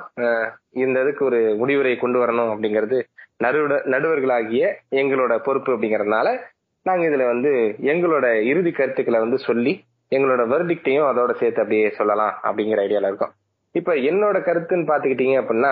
இந்த 0.84 0.98
இதுக்கு 1.04 1.24
ஒரு 1.30 1.42
முடிவுரை 1.62 1.96
கொண்டு 2.04 2.20
வரணும் 2.20 2.52
அப்படிங்கிறது 2.54 3.00
நடுவ 3.44 3.78
நடுவர்களாகிய 3.94 4.66
எங்களோட 5.00 5.34
பொறுப்பு 5.46 5.72
அப்படிங்கறதுனால 5.74 6.28
நாங்க 6.86 7.04
இதுல 7.10 7.26
வந்து 7.32 7.52
எங்களோட 7.92 8.26
இறுதி 8.52 8.72
கருத்துக்களை 8.72 9.20
வந்து 9.20 9.38
சொல்லி 9.48 9.74
எங்களோட 10.12 10.42
வெர்டிக்டையும் 10.54 11.08
அதோட 11.12 11.32
சேர்த்து 11.40 11.62
அப்படியே 11.64 11.86
சொல்லலாம் 12.00 12.34
அப்படிங்கிற 12.48 12.82
ஐடியால 12.86 13.10
இருக்கோம். 13.12 13.34
இப்ப 13.76 13.92
என்னோட 14.10 14.38
கருத்துன்னு 14.48 14.90
பாத்துக்கிட்டீங்க 14.90 15.36
அப்படின்னா 15.42 15.72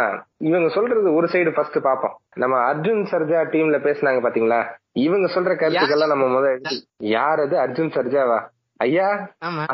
இவங்க 0.49 0.67
சொல்றது 0.75 1.09
ஒரு 1.17 1.27
சைடு 1.33 1.51
ஃபர்ஸ்ட் 1.55 1.77
பாப்போம். 1.87 2.15
நம்ம 2.43 2.55
அர்ஜுன் 2.69 3.03
சர்ஜா 3.11 3.41
டீம்ல 3.53 3.79
பேசினாங்க 3.87 4.21
பாத்தீங்களா? 4.25 4.61
இவங்க 5.05 5.27
சொல்ற 5.35 5.51
கருத்துக்கெல்லாம் 5.59 6.13
நம்ம 6.13 6.27
முதல்ல 6.37 6.71
யார் 7.15 7.41
அது? 7.45 7.55
அர்ஜுன் 7.65 7.93
சர்ஜாவா? 7.97 8.39
ஐயா 8.79 9.09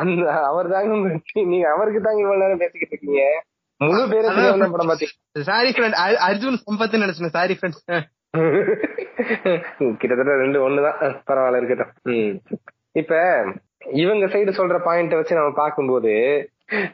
அந்த 0.02 0.26
அவர் 0.50 0.72
தாங்க 0.74 0.96
நீங்க 1.52 1.66
அவருக்கு 1.74 2.02
தாங்க 2.06 2.20
இவ்வளவு 2.24 2.42
நேரம் 2.44 2.62
பேசிக்கிட்டு 2.64 2.94
இருக்கீங்க. 2.94 3.22
முழு 3.80 4.04
பேரும் 4.12 4.36
தெரியாத 4.36 4.68
படம் 4.74 4.90
பாத்தீங்க. 4.90 5.14
சாரி 5.50 5.70
ஃப்ரெண்ட் 5.74 5.98
அர்ஜுன் 6.28 6.62
சம்பத் 6.66 7.02
நினைச்சேன் 7.04 7.36
சாரி 7.38 7.54
ஃப்ரெண்ட்ஸ் 7.58 7.82
கிட்டத்தட்ட 10.00 10.32
ரெண்டு 10.36 10.58
ஒண்ணுதான். 10.66 10.98
பரவாயில்ல 11.28 11.60
இருக்கட்டும். 11.60 11.92
இப்ப 12.92 13.14
இவங்க 14.02 14.26
சைடு 14.26 14.58
சொல்ற 14.58 14.78
பாயிண்ட் 14.82 15.14
வச்சு 15.14 15.34
நம்ம 15.34 15.52
பார்க்கும்போது 15.54 16.12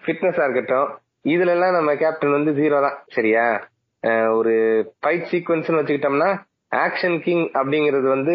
ஃபிட்னஸா 0.03 0.45
இருக்கட்டும் 0.47 0.89
இதுல 1.25 1.49
எல்லாம் 1.49 1.73
நம்ம 1.73 1.95
கேப்டன் 1.95 2.37
வந்து 2.37 2.53
ஜீரோ 2.53 2.79
தான் 2.81 2.99
சரியா? 3.09 3.45
ஒரு 4.39 4.55
ஃபைட் 5.01 5.29
சீக்வன்ஸ் 5.31 5.79
வச்சுக்கிட்டோம்னா 5.79 6.31
ஆக்ஷன் 6.85 7.19
கிங் 7.23 7.45
அப்படிங்கிறது 7.59 8.09
வந்து 8.09 8.35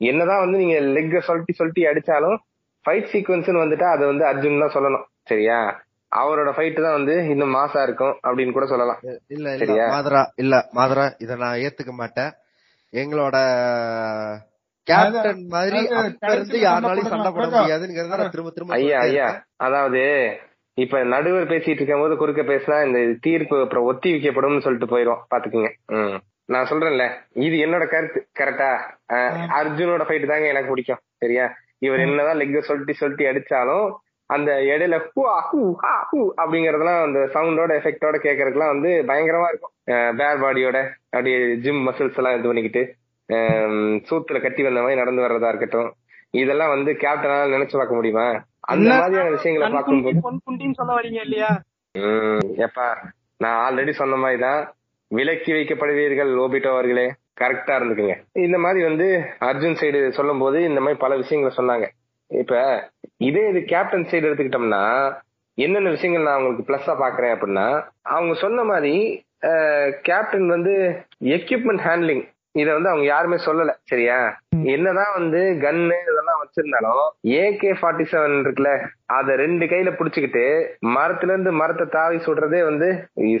என்னதான் 0.00 0.40
வந்து 0.40 0.58
நீங்க 0.58 0.76
லெக்க 0.94 1.20
சொல்லிட்டு 1.20 1.52
சொல்லிட்டு 1.52 1.88
அடிச்சாலும் 1.90 2.36
ஃபைட் 2.84 3.10
சீக்வன்ஸ் 3.12 3.50
வந்துட்டா 3.62 3.88
அது 3.94 4.04
வந்து 4.06 4.24
அர்ஜுன் 4.24 4.62
தான் 4.64 4.74
சொல்லணும் 4.76 5.06
சரியா? 5.28 5.58
அவரோட 6.12 6.50
ஃபைட் 6.56 6.84
தான் 6.84 6.96
வந்து 6.98 7.14
இன்னும் 7.32 7.56
மாசா 7.56 7.80
இருக்கும் 7.86 8.14
அப்படின்னு 8.26 8.54
கூட 8.56 8.66
சொல்லலாம். 8.66 9.00
இல்ல 9.34 9.46
இல்ல 9.54 9.62
சரியா? 9.62 9.86
மாதரா 9.94 10.22
இல்ல 10.42 10.54
மாதரா 10.78 11.06
இத 11.24 11.36
நான் 11.42 11.62
ஏத்துக்க 11.66 11.92
மாட்டேன். 12.02 12.30
எங்களோட 12.92 13.36
கேப்டன் 14.86 15.42
மாதிரி 15.54 15.78
இருந்து 16.34 16.58
யாருனாலையும் 16.66 17.12
சண்டை 17.14 17.30
போட? 17.32 17.46
முடியாதுங்கிறத 17.54 18.18
நான் 18.20 18.34
திரும்ப 18.34 18.52
திரும்ப 18.52 18.76
ஐயா 18.78 19.00
ஐயா. 19.08 19.26
அதாவது 19.66 20.02
இப்ப 20.78 21.02
நடுவர் 21.12 21.50
பேசிட்டு 21.52 21.80
இருக்கும் 21.80 22.02
போது 22.04 22.16
குறுக்க 22.16 22.42
பேசினா 22.50 22.76
இந்த 22.86 22.98
தீர்ப்பு 23.26 23.56
அப்புறம் 23.64 23.86
ஒத்தி 23.90 24.08
வைக்கப்படும் 24.14 24.64
சொல்லிட்டு 24.66 24.92
போயிரும். 24.92 25.22
பாத்துக்குங்க. 25.32 25.70
நான் 26.54 26.68
சொல்றேன்ல 26.70 27.06
இது 27.46 27.56
என்னோட 27.64 27.84
கருத்து. 27.94 28.20
கரெக்டா 28.40 28.68
அர்ஜுனோட 29.58 30.02
ஃபைட் 30.08 30.30
தாங்க 30.32 30.46
எனக்கு 30.54 30.72
பிடிக்கும். 30.72 31.02
சரியா? 31.24 31.46
இவர் 31.86 32.04
என்னதான் 32.04 32.38
லெக்க 32.40 32.60
சொல்லிட்டு 32.68 32.94
சொல்லிட்டு 33.00 33.28
அடிச்சாலும் 33.30 33.86
அந்த 34.30 34.50
இடையில 34.70 34.96
ஹூ 35.06 35.22
ஆ, 35.32 35.38
ஹூ 35.50 35.60
ஹூ 36.10 36.20
அப்படிங்கறதெல்லாம் 36.40 37.02
அந்த 37.02 37.20
சவுண்டோட 37.34 37.72
எஃபெக்டோட 37.80 38.16
கேட்கறதுக்குலாம் 38.24 38.74
வந்து 38.74 38.90
பயங்கரமா 39.10 39.48
இருக்கும். 39.50 39.74
பேர் 40.20 40.42
பாடியோட 40.42 40.78
அப்படியே 41.12 41.38
ஜிம் 41.64 41.82
மசில்ஸ் 41.88 42.18
எல்லாம் 42.20 42.36
இது 42.38 42.50
பண்ணிக்கிட்டு 42.50 42.82
சூத்துல 44.08 44.38
கட்டி 44.42 44.62
வந்த 44.62 44.82
மாதிரி 44.82 45.00
நடந்து 45.00 45.24
வர்றதா 45.24 45.50
இருக்கட்டும். 45.52 45.88
இதெல்லாம் 46.40 46.72
வந்து 46.74 46.90
கேப்டனால 47.02 47.54
நினைச்சு 47.54 47.76
பார்க்க 47.76 47.98
முடியுமா? 47.98 48.26
அந்த? 48.72 48.88
மாதிரியான 49.02 49.32
விஷயங்களை 49.36 49.68
பார்க்கும்போது 49.74 50.74
சொல்ல 50.80 50.92
வரீங்க 50.98 51.20
இல்லையா? 51.26 51.50
எப்பா 52.66 52.86
நான் 53.44 53.58
ஆல்ரெடி 53.64 53.92
சொன்ன 54.00 54.18
மாதிரி 54.24 54.40
தான் 54.46 54.60
விலக்கி 55.10 55.50
வைக்கப்படுவீர்கள் 55.56 56.32
ஓபிட்டோ 56.44 56.70
அவர்களே. 56.74 57.06
கரெக்டா 57.40 57.74
இருந்துக்குங்க. 57.78 58.14
இந்த 58.46 58.56
மாதிரி 58.58 58.80
வந்து 58.88 59.06
அர்ஜுன் 59.48 59.78
சைடு 59.80 59.98
சொல்லும் 60.16 60.42
போது 60.44 60.58
இந்த 60.68 60.80
மாதிரி 60.80 60.98
பல 61.04 61.16
விஷயங்களை 61.16 61.52
சொன்னாங்க. 61.58 61.86
இப்ப 62.30 62.54
இதே 63.20 63.44
இது 63.50 63.60
கேப்டன் 63.64 64.08
சைடு 64.08 64.26
எடுத்துக்கிட்டோம்னா 64.26 64.82
என்னென்ன 65.58 65.90
விஷயங்கள் 65.90 66.26
நான் 66.26 66.36
அவங்களுக்கு 66.36 66.66
பிளஸ்ஸா 66.68 66.94
பாக்குறேன் 67.00 67.32
அப்படின்னா 67.34 67.68
அவங்க 68.08 68.34
சொன்ன 68.42 68.64
மாதிரி 68.64 68.92
கேப்டன் 70.04 70.48
வந்து 70.48 70.74
எக்யூப்மெண்ட் 71.36 71.84
ஹேண்ட்லிங் 71.84 72.24
இத 72.54 72.68
வந்து 72.72 72.90
அவங்க 72.90 73.06
யாருமே 73.06 73.36
சொல்லல 73.44 73.72
சரியா? 73.84 74.16
என்னதான் 74.68 75.12
வந்து 75.16 75.40
கன்னு 75.62 75.96
இதெல்லாம் 76.04 76.40
வச்சிருந்தாலும் 76.42 77.02
ஏகே 77.40 77.72
ஃபார்ட்டி 77.78 78.04
செவன் 78.12 78.36
இருக்குல்ல 78.38 78.70
அத 79.08 79.36
ரெண்டு 79.36 79.64
கையில 79.66 79.90
புடிச்சுக்கிட்டு 79.94 80.44
மரத்துல 80.94 81.32
இருந்து 81.32 81.52
மரத்தை 81.52 81.86
தாவி 81.88 82.18
சுடுறதே 82.18 82.60
வந்து 82.62 82.88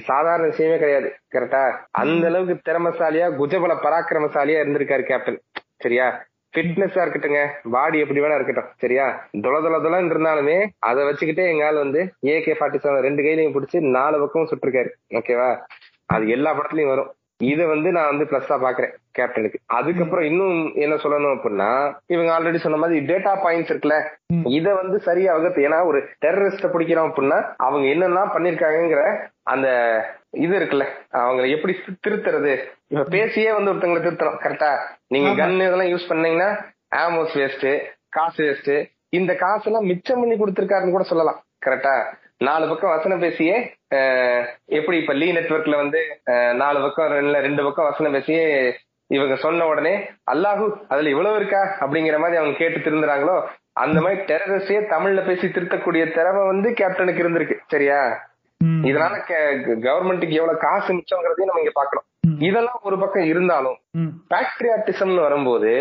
சாதாரண 0.06 0.46
விஷயமே 0.46 0.76
கிடையாது 0.78 1.10
கரெக்டா 1.34 1.62
அந்த 2.02 2.26
அளவுக்கு 2.26 2.56
திறமசாலியா 2.68 3.28
குஜபல 3.40 3.76
பராக்கிரமசாலியா 3.82 4.60
இருந்திருக்காரு 4.62 5.04
கேப்டன் 5.04 5.40
சரியா? 5.84 6.08
ஃபிட்னஸா 6.54 7.00
இருக்கட்டுங்க 7.04 7.40
பாடி 7.74 7.96
எப்படி 8.02 8.20
வேணா 8.20 8.38
இருக்கட்டும். 8.38 8.70
சரியா? 8.82 9.06
தொல 9.44 9.56
தொல 9.64 9.78
தொலன்னு 9.84 10.14
இருந்தாலுமே 10.14 10.56
அதை 10.90 11.00
வச்சுக்கிட்டே 11.08 11.44
எங்கால 11.52 11.82
வந்து 11.84 12.00
ஏகே 12.34 12.56
ஃபார்ட்டி 12.58 12.80
செவன் 12.84 13.06
ரெண்டு 13.08 13.24
கையிலையும் 13.26 13.54
பிடிச்சி 13.56 13.80
நாலு 13.96 14.18
பக்கமும் 14.20 14.50
சுட்டிருக்காரு. 14.50 14.90
ஓகேவா 15.20 15.50
அது 16.06 16.26
எல்லா 16.36 16.52
படத்துலயும் 16.52 16.92
வரும். 16.94 17.10
இத 17.50 17.60
வந்து 17.66 17.88
நான் 17.92 18.10
வந்து 18.10 18.24
பிளஸ்ஸா 18.30 18.56
பாக்குறேன் 18.62 18.94
கேப்டனுக்கு 19.16 19.58
அதுக்கப்புறம் 19.78 20.24
இன்னும் 20.24 20.56
என்ன 20.74 20.94
சொல்லணும் 20.94 21.34
அப்படின்னா 21.34 21.68
இவங்க 22.06 22.30
ஆல்ரெடி 22.36 22.60
சொன்ன 22.62 22.80
மாதிரி 22.82 23.04
டேட்டா 23.10 23.32
பாயிண்ட்ஸ் 23.44 23.70
இருக்குல்ல? 23.72 23.98
இத 24.58 24.68
வந்து 24.74 24.96
சரியா 25.08 25.32
வகுத்து 25.36 25.66
ஏன்னா 25.68 25.78
ஒரு 25.90 26.00
டெரரிஸ்ட 26.24 26.68
பிடிக்கிறோம் 26.72 27.08
அப்படின்னா 27.10 27.38
அவங்க 27.66 27.86
என்னெல்லாம் 27.94 28.32
பண்ணிருக்காங்கங்கிற 28.34 29.04
அந்த 29.54 29.68
இது 30.34 30.54
இருக்குல்ல. 30.58 30.86
அவங்களை 31.20 31.46
எப்படி 31.50 31.72
திருத்துறது? 32.04 32.52
இப்ப 32.90 33.04
பேசியே 33.14 33.50
வந்து 33.52 33.70
ஒருத்தங்களை 33.72 34.02
திருத்தணும் 34.02 34.40
கரெக்டா 34.42 34.70
நீங்க 35.08 35.30
கன் 35.34 35.54
இதெல்லாம் 35.60 35.92
யூஸ் 35.92 36.10
பண்ணீங்கன்னா 36.10 36.48
ஆமோஸ் 36.98 37.36
வேஸ்ட் 37.40 37.68
காசு 38.10 38.40
வேஸ்ட் 38.42 38.74
இந்த 39.12 39.32
காசு 39.36 39.66
எல்லாம் 39.68 39.88
மிச்சம் 39.90 40.20
பண்ணி 40.20 40.36
கொடுத்திருக்காருன்னு 40.36 40.96
கூட 40.96 41.04
சொல்லலாம் 41.04 41.38
கரெக்டா 41.66 41.94
நாலு 42.40 42.64
பக்கம் 42.68 42.94
வசனம் 42.96 43.22
பேசியே 43.22 43.54
எப்படி 44.78 44.96
இப்ப 44.98 45.14
லீ 45.14 45.28
நெட்வொர்க்ல 45.32 45.76
வந்து 45.76 46.00
நாலு 46.56 46.78
பக்கம் 46.80 47.14
ரெண்டு 47.46 47.62
பக்கம் 47.62 47.88
வசனம் 47.90 48.12
பேசியே 48.12 48.44
இவங்க 49.10 49.34
சொன்ன 49.36 49.66
உடனே 49.66 49.92
அல்லாஹு 50.30 50.64
அதுல 50.88 51.08
இவ்வளவு 51.08 51.36
இருக்கா? 51.36 51.60
அப்படிங்கிற 51.82 52.16
மாதிரி 52.18 52.36
அவங்க 52.36 52.56
கேட்டு 52.58 52.78
திருந்துறாங்களோ 52.78 53.36
அந்த 53.76 53.98
மாதிரி 54.00 54.18
டெரரிஸ்டே 54.26 54.80
தமிழ்ல 54.90 55.20
பேசி 55.24 55.46
திருத்தக்கூடிய 55.48 56.04
திறமை 56.12 56.42
வந்து 56.46 56.68
கேப்டனுக்கு 56.70 57.22
இருந்திருக்கு 57.24 57.56
சரியா? 57.70 58.00
இதனால 58.64 59.14
கவர்மெண்ட்டுக்கு 59.86 60.32
எவ்வளவு 60.32 60.58
காசு 60.58 60.90
மிச்சம்ங்கிறதையும் 60.94 61.50
நம்ம 61.50 61.62
இங்க 61.64 61.74
பாக்கணும் 61.74 62.06
இதெல்லாம் 62.38 62.80
ஒரு 62.82 62.98
பக்கம் 62.98 63.24
இருந்தாலும் 63.24 63.78
பேட்ரியாட்டிசம்னு 64.30 65.20
வரும்போது 65.20 65.72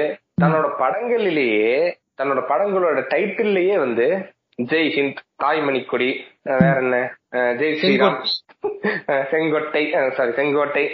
தன்னோட 0.42 0.68
படங்களிலேயே 0.80 1.72
தன்னோட 2.18 2.42
படங்களோட 2.52 3.00
டைட்டில்லையே 3.14 3.78
வந்து 3.78 4.08
ஜெய் 4.64 4.92
ஹிந்த் 4.96 5.20
தாய்மணி 5.44 5.86
கொடி 5.86 6.10
வேற 6.44 6.76
என்ன? 6.76 6.98
ஜெய் 7.60 7.76
ஸ்ரீராம். 7.80 8.20
செங்கோட்டை. 9.32 9.84
சாரி 10.16 10.32
செங்கோட்டை 10.32 10.86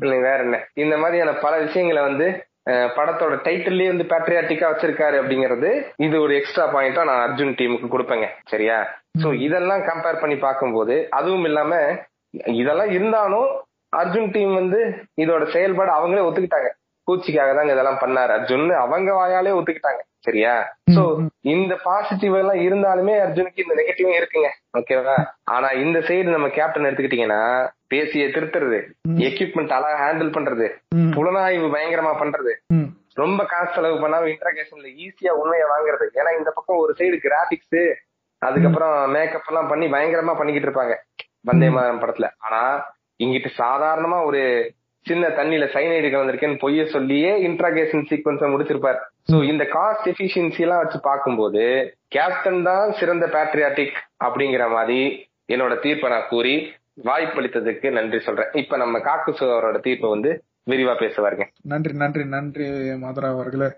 வேற 0.00 0.36
என்ன? 0.38 0.58
இந்த 0.74 0.96
மாதிரியான 0.98 1.32
பல 1.38 1.58
விஷயங்களை 1.58 2.02
வந்து 2.02 2.28
படத்தோட 2.66 3.34
டைட்டில்லயே 3.46 3.88
வந்து 3.92 4.04
பேட்ரியாட்டிக்கா 4.12 4.66
வச்சிருக்காரு 4.70 5.16
அப்படிங்கறது 5.20 5.70
இது 6.06 6.16
ஒரு 6.24 6.32
எக்ஸ்ட்ரா 6.40 6.64
பாயிண்டா 6.74 7.02
நான் 7.08 7.22
அர்ஜுன் 7.26 7.56
டீமுக்கு 7.58 7.88
கொடுப்பேங்க. 7.94 8.26
சரியா? 8.52 8.76
சோ 9.22 9.28
இதெல்லாம் 9.46 9.82
கம்பேர் 9.88 10.20
பண்ணி 10.20 10.36
பார்க்கும்போது 10.46 10.94
அதுவும் 11.18 11.46
இல்லாம 11.50 11.72
இதெல்லாம் 12.60 12.92
இருந்தாலும் 12.96 13.48
அர்ஜுன் 14.00 14.30
டீம் 14.34 14.52
வந்து 14.60 14.80
இதோட 15.22 15.42
செயல்பாடு 15.54 15.92
அவங்களே 15.96 16.26
ஒத்துக்கிட்டாங்க. 16.28 16.70
பூச்சிக்காக 17.08 17.52
தாங்க 17.58 17.72
இதெல்லாம் 17.76 18.00
பண்ணாரு 18.04 18.32
அர்ஜுன் 18.38 18.66
அவங்க 18.84 19.10
வாயாலே 19.20 19.56
ஒத்துக்கிட்டாங்க. 19.58 20.02
சரியா? 20.26 20.54
சோ 20.94 21.02
இந்த 21.52 21.72
பாசிட்டிவ் 21.86 22.34
எல்லாம் 22.40 22.60
இருந்தாலுமே 22.66 23.14
அர்ஜுனுக்கு 23.24 23.64
இந்த 23.64 23.74
நெகட்டிவும் 23.78 24.18
இருக்குங்க. 24.18 24.48
ஓகேவா 24.78 25.16
ஆனா 25.54 25.68
இந்த 25.84 25.98
சைடு 26.08 26.28
நம்ம 26.34 26.48
கேப்டன் 26.58 26.88
எடுத்துக்கிட்டீங்கன்னா 26.88 27.40
பேசிய 27.92 28.26
திருத்துறது 28.34 28.78
எக்யூப்மெண்ட் 29.28 29.74
அழகா 29.78 29.96
ஹேண்டில் 30.02 30.34
பண்றது 30.36 30.66
புலனாய்வு 31.16 31.68
பயங்கரமா 31.76 32.12
பண்றது 32.22 32.52
ரொம்ப 33.22 33.40
காசு 33.52 33.70
செலவு 33.74 33.96
பண்ணாம 34.02 34.28
இன்டர்கேஷன்ல 34.32 34.88
ஈஸியா 35.04 35.32
உண்மையை 35.40 35.66
வாங்குறது. 35.72 36.06
ஏன்னா 36.20 36.30
இந்த 36.38 36.50
பக்கம் 36.56 36.82
ஒரு 36.84 36.92
சைடு 37.00 37.16
கிராபிக்ஸ் 37.26 37.82
அதுக்கப்புறம் 38.42 38.94
மேக்கப் 39.14 39.50
எல்லாம் 39.50 39.70
பண்ணி 39.72 39.86
பயங்கரமா 39.94 40.34
பண்ணிக்கிட்டு 40.38 40.68
இருப்பாங்க 40.68 40.94
வந்தே 41.48 41.68
மாதம் 41.76 42.00
படத்துல. 42.02 42.28
ஆனா 42.46 42.60
இங்கிட்டு 43.24 43.50
சாதாரணமா 43.62 44.18
ஒரு 44.28 44.40
சின்ன 45.06 45.28
தண்ணியில 45.38 45.64
சைனைடு 45.74 46.08
கலந்திருக்கேன்னு 46.10 46.62
பொய்ய 46.64 46.82
சொல்லியே 46.94 47.30
இன்ட்ராகேஷன் 47.48 48.06
சீக்வன்ஸ 48.10 48.48
முடிச்சிருப்பாரு. 48.52 49.00
சோ 49.28 49.36
இந்த 49.50 49.64
காஸ்ட் 49.74 50.06
எஃபிஷியன்சி 50.12 50.62
எல்லாம் 50.66 50.82
வச்சு 50.82 50.98
பார்க்கும்போது 51.08 51.64
கேப்டன் 52.14 52.62
தான் 52.68 52.94
சிறந்த 53.00 53.26
பேட்ரியாட்டிக் 53.34 53.98
அப்படிங்கிற 54.26 54.64
மாதிரி 54.76 55.00
என்னோட 55.54 55.74
தீர்ப்பை 55.84 56.08
நான் 56.14 56.30
கூறி 56.32 56.54
வாய்ப்பளித்ததுக்கு 57.08 57.88
நன்றி 57.98 58.18
சொல்றேன். 58.24 58.50
இப்ப 58.62 58.76
நம்ம 58.82 58.96
காக்கு 59.06 59.32
அவரோட 59.54 59.78
தீர்ப்பை 59.86 60.08
வந்து 60.14 60.30
விரிவா 60.70 60.94
பேசுவாருங்க. 61.02 61.44
நன்றி 61.70 61.92
நன்றி 62.02 62.24
நன்றி 62.34 62.66
மாதரா 63.04 63.28
அவர்களே. 63.34 63.68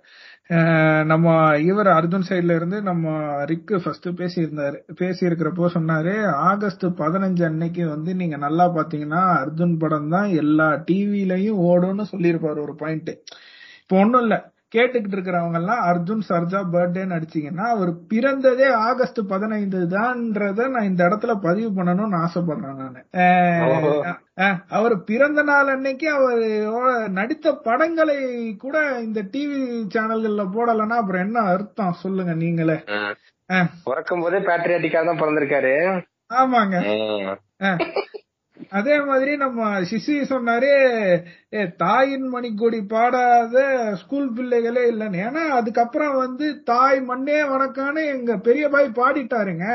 நம்ம 1.11 1.27
இவர் 1.69 1.89
அர்ஜுன் 1.99 2.27
சைட்ல 2.29 2.57
இருந்து 2.59 2.79
நம்ம 2.89 3.12
ரிக்கு 3.51 3.77
ஃபர்ஸ்ட் 3.83 4.09
பேசியிருந்தாரு 4.21 4.79
பேசியிருக்கிறப்போ 5.01 5.69
சொன்னாரு 5.77 6.15
ஆகஸ்ட் 6.51 6.85
பதினஞ்சு 7.03 7.45
அன்னைக்கு 7.51 7.85
வந்து 7.95 8.11
நீங்க 8.21 8.39
நல்லா 8.47 8.66
பாத்தீங்கன்னா 8.79 9.23
அர்ஜுன் 9.43 9.77
படம் 9.85 10.12
தான் 10.16 10.29
எல்லா 10.43 10.69
டிவிலையும் 10.91 11.62
ஓடும்னு 11.71 12.07
சொல்லியிருப்பாரு 12.12 12.61
ஒரு 12.66 12.75
பாயிண்ட் 12.83 13.11
இப்போ 13.83 13.97
ஒன்றும் 14.03 14.25
இல்லை. 14.27 14.41
கேட்டுக்கிட்டு 14.74 15.16
இருக்கிறவங்க 15.16 15.59
எல்லாம் 15.60 15.82
அர்ஜுன் 15.88 16.22
சர்ஜா 16.28 16.60
பர்த்டேன்னு 16.72 17.16
அடிச்சீங்கன்னா 17.16 17.66
அவர் 17.74 17.90
பிறந்ததே 18.10 18.68
ஆகஸ்ட் 18.86 19.20
பதினைந்து 19.28 19.80
தான்றத 19.92 20.68
நான் 20.68 20.88
இந்த 20.88 21.02
இடத்துல 21.09 21.34
பதிவு 21.40 21.70
பண்ணணும்னு 21.76 22.18
ஆசைப்படுறேன் 22.22 22.80
நான். 22.80 22.98
அவர் 24.72 24.94
பிறந்த 25.05 25.42
நாள் 25.42 25.72
அன்னைக்கு 25.74 26.09
அவர் 26.12 26.42
நடித்த 27.12 27.55
படங்களை 27.66 28.18
கூட 28.59 28.76
இந்த 29.01 29.22
டிவி 29.32 29.60
சேனல்கள்ல 29.94 30.44
போடலன்னா 30.56 30.98
அப்புறம் 31.02 31.24
என்ன 31.26 31.44
அர்த்தம்? 31.52 32.01
சொல்லுங்க 32.02 32.34
நீங்களே. 32.42 32.78
பிறக்கும் 33.86 34.22
போதே 34.22 34.40
பேட்ரியாட்டிக்கா 34.48 35.02
தான் 35.05 35.22
பிறந்திருக்காரு. 35.22 35.74
ஆமாங்க. 36.36 36.76
அதே 38.72 38.97
மாதிரி 39.01 39.32
நம்ம 39.36 39.60
சிசி 39.90 40.14
சொன்னாரு 40.31 40.68
ஏ, 41.52 41.62
தாயின் 41.76 42.26
மணிக்கொடி 42.35 42.81
பாடாத 42.93 43.56
ஸ்கூல் 44.02 44.28
பிள்ளைகளே 44.32 44.82
இல்லைன்னு. 44.93 45.18
ஏன்னா 45.28 45.43
அதுக்கப்புறம் 45.59 46.16
வந்து 46.16 46.47
தாய் 46.64 47.01
மண்ணே 47.10 47.39
வணக்கான்னு 47.52 48.02
எங்க 48.14 48.32
பெரிய 48.40 48.64
பாய் 48.68 48.89
பாடிட்டாருங்க. 49.01 49.66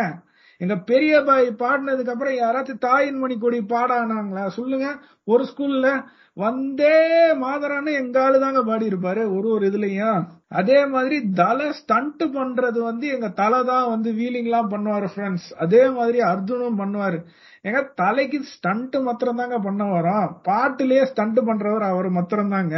எங்க 0.62 0.76
பெரிய 0.92 1.14
பாய் 1.24 1.50
பாடினதுக்கு 1.62 2.14
அப்புறம் 2.14 2.38
யாராச்சும் 2.38 2.84
தாயின் 2.88 3.22
மணிக்கொடி 3.24 3.60
பாடானாங்களா? 3.74 4.46
சொல்லுங்க. 4.58 4.88
ஒரு 5.28 5.44
ஸ்கூல்ல 5.52 5.90
வந்தே 6.38 6.96
மாதரான்னு 7.44 7.92
எங்க 8.02 8.18
ஆளு 8.24 8.40
தாங்க 8.40 8.62
பாடி 8.64 8.86
இருப்பாரு 8.92 9.24
ஒரு 9.38 9.48
ஒரு 9.50 9.66
இதுலயும். 9.72 10.22
அதே 10.52 10.86
மாதிரி 10.86 11.18
தலை 11.40 11.72
ஸ்டண்ட் 11.80 12.24
பண்றது 12.38 12.80
வந்து 12.88 13.08
எங்க 13.08 13.28
தலை 13.42 13.60
தான் 13.64 13.90
வந்து 13.90 14.10
வீலிங் 14.20 14.48
எல்லாம் 14.50 14.72
பண்ணுவாரு 14.72 15.08
ஃப்ரெண்ட்ஸ் 15.16 15.48
அதே 15.64 15.82
மாதிரி 15.98 16.20
அர்ஜுனும் 16.32 16.80
பண்ணுவாரு. 16.82 17.20
எங்க 17.62 17.80
தலைக்கு 18.02 18.38
ஸ்டண்ட் 18.54 18.96
மாத்திரம் 19.08 19.40
தாங்க 19.42 19.58
பண்ண 19.60 19.84
வரோம். 19.86 20.28
பாட்டுலயே 20.48 21.04
ஸ்டண்ட் 21.12 21.40
பண்றவர் 21.40 21.86
அவர் 21.90 22.10
மாத்திரம் 22.10 22.54
தாங்க 22.56 22.76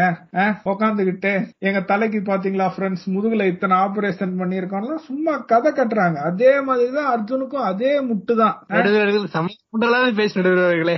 உக்காந்துகிட்டு. 0.71 1.33
எங்க 1.59 1.81
தலைக்கு 1.91 2.21
பாத்தீங்களா 2.31 2.67
ஃப்ரெண்ட்ஸ் 2.75 3.07
முதுகுல 3.15 3.47
இத்தனை 3.53 3.77
ஆபரேஷன் 3.77 4.35
பண்ணிருக்கோம்ல 4.41 4.95
சும்மா 5.07 5.35
கதை 5.51 5.71
கட்டுறாங்க. 5.71 6.19
அதே 6.31 6.53
மாதிரிதான் 6.69 7.11
அர்ஜுனுக்கும் 7.15 7.67
அதே 7.71 7.93
முட்டு 8.09 8.35
தான் 8.43 8.55
பேச 10.21 10.39
நடுவர்களே 10.39 10.97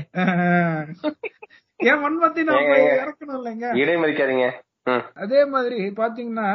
ஏன் 1.80 2.02
மண்மத்தி 2.04 2.42
நான். 2.50 2.68
இறக்கணும் 3.04 3.38
இல்லைங்க? 3.40 3.68
இடைமறிக்காதீங்க. 3.82 4.46
அதே 5.14 5.46
மாதிரி 5.46 5.82
பாத்தீங்கன்னா 6.02 6.48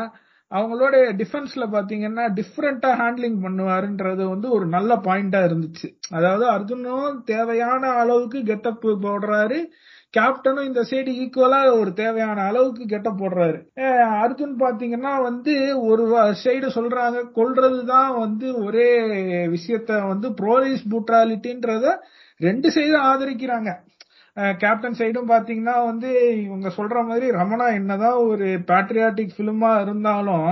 அவங்களோட 0.53 0.97
டிஃபென்ஸ்ல 1.21 1.65
பாத்தீங்கன்னா 1.73 2.25
டிஃப்ரெண்டா 2.39 2.91
ஹேண்ட்லிங் 3.01 3.39
பண்ணுவாருன்றது 3.43 4.23
வந்து 4.29 4.51
ஒரு 4.51 4.67
நல்ல 4.67 4.95
பாயிண்டா 4.97 5.41
இருந்துச்சு. 5.49 5.89
அதாவது 6.11 6.45
அர்ஜுனும் 6.53 7.23
தேவையான 7.25 7.91
அளவுக்கு 7.91 8.43
கெட்டப் 8.43 8.85
போடுறாரு. 9.07 9.59
கேப்டனும் 10.17 10.65
இந்த 10.65 10.83
சைடு 10.91 11.11
ஈக்குவலா 11.23 11.59
ஒரு 11.81 11.93
தேவையான 11.93 12.43
அளவுக்கு 12.43 12.85
கெட்டப் 12.87 13.21
போடுறாரு. 13.23 13.59
அர்ஜுன் 14.23 14.55
பாத்தீங்கன்னா 14.61 15.23
வந்து 15.23 15.55
ஒரு 15.81 16.07
சைடு 16.45 16.69
சொல்றாங்க 16.79 17.19
கொல்றதுதான் 17.39 18.19
வந்து 18.19 18.65
ஒரே 18.65 18.89
விஷயத்த 19.57 20.07
வந்து 20.07 20.29
ப்ரோலிஸ் 20.41 20.87
புட்ராலிட்டின்றத 20.95 21.97
ரெண்டு 22.41 22.69
சைடும் 22.69 23.07
ஆதரிக்கிறாங்க. 23.13 23.71
கேப்டன் 24.59 24.99
சைடும் 24.99 25.31
பாத்தீங்கன்னா 25.31 25.85
வந்து 25.85 26.11
இவங்க 26.43 26.69
சொல்ற 26.77 26.99
மாதிரி 27.07 27.27
ரமணா 27.31 27.67
என்னதான் 27.73 28.19
ஒரு 28.25 28.49
பேட்ரியாட்டிக் 28.67 29.37
பிலிமா 29.39 29.81
இருந்தாலும் 29.81 30.51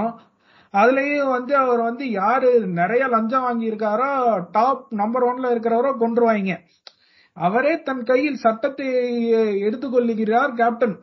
அதுலயும் 0.75 1.29
வந்து 1.29 1.57
அவர் 1.57 1.81
வந்து 1.81 2.11
யாரு 2.11 2.51
நிறைய 2.73 3.07
லஞ்சம் 3.09 3.47
வாங்கியிருக்காரோ 3.47 4.09
டாப் 4.53 4.83
நம்பர் 4.93 5.23
ஒன்ல 5.23 5.51
இருக்கிறவரோ 5.51 5.93
கொண்டுருவாங்க 6.01 6.55
அவரே 7.37 7.83
தன் 7.83 8.03
கையில் 8.03 8.37
சட்டத்தை 8.37 8.89
எடுத்துக்கொள்ளுகிறார் 9.61 10.53
கேப்டன் 10.55 10.97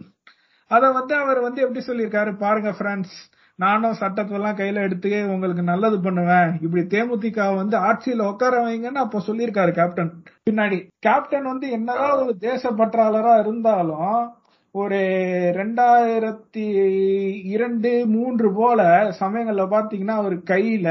அத 0.72 0.92
வந்து 0.92 1.16
அவர் 1.16 1.40
வந்து 1.42 1.62
எப்படி 1.62 1.82
சொல்லியிருக்காரு 1.88 2.32
பாருங்க 2.38 2.70
ஃப்ரெண்ட்ஸ் 2.70 3.18
நானும் 3.60 4.00
சட்டத்தெல்லாம் 4.00 4.58
கையில 4.58 4.84
எடுத்து 4.84 5.10
உங்களுக்கு 5.28 5.64
நல்லது 5.64 5.98
பண்ணுவேன். 6.02 6.52
இப்படி 6.62 6.84
தேமுதிக 6.94 7.56
வந்து 7.56 7.76
ஆட்சியில 7.80 8.28
உட்கார 8.28 8.54
வைங்கன்னு 8.66 9.04
அப்ப 9.04 9.22
சொல்லியிருக்காரு 9.28 9.72
கேப்டன் 9.72 10.12
பின்னாடி 10.50 10.78
கேப்டன் 11.00 11.44
வந்து 11.44 11.68
என்னதான் 11.70 12.16
ஒரு 12.22 12.34
தேசப்பற்றாளரா 12.42 13.40
இருந்தாலும் 13.40 14.16
ஒரு 14.76 15.00
ரெண்டாயிரத்தி 15.56 16.66
இரண்டு 17.46 17.90
மூன்று 18.08 18.54
போல 18.54 18.82
சமயங்கள்ல 19.20 19.66
பாத்தீங்கன்னா 19.70 20.16
அவர் 20.16 20.36
கையில 20.50 20.88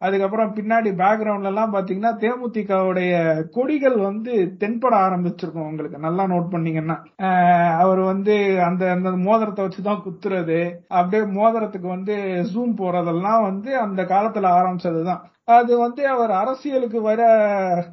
அதுக்கப்புறம் 0.00 0.54
பின்னாடி 0.54 0.90
பேக்ரவுண்ட்ல 1.00 1.44
எல்லாம் 1.44 1.72
பாத்தீங்கன்னா 1.74 2.10
தேமுதிகவுடைய 2.22 3.12
கொடிகள் 3.50 3.96
வந்து 3.96 4.34
தென்பட 4.60 4.94
ஆரம்பிச்சிருக்கும் 4.98 5.66
உங்களுக்கு. 5.68 5.98
நல்லா 5.98 6.24
நோட் 6.24 6.50
பண்ணீங்கன்னா. 6.50 6.96
அவர் 7.78 8.00
வந்து 8.00 8.34
அந்த 8.62 8.90
அந்த 8.90 9.10
மோதிரத்தை 9.10 9.64
வச்சுதான் 9.64 10.02
குத்துறது. 10.04 10.60
அப்படியே 10.88 11.22
மோதிரத்துக்கு 11.30 11.88
வந்து 11.88 12.14
ஜூம் 12.54 12.74
போறதெல்லாம் 12.76 13.42
வந்து 13.42 13.78
அந்த 13.78 14.02
காலத்துல 14.02 14.52
ஆரம்பிச்சதுதான். 14.58 15.20
அது 15.44 15.78
வந்து 15.78 16.08
அவர் 16.08 16.30
அரசியலுக்கு 16.30 17.02
வர 17.02 17.20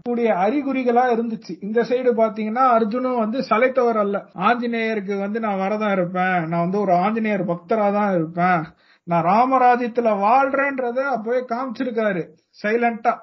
கூடிய 0.03 0.33
அறிகுறிகளா 0.45 1.03
இருந்துச்சு. 1.15 1.53
இந்த 1.61 1.81
சைடு 1.81 2.11
பாத்தீங்கன்னா 2.21 2.63
அர்ஜுனும் 2.77 3.19
வந்து 3.19 3.39
சலைத்தவர் 3.49 3.97
அல்ல. 3.97 4.25
ஆஞ்சநேயருக்கு 4.39 5.19
வந்து 5.19 5.39
நான் 5.39 5.59
வரதான் 5.59 5.91
இருப்பேன். 5.91 6.47
நான் 6.47 6.65
வந்து 6.65 6.79
ஒரு 6.79 6.93
ஆஞ்சநேயர் 6.93 7.45
பக்தரா 7.45 7.91
தான் 7.93 8.13
இருப்பேன். 8.15 8.63
நான் 9.07 9.25
ராமராஜ்யத்துல 9.25 10.11
வாழ்றேன்றத 10.23 10.99
அப்பவே 11.15 11.41
காமிச்சிருக்காரு 11.51 12.23
சைலண்டா 12.59 13.13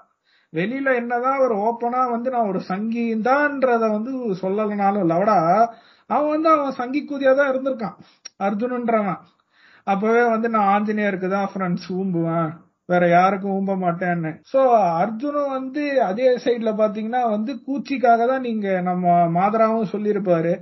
வெளியில 0.52 0.88
என்னதான் 0.96 1.42
ஒரு 1.44 1.54
ஓப்பனா 1.66 2.00
வந்து 2.10 2.28
நான் 2.30 2.50
ஒரு 2.50 2.60
சங்கிதான்றத 2.68 3.84
வந்து 3.94 4.12
சொல்லலனாலும் 4.42 5.08
லவடா 5.12 5.36
அவன் 6.10 6.32
வந்து 6.34 6.48
அவன் 6.50 6.76
சங்கி 6.80 7.00
கூதியா 7.02 7.32
தான் 7.34 7.50
இருந்திருக்கான் 7.52 7.96
அர்ஜுனன்றவன். 8.46 9.20
அப்பவே 9.86 10.22
வந்து 10.32 10.48
நான் 10.48 10.70
ஆஞ்சநேயருக்கு 10.74 11.28
தான் 11.28 11.48
ஃப்ரெண்ட்ஸ் 11.52 11.88
ஊம்புவேன் 11.96 12.50
வேற 12.88 13.04
யாருக்கும் 13.08 13.54
ஊம்ப 13.56 13.74
மாட்டேன்னு. 13.84 14.30
சோ 14.52 14.60
அர்ஜுனும் 15.02 15.54
வந்து 15.56 15.82
அதே 16.08 16.28
சைட்ல 16.44 16.70
பாத்தீங்கன்னா 16.80 17.22
வந்து 17.34 17.52
கூச்சிக்காக 17.66 18.26
தான் 18.26 18.46
நீங்க 18.48 18.68
நம்ம 18.88 19.04
மாதராவும் 19.38 19.92
சொல்லியிருப்பாரு 19.94 20.52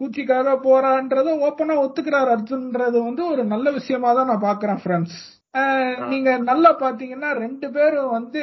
கூச்சிக்காக 0.00 0.52
போறான்றத 0.64 1.32
ஓப்பனா 1.46 1.74
ஒத்துக்கிறார் 1.82 2.30
அர்ஜுன்ன்றது 2.34 2.98
வந்து 3.04 3.24
ஒரு 3.26 3.42
நல்ல 3.46 3.70
விஷயமா 3.70 4.12
தான் 4.12 4.30
நான் 4.30 4.46
பாக்குறேன் 4.46 4.80
ஃப்ரெண்ட்ஸ் 4.82 5.18
நீங்க 6.08 6.30
நல்லா 6.44 6.70
பாத்தீங்கன்னா 6.80 7.30
ரெண்டு 7.38 7.68
பேரும் 7.70 8.10
வந்து 8.10 8.42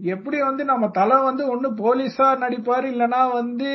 எப்படி 0.00 0.38
வந்து 0.40 0.62
நம்ம 0.64 0.84
தலை 0.90 1.16
வந்து 1.20 1.42
ஒண்ணு 1.50 1.68
போலீஸா 1.80 2.28
நடிப்பாரு 2.40 2.86
இல்லனா 2.92 3.20
வந்து 3.32 3.68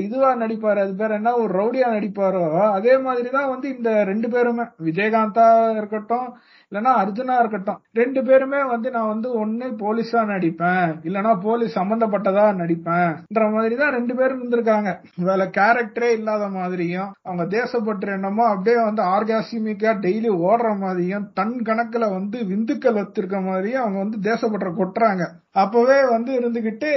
இதுவா 0.00 0.30
நடிப்பாரு 0.34 0.78
அது 0.78 0.94
பேர் 0.94 1.16
என்ன 1.18 1.34
ஒரு 1.34 1.52
ரவுடியா 1.54 1.88
நடிப்பாரோ 1.94 2.42
அதே 2.70 2.94
மாதிரிதான் 2.98 3.52
வந்து 3.52 3.68
இந்த 3.68 3.90
ரெண்டு 4.04 4.28
பேருமே. 4.28 4.64
விஜயகாந்தா 4.88 5.46
இருக்கட்டும் 5.78 6.26
இல்லனா 6.74 6.92
அர்ஜுனா 7.00 7.34
இருக்கட்டும். 7.38 7.80
ரெண்டு 7.92 8.20
பேருமே 8.24 8.60
வந்து 8.64 8.90
நான் 8.90 9.10
வந்து 9.12 9.28
ஒன்னு 9.40 9.66
போலீஸா 9.82 10.20
நடிப்பேன். 10.30 10.88
இல்லனா 11.08 11.32
போலீஸ் 11.40 11.78
சம்பந்தப்பட்டதா 11.78 12.46
நடிப்பேன்ன்ற 12.60 13.44
மாதிரி 13.52 13.74
தான் 13.76 13.92
ரெண்டு 13.92 14.14
பேரும் 14.14 14.40
இருந்திருக்காங்க. 14.40 14.92
வேற 15.28 15.44
கேரக்டரே 15.58 16.10
இல்லாத 16.18 16.48
மாதிரியும் 16.48 17.12
அவங்க 17.22 17.44
தேசப்பற்று 17.56 18.10
என்னமோ 18.16 18.46
அப்படியே 18.46 18.76
வந்து 18.84 19.02
ஆர்காசிமிக்கா 19.02 19.92
டெய்லி 20.06 20.32
ஓடுற 20.48 20.78
மாதிரியும் 20.78 21.30
டன் 21.34 21.56
கணக்குல 21.68 22.08
வந்து 22.18 22.40
விந்துக்கள் 22.44 23.00
வச்சிருக்க 23.00 23.40
மாதிரியும் 23.42 23.82
அவங்க 23.82 23.98
வந்து 23.98 24.18
தேசப்பற்ற 24.30 24.72
கொட்டுறாங்க. 24.80 25.24
அப்பவே 25.52 26.00
வந்து 26.08 26.32
இருந்துகிட்டு 26.40 26.92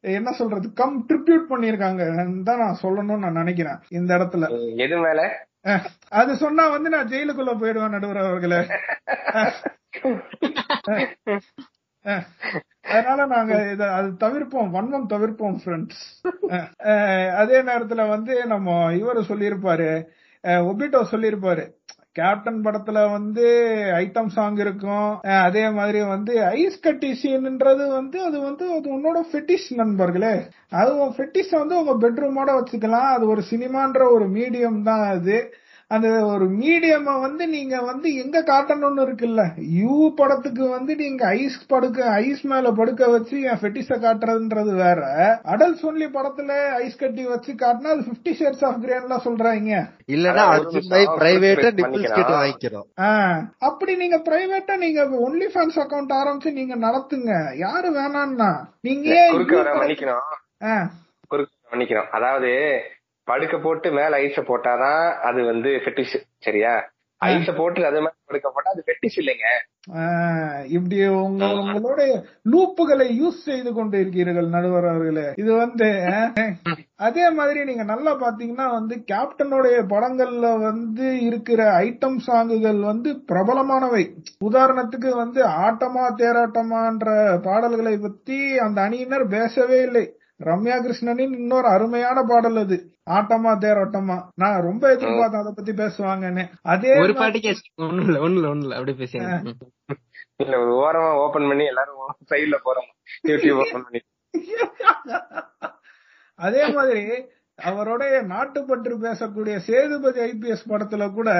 என்ன 0.00 0.30
சொல்றது 0.32 0.72
கம் 0.72 1.06
ட்ரிபியூட் 1.08 1.50
பண்ணிருக்காங்க 1.50 2.02
தான் 2.42 2.58
நான் 2.58 2.80
சொல்லணும்னு 2.82 3.24
நான் 3.24 3.40
நினைக்கிறேன். 3.42 3.78
இந்த 3.88 4.10
இடத்துல. 4.18 4.48
எது 4.76 4.98
மேல? 4.98 5.20
அது 6.08 6.36
சொன்னா 6.36 6.64
வந்து 6.68 6.88
நான் 6.90 7.08
ஜெயிலுக்குள்ள 7.08 7.52
போயிடுவேன் 7.60 7.94
நடுவர் 7.96 8.18
அவர்களே. 8.18 8.60
அதனால 12.94 13.26
நாங்க 13.26 13.54
இத 13.72 13.82
அது 13.92 14.08
தவிர்ப்போம் 14.24 14.70
வன்மம் 14.76 15.10
தவிர்ப்போம் 15.14 15.56
ஃப்ரெண்ட்ஸ் 15.62 16.04
அதே 17.42 17.58
நேரத்துல 17.62 18.08
வந்து 18.08 18.34
நம்ம 18.46 18.92
இவரு 18.92 19.22
சொல்லியிருப்பாரு 19.30 19.90
ஒபிட்டோ 20.44 21.00
சொல்லியிருப்பாரு. 21.12 21.64
கேப்டன் 22.18 22.60
படத்துல 22.64 22.98
வந்து 23.10 23.46
ஐட்டம் 23.96 24.30
சாங் 24.36 24.58
இருக்கும். 24.64 25.10
அதே 25.46 25.64
மாதிரி 25.78 26.00
வந்து 26.14 26.34
ஐஸ் 26.60 26.78
கட்டி 26.80 27.10
சீன்ன்றது 27.22 27.84
வந்து 27.96 28.18
அது 28.28 28.38
வந்து 28.40 28.64
அது 28.76 28.86
உன்னோட 28.96 29.20
ஃபெட்டிஷ் 29.30 29.68
நண்பர்களே. 29.74 30.34
அது 30.82 30.92
உன் 31.02 31.14
ஃபெட்டிஷ் 31.16 31.54
வந்து 31.60 31.76
உங்க 31.80 31.94
பெட்ரூமோட 32.04 32.50
வச்சுக்கலாம். 32.58 33.08
அது 33.16 33.26
ஒரு 33.28 33.44
சினிமான்ற 33.50 34.02
ஒரு 34.16 34.28
மீடியம் 34.38 34.82
தான் 34.82 35.04
அது. 35.16 35.38
அந்த 35.90 36.08
ஒரு 36.26 36.46
மீடியம் 36.50 37.20
வந்து 37.24 37.48
நீங்க 37.48 37.80
வந்து 37.80 38.14
எங்க 38.14 38.38
காட்டணும்னு 38.46 39.02
இருக்குல்ல? 39.06 39.42
யூ 39.56 40.14
படத்துக்கு 40.14 40.68
வந்து 40.68 40.96
நீங்க 40.96 41.26
ஐஸ் 41.26 41.66
படுக்க 41.66 42.08
ஐஸ் 42.10 42.42
மேல 42.42 42.70
படுக்க 42.70 43.08
வச்சு 43.08 43.40
என் 43.40 43.60
ஃபெட்டிஸ 43.60 43.92
காட்டுறதுன்றது 44.04 44.72
வேற. 44.76 45.02
அடல்ட் 45.44 45.84
ஒன்லி 45.90 46.08
படத்துல 46.16 46.72
ஐஸ் 46.72 46.96
கட்டி 46.96 47.26
வச்சு 47.26 47.52
காட்டினா 47.52 47.92
அது 47.94 48.02
பிப்டி 48.08 48.32
ஷேட்ஸ் 48.40 48.64
ஆஃப் 48.64 48.80
கிரேன்லாம் 48.84 49.24
சொல்றாங்க. 49.26 49.70
அவன் 50.46 51.20
பிரைவேட்டா 51.20 51.70
நிப்பிள்ஸ். 51.78 52.16
கேட்டு 52.16 52.34
வாங்கிக்கிறோம். 52.40 52.88
அப்படி 53.58 53.96
நீங்க 53.96 54.18
பிரைவேட்டா 54.24 54.76
நீங்க 54.76 55.04
ஒன்லி 55.28 55.48
ஃபேன்ஸ் 55.54 55.78
அக்கவுண்ட் 55.84 56.16
ஆரம்பிச்சு 56.20 56.52
நீங்க 56.52 56.76
நடத்துங்க. 56.76 57.56
யாரு 57.56 57.90
வேணான்னா? 58.00 58.50
நீங்க 58.80 59.08
மன்னிக்கணும் 61.70 62.10
அதாவது 62.10 62.50
படுக்க 63.28 63.56
போட்டு 63.58 63.88
மேல 63.92 64.18
ஐஸ 64.22 64.40
போட்டாதான் 64.46 65.00
அது 65.22 65.40
வந்து 65.44 65.70
ஃபெட்டிஷ் 65.84 66.16
சரியா? 66.38 66.74
ஐஸ 67.20 67.50
போட்டு 67.56 67.86
அது 67.86 67.98
மேல 68.00 68.14
படுக்க 68.24 68.48
போட்டா 68.50 68.70
அது 68.70 68.82
ஃபெட்டிஷ் 68.86 69.16
இல்லைங்க. 69.16 69.46
ஆஹ் 69.96 70.62
இப்படி 70.68 70.96
உங்க 71.18 71.44
உங்களோட 71.54 72.00
லூப்புகளை 72.50 73.06
யூஸ் 73.20 73.38
செய்து 73.42 73.72
கொண்டு 73.72 73.96
இருக்கிறீர்கள் 74.00 74.48
நடுவர் 74.48 74.84
அவர்களே. 74.84 75.24
இது 75.36 75.52
வந்து 75.54 75.88
அதே 76.98 77.30
மாதிரி 77.30 77.64
நீங்க 77.64 77.84
நல்லா 77.84 78.12
பாத்தீங்கன்னா 78.14 78.66
வந்து 78.70 78.94
கேப்டனுடைய 79.12 79.78
படங்கள்ல 79.86 80.58
வந்து 80.60 81.06
இருக்கிற 81.20 81.60
ஐட்டம் 81.82 82.18
சாங்குகள் 82.26 82.80
வந்து 82.82 83.12
பிரபலமானவை. 83.28 84.04
உதாரணத்துக்கு 84.40 85.12
வந்து 85.14 85.42
ஆட்டமா 85.64 86.04
தேராட்டமான்ற 86.16 87.08
பாடல்களை 87.42 87.98
பத்தி 87.98 88.38
அந்த 88.58 88.80
அணியினர் 88.80 89.28
பேசவே 89.28 89.82
இல்லை. 89.82 90.06
ரம்யா 90.44 90.82
கிருஷ்ணனின் 90.82 91.32
இன்னொரு 91.32 91.68
அருமையான 91.68 92.22
பாடல் 92.22 92.56
அது. 92.56 92.90
ஆட்டமா 93.10 93.58
தேரோட்டமா. 93.58 94.28
நான் 94.34 94.60
ரொம்ப 94.60 94.94
எதிர்பார்த்தேன் 94.94 95.38
அதை 95.38 95.52
பத்தி 95.56 95.72
பேசுவாங்கன்னு. 95.72 96.48
அதே 96.62 96.98
ஒரு 96.98 97.12
மாதிரி- 97.12 97.16
பாட்டு 97.16 97.40
கேஸ் 97.40 97.70
ஒண்ணும் 97.76 98.04
இல்ல 98.04 98.20
ஒண்ணும் 98.20 98.34
இல்ல 98.34 98.48
ஒண்ணும் 98.48 98.62
இல்ல. 98.62 98.76
அப்படியே 98.76 99.04
பேசுங்க. 99.04 99.52
இல்ல 100.36 100.58
ஒரு 100.58 100.72
ஓரமா 100.72 101.12
ஓபன் 101.14 101.48
பண்ணி 101.48 101.66
எல்லாரும் 101.66 101.94
சைடுல 102.30 102.56
போறோம். 102.64 103.28
யூடியூப் 103.28 103.66
ஓபன் 103.66 103.82
பண்ணி. 103.82 104.00
அதே 106.34 106.68
மாதிரி 106.68 107.26
அவருடைய 107.56 108.22
நாட்டுப்பற்று 108.22 108.98
பேசக்கூடிய 108.98 109.56
சேதுபதி 109.56 110.20
ஐபிஎஸ் 110.20 110.68
படத்துல 110.68 111.12
கூட 111.12 111.30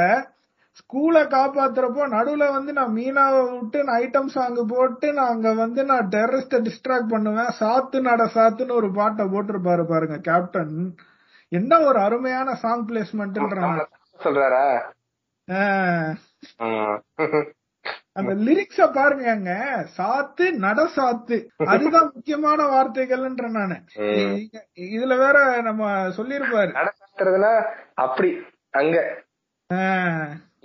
ஸ்கூலை 0.78 1.22
காப்பாத்துறப்போ 1.32 2.02
நடுவுல 2.14 2.46
வந்து 2.52 2.72
நான் 2.72 2.96
மீனாவை 2.96 3.42
விட்டு 3.52 3.84
நான் 3.84 4.00
ஐட்டம் 4.00 4.30
சாங் 4.34 4.58
போட்டு 4.68 5.12
நான் 5.12 5.32
அங்க 5.34 5.52
வந்து 5.54 5.84
நான் 5.84 6.08
டெரரிஸ்ட 6.08 6.58
டிஸ்ட்ராக்ட் 6.66 7.08
பண்ணுவேன். 7.08 7.52
சாத்து 7.60 8.00
நட 8.00 8.24
சாத்துன்னு 8.34 8.78
ஒரு 8.80 8.92
பாட்டை 8.92 9.26
போட்டிருப்பாரு 9.26 9.84
பாருங்க 9.84 10.18
கேப்டன் 10.20 10.74
என்ன 11.52 11.78
ஒரு 11.80 11.98
அருமையான 11.98 12.54
சாங் 12.54 12.84
பிளேஸ்மெண்ட்ன்றாங்க 12.88 13.82
சொல்றாரா? 14.18 14.64
அந்த 18.18 18.32
லிரிக்ஸ 18.46 18.84
பாருங்க 18.92 19.50
சாத்து 19.96 20.44
நட 20.64 20.80
சாத்து. 20.96 21.36
அதுதான் 21.72 22.10
முக்கியமான 22.14 22.60
வார்த்தைகள்ன்ற 22.72 23.48
நானு. 23.50 23.76
இதுல 24.88 25.16
வேற 25.18 25.36
நம்ம 25.62 25.82
சொல்லிருப்பாரு 26.18 26.72
அப்படி 28.04 28.30
அங்க. 28.74 28.96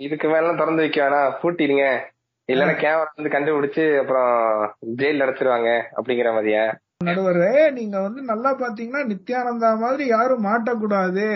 இதுக்கு 0.00 0.26
மேல 0.28 0.54
திறந்து 0.54 0.84
வைக்க 0.84 1.00
வேணாம். 1.02 1.34
பூட்டிடுங்க. 1.40 1.86
இல்லன்னா 2.48 2.74
கேமரா 2.78 3.10
வந்து 3.12 3.34
கண்டுபிடிச்சு 3.34 3.84
அப்புறம் 3.98 4.30
ஜெயில 5.00 5.24
அடைச்சிருவாங்க 5.26 5.68
அப்படிங்கிற 5.96 6.30
மாதிரியா? 6.32 6.64
நடுவரே 7.00 7.50
நீங்க 7.76 7.96
வந்து 8.00 8.20
நல்லா 8.30 8.50
பாத்தீங்கன்னா 8.58 9.02
நித்யானந்தா 9.08 9.70
மாதிரி 9.78 10.04
யாரும் 10.08 10.46
மாட்டக்கூடாது. 10.46 11.26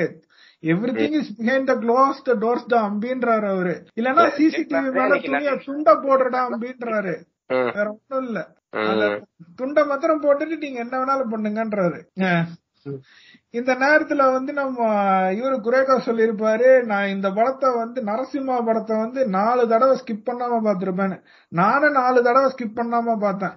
Everything 0.95 1.17
is 1.21 1.33
behind 1.39 1.71
the 1.71 1.75
closed 1.83 2.29
doors 2.43 2.69
தான் 2.69 2.87
அப்படின்றாரு 2.89 3.47
அவரு. 3.51 3.75
இல்லன்னா 3.99 4.25
சிசிடிவி 4.37 4.91
மேல 4.99 5.19
துணிய 5.25 5.55
துண்ட 5.67 5.91
போடுறடா 6.05 6.43
அப்படின்றாரு 6.49 7.15
வேற 7.71 7.87
ஒண்ணும் 7.91 8.25
இல்ல. 8.27 8.39
துண்டை 9.59 9.83
மாத்திரம் 9.85 10.23
போட்டுட்டு 10.23 10.57
நீங்க 10.59 10.79
என்ன 10.81 10.95
வேணாலும் 10.99 11.33
பண்ணுங்கன்றாரு. 11.35 11.99
இந்த 13.55 13.73
நேரத்துல 13.83 14.23
வந்து 14.33 14.53
நம்ம 14.53 14.79
இவரு 15.39 15.57
குரேகா 15.67 15.95
சொல்லியிருப்பாரு 16.07 16.71
நான் 16.91 17.13
இந்த 17.15 17.29
படத்தை 17.37 17.69
வந்து 17.75 17.99
நரசிம்மா 18.09 18.57
படத்தை 18.69 18.97
வந்து 18.97 19.21
நாலு 19.37 19.63
தடவை 19.69 19.95
ஸ்கிப் 20.01 20.27
பண்ணாம 20.29 20.59
பாத்திருப்பேன்னு 20.67 21.19
நானும் 21.53 21.97
நாலு 22.01 22.19
தடவை 22.23 22.49
ஸ்கிப் 22.55 22.79
பண்ணாம 22.81 23.17
பார்த்தேன். 23.25 23.55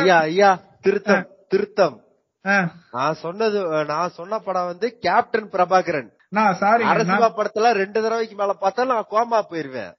ஐயா 0.00 0.18
ஐயா 0.30 0.50
திருத்தம் 0.86 1.26
திருத்தம். 1.48 1.96
நான் 2.96 3.20
சொன்னது 3.24 3.60
நான் 3.92 4.16
சொன்ன 4.18 4.38
படம் 4.46 4.70
வந்து 4.72 4.88
கேப்டன் 5.06 5.52
பிரபாகரன் 5.54 6.10
நான் 6.36 6.58
சாரி 6.62 6.84
அரசியலா 6.92 7.28
படத்துல 7.38 7.72
ரெண்டு 7.82 7.98
தடவைக்கு 8.04 8.36
மேல 8.40 8.54
பார்த்தா 8.62 8.86
நான் 8.92 9.10
கோமா 9.12 9.40
போயிருவேன். 9.50 9.92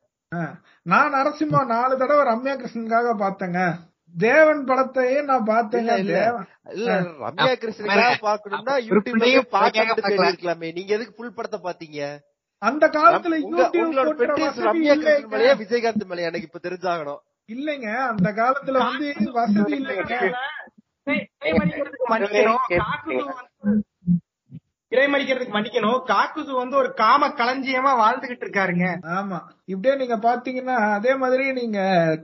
நான் 0.91 1.13
நரசிம்மா 1.17 1.61
நாலு 1.75 1.93
தடவை 2.01 2.23
ரம்யா 2.31 2.53
கிருஷ்ணனுக்காக 2.61 3.13
பார்த்தேங்க. 3.23 3.61
தேவன் 4.15 4.61
படத்தையே 4.67 5.17
நான் 5.25 5.47
பார்த்தேங்க 5.47 5.91
இல்ல, 6.03 6.19
இல்ல. 6.75 6.91
ரம்யா 7.21 7.51
கிருஷ்ணனுக்காக 7.55 8.15
பாக்கணும்னா 8.23 8.75
யூடியூப்ல 8.79 8.93
உருப்படியும் 8.93 9.49
பாக்க 9.55 9.75
பார்க்கலாம். 9.81 10.07
சொல்லிருக்கலாமே 10.11 10.69
நீங்க 10.77 10.91
எதுக்கு 10.97 11.15
ஃபுல் 11.17 11.35
படத்தை 11.37 11.59
பாத்தீங்க 11.61 11.99
அந்த 12.61 12.85
காலத்துல 12.95 13.35
யூடியூப் 13.41 14.23
ரம்யா 14.67 14.93
கிருஷ்ணன் 14.95 15.31
மேலயா 15.33 15.53
விஜயகாந்த் 15.61 16.07
மேலயா? 16.11 16.29
எனக்கு 16.31 16.49
இப்ப 16.49 16.61
தெரிஞ்சாகணும். 16.63 17.21
இல்லைங்க 17.49 17.89
அந்த 18.07 18.29
காலத்துல 18.39 18.77
வந்து 18.85 19.07
வசதி 19.35 19.75
இல்லைங்க. 19.77 20.15
இறைமறிக்கிறதுக்கு 24.91 25.55
மன்னிக்கணும். 25.55 25.97
காக்குசு 26.11 26.51
வந்து 26.53 26.55
மன்னிக்கணும் 26.55 26.59
வந்து 26.59 26.77
ஒரு 26.77 26.93
காம 26.93 27.27
களஞ்சியமா 27.39 27.91
வாழ்ந்துகிட்டு 28.03 28.45
இருக்காருங்க. 28.45 28.85
ஆமா. 29.17 29.37
இப்படியே 29.65 29.95
நீங்க 30.01 30.15
பாத்தீங்கன்னா 30.17 30.75
அதே 30.93 31.15
மாதிரி 31.15 31.51
நீங்க 31.51 31.79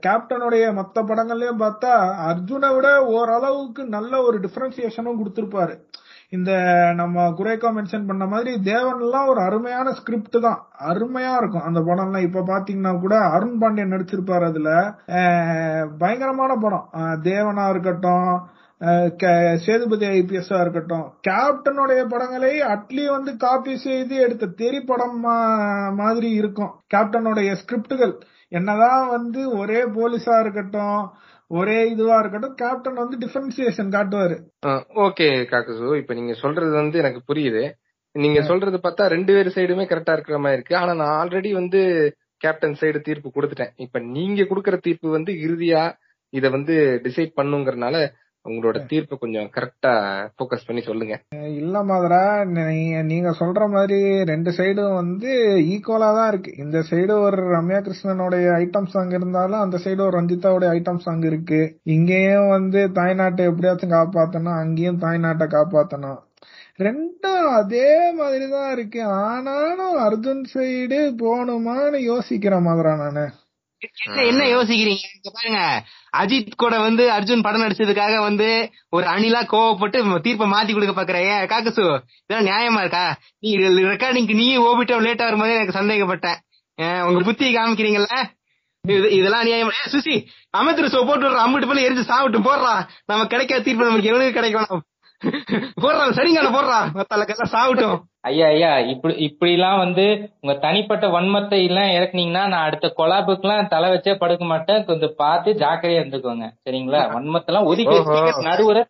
கேப்டனுடைய 0.06 0.66
மத்த 0.80 1.04
படங்கள்லயும் 1.10 1.62
பார்த்தா 1.64 1.92
அர்ஜுனை 2.30 2.76
விட 2.76 3.04
ஓரளவுக்கு 3.16 3.84
நல்ல 3.86 4.22
ஒரு 4.22 4.40
டிஃபரன்சியேஷனும் 4.40 5.20
கொடுத்திருப்பாரு. 5.22 5.76
இந்த 6.30 6.52
நம்ம 6.96 7.26
குரேக்கா 7.30 7.70
மென்ஷன் 7.78 8.08
பண்ண 8.08 8.26
மாதிரி 8.26 8.62
தேவன் 8.62 9.02
எல்லாம் 9.02 9.28
ஒரு 9.28 9.42
அருமையான 9.42 9.92
ஸ்கிரிப்ட் 9.92 10.38
தான். 10.42 10.60
அருமையா 10.92 11.34
இருக்கும். 11.36 11.62
அந்த 11.62 11.80
படம்லாம் 11.80 12.28
இப்ப 12.30 12.46
பாத்தீங்கன்னா 12.48 13.00
கூட 13.00 13.18
அருண் 13.36 13.60
பாண்டியன் 13.60 13.92
நடிச்சிருப்பாரு 13.92 14.46
அதுல. 14.52 14.72
பயங்கரமான 15.98 16.56
படம். 16.56 16.88
தேவனா 17.24 17.70
இருக்கட்டும் 17.70 18.32
சேதுபதி 19.66 20.06
ஐபிஎஸ் 20.20 20.54
இருக்கட்டும். 20.62 21.06
கேப்டனுடைய 21.28 22.02
படங்களை 22.14 22.54
அட்லி 22.74 23.04
வந்து 23.10 23.32
காப்பி 23.44 23.74
செய்து 23.78 24.16
எடுத்த 24.26 24.54
தெரி 24.62 24.80
படம் 24.90 25.20
மாதிரி 26.02 26.32
இருக்கும். 26.42 26.72
கேப்டனுடைய 26.96 27.52
ஸ்கிரிப்டுகள். 27.62 28.16
என்னதான் 28.60 29.06
வந்து 29.16 29.42
ஒரே 29.58 29.82
போலீஸா 29.98 30.36
இருக்கட்டும் 30.40 31.04
ஒரே 31.60 31.80
இதுவா 31.94 32.18
இருக்கட்டும் 32.20 32.58
கேப்டன் 32.62 33.00
வந்து 33.02 33.18
டிஃபரன்சியேஷன் 33.24 33.94
காட்டுவாரு. 33.96 34.36
ஓகே 35.06 35.28
காக்கசு. 35.54 35.98
இப்ப 36.02 36.14
நீங்க 36.20 36.34
சொல்றது 36.44 36.72
வந்து 36.82 36.98
எனக்கு 37.04 37.22
புரியுது. 37.30 37.64
நீங்க 38.16 38.42
சொல்றது 38.50 38.78
பார்த்தா 38.84 39.06
ரெண்டு 39.14 39.32
பேர் 39.36 39.50
சைடுமே 39.56 39.84
கரெக்டா 39.92 40.16
இருக்கிற 40.18 40.38
மாதிரி 40.38 40.58
இருக்கு. 40.60 40.76
ஆனா 40.82 40.94
நான் 41.02 41.16
ஆல்ரெடி 41.22 41.52
வந்து 41.60 41.82
கேப்டன் 42.44 42.76
சைடு 42.82 43.00
தீர்ப்பு 43.08 43.30
கொடுத்துட்டேன். 43.36 43.74
இப்ப 43.86 44.00
நீங்க 44.18 44.42
கொடுக்கற 44.44 44.78
தீர்ப்பு 44.88 45.10
வந்து 45.18 45.34
இறுதியா 45.48 45.84
இத 46.34 46.50
வந்து 46.50 46.76
டிசைட் 47.04 47.32
பண்ணுங்கறனால 47.40 47.96
உங்களோட 48.50 48.78
தீர்ப்பு 48.92 49.16
கொஞ்சம் 49.22 49.50
கரெக்டா 49.56 49.92
ஃபோக்கஸ் 50.36 50.66
பண்ணி 50.68 50.82
சொல்லுங்க. 50.88 51.16
இல்ல 51.60 51.76
மாதிரா 51.92 52.24
நீங்க 53.12 53.30
சொல்ற 53.42 53.68
மாதிரி 53.76 54.00
ரெண்டு 54.32 54.52
சைடும் 54.58 54.98
வந்து 55.02 55.32
ஈக்குவலா 55.74 56.10
தான் 56.18 56.30
இருக்கு. 56.32 56.52
இந்த 56.64 56.80
சைடு 56.90 57.14
ஒரு 57.28 57.40
ரம்யா 57.56 57.80
கிருஷ்ணனுடைய 57.86 58.48
ஐட்டம் 58.64 58.90
சாங் 58.96 59.14
இருந்தாலும் 59.18 59.64
அந்த 59.66 59.80
சைடு 59.84 60.02
ஒரு 60.08 60.16
ரஞ்சிதாவுடைய 60.20 60.72
ஐட்டம் 60.78 61.04
சாங் 61.06 61.24
இருக்கு. 61.32 61.62
இங்கேயும் 61.96 62.52
வந்து 62.58 62.82
தாய்நாட்டை 63.00 63.46
எப்படியாச்சும் 63.52 63.96
காப்பாத்தணும் 63.98 64.60
அங்கேயும் 64.64 65.02
தாய்நாட்டை 65.06 65.48
காப்பாத்தணும். 65.58 66.22
ரெண்டும் 66.86 67.48
அதே 67.58 67.90
மாதிரி 68.20 68.46
தான் 68.54 68.72
இருக்கு. 68.76 69.02
ஆனாலும் 69.04 69.96
அர்ஜுன் 70.06 70.44
சைடு 70.54 71.00
போகணுமான்னு 71.24 72.00
யோசிக்கிற 72.12 72.56
மாதிரா 72.68 72.94
நானு. 73.04 73.26
என்ன 74.06 74.24
என்ன 74.32 74.44
யோசிக்கிறீங்க? 74.54 75.06
இங்க 75.18 75.30
பாருங்க 75.38 75.62
அஜித் 76.20 76.62
கூட 76.64 76.76
வந்து 76.86 77.04
அர்ஜுன் 77.16 77.46
படம் 77.46 77.64
நடிச்சதுக்காக 77.64 78.16
வந்து 78.28 78.48
ஒரு 78.90 79.06
அணிலா 79.14 79.42
கோவப்பட்டு 79.54 79.98
தீர்ப்பை 80.26 80.48
மாத்தி 80.54 80.74
கொடுக்க 80.74 80.94
பாக்குற 80.98 81.20
ஏன் 81.32 81.48
காக்கசு 81.54 81.84
இதெல்லாம் 82.24 82.48
நியாயமா 82.50 82.82
இருக்கா? 82.86 83.06
நீ 83.40 83.50
ரெக்கார்டிங்க்கு 83.94 84.40
நீ 84.42 84.48
ஓபிட்ட 84.68 85.02
லேட்டா 85.08 85.28
வரும்போது 85.30 85.58
எனக்கு 85.58 85.80
சந்தேகப்பட்டேன். 85.80 86.40
உங்க 87.08 87.20
புத்தி 87.30 87.48
காமிக்கிறீங்கல்ல? 87.58 88.16
இது 88.84 89.10
இதெல்லாம் 89.18 89.46
நியாயமா? 89.48 89.74
சுசி 89.92 90.16
அமைச்சர் 90.60 90.94
சோ 90.94 91.02
போட்டு 91.10 91.26
விடுற 91.26 91.44
அம்பிட்டு 91.44 91.70
போல 91.70 91.84
எரிஞ்சு 91.88 92.10
சாப்பிட்டு 92.10 92.40
போடுறா. 92.48 92.74
நம்ம 93.10 93.28
கிடைக்காத 93.34 93.64
தீர்ப்பு 93.68 93.90
நமக்கு 93.90 94.12
எவனுக்கு 94.12 94.38
கிடைக்கணும்? 94.40 94.82
போடுறா 95.84 96.06
சரிங்க 96.18 96.42
போடுறா. 96.56 96.80
மத்தெல்லாம் 96.98 97.54
சாப்பிட்டோம். 97.56 98.00
ஐயா 98.30 98.48
ஐயா 98.54 98.72
இப்படி 98.92 99.14
இப்படி 99.28 99.52
எல்லாம் 99.58 99.80
வந்து 99.84 100.06
உங்க 100.42 100.54
தனிப்பட்ட 100.66 101.06
வன்மத்தை 101.16 101.58
எல்லாம் 101.70 101.94
இறக்குனீங்கன்னா 101.96 102.44
நான் 102.52 102.66
அடுத்த 102.68 102.88
கொலாபுக்கு 103.00 103.46
எல்லாம் 103.48 103.72
தலை 103.74 103.88
வச்சே 103.94 104.14
படுக்க 104.22 104.46
மாட்டேன். 104.52 104.86
கொஞ்சம் 104.90 105.16
பார்த்து 105.22 105.58
ஜாக்கிரதையா 105.64 106.02
இருந்துக்கோங்க. 106.02 106.48
சரிங்களா? 106.66 107.02
வன்மத்தெல்லாம் 107.16 107.70
ஒதுக்கி 107.72 107.98
நடுவுற? 108.50 108.82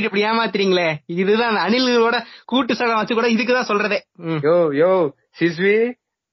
இப்படி 0.00 0.22
ஏமாத்துறீங்களே? 0.30 0.88
இதுதான் 1.22 1.58
அணில்களோட 1.66 2.16
கூட்டு 2.52 2.74
சகம் 2.80 3.00
வச்சு 3.00 3.14
கூட 3.18 3.28
இதுக்குதான் 3.34 3.70
சொல்றதே. 3.70 4.00
யோ 4.48 4.56
யோ 4.82 4.92
சிஸ்வி 5.40 5.76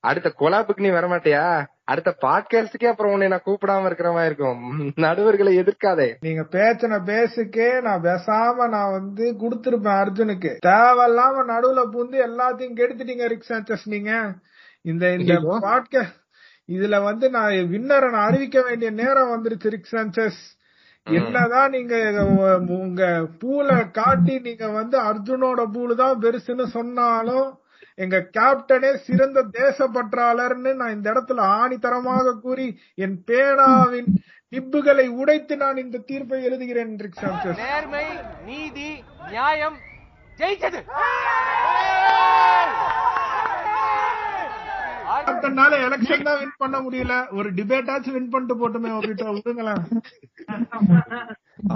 அடுத்த 0.04 0.30
கொலாப்புக்கு 0.42 0.86
நீ 0.86 0.92
வரமாட்டியா? 1.00 1.44
அடுத்த 1.86 2.16
பாட்காஸ்டுக்கே 2.22 2.86
அப்புறம் 2.86 3.12
உன்னை 3.12 3.28
நான் 3.28 3.42
கூப்பிடாம 3.46 3.86
இருக்கிற 3.86 4.12
மாதிரி 4.12 4.26
இருக்கும். 4.26 4.92
நடுவர்களை 4.96 5.60
எதிர்க்காதே. 5.60 6.16
நீங்க 6.20 6.42
பேச்சின 6.42 7.02
பேசுக்கே 7.06 7.82
நான் 7.82 8.02
பேசாம 8.02 8.70
நான் 8.70 8.92
வந்து 8.92 9.36
குடுத்திருப்பேன் 9.40 10.06
அர்ஜுனுக்கு. 10.06 10.58
தேவையில்லாம 10.66 11.44
நடுவுல 11.48 11.86
பூந்து 11.92 12.30
எல்லாத்தையும் 12.30 12.76
கெடுத்துட்டீங்க 12.76 13.28
ரிக் 13.28 13.46
சாnchez 13.50 13.78
நீங்க. 13.84 14.34
இந்த 14.82 15.14
இந்த. 15.14 15.34
பாட்காஸ்ட் 15.34 16.22
இதுல 16.68 17.04
வந்து 17.04 17.30
நான் 17.30 17.52
வின்னரை 17.52 18.10
நான் 18.10 18.28
அறிவிக்க 18.28 18.62
வேண்டிய 18.62 18.92
நேரம் 18.92 19.30
வந்துருச்சு 19.30 19.70
ரிக் 19.70 19.88
சாnchez 19.92 20.32
என்னதான் 21.06 21.70
நீங்க 21.70 22.26
உங்க 22.68 23.28
பூல 23.40 23.92
காட்டி 23.92 24.40
நீங்க 24.40 24.70
வந்து 24.70 25.00
அர்ஜுனோட 25.00 25.66
பூலு 25.74 25.96
தான் 25.96 26.20
பெருசுன்னு 26.20 26.66
சொன்னாலும் 26.66 27.58
எங்க 27.98 28.18
கேப்டனே 28.38 28.92
சிறந்த 29.08 29.40
தேசப்பற்றாளர்னு 29.58 30.72
நான் 30.82 30.96
இந்த 30.98 31.08
இடத்துல 31.14 31.42
ஆணித்தரமாக 31.62 32.36
கூறி 32.46 32.68
என் 33.06 33.18
பேனாவின் 33.30 34.12
நிப்புகளை 34.54 35.08
உடைத்து 35.22 35.54
நான் 35.64 35.82
இந்த 35.84 36.04
தீர்ப்பை 36.10 36.40
எழுதுகிறேன் 36.48 36.94
நேர்மை 37.64 38.06
நீதி 38.50 38.90
நியாயம் 39.34 39.78
ஜெயிச்சது. 40.40 40.80
கேப்டனால 45.26 45.74
எலெக்ஷன் 45.86 46.26
தான் 46.28 46.40
வின் 46.40 46.60
பண்ண 46.62 46.78
முடியல. 46.86 47.14
ஒரு 47.38 47.50
டிபேட்டாச்சும் 47.58 48.16
வின் 48.18 48.32
பண்ணிட்டு 48.34 48.56
போட்டுமே 48.62 48.90
ஓபிட்டோ 48.98 49.28
விடுங்களேன். 49.36 49.84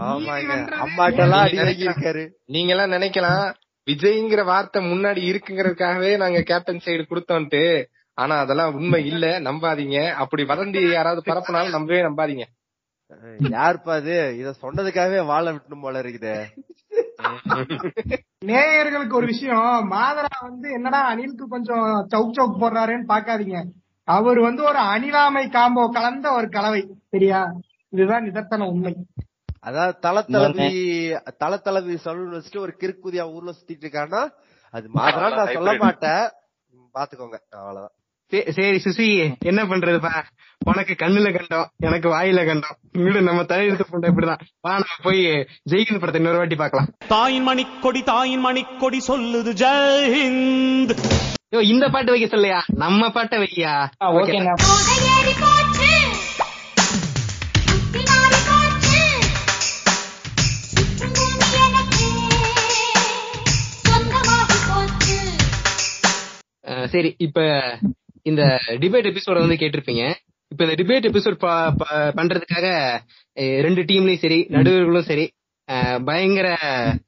ஆமாங்க. 0.07 0.55
அம்மாட்ட 0.85 1.21
எல்லாம் 1.25 1.45
அடி 1.45 1.59
வாங்கியிருக்காரு 1.61 2.23
நீங்க 2.55 2.73
எல்லாம் 2.75 2.93
நினைக்கலாம். 2.95 3.45
விஜய்ங்கிற 3.87 4.43
வார்த்தை 4.45 4.79
முன்னாடி 4.91 5.21
இருக்குங்கிறதுக்காகவே 5.31 6.17
நாங்க 6.17 6.41
கேப்டன் 6.41 6.85
சைடு 6.85 7.03
கொடுத்தோன்ட்டு. 7.09 7.85
ஆனா 8.13 8.35
அதெல்லாம் 8.37 8.73
உண்மை 8.73 9.05
இல்ல. 9.05 9.39
நம்பாதீங்க. 9.39 10.11
அப்படி 10.11 10.43
வதந்தி 10.43 10.91
யாராவது 10.91 11.21
பரப்புனாலும் 11.25 11.69
நம்பவே 11.69 12.01
நம்பாதீங்க. 12.01 12.45
யாருப்பா 13.39 13.93
அது? 13.99 14.15
இத 14.37 14.53
சொன்னதுக்காகவே 14.61 15.25
வாழ 15.25 15.51
விட்டணும் 15.51 15.81
போல 15.81 16.01
இருக்குது. 16.01 16.33
நேயர்களுக்கு 18.45 19.13
ஒரு 19.13 19.25
விஷயம். 19.25 19.91
மாதரா 19.91 20.39
வந்து 20.41 20.71
என்னடா 20.71 21.15
அனிலுக்கு 21.15 21.45
கொஞ்சம் 21.49 22.07
சவுக் 22.11 22.37
சவுக் 22.37 22.61
போடுறாருன்னு 22.61 23.11
பாக்காதீங்க 23.13 23.63
அவர் 24.03 24.39
வந்து 24.39 24.63
ஒரு 24.63 24.79
அணிலாமை 24.79 25.49
காம்போ 25.49 25.89
கலந்த 25.93 26.31
ஒரு 26.31 26.49
கலவை. 26.49 26.81
சரியா? 27.09 27.53
இதுதான் 27.89 28.25
நிதர்சன 28.25 28.67
உண்மை. 28.69 28.93
அதாவது 29.63 29.93
தல 29.99 30.21
தளபதி 30.21 30.69
தல 31.37 31.57
தளபதி 31.57 31.97
சொல்லணும்னு 32.05 32.39
வச்சுட்டு 32.39 32.59
ஒரு 32.59 32.73
கிறுக்குதியா 32.81 33.23
ஊர்ல 33.33 33.51
சுத்திட்டு 33.51 33.85
இருக்கான்னா 33.85 34.21
அது 34.73 34.87
மாதிரா 34.95 35.29
நான் 35.35 35.53
சொல்ல 35.53 35.73
மாட்டேன். 35.77 36.25
பாத்துக்கோங்க 36.95 37.37
அவ்வளவுதான். 37.57 37.93
சரி 38.55 38.77
சுசி 38.85 39.05
என்ன 39.39 39.61
பண்றதுப்பா? 39.63 40.11
உனக்கு 40.61 40.93
கண்ணுல 40.93 41.27
கண்டோம் 41.31 41.67
எனக்கு 41.79 42.07
வாயில 42.09 42.41
கண்டோம். 42.45 42.77
வீடு 42.91 43.21
நம்ம 43.21 43.43
தலையெழுத்து 43.43 43.85
பண்ற 43.91 44.11
இப்படிதான். 44.11 44.41
வா 44.61 44.71
நம்ம 44.73 44.97
போய் 45.03 45.21
ஜெயிக்கிற 45.71 45.99
படத்தை 45.99 46.21
இன்னொரு 46.21 46.37
வாட்டி 46.37 46.55
பார்க்கலாம். 46.55 46.89
தாயின் 47.07 47.47
மணிக்கொடி 47.49 48.03
தாயின் 48.03 48.45
மணிக்கொடி 48.45 48.99
சொல்லுது 49.07 49.53
ஜெயஹிந்த். 49.63 50.93
ஐயோ 51.51 51.61
இந்த 51.73 51.89
பாட்டு 51.89 52.11
வைக்க 52.11 52.27
சொல்லையா? 52.27 52.59
நம்ம 52.75 53.09
பாட்டை 53.09 53.39
வையா? 53.39 53.73
ஓகே 54.13 54.37
சரி 66.87 67.15
இப்ப 67.17 67.61
இந்த 68.21 68.61
டிபேட் 68.67 69.15
எபிசோட 69.15 69.33
வந்து 69.33 69.55
கேட்டிருப்பீங்க. 69.55 70.13
இப்ப 70.47 70.65
இந்த 70.65 70.83
டிபேட் 70.83 71.03
எபிசோட் 71.03 71.71
பண்றதுக்காக 72.15 72.97
ரெண்டு 73.33 73.83
டீம்லயும் 73.83 74.17
சரி 74.17 74.45
நடுவர்களும் 74.49 75.01
சரி 75.01 75.31
பயங்கர 76.05 76.57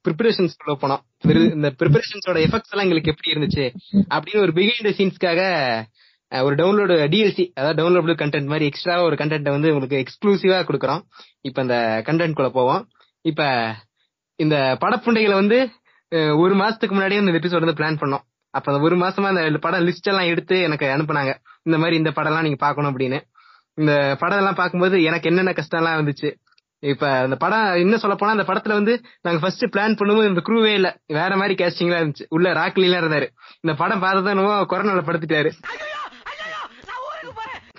ப்ரிப்பரேஷன்ஸ் 0.08 0.50
போனோம். 0.66 1.00
வெறு- 1.28 1.54
இந்த 1.54 1.72
ப்ரிப்பரேஷன்ஸோட 1.78 2.40
எஃபெக்ட்ஸ் 2.40 2.70
எல்லாம் 2.70 2.90
எங்களுக்கு 2.90 3.14
எப்படி 3.16 3.30
இருந்துச்சு 3.30 3.74
அப்படின்னு 4.10 4.36
ஒரு 4.36 4.52
பிஹைண்ட் 4.52 4.92
சீன்ஸ்க்காக 4.98 5.82
ஒரு 6.44 6.54
டவுன்லோடு 6.54 6.90
டிஎல்சி 6.90 7.50
அதாவது 7.54 7.82
டவுன்லோடபிள் 7.82 8.10
கண்டென்ட் 8.10 8.46
மாதிரி 8.46 8.64
எக்ஸ்ட்ரா 8.64 9.02
ஒரு 9.02 9.16
கண்டென்ட் 9.16 9.48
வந்து 9.48 9.74
உங்களுக்கு 9.74 10.04
எக்ஸ்க்ளூசிவா 10.04 10.62
கொடுக்குறோம். 10.62 11.00
இப்ப 11.40 11.62
இந்த 11.62 12.02
கண்டென்ட் 12.06 12.32
குள்ள 12.32 12.50
போவோம். 12.50 12.88
இப்ப 13.20 13.74
இந்த 14.36 14.78
படப்புண்டைகளை 14.80 15.32
வந்து 15.32 15.70
ஒரு 16.10 16.54
மாசத்துக்கு 16.54 16.88
முன்னாடியே 16.88 17.20
இந்த 17.20 17.32
எபிசோட் 17.32 17.74
வந்து 17.74 17.84
பிளான் 17.84 18.08
பண்ணோம். 18.08 18.28
அப்ப 18.50 18.72
அந்த 18.72 18.84
ஒரு 18.84 18.96
மாசமா 18.96 19.28
அந்த 19.28 19.58
படம் 19.60 19.86
லிஸ்ட் 19.86 20.10
எல்லாம் 20.12 20.30
எடுத்து 20.32 20.60
எனக்கு 20.60 20.86
அனுப்புனாங்க. 20.86 21.32
இந்த 21.62 21.78
மாதிரி 21.78 21.96
இந்த 21.96 22.10
படம் 22.10 22.30
எல்லாம் 22.30 22.46
நீங்க 22.46 22.60
பாக்கணும் 22.66 22.90
அப்படின்னு. 22.92 23.18
இந்த 23.74 24.16
படம் 24.20 24.38
எல்லாம் 24.38 24.54
பார்க்கும்போது 24.54 25.02
எனக்கு 25.02 25.28
என்னென்ன 25.28 25.52
கஷ்டம் 25.52 25.80
எல்லாம் 25.80 25.98
வந்துச்சு 26.00 26.30
இப்ப 26.82 27.10
அந்த 27.24 27.36
படம் 27.36 27.74
இன்னும் 27.74 27.98
சொல்ல 27.98 28.14
போனா 28.16 28.32
அந்த 28.32 28.44
படத்துல 28.50 28.76
வந்து 28.78 28.92
நாங்க 29.22 29.40
ஃபர்ஸ்ட் 29.40 29.64
பிளான் 29.64 29.96
பண்ணும்போது 30.00 30.28
இந்த 30.28 30.42
குரூவே 30.48 30.72
இல்ல. 30.78 30.88
வேற 31.06 31.36
மாதிரி 31.36 31.54
கேஸ்டிங்லாம் 31.60 32.02
இருந்துச்சு. 32.02 32.26
உள்ள 32.28 32.52
ராக்லி 32.52 32.86
எல்லாம் 32.88 33.02
இருந்தாரு. 33.02 33.26
இந்த 33.60 33.74
படம் 33.76 34.00
பார்த்ததும் 34.00 34.44
கொரோனால 34.72 35.02
படுத்துட்டாரு. 35.08 35.50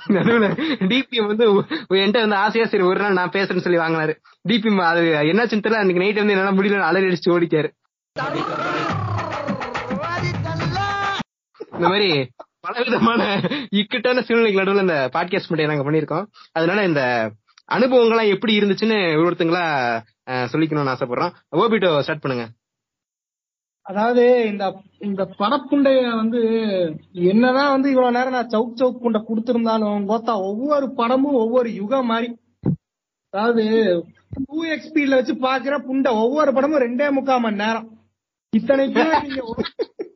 நடுவுல 0.10 0.48
டிபிஎம் 0.92 1.28
வந்து 1.32 1.46
என்கிட்ட 1.98 2.20
வந்து 2.20 2.36
ஆசையா 2.36 2.68
சரி 2.68 2.84
ஒரு 2.84 3.00
நாள் 3.00 3.18
நான் 3.20 3.30
பேசுறேன்னு 3.30 3.66
சொல்லி 3.66 3.80
வாங்கினாரு. 3.80 4.14
டிபிஎம் 4.50 4.82
அது 4.92 5.02
என்னாச்சுன்னு 5.32 5.66
தெரியல. 5.66 5.82
அன்னைக்கு 5.84 6.04
நைட் 6.04 6.22
வந்து 6.22 6.34
என்னால 6.34 6.56
முடியல 6.58 6.88
அலறி 6.90 7.08
அடிச்சு 7.08 7.34
ஓடிட்டாரு. 7.36 7.70
இந்த 11.82 11.92
மாதிரி 11.94 12.10
பலவிதமான 12.66 13.22
இக்கட்டான 13.72 14.22
சூழ்நிலைக்கு 14.26 14.60
நடுவில் 14.60 14.86
இந்த 14.86 14.98
பாட்காஸ்ட் 15.14 15.52
மட்டும் 15.52 15.72
நாங்க 15.72 15.86
பண்ணிருக்கோம் 15.88 16.26
அதனால 16.52 16.84
இந்த 16.84 17.04
அனுபவங்கள்லாம் 17.70 18.34
எப்படி 18.34 18.54
இருந்துச்சுன்னு 18.60 18.98
ஒருத்தங்களா 19.22 19.64
சொல்லிக்கணும்னு 20.52 20.94
ஆசைப்படுறோம். 20.94 21.32
ஓபிட்டோ 21.56 21.90
ஸ்டார்ட் 22.02 22.24
பண்ணுங்க. 22.24 22.46
அதாவது 23.86 24.24
இந்த 24.48 24.64
இந்த 25.00 25.24
படப்புண்டைய 25.40 26.02
வந்து 26.16 26.42
என்னதான் 27.32 27.72
வந்து 27.72 27.90
இவ்வளவு 27.92 28.16
நேரம் 28.18 28.36
நான் 28.38 28.52
சவுக் 28.54 28.80
சவுக் 28.82 29.02
புண்டை 29.04 29.22
கொடுத்திருந்தாலும் 29.22 30.06
பார்த்தா 30.12 30.36
ஒவ்வொரு 30.50 30.90
படமும் 31.00 31.40
ஒவ்வொரு 31.44 31.72
யுகம் 31.76 32.10
மாதிரி 32.12 32.30
அதாவது 33.34 33.66
டூ 34.38 34.58
எக்ஸ்பீட்ல 34.76 35.20
வச்சு 35.20 35.36
பாக்குற 35.48 35.78
புண்டை 35.88 36.12
ஒவ்வொரு 36.24 36.54
படமும் 36.54 36.84
ரெண்டே 36.86 37.08
முக்கால் 37.12 37.44
மணி 37.46 37.64
நேரம். 37.64 37.88
இத்தனை 38.54 38.86
பேர் 38.90 39.14
நீங்க 39.26 39.42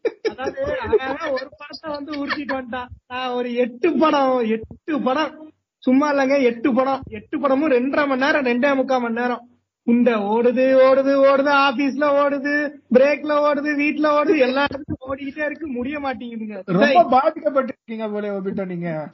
ஒரு- 0.05 1.51
படத்தை 1.57 1.91
வந்து 1.91 2.11
உருட்டிட்டு 2.11 2.61
வந்துட்டான் 2.61 2.87
நான் 3.07 3.29
ஒரு 3.29 3.53
எட்டு 3.53 3.97
படம் 3.97 4.39
எட்டு 4.39 5.01
படம். 5.01 5.53
சும்மா 5.77 6.13
இல்லைங்க 6.13 6.41
எட்டு 6.41 6.73
படம். 6.73 7.01
எட்டு 7.09 7.39
படமும் 7.39 7.71
ரெண்டரை 7.71 8.07
மணி 8.07 8.25
நேரம் 8.25 8.45
ரெண்டே 8.45 8.75
முக்கால் 8.75 9.01
மணி 9.01 9.13
நேரம். 9.13 9.49
புண்டை 9.85 10.13
ஓடுது 10.19 10.63
ஓடுது 10.85 11.13
ஓடுது 11.25 11.51
ஆபீஸ்ல 11.51 12.05
ஓடுது 12.05 12.69
பிரேக்ல 12.93 13.33
ஓடுது 13.33 13.75
வீட்ல 13.75 14.23
ஓடுது 14.23 14.37
எல்லா 14.37 14.65
இடத்துக்கும் 14.69 15.15
ஓடிக்கிட்டே 15.15 15.45
இருக்கு. 15.45 15.67
முடிய 15.67 15.99
மாட்டேங்குதுங்க. 15.99 16.61
ரொம்ப 16.65 17.03
பாதிக்கப்பட்டிருக்கீங்க 17.03 18.11
போல 18.11 18.39
ஒபிட்டோ 18.39 18.65
நீங்க. 18.65 19.09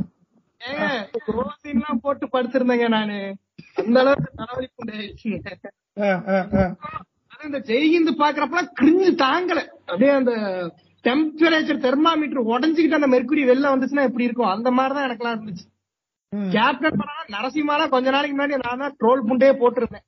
ரோசின்லாம் 1.27 1.95
போட்டு 2.01 2.27
படுத்திருந்தேங்க 2.27 2.87
நானு. 2.87 3.35
அந்த 3.75 3.99
அளவுக்கு 3.99 4.31
தலைவலி 4.35 4.67
புண்டை 4.75 5.15
இந்த 7.43 7.59
ஜெய்ஹிந்த் 7.59 8.21
பாக்குறப்பலாம் 8.21 8.69
கிரிஞ்சு 8.81 9.15
தாங்கல. 9.15 9.65
அப்படியே 9.65 10.11
அந்த 10.11 10.31
டெம்பரேச்சர் 11.03 11.79
தெர்மாமீட்டர் 11.79 12.45
உடஞ்சுக்கிட்டு 12.45 13.01
அந்த 13.01 13.07
மெர்க்குரி 13.07 13.39
வெளில 13.39 13.71
வந்துச்சுன்னா 13.73 14.01
எப்படி 14.01 14.23
இருக்கும்? 14.23 14.47
அந்த 14.47 14.71
மாதிரிதான் 14.71 15.09
எனக்குலாம் 15.09 15.39
இருந்துச்சு. 15.39 15.69
கேப்டன் 16.51 16.97
படம் 16.97 17.27
நரசிம்மாலாம் 17.27 17.89
கொஞ்ச 17.89 18.09
நாளைக்கு 18.09 18.43
முன்னாடி 18.43 18.59
நான் 18.63 18.77
தான் 18.77 18.95
ட்ரோல் 18.99 19.25
புண்டே 19.25 19.53
போட்டிருந்தேன். 19.53 20.05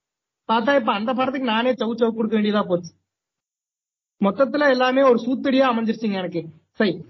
பார்த்தா 0.53 0.79
இப்ப 0.79 0.93
அந்த 0.93 1.13
படத்துக்கு 1.13 1.49
நானே 1.49 1.71
சவு 1.71 1.95
சவு 1.95 2.13
கொடுக்க 2.13 2.37
வேண்டியதா 2.37 2.67
போச்சு. 2.67 2.93
மொத்தத்துல 4.23 4.69
எல்லாமே 4.69 5.01
ஒரு 5.01 5.23
சூத்தடியா 5.25 5.65
அமைஞ்சிருச்சுங்க 5.69 6.13
எனக்கு. 6.13 6.45
சரி 6.71 7.05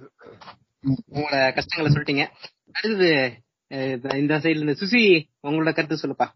உங்களோட 1.12 1.54
கஷ்டங்களை 1.54 1.92
சொல்லிட்டீங்க. 1.92 2.28
அடுத்தது 2.72 3.42
இந்த- 3.68 4.18
இந்த 4.18 4.38
சைடுல 4.38 4.60
இந்த 4.60 4.76
சுசி 4.82 5.24
உங்களோட 5.48 5.74
கருத்து 5.74 5.98
சொல்லுப்பா. 6.02 6.28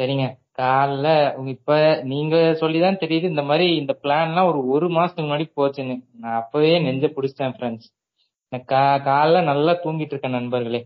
சரிங்க. 0.00 0.26
காலைல 0.58 1.06
இப்ப 1.46 2.00
நீங்க 2.02 2.54
சொல்லிதான் 2.54 2.96
தெரியுது 2.96 3.22
இந்த 3.22 3.42
மாதிரி 3.42 3.76
இந்த 3.76 3.98
பிளான்லாம் 4.02 4.46
ஒரு 4.46 4.60
ஒரு 4.68 4.86
மாசத்துக்கு 4.88 5.26
முன்னாடி 5.30 5.46
போச்சுன்னு 5.56 5.94
நான் 6.18 6.34
அப்பவே 6.34 6.78
நெஞ்ச 6.78 7.06
புடிச்சிட்டேன் 7.06 7.54
ஃப்ரெண்ட்ஸ் 7.56 7.88
கா 8.64 8.82
காலைல 8.98 9.42
நல்லா 9.44 9.72
தூங்கிட்டு 9.72 10.10
இருக்கேன் 10.10 10.30
நண்பர்களே. 10.30 10.80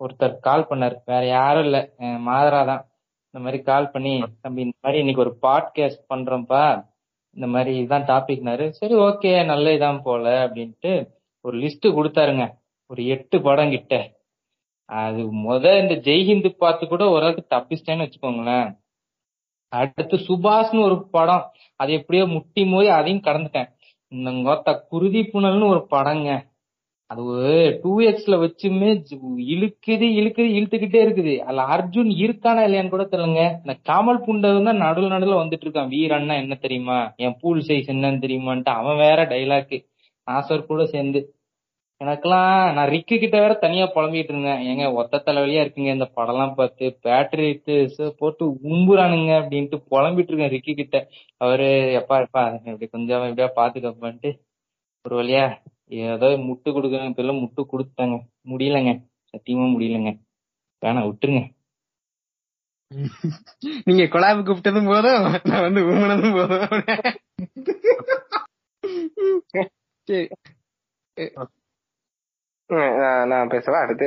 ஒருத்தர் 0.00 0.38
கால் 0.38 0.66
பண்ணாரு. 0.70 0.96
வேற 1.04 1.26
யாரும் 1.26 1.64
இல்ல. 1.64 1.78
மாதரா 2.00 2.62
தான். 2.66 2.82
இந்த 3.34 3.40
மாதிரி 3.44 3.58
கால் 3.62 3.90
பண்ணி 3.90 4.14
தம்பி 4.40 4.62
இந்த 4.62 4.76
மாதிரி 4.80 5.04
இன்னைக்கு 5.04 5.22
ஒரு 5.22 5.32
பாட்காஸ்ட் 5.42 6.02
பண்றோம்ப்பா 6.14 6.64
இந்த 7.36 7.46
மாதிரி 7.46 7.76
இதுதான் 7.76 8.06
டாபிக்னாரு 8.06 8.68
சரி 8.70 8.94
ஓகே 8.94 9.44
நல்ல 9.44 9.70
இதான் 9.70 10.00
போல 10.02 10.46
அப்படின்ட்டு 10.46 10.92
ஒரு 11.44 11.56
லிஸ்ட் 11.58 11.86
கொடுத்தாருங்க. 11.88 12.44
ஒரு 12.90 13.06
எட்டு 13.06 13.42
படம் 13.42 13.70
கிட்ட. 13.70 13.94
அது 14.90 15.20
முத 15.44 15.64
இந்த 15.82 15.94
ஜெய்ஹிந்து 16.06 16.50
பார்த்து 16.62 16.84
கூட 16.86 17.04
ஓரளவுக்கு 17.14 17.44
தப்பிச்சிட்டேன்னு 17.54 18.04
வச்சுக்கோங்களேன். 18.06 18.68
அடுத்து 19.72 20.16
சுபாஷ்னு 20.26 20.80
ஒரு 20.88 20.96
படம் 21.16 21.44
அது 21.80 21.92
எப்படியோ 21.98 22.24
முட்டி 22.34 22.62
மோதி 22.72 22.88
அதையும் 22.98 23.26
கடந்துட்டேன். 23.28 23.70
இந்த 24.12 24.30
கோத்தா 24.46 24.72
குருதி 24.92 25.22
புனல்னு 25.32 25.70
ஒரு 25.74 25.82
படங்க. 25.94 26.28
அது 27.10 27.22
ஒரு 27.32 27.54
டூ 27.82 27.92
எக்ஸ்ல 28.10 28.34
வச்சுமே 28.44 28.90
இழுக்குது 29.54 30.06
இழுக்குது 30.18 30.48
இழுத்துக்கிட்டே 30.58 31.00
இருக்குது. 31.06 31.34
அதுல 31.46 31.64
அர்ஜுன் 31.74 32.10
இருக்கானா 32.24 32.62
இல்லையான்னு 32.66 32.94
கூட 32.94 33.04
தெரியலங்க. 33.12 33.42
இந்த 33.62 33.74
காமல் 33.90 34.24
புண்டவன் 34.26 34.68
தான் 34.70 34.82
நடுவில் 34.84 35.14
நடுவில் 35.14 35.40
வந்துட்டு 35.42 35.66
இருக்கான். 35.66 35.92
வீரன்னா 35.94 36.36
என்ன 36.44 36.54
தெரியுமா? 36.64 36.98
என் 37.24 37.38
பூல் 37.42 37.62
சைஸ் 37.68 37.92
என்னன்னு 37.94 38.24
தெரியுமான்ட்டு 38.26 38.72
அவன் 38.80 39.00
வேற 39.06 39.20
டைலாக்கு 39.32 39.78
நாசர் 40.26 40.68
கூட 40.70 40.82
சேர்ந்து. 40.94 41.22
எனக்கெல்லாம் 42.00 42.46
நான் 42.76 42.88
ரிக்கு 42.88 43.16
கிட்ட 43.18 43.36
வேற 43.38 43.52
தனியா 43.54 43.84
புலம்பிட்டு 43.94 44.32
இருந்தேன். 44.32 44.62
ஏங்க 44.70 44.86
ஒத்த 44.92 45.22
தலைவலியா 45.26 45.60
இருக்குங்க 45.64 45.92
இந்த 45.92 46.06
படம்லாம் 46.16 46.54
பார்த்து 46.54 46.86
பேட்டரி 47.04 47.48
போட்டு 48.18 48.44
உம்புறானுங்க 48.70 49.32
அப்படின்ட்டு 49.42 49.78
புலம்பிட்டு 49.90 50.30
இருக்கேன் 50.30 50.54
ரிக்கி 50.54 50.74
கிட்ட. 50.74 50.96
அவரு 51.40 51.68
எப்பா 52.00 52.16
எப்பா 52.24 52.42
இப்படி 52.64 52.88
கொஞ்சம் 52.88 53.26
இப்படியா 53.28 53.48
பாத்துக்கப்பான்ட்டு 53.58 54.32
ஒரு 55.04 55.16
வழியா 55.20 55.44
ஏதோ 56.08 56.28
முட்டு 56.46 56.68
கொடுக்குறேன் 56.70 57.10
இப்ப 57.10 57.22
முட்டு 57.42 57.62
கொடுத்தாங்க 57.72 58.14
முடியலங்க. 58.48 58.92
சத்தியமா 59.34 59.66
முடியலங்க. 59.74 60.10
வேணாம் 60.82 61.08
விட்டுருங்க. 61.08 61.42
நீங்க 63.86 64.04
கொலாபு 64.04 64.40
கூப்பிட்டதும் 64.40 64.90
போதும் 64.90 65.22
நான் 65.44 65.64
வந்து 65.66 65.80
ஊமனதும் 65.90 66.36
போதும். 66.36 66.84
சரி. 70.08 70.26
நான் 72.70 73.28
நான் 73.28 73.50
பேசவா? 73.54 73.78
அடுத்து. 73.84 74.06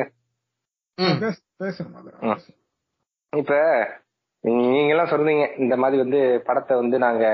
இப்ப 3.33 3.53
நீங்க 4.43 4.91
எல்லாம் 4.93 5.11
சொல்றீங்க 5.11 5.45
இந்த 5.57 5.75
மாதிரி 5.75 5.97
வந்து 6.01 6.19
படத்தை 6.47 6.73
வந்து 6.77 6.97
நாங்க 6.99 7.25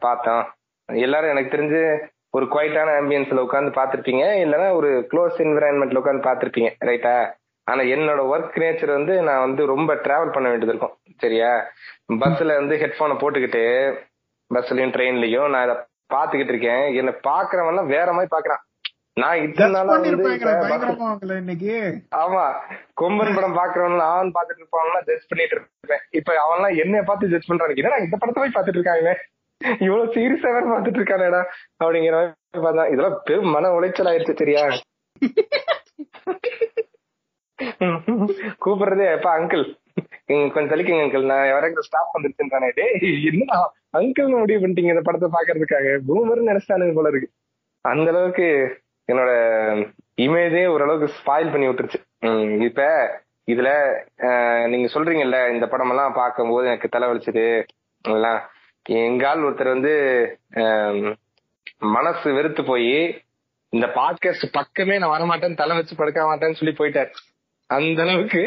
பார்த்தோம். 0.00 0.42
எல்லாரும் 0.88 1.32
எனக்கு 1.34 1.54
தெரிஞ்சு 1.54 1.82
ஒரு 2.30 2.46
குவைட்டான 2.46 2.92
ஆம்பியன்ஸ்ல 3.00 3.44
உட்காந்து 3.46 3.70
பார்த்திருப்பீங்க 3.78 4.24
இல்லைன்னா 4.44 4.68
ஒரு 4.74 4.90
க்ளோஸ் 5.10 5.36
என்விரான்மெண்ட்ல 5.44 6.00
உட்காந்து 6.02 6.26
பார்த்திருப்பீங்க 6.28 6.70
ரைட்டா 6.88 7.14
ஆனா 7.66 7.82
என்னோட 7.94 8.20
ஒர்க் 8.32 8.56
நேச்சர் 8.62 8.96
வந்து 8.96 9.14
நான் 9.22 9.44
வந்து 9.46 9.62
ரொம்ப 9.66 9.94
டிராவல் 10.04 10.34
பண்ண 10.34 10.46
வேண்டியது 10.48 10.72
இருக்கும் 10.72 10.94
சரியா? 11.20 11.50
பஸ்ல 12.22 12.54
வந்து 12.60 12.76
ஹெட்போனை 12.76 13.16
போட்டுக்கிட்டு 13.18 13.62
பஸ்லயும் 14.50 14.94
ட்ரெயின்லயும் 14.94 15.50
நான் 15.50 15.64
இதை 15.66 15.76
பாத்துக்கிட்டு 16.14 16.52
இருக்கேன். 16.54 16.84
என்னை 17.00 17.12
பாக்குறவன் 17.28 17.92
வேற 17.96 18.08
மாதிரி 18.12 18.30
பாக்குறான் 18.34 18.62
நான் 19.16 19.42
இத்தனை 19.44 19.72
நாளா 19.76 19.94
இன்னைக்கு? 21.38 21.74
ஆமா. 22.20 22.44
கொம்பன் 23.00 23.34
படம் 23.36 23.56
பாக்குறவன் 23.58 24.04
அவன் 24.06 24.32
பாத்துட்டு 24.36 24.62
இருப்பான் 24.62 25.06
ஜட்ஜ் 25.08 25.28
பண்ணிட்டு 25.30 25.54
இருப்பேன். 25.56 26.02
இப்ப 26.18 26.36
அவன்லாம் 26.44 26.78
என்னைய 26.82 27.02
பார்த்து 27.02 27.30
ஜட்ஜ் 27.32 27.50
பண்றான் 27.50 27.74
என்னடா 27.74 27.98
இந்த 28.04 28.16
படத்தை 28.16 28.40
போய் 28.42 28.56
பாத்துட்டு 28.56 28.80
இருக்காங்க 28.80 29.12
இவ்வளவு 29.80 30.12
சீரியஸா 30.14 30.52
வேற 30.54 30.64
பாத்துட்டு 30.70 30.98
இருக்கானேடா 31.00 31.40
அப்படிங்கிற 31.80 32.14
மாதிரி 32.16 32.62
பார்த்தா 32.64 32.86
இதெல்லாம் 32.92 33.20
பெரும் 33.28 33.52
மன 33.54 33.70
உளைச்சல் 33.76 34.10
ஆயிடுச்சு 34.12 34.40
சரியா? 34.40 34.64
கூப்பிடுறதே 38.62 39.04
எப்ப 39.14 39.28
அங்கிள் 39.36 39.62
கொஞ்சம் 40.46 40.68
தள்ளிக்கங்க 40.70 41.04
அங்கிள் 41.04 41.30
நான் 41.30 41.52
வரைக்கும் 41.54 41.86
ஸ்டாப் 41.86 42.14
வந்துருச்சுன்றானே. 42.14 42.68
டேய் 42.78 42.98
என்னடா 43.30 43.56
அங்கிள் 43.98 44.28
முடிவு 44.34 44.60
பண்ணிட்டீங்க 44.62 44.92
இந்த 44.94 45.04
படத்தை 45.08 45.28
பாக்குறதுக்காக? 45.36 45.94
பூமர்னு 46.08 46.50
நினைச்சானுங்க 46.50 46.94
போல 46.98 47.10
இருக்கு. 47.12 47.28
அந்த 47.84 48.08
அளவுக்கு 48.12 48.46
என்னோட 49.08 49.30
இமேஜே 50.24 50.62
ஓரளவுக்கு 50.74 51.16
ஸ்பாயில் 51.18 51.52
பண்ணி 51.52 51.68
விட்டுருச்சு. 51.68 52.00
இப்ப 52.68 52.82
இதுல 53.52 53.70
நீங்க 54.72 54.88
சொல்றீங்கல்ல 54.94 55.38
இந்த 55.54 55.66
படம் 55.72 55.92
எல்லாம் 55.92 56.18
பார்க்கும்போது 56.20 56.66
எனக்கு 56.70 56.94
தலைவலிச்சது 56.96 57.46
எல்லாம். 58.04 58.40
எங்கால் 58.86 59.44
ஒருத்தர் 59.46 59.74
வந்து 59.76 59.94
மனசு 61.96 62.28
வெறுத்து 62.36 62.62
போய் 62.70 62.96
இந்த 63.72 63.86
பாட்காஸ்ட் 63.98 64.56
பக்கமே 64.58 64.96
நான் 65.02 65.14
வரமாட்டேன் 65.14 65.60
தலை 65.60 65.74
வச்சு 65.76 65.94
படுக்க 66.00 66.24
மாட்டேன்னு 66.28 66.58
சொல்லி 66.60 66.74
போயிட்டார். 66.80 67.10
அந்த 67.70 68.02
அளவுக்கு 68.06 68.42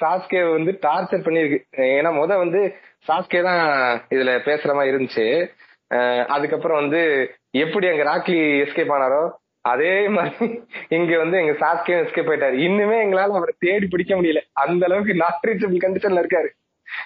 சாஸ்கே 0.00 0.40
வந்து 0.56 0.72
டார்ச்சர் 0.86 1.24
பண்ணிருக்கு 1.26 1.58
ஏன்னா 1.96 2.10
முத 2.18 2.36
வந்து 2.42 2.60
சாஸ்கே 3.08 3.40
தான் 3.48 3.62
இதுல 4.14 4.32
பேசுற 4.48 4.74
மாதிரி 4.76 4.92
இருந்துச்சு. 4.94 5.26
அதுக்கப்புறம் 6.34 6.80
வந்து 6.82 7.00
எப்படி 7.64 7.86
அங்க 7.92 8.04
ராக்லி 8.10 8.38
எஸ்கேப் 8.64 8.94
ஆனாரோ 8.96 9.22
அதே 9.64 10.08
மாதிரி 10.08 10.64
இங்க 10.88 11.18
வந்து 11.18 11.38
எங்க 11.38 11.52
சாஸ்கே 11.52 11.90
எஸ்கேப் 11.90 12.30
ஆயிட்டாரு. 12.30 12.56
இன்னுமே 12.56 12.96
எங்களால 13.04 13.22
அவரை 13.22 13.54
தேடி 13.58 13.86
பிடிக்க 13.86 14.14
முடியல. 14.14 14.40
அந்த 14.52 14.86
அளவுக்கு 14.86 15.14
நாட் 15.14 15.44
ரீச்சபிள் 15.46 15.84
கண்டிஷன்ல 15.84 16.24
இருக்காரு. 16.24 16.48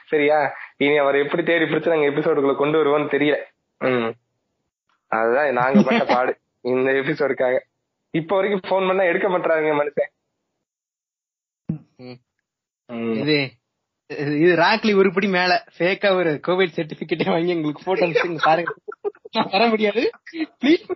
சரியா? 0.07 0.55
இனி 0.77 0.97
அவர் 0.97 1.15
எப்படி 1.15 1.43
தேடி 1.43 1.65
பிடிச்சு 1.65 1.89
நாங்க 1.89 2.07
எபிசோடுக்குள்ள 2.07 2.57
கொண்டு 2.57 2.79
வருவோம்னு 2.79 3.03
தெரியல. 3.03 3.37
ம். 3.79 4.11
அதுதான் 5.07 5.53
நாங்க 5.53 5.83
பட்ட 5.83 6.05
பாடு. 6.15 6.39
இந்த 6.61 6.93
எபிசோடுக்காக 6.93 7.61
இப்ப 8.11 8.37
வரைக்கும் 8.37 8.71
போன் 8.71 8.87
பண்ணா 8.87 9.03
எடுக்க 9.03 9.29
மாட்டாங்க 9.29 9.77
மனுஷன். 9.77 10.11
இது 13.15 13.51
இது- 14.13 14.59
ராக்லி 14.59 14.95
உருப்படி 14.95 15.29
மேல. 15.29 15.65
ஃபேக்கா 15.79 16.15
ஒரு 16.15 16.41
கோவிட் 16.47 16.77
சர்டிபிகேட்டே 16.77 17.31
வாங்கி 17.31 17.49
எங்களுக்கு 17.49 17.83
போட்டோ 17.85 18.37
பாருங்க. 18.45 18.75
வர 19.31 19.67
முடியாது. 19.67 20.11
ப்ளீஸ் 20.65 20.91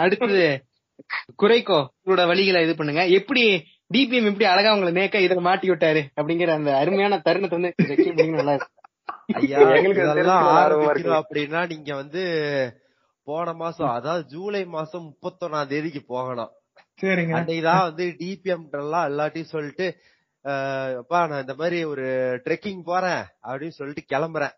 அடுத்தது 0.00 0.42
குறைக்கோ 1.36 1.78
உங்களோட 1.98 2.22
வழிகளை 2.26 2.60
இது 2.62 2.74
பண்ணுங்க 2.76 3.02
எப்படி 3.18 3.42
டிபிஎம் 3.94 4.28
எப்படி 4.30 4.46
அழகா 4.46 4.74
உங்களை 4.74 4.92
நேக்க 4.96 5.22
இதுல 5.22 5.42
மாட்டி 5.42 5.68
விட்டாரு 5.70 6.02
அப்படிங்கிற 6.16 6.50
அந்த 6.54 6.72
அருமையான 6.76 7.18
தருணத்தை 7.20 7.56
வந்து 7.58 7.70
நல்லா. 8.34 8.54
ஐயா 9.38 9.58
எங்களுக்கு 9.70 10.04
இருக்கு. 10.90 11.10
அப்படின்னா 11.18 11.60
நீங்க 11.68 11.90
வந்து 11.94 12.22
போன 13.26 13.52
மாசம் 13.54 13.90
அதாவது 13.90 14.22
ஜூலை 14.28 14.62
மாசம் 14.68 15.04
முப்பத்தொன்னாம் 15.06 15.68
தேதிக்கு 15.68 16.02
போகணும் 16.08 16.52
சரிங்க 17.02 17.34
அன்னைக்குதான் 17.36 17.86
வந்து 17.88 18.06
டிபிஎம் 18.20 18.64
எல்லாம் 18.78 19.08
எல்லாத்தையும் 19.10 19.52
சொல்லிட்டு 19.52 19.86
அப்பா 21.00 21.18
நான் 21.26 21.40
இந்த 21.40 21.54
மாதிரி 21.54 21.78
ஒரு 21.84 22.06
ட்ரெக்கிங் 22.44 22.82
போறேன் 22.84 23.22
அப்படின்னு 23.44 23.78
சொல்லிட்டு 23.78 24.04
கிளம்புறேன் 24.12 24.54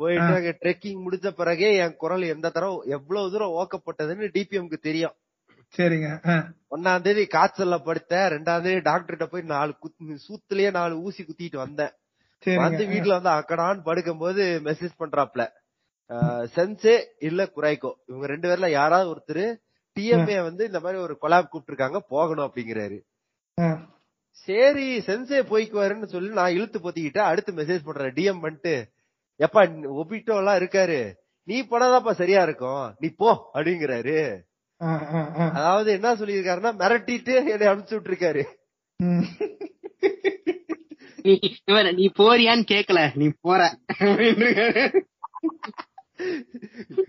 போயிட்டு 0.00 0.34
அங்க 0.36 0.52
ட்ரெக்கிங் 0.62 1.00
முடிஞ்ச 1.04 1.28
பிறகே 1.40 1.70
என் 1.84 1.96
குரல் 1.96 2.24
எந்த 2.34 2.50
தடவை 2.50 2.76
எவ்வளவு 2.96 3.32
தூரம் 3.32 3.56
ஓக்கப்பட்டதுன்னு 3.60 4.28
டிபிஎம்க்கு 4.36 4.78
தெரியும். 4.88 5.16
சரிங்க. 5.74 6.08
ஒன்னாம் 6.74 7.04
தேதி 7.04 7.22
காய்ச்சல்ல 7.34 7.76
படுத்தேன் 7.86 8.26
ரெண்டாம் 8.34 8.64
தேதி 8.66 8.80
டாக்டர்கிட்ட 8.90 9.26
போய் 9.32 9.50
நாலு 9.52 9.72
குத்து 9.78 10.16
சூத்துலயே 10.26 10.70
நாலு 10.78 10.94
ஊசி 11.06 11.22
குத்திட்டு 11.24 11.58
வந்தேன். 11.64 11.92
வந்து 12.64 12.84
வீட்டுல 12.92 13.16
வந்து 13.18 13.32
அக்கடான்னு 13.38 13.86
படுக்கும்போது 13.88 14.44
மெசேஜ் 14.68 15.00
பண்றாப்ல 15.02 15.42
சென்சே 16.54 16.94
இல்ல 17.28 17.42
குறைக்கோ. 17.56 17.90
இவங்க 18.08 18.26
ரெண்டு 18.32 18.46
பேர்ல 18.48 18.68
யாராவது 18.70 19.08
ஒருத்தர் 19.12 19.44
டிஎம்ஏ 19.96 20.38
வந்து 20.42 20.62
இந்த 20.70 20.80
மாதிரி 20.80 20.98
ஒரு 21.02 21.14
கொலாப் 21.22 21.48
கூப்பிட்டு 21.50 21.72
இருக்காங்க 21.72 21.98
போகணும் 22.14 22.46
அப்படிங்கிறாரு. 22.46 22.98
சரி 24.46 24.86
சென்சே 25.08 25.38
போய்க்குவாருன்னு 25.50 26.08
சொல்லி 26.14 26.30
நான் 26.40 26.56
இழுத்து 26.56 26.78
பொத்திக்கிட்டு 26.78 27.20
அடுத்து 27.30 27.52
மெசேஜ் 27.52 27.86
பண்றேன் 27.88 28.14
டிஎம் 28.18 28.42
பண்ணிட்டு 28.44 28.74
எப்பா 29.44 29.60
ஒபிட்டோ 30.00 30.34
எல்லாம் 30.40 30.58
இருக்காரு. 30.60 31.00
நீ 31.48 31.56
போனாதான்ப்பா 31.62 32.12
சரியா 32.20 32.42
இருக்கும். 32.42 32.84
நீ 32.98 33.08
போ 33.20 33.30
அப்படிங்கிறாரு. 33.54 34.18
அதாவது 35.58 35.88
என்ன 35.92 36.14
சொல்லியிருக்காருன்னா 36.14 36.70
மிரட்டிட்டு 36.82 37.34
என்னை 37.52 37.66
அனுப்பிச்சு 37.72 37.96
விட்டுருக்காரு. 37.98 38.42
நீ 41.22 41.32
இவன் 41.64 41.94
நீ 41.94 42.06
போறியான்னு 42.18 42.64
கேக்கல. 42.72 43.00
நீ 43.14 43.26
போற. 43.40 43.60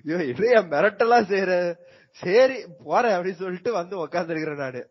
ஐயோ, 0.06 0.18
என்னையா 0.32 0.60
மிரட்டெல்லாம் 0.74 1.30
செய்யற 1.32 1.54
சரி 2.24 2.58
போறேன் 2.84 3.16
அப்படின்னு 3.16 3.42
சொல்லிட்டு 3.44 3.72
வந்து 3.74 3.96
உக்காந்துருக்கிறேன் 4.06 4.64
நானு. 4.64 4.82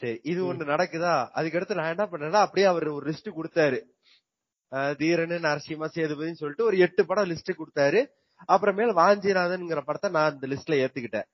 சரி 0.00 0.18
இது 0.22 0.40
ஒண்ணு 0.44 0.64
நடக்குதா? 0.72 1.14
அதுக்கடுத்து 1.38 1.78
நான் 1.78 1.92
என்ன 1.94 2.04
பண்ணேன்னா 2.12 2.40
அப்படியே 2.44 2.66
அவர் 2.66 2.86
ஒரு 2.88 3.04
லிஸ்ட் 3.10 3.36
கொடுத்தாரு. 3.38 3.78
தீரனு 5.00 5.36
நரசிம்ம 5.46 5.88
சேதுபதினு 5.96 6.40
சொல்லிட்டு 6.42 6.68
ஒரு 6.68 6.76
எட்டு 6.86 7.02
படம் 7.08 7.28
லிஸ்ட் 7.30 7.58
கொடுத்தாரு. 7.60 8.00
அப்புறமேல 8.52 8.92
வாஞ்சிநாதன்ங்கிற 9.00 9.80
படத்தை 9.88 10.08
நான் 10.16 10.34
இந்த 10.34 10.46
லிஸ்ட்ல 10.52 10.78
ஏத்துக்கிட்டேன். 10.84 11.26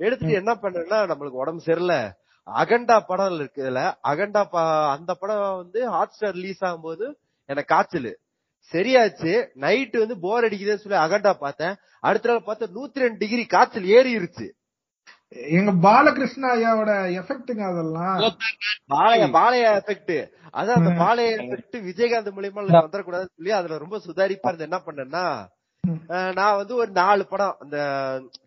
எடுத்துட்டு 0.00 0.38
என்ன 0.40 0.52
பண்ணேன்னா 0.62 0.98
நம்மளுக்கு 1.10 1.42
உடம்பு 1.42 1.62
சரியில்லை. 1.68 2.00
அகண்டா 2.46 2.96
படம் 3.10 3.36
இருக்குதுல 3.38 3.80
அகண்டா 4.10 4.42
அந்த 4.96 5.12
படம் 5.20 5.42
வந்து 5.62 5.80
ஹாட் 5.94 6.14
ஸ்டார் 6.16 6.36
ரிலீஸ் 6.38 6.62
ஆகும்போது 6.68 7.06
எனக்கு 7.48 7.70
காய்ச்சல். 7.74 8.12
சரியாச்சு. 8.72 9.32
நைட்டு 9.64 9.96
வந்து 10.02 10.16
போர் 10.24 10.46
அடிக்குதுன்னு 10.46 10.84
சொல்லி 10.84 10.98
அகண்டா 11.06 11.32
பார்த்தேன். 11.44 11.74
அடுத்த 12.08 12.28
நாள் 12.30 12.46
பார்த்தா 12.48 12.66
நூத்தி 12.76 13.04
ரெண்டு 13.04 13.20
டிகிரி 13.22 13.44
காய்ச்சல் 13.54 13.88
ஏறிடுச்சு 13.96 14.46
எங்க 15.52 15.70
பாலகிருஷ்ண 15.84 16.50
ஐயாவோட 16.54 16.90
எஃபெக்ட்டுங்க 17.20 17.64
அதெல்லாம் 17.68 18.18
பாளைய 18.90 19.24
பாளைய 19.36 19.64
எஃபெக்ட் 19.78 20.12
அதான் 20.54 20.78
அந்த 20.80 20.90
ம். 20.90 20.98
பாளைய 21.00 21.30
எஃபெக்ட் 21.36 21.76
விஜயகாந்த் 21.88 22.36
மூலியமா 22.36 22.62
வந்துடக்கூடாதுன்னு 22.78 23.34
சொல்லி 23.34 23.52
அதுல 23.56 23.78
ரொம்ப 23.78 23.98
சுதாரிப்பா 24.04 24.50
இருந்து 24.50 24.68
என்ன 24.68 24.78
பண்ணேன்னா 24.86 25.24
நான் 26.36 26.58
வந்து 26.58 26.74
ஒரு 26.74 26.90
நாலு 26.96 27.24
படம் 27.26 27.58
அந்த 27.62 27.78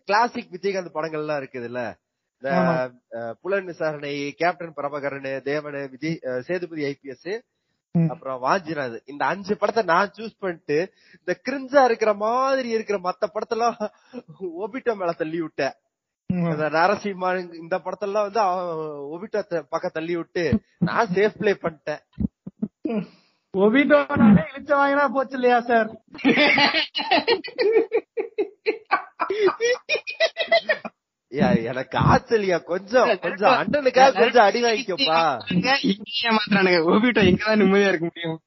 கிளாசிக் 0.08 0.54
விஜயகாந்த் 0.54 0.96
படங்கள்லாம் 0.96 1.40
இருக்குதுல்ல. 1.40 1.82
இந்த 2.42 2.50
புலன் 3.42 3.68
விசாரணை 3.70 4.10
கேப்டன் 4.38 4.76
பிரபாகரன் 4.76 5.28
தேவன் 5.44 5.78
விஜய் 5.94 6.16
சேதுபதி 6.46 6.84
ஐபிஎஸ். 6.90 7.32
அப்புறம் 7.94 8.40
வாஞ்சிநாத் 8.42 8.98
இந்த 9.06 9.22
அஞ்சு 9.26 9.54
படத்தை 9.56 9.82
நான் 9.86 10.12
சூஸ் 10.16 10.40
பண்ணிட்டு 10.42 10.78
இந்த 11.16 11.32
கிரிஞ்சா 11.46 11.82
இருக்கிற 11.88 12.12
மாதிரி 12.22 12.68
இருக்கிற 12.76 12.98
மத்த 13.06 13.30
படத்தெல்லாம் 13.34 13.78
ஒபிட்டோ 14.60 14.94
மேல 15.00 15.12
தள்ளி 15.14 15.40
விட்டேன். 15.42 15.74
இந்த 15.76 15.89
நரசிம்மா 16.78 17.28
இந்த 17.62 17.76
படத்தெல்லாம் 17.84 18.26
வந்து 18.26 18.42
ஒபிட்டோ 19.14 19.40
பக்கம் 19.74 19.96
தள்ளி 19.96 20.14
விட்டு 20.16 20.44
நான் 20.88 21.12
சேஃப் 21.16 21.38
ப்ளே 21.40 21.52
பண்ணிட்டேன். 21.62 22.02
ஒபிட்டோனாலே 23.54 24.42
இழிச்ச 24.50 24.72
வாங்கினா 24.80 25.06
போச்சு 25.16 25.36
இல்லையா 25.38 25.58
சார் 25.70 25.88
எனக்கு 31.70 31.96
ஆச்சரியா 32.12 32.56
கொஞ்சம் 32.70 33.10
கொஞ்சம் 33.24 33.56
அண்ணனுக்காக 33.58 34.14
கொஞ்சம் 34.20 34.46
அடி 34.46 34.60
வாங்கிக்கப்பா. 34.64 35.20
இங்கே 35.90 36.30
மாத்திரானுங்க 36.36 36.80
ஓபிட்டோ 36.92 37.22
எங்கதான் 37.30 37.60
நிம்மதியா 37.62 37.90
இருக்க 37.90 38.06
முடியும். 38.10 38.38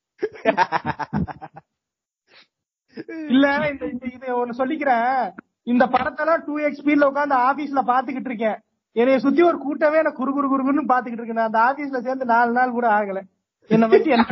இல்ல 3.34 3.46
இந்த 3.72 3.86
இந்த 3.94 4.06
இது 4.16 4.28
ஒண்ணு 4.40 4.60
சொல்லிக்கிறேன். 4.62 5.16
இந்த 5.68 5.84
படத்தெல்லாம் 5.94 6.44
டூ 6.48 6.56
எக்ஸ் 6.66 6.82
ஸ்பீட்ல 6.82 7.10
உட்காந்து 7.12 7.36
ஆபீஸ்ல 7.50 7.82
பாத்துக்கிட்டு 7.92 8.30
இருக்கேன். 8.32 8.58
என்னைய 8.96 9.20
சுத்தி 9.26 9.42
ஒரு 9.50 9.58
கூட்டமே 9.66 10.02
நான் 10.06 10.18
குறு 10.20 10.32
குறு 10.34 10.48
குறுன்னு 10.52 10.92
பாத்துக்கிட்டு 10.92 11.22
இருக்கேன் 11.22 11.42
நான் 11.42 11.52
அந்த 11.52 11.62
ஆபீஸ்ல 11.70 12.00
சேர்ந்து 12.08 12.26
நாலு 12.34 12.52
நாள் 12.58 12.76
கூட 12.78 12.88
ஆகல. 12.98 13.20
என்ன 13.72 13.88
பத்தி 13.94 14.10
என்ன 14.16 14.26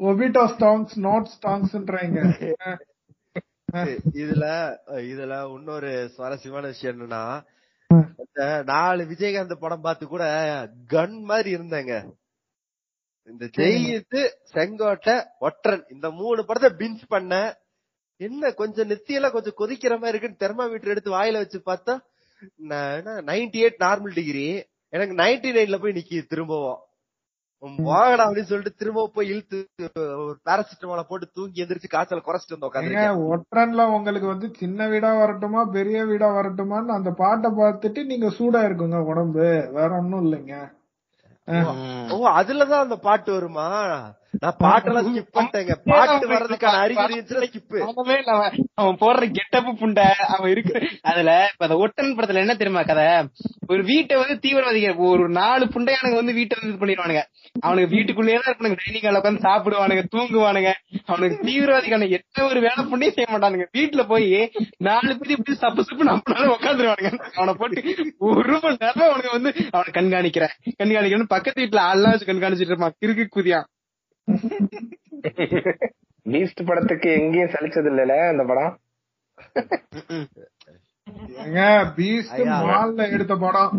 ஒபிட்டோ 0.00 0.42
ஸ்டாங்ஸ் 0.54 0.94
நோட் 1.06 1.26
ஸ்டாங்ஸ்ன்றாங்க 1.36 2.18
இதுல 4.22 4.44
இதுல 5.10 5.34
இன்னொரு 5.56 5.90
சுவாரஸ்யமான 6.14 6.64
விஷயம் 6.72 6.94
என்னன்னா 6.96 7.22
நாலு 8.70 9.02
விஜயகாந்த் 9.10 9.62
படம் 9.64 9.84
பார்த்து 9.86 10.04
கூட 10.06 10.24
கன் 10.94 11.18
மாதிரி 11.30 11.50
இருந்தாங்க. 11.56 11.92
இந்த 13.28 13.44
ஜெயித்து 13.56 14.20
செங்கோட்டை 14.52 15.16
ஒற்றன். 15.46 15.84
இந்த 15.94 16.06
மூணு 16.20 16.40
படத்தை 16.48 16.70
பிஞ்ச் 16.80 17.04
பண்ண 17.14 17.32
என்ன 18.20 18.50
கொஞ்சம் 18.52 18.88
நெத்தியெல்லாம் 18.90 19.34
கொஞ்சம் 19.34 19.58
கொதிக்கிற 19.58 19.94
மாதிரி 19.96 20.12
இருக்குன்னு 20.12 20.42
தெர்மாமீட்டர் 20.42 20.92
எடுத்து 20.92 21.10
வாயில 21.12 21.42
வச்சு 21.42 21.58
பார்த்தா 21.66 21.94
நைன்டி 23.28 23.58
எயிட் 23.62 23.82
நார்மல் 23.82 24.16
டிகிரி 24.18 24.46
எனக்கு 24.92 25.14
நைன்டி 25.18 25.50
நைன்ல 25.52 25.78
போய் 25.80 25.96
நிக்கிது 25.96 26.30
திரும்பவும். 26.30 26.78
வாங்கடா 27.86 28.24
அப்படின்னு 28.26 28.50
சொல்லிட்டு 28.50 28.78
திரும்ப 28.80 29.02
போய் 29.14 29.30
இழுத்து 29.30 29.58
ஒரு 30.20 30.36
பேராசிட்டமால 30.46 31.02
போட்டு 31.02 31.26
தூங்கி 31.30 31.62
எந்திரிச்சு 31.62 31.90
காய்ச்சல 31.90 32.22
குறைச்சிட்டு 32.22 32.56
வந்து 32.56 32.68
உட்காந்து 32.68 33.24
ஒற்றன்ல 33.30 33.84
உங்களுக்கு 33.96 34.28
வந்து 34.28 34.48
சின்ன 34.60 34.86
வீடா 34.88 35.10
வரட்டுமா 35.18 35.62
பெரிய 35.74 36.04
வீடா 36.04 36.28
வரட்டுமான்னு 36.36 36.96
அந்த 36.96 37.10
பாட்டை 37.18 37.50
பார்த்துட்டு 37.58 38.02
நீங்க 38.04 38.28
சூடா 38.38 38.62
இருக்குங்க 38.68 39.00
உடம்பு. 39.10 39.46
வேற 39.76 39.90
ஒண்ணும் 39.98 40.24
இல்லைங்க. 40.24 40.54
ஓ 42.12 42.18
அதுலதான் 42.34 42.84
அந்த 42.86 42.96
பாட்டு 43.00 43.30
வருமா? 43.32 43.68
நான் 44.38 44.56
பாட்டெல்லாம் 44.58 45.06
ஸ்கிப் 45.06 45.32
பண்ணிட்டேங்க. 45.34 45.74
பாட்டு 45.84 46.28
வர்றதுக்கான 46.28 46.76
அறிகுறி 46.82 47.20
இருந்துச்சுன்னா 47.20 48.22
அவன். 48.22 48.96
போடுற 49.00 49.30
கெட்டப்பு 49.30 49.72
புண்டை 49.72 50.08
அவன் 50.36 50.50
இருக்கு. 50.50 50.88
அதுல 51.02 51.48
இப்ப 51.52 51.66
அந்த 51.66 51.76
ஒட்டன் 51.76 52.14
படத்துல 52.18 52.34
என்ன 52.34 52.54
தெரியுமா 52.54 52.82
கதை? 52.82 53.28
ஒரு 53.68 53.84
வீட்டை 53.84 54.16
வந்து 54.16 54.38
தீவிரவாதிகள் 54.38 54.94
ஒரு 54.94 55.28
நாலு 55.28 55.64
புண்டையானுங்க 55.64 56.14
வந்து 56.14 56.32
வீட்டை 56.32 56.58
வந்து 56.60 56.72
இது 56.72 56.80
பண்ணிடுவானுங்க. 56.80 57.22
அவனுக்கு 57.60 57.94
வீட்டுக்குள்ளேயே 57.96 58.38
தான் 58.38 58.54
இருப்பானுங்க 58.54 58.76
டைனிங் 58.84 59.06
ஹால 59.08 59.20
உட்காந்து 59.20 59.44
சாப்பிடுவானுங்க 59.48 60.04
தூங்குவானுங்க. 60.16 60.72
அவனுக்கு 61.04 61.46
தீவிரவாதிக்கான 61.46 62.08
எந்த 62.10 62.44
ஒரு 62.44 62.60
வேலை 62.60 62.84
புண்டையும் 62.92 63.16
செய்ய 63.18 63.26
மாட்டானுங்க. 63.28 63.66
வீட்டுல 63.78 64.06
போய் 64.08 64.50
நாலு 64.78 65.18
பேர் 65.18 65.36
இப்படி 65.36 65.58
சப்பு 65.58 65.84
சப்பு 65.84 66.04
நம்மளால 66.04 66.54
உட்காந்துருவானுங்க. 66.56 67.10
அவனை 67.18 67.54
போட்டு 67.58 68.14
ஒரு 68.18 68.58
மணி 68.62 68.76
நேரம் 68.80 69.12
அவனுக்கு 69.12 69.30
வந்து 69.32 69.52
அவனை 69.70 69.90
கண்காணிக்கிறேன். 69.92 70.54
கண்காணிக்கிறேன்னு 70.82 71.34
பக்கத்து 71.36 71.62
வீட்டுல 71.62 71.84
ஆள்லாம் 71.90 72.10
வச்சு 72.10 72.32
கண்காணிச்சிட்டு 72.32 72.70
இருப்பான். 72.70 72.94
கிறுக்கு 73.00 73.26
குதியான். 73.36 73.68
பீஸ்ட் 76.26 76.60
படத்துக்கு 76.66 77.08
எங்கேயும் 77.18 77.52
சலிச்சது 77.52 77.90
இல்லல 77.92 78.14
அந்த 78.30 78.42
படம்? 78.44 78.72
ஏங்க 81.38 81.60
பீஸ்ட் 81.96 82.34
ஐயா. 82.38 82.56
மால்ல 82.64 83.06
எடுத்த 83.10 83.34
படம். 83.38 83.72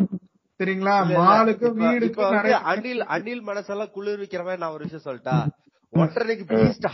சரிங்களா. 0.60 0.96
மாலுக்கு 1.20 1.68
வீடுக்கு 1.80 2.24
நிறைய 2.36 2.56
அணில் 2.72 3.04
அணில் 3.16 3.44
மனசெல்லாம் 3.48 3.94
குளிர்விக்கிற 3.96 4.42
மாதிரி 4.44 4.62
நான் 4.62 4.76
ஒரு 4.76 4.86
விஷயம் 4.88 5.08
சொல்லிட்டா 5.08 5.38
ஒன்றரைக்கு 5.94 6.46
பீஸ்ட் 6.52 6.88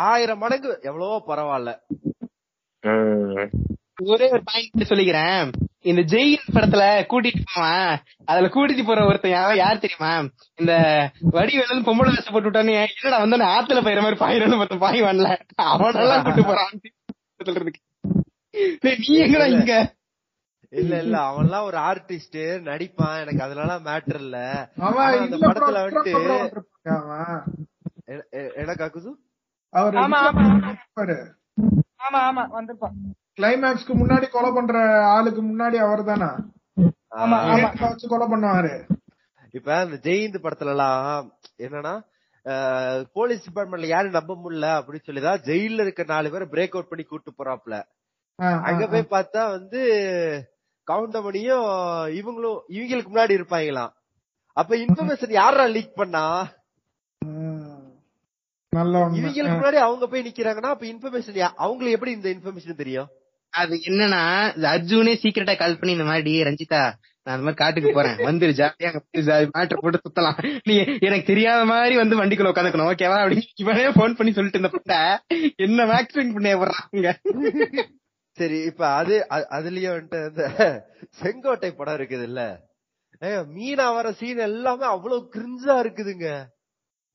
ஆயிரம் 0.00 0.42
மடங்கு 0.44 0.72
எவ்வளவோ 0.82 1.18
பரவாயில்ல. 1.28 1.70
ஒரே 3.98 4.26
ஒரு 4.30 4.42
பாயிண்ட் 4.44 4.88
சொல்லிக்கிறேன். 4.88 5.48
இந்த 5.82 6.02
ஜெயின் 6.08 6.52
படத்துல 6.54 6.82
கூட்டிட்டு 7.06 7.42
போவான் 7.46 7.90
அதுல 8.26 8.48
கூட்டிட்டு 8.48 8.84
போற 8.84 9.04
ஒருத்தன் 9.04 9.30
யார் 9.30 9.56
யார் 9.56 9.80
தெரியுமா? 9.80 10.12
இந்த 10.58 10.72
வடிவேலு 11.30 11.86
பொம்பளை 11.88 12.10
வேஷம் 12.10 12.32
போட்டு 12.32 12.48
விட்டானே 12.48 12.74
என்னடா 12.80 13.18
வந்து 13.18 13.38
ஆத்துல 13.50 13.82
பயிர 13.82 14.00
மாதிரி 14.00 14.20
பாயிரன்னு 14.20 14.78
பாய் 14.78 15.00
வரல. 15.02 15.30
அவனெல்லாம் 15.68 16.24
கூட்டு 16.24 16.44
போறான். 16.44 16.72
நீ 18.82 19.16
எங்கடா 19.18 19.46
இங்க? 19.52 19.74
இல்ல 20.72 20.94
இல்ல 20.98 21.16
அவன்லாம் 21.28 21.66
ஒரு 21.66 21.78
ஆர்டிஸ்ட் 21.88 22.38
நடிப்பான். 22.66 23.20
எனக்கு 23.20 23.42
அதனால 23.42 23.70
மேட்டர் 23.86 24.20
இல்ல. 24.20 24.38
அந்த 25.10 25.28
இதுல 25.28 25.46
படத்துல 25.48 25.84
வந்துட்டு 25.84 26.12
என்ன 28.56 28.72
காக்குது 28.74 29.10
ஆமா, 29.72 30.18
ஆமா. 30.28 30.44
ஆமா 32.04 32.20
ஆமா 32.28 32.42
வந்திருப்பான். 32.50 32.96
கிளைமேக்ஸ்க்கு 33.38 33.94
முன்னாடி 33.94 34.26
கொலை 34.28 34.50
பண்ற 34.50 34.76
ஆளுக்கு 35.08 35.42
முன்னாடி 35.42 35.76
அவர் 35.78 36.02
தானா? 36.04 36.30
வச்சு 37.82 38.06
கொலை 38.08 38.26
பண்ணுவாரு. 38.26 38.72
இப்ப 39.54 39.76
இந்த 39.84 39.98
ஜெயிந்த் 40.06 40.44
படத்துல 40.44 40.72
எல்லாம் 40.74 41.26
என்னன்னா 41.58 41.94
போலீஸ் 43.12 43.46
டிபார்ட்மெண்ட்ல 43.46 43.86
யாரும் 43.86 44.16
நம்ப 44.18 44.34
முடியல 44.34 44.68
அப்படின்னு 44.76 45.06
சொல்லிதான் 45.06 45.40
ஜெயில 45.46 45.80
இருக்க 45.80 46.04
நாலு 46.08 46.30
பேரை 46.30 46.46
பிரேக் 46.52 46.76
அவுட் 46.76 46.90
பண்ணி 46.90 47.04
கூட்டு 47.04 47.30
போறாப்ல 47.38 47.76
அங்க. 48.68 48.82
போய் 48.86 49.12
பார்த்தா 49.14 49.42
வந்து 49.50 49.80
கவுண்டமணியும் 50.88 51.66
இவங்களும் 52.18 52.60
இவங்களுக்கு 52.76 53.10
முன்னாடி 53.10 53.34
இருப்பாங்களாம். 53.38 53.92
அப்ப 54.56 54.76
இன்ஃபர்மேஷன் 54.76 55.38
யாரா 55.38 55.64
லீக் 55.74 55.98
பண்ணா. 56.00 56.24
இவங்களுக்கு 59.18 59.56
முன்னாடி 59.56 59.78
அவங்க 59.86 60.06
போய் 60.06 60.26
நிக்கிறாங்கன்னா 60.28 60.70
அப்ப 60.74 60.86
இன்ஃபர்மேஷன் 60.86 61.40
அவங்களுக்கு 61.64 61.96
எப்படி 61.96 62.12
இந்த 62.12 62.28
இன்ஃபர்மேஷன் 62.28 62.82
தெரியும்? 62.82 63.08
அது 63.52 63.74
என்னன்னா 63.88 64.22
இந்த 64.56 64.66
அர்ஜுனே 64.68 65.14
சீக்கிரட்டா 65.22 65.54
கால் 65.56 65.78
பண்ணி 65.78 65.96
இந்த 65.96 66.06
மாதிரி 66.08 66.24
"டேய் 66.28 66.46
ரஞ்சிதா 66.48 66.82
நான் 67.26 67.34
அந்த 67.34 67.44
மாதிரி 67.46 67.60
காட்டுக்கு 67.60 67.90
போறேன். 67.90 68.18
வந்துரு 68.26 68.52
ஜாலியா 68.58 68.90
மேட்டர் 69.54 69.82
போட்டு 69.82 69.98
சுத்தலாம். 69.98 70.38
நீ 70.68 70.74
எனக்கு 71.06 71.26
தெரியாத 71.26 71.62
மாதிரி 71.64 71.94
வந்து 71.96 72.18
வண்டிக்குள்ள 72.20 72.52
உட்காந்துக்கணும். 72.52 72.90
ஓகேவா 72.92 73.18
அப்படி 73.22 73.42
இவனே 73.56 73.90
போன் 73.98 74.16
பண்ணி 74.18 74.32
சொல்லிட்டு 74.32 74.60
இந்த 74.62 74.70
புட்ட 74.70 74.94
என்ன 75.66 75.86
மேக்ஸிங் 75.92 76.34
பண்ணி 76.36 76.52
விடுறாங்க 76.54 77.08
சரி 78.38 78.58
இப்ப 78.70 78.82
அது 79.00 79.14
அதுலயே 79.56 79.90
வந்துட்டு 79.92 80.20
இந்த 80.30 80.44
செங்கோட்டை 81.20 81.70
படம் 81.72 81.98
இருக்குது 81.98 82.26
இல்ல 82.30 82.40
மீனா 83.52 83.86
வர 83.94 84.08
சீன் 84.18 84.40
எல்லாமே 84.46 84.86
அவ்வளவு 84.86 85.20
கிரிஞ்சா 85.34 85.74
இருக்குதுங்க. 85.82 86.26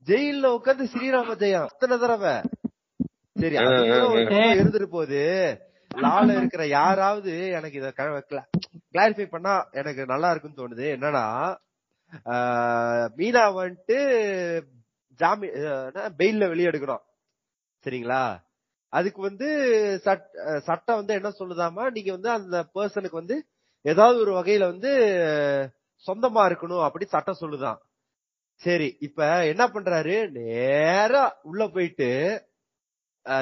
ஜெயில்ல 0.08 0.48
உட்காந்து 0.58 0.86
ஸ்ரீராம 0.94 1.36
ஜெயம் 1.42 1.68
அத்தனை 1.68 1.96
தடவை. 1.98 2.34
சரி 3.42 3.56
இருந்துட்டு 4.54 4.90
போகுது. 4.96 5.22
லால 5.94 6.38
இருக்கிற 6.38 6.68
யாராவது 6.68 7.50
எனக்கு 7.50 7.78
இத 7.78 7.90
கிளாரிஃபை 8.94 9.26
பண்ணா 9.26 9.70
எனக்கு 9.72 10.06
நல்லா 10.06 10.32
இருக்குன்னு 10.32 10.62
தோணுது. 10.62 10.86
என்னன்னா 10.96 11.26
மீனா 13.18 13.44
வந்துட்டு 13.58 13.98
ஜாமி 15.20 15.48
பெயில்ல 16.18 16.48
வெளியே 16.48 16.70
எடுக்கணும் 16.70 17.04
சரிங்களா? 17.86 18.24
அதுக்கு 18.94 19.22
வந்து 19.22 19.48
சட்- 20.06 20.36
சட்டம் 20.60 20.96
வந்து 20.96 21.14
என்ன 21.14 21.30
சொல்லுதாமா 21.40 21.92
நீங்க 21.92 22.12
வந்து 22.12 22.30
அந்த 22.30 22.70
பர்சனுக்கு 22.76 23.12
வந்து 23.12 23.38
ஏதாவது 23.86 24.20
ஒரு 24.20 24.32
வகையில 24.34 24.60
வந்து 24.64 24.92
சொந்தமா 26.06 26.42
இருக்கணும் 26.50 26.84
அப்படி 26.84 27.06
சட்டம் 27.06 27.42
சொல்லுதான். 27.42 27.80
சரி 28.62 28.98
இப்ப 29.00 29.22
என்ன 29.46 29.68
பண்றாரு? 29.68 30.16
நேரா 30.32 31.24
உள்ள 31.42 31.68
போயிட்டு 31.68 32.10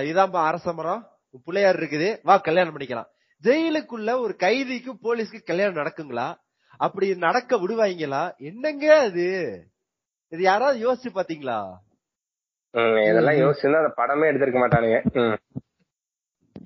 இதாம்பா 0.10 0.42
அரச 0.46 0.74
மரம். 0.74 1.04
பிள்ளையார் 1.40 1.76
இருக்குது 1.76 2.20
வா 2.24 2.38
கல்யாணம் 2.38 2.78
பண்ணிக்கலாம். 2.78 3.06
ஜெயிலுக்குள்ள 3.44 4.20
ஒரு 4.20 4.36
கைதிக்கு 4.36 4.94
போலீஸ்க்கு 5.04 5.44
கல்யாணம் 5.44 5.84
நடக்குங்களா? 5.84 6.36
அப்படி 6.78 7.16
நடக்க 7.16 7.58
விடுவாங்களா? 7.58 8.38
என்னங்க 8.38 9.00
அது? 9.00 9.26
இது 10.30 10.42
யாராவது 10.42 10.94
யோசிச்சு 10.94 11.08
பாத்தீங்களா? 11.16 11.72
இதெல்லாம் 13.10 13.36
யோசிச்சிருந்தா 13.36 13.86
அந்த 13.86 13.94
படமே 13.98 14.30
எடுத்திருக்க 14.32 14.60
மாட்டானுங்க. 14.60 15.38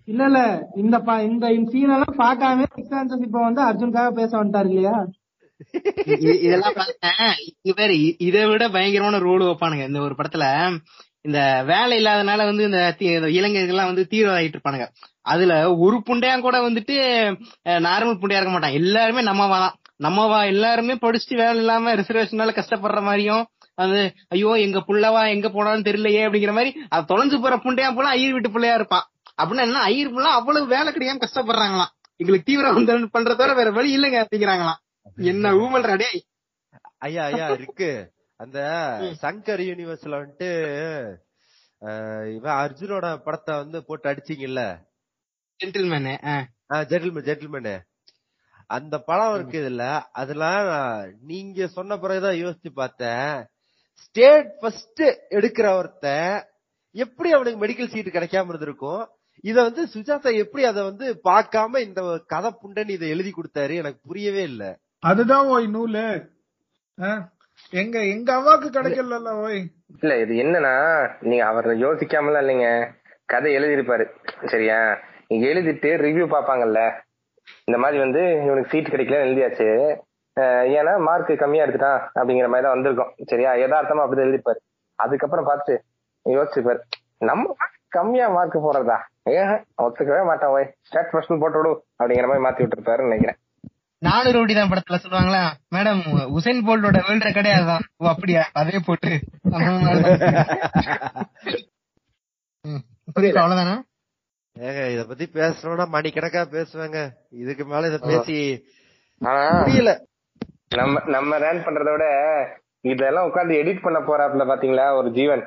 இல்ல 0.06 0.24
இல்ல 0.24 0.70
இந்த 0.76 1.00
ப- 1.00 1.24
இந்த 1.24 1.48
சீன் 1.48 1.90
எல்லாம் 1.90 2.66
எக்ஸான்சன் 2.76 3.24
இப்ப 3.24 3.52
வந்து 3.52 3.62
அர்ஜுனுக்காக 3.62 4.12
பேச 4.12 4.44
வந்துட்டாரு 4.44 4.68
இல்லையா? 4.68 5.08
இதெல்லாம் 6.42 6.74
பார்த்தேன் 6.76 7.36
இங்க 7.62 7.76
பேரு 7.76 7.94
இ- 7.94 8.16
இதை 8.18 8.46
விட 8.46 8.70
பயங்கரமான 8.70 9.18
ரோடு 9.18 9.46
வைப்பானுங்க. 9.46 9.88
இந்த 9.88 10.00
ஒரு 10.00 10.16
படத்துல 10.18 10.78
இந்த 11.26 11.40
வேலை 11.70 11.96
இல்லாதனால 12.02 12.44
வந்து 12.50 12.64
இந்த 12.70 12.80
இளைஞர்கள்லாம் 13.38 13.90
வந்து 13.92 14.04
தீவிரவாதிட்டு 14.12 14.58
இருப்பானுங்க. 14.58 14.88
அதுல 15.34 15.54
ஒரு 15.86 15.98
புண்டையா 16.08 16.36
கூட 16.46 16.58
வந்துட்டு 16.68 16.96
நார்மல் 17.88 18.20
புண்டையா 18.22 18.40
இருக்க 18.40 18.54
மாட்டான். 18.56 18.78
எல்லாருமே 18.82 19.22
நம்மவா 19.30 19.58
தான். 19.64 19.76
நம்மவா 20.06 20.40
எல்லாருமே 20.54 20.94
படிச்சுட்டு 21.04 21.36
வேலை 21.42 21.60
இல்லாம 21.64 21.94
ரிசர்வேஷனால 22.00 22.54
கஷ்டப்படுற 22.58 23.02
மாதிரியும் 23.10 23.44
அது 23.84 24.00
ஐயோ 24.34 24.52
எங்க 24.66 24.80
புள்ளவா 24.88 25.22
எங்க 25.36 25.48
போனாலும் 25.50 25.86
தெரியலையே 25.88 26.22
அப்படிங்கிற 26.28 26.54
மாதிரி 26.58 26.72
அது 26.94 27.10
தொலைஞ்சு 27.12 27.38
போற 27.44 27.56
புண்டையா 27.66 27.90
போல 27.96 28.10
ஐயர் 28.16 28.36
வீட்டு 28.36 28.52
பிள்ளையா 28.56 28.76
இருப்பான். 28.80 29.06
அப்படின்னா 29.42 29.66
என்ன? 29.68 29.82
ஐயர் 29.90 30.14
புள்ள 30.16 30.28
அவ்வளவு 30.40 30.66
வேலை 30.74 30.90
கிடையாம 30.96 31.22
கஷ்டப்படுறாங்களாம். 31.24 31.92
எங்களுக்கு 32.20 32.48
தீவிரம் 32.50 33.10
பண்றதோட 33.16 33.52
வேற 33.60 33.70
வழி 33.78 33.90
இல்லைங்க 33.98 34.20
அப்படிங்கிறாங்களாம். 34.24 34.80
என்ன 35.32 35.54
ஊமல் 35.64 35.88
டே 36.04 36.10
ஐயா 37.08 37.24
ஐயா 37.32 37.48
இருக்கு. 37.58 37.90
அந்த 38.40 38.60
சங்கர் 39.22 39.62
யூனிவர்ஸ்ல 39.70 40.16
வந்துட்டு 40.22 40.49
இவன் 42.36 42.57
அர்ஜுனோட 42.64 43.18
படத்தை 43.18 43.56
வந்து 43.56 43.86
போட்டு 43.86 44.07
அடிச்சீங்கல்ல? 44.12 44.62
ஜென்டில்மேனு 45.60 46.14
ஜென்டில்மேன் 46.91 47.28
ஜென்டில்மேனு 47.30 47.76
அந்த 48.70 48.95
படம் 48.99 49.34
இருக்கு 49.36 49.57
இதுல. 49.60 49.84
அதெல்லாம் 50.12 50.62
நீங்க 51.22 51.68
சொன்ன 51.68 51.98
பிறகுதான் 51.98 52.40
யோசிச்சு 52.44 52.72
பார்த்தேன். 52.74 53.34
ஸ்டேட் 54.03 54.49
ஃபர்ஸ்ட் 54.60 55.03
எடுக்கிற 55.30 55.68
ஒருத்தன் 55.78 56.34
எப்படி 56.95 57.30
அவனுக்கு 57.32 57.62
மெடிக்கல் 57.66 57.91
சீட் 57.94 58.16
கிடைக்காம 58.16 58.48
இருந்திருக்கும்? 58.48 59.03
இத 59.44 59.57
வந்து 59.64 59.82
சுஜாதா 59.86 60.32
எப்படி 60.38 60.64
அத 60.66 60.84
வந்து 60.84 61.07
பார்க்காம 61.24 61.78
இந்த 61.78 62.02
கதை 62.28 62.52
புண்டன் 62.62 62.90
இதை 62.90 63.10
எழுதி 63.10 63.32
கொடுத்தாரு? 63.32 63.74
எனக்கு 63.76 63.99
புரியவே 64.03 64.44
இல்ல. 64.44 64.64
அதுதான் 65.03 65.48
நூலு 65.74 66.06
ஆ? 66.98 67.10
எங்க 67.73 67.98
எங்க 68.06 68.30
அவாக்கு 68.34 68.68
கிடைக்கல 68.69 69.32
ஓய்? 69.44 69.60
இல்ல 70.02 70.14
இது 70.18 70.34
என்னன்னா 70.44 70.73
நீங்க 71.22 71.44
அவர் 71.45 71.68
யோசிக்காமலாம் 71.84 72.44
இல்லைங்க. 72.44 72.68
கதை 73.26 73.52
எழுதியிருப்பாரு 73.57 74.06
சரியா? 74.45 74.80
நீங்க 75.27 75.45
எழுதிட்டு 75.48 75.90
ரிவ்யூ 76.06 76.26
பாப்பாங்கல்ல 76.34 76.82
இந்த 77.68 77.77
மாதிரி 77.77 77.98
வந்து 77.99 78.22
இவனுக்கு 78.45 78.72
சீட் 78.72 78.91
கிடைக்கல 78.94 79.23
எழுதியாச்சு. 79.26 79.68
ஏன்னா 80.77 80.94
மார்க் 80.99 81.32
கம்மியா 81.40 81.65
எடுத்துட்டான் 81.65 81.99
அப்படிங்கிற 82.18 82.48
மாதிரி 82.48 82.65
தான் 82.65 82.76
வந்திருக்கும் 82.76 83.14
சரியா? 83.32 83.52
யதார்த்தமா 83.56 84.03
அப்படிதான் 84.06 84.27
எழுதிப்பாரு 84.27 84.60
அதுக்கப்புறம் 84.99 85.45
பார்த்து 85.45 85.73
யோசிச்சுப்பாரு 86.26 86.82
நம்ம 87.22 87.56
கம்மியா 87.90 88.27
மார்க் 88.30 88.65
போடுறதா? 88.65 88.98
ஏன்? 89.34 89.53
ஒத்துக்கவே 89.84 90.23
மாட்டான் 90.26 90.53
ஓய். 90.56 90.68
ஸ்டாட் 90.82 91.11
பர்சன் 91.14 91.41
போட்டு 91.44 91.60
விடு 91.60 91.72
அப்படிங்கிற 91.99 92.27
மாதிரி 92.27 92.45
மாத்தி 92.45 92.64
விட்டுருப்பாருன்னு 92.64 93.10
நினைக்கிறேன். 93.10 93.40
நானூறு 94.02 94.36
ரவுடி 94.36 94.54
தான் 94.56 94.72
படத்துல 94.72 94.98
சொல்லுவாங்களா? 95.04 95.42
மேடம் 95.76 96.02
உசைன் 96.38 96.66
போல்டோட 96.68 96.98
வேர்ல்ட் 97.06 97.28
ரெக்கார்டே 97.28 97.54
அதுதான். 97.58 97.86
ஓ 98.02 98.10
அப்படியா? 98.14 98.42
அதே 98.62 98.80
போட்டு. 98.88 99.12
அவ்வளவுதானா? 103.42 103.76
ஏங்க 104.56 104.82
இத 104.94 105.02
பத்தி 105.08 105.26
பேசணும்னா 105.38 105.86
மணிக்கணக்கா 105.96 106.42
பேசுவாங்க. 106.56 107.00
இதுக்கு 107.44 107.64
மேல 107.72 107.90
இத 107.92 107.98
பேசி 108.10 108.38
ஆனா 109.22 109.44
புரியல. 109.64 109.92
நம்ம 110.80 111.02
நம்ம 111.16 111.38
ரேன் 111.46 111.66
பண்றத 111.66 111.90
விட 111.96 112.06
இதெல்லாம் 112.86 113.28
உட்கார்ந்து 113.30 113.60
எடிட் 113.62 113.84
பண்ண 113.86 114.00
போறாப்புல 114.08 114.46
பாத்தீங்களா? 114.52 114.86
ஒரு 115.00 115.10
ஜீவன். 115.18 115.44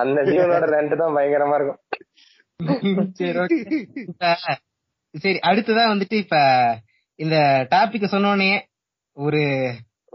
அந்த 0.00 0.18
ஜீவனோட 0.30 0.66
ரேண்ட் 0.74 1.00
தான் 1.02 1.16
பயங்கரமா 1.16 1.56
இருக்கும். 1.58 1.80
சரி 5.24 5.38
அடுத்ததா 5.50 5.84
வந்துட்டு 5.92 6.16
இப்ப 6.24 6.36
இந்த 7.22 7.36
டாபிக் 7.70 8.12
சொன்னோடனே 8.14 8.50
ஒரு 9.16 9.42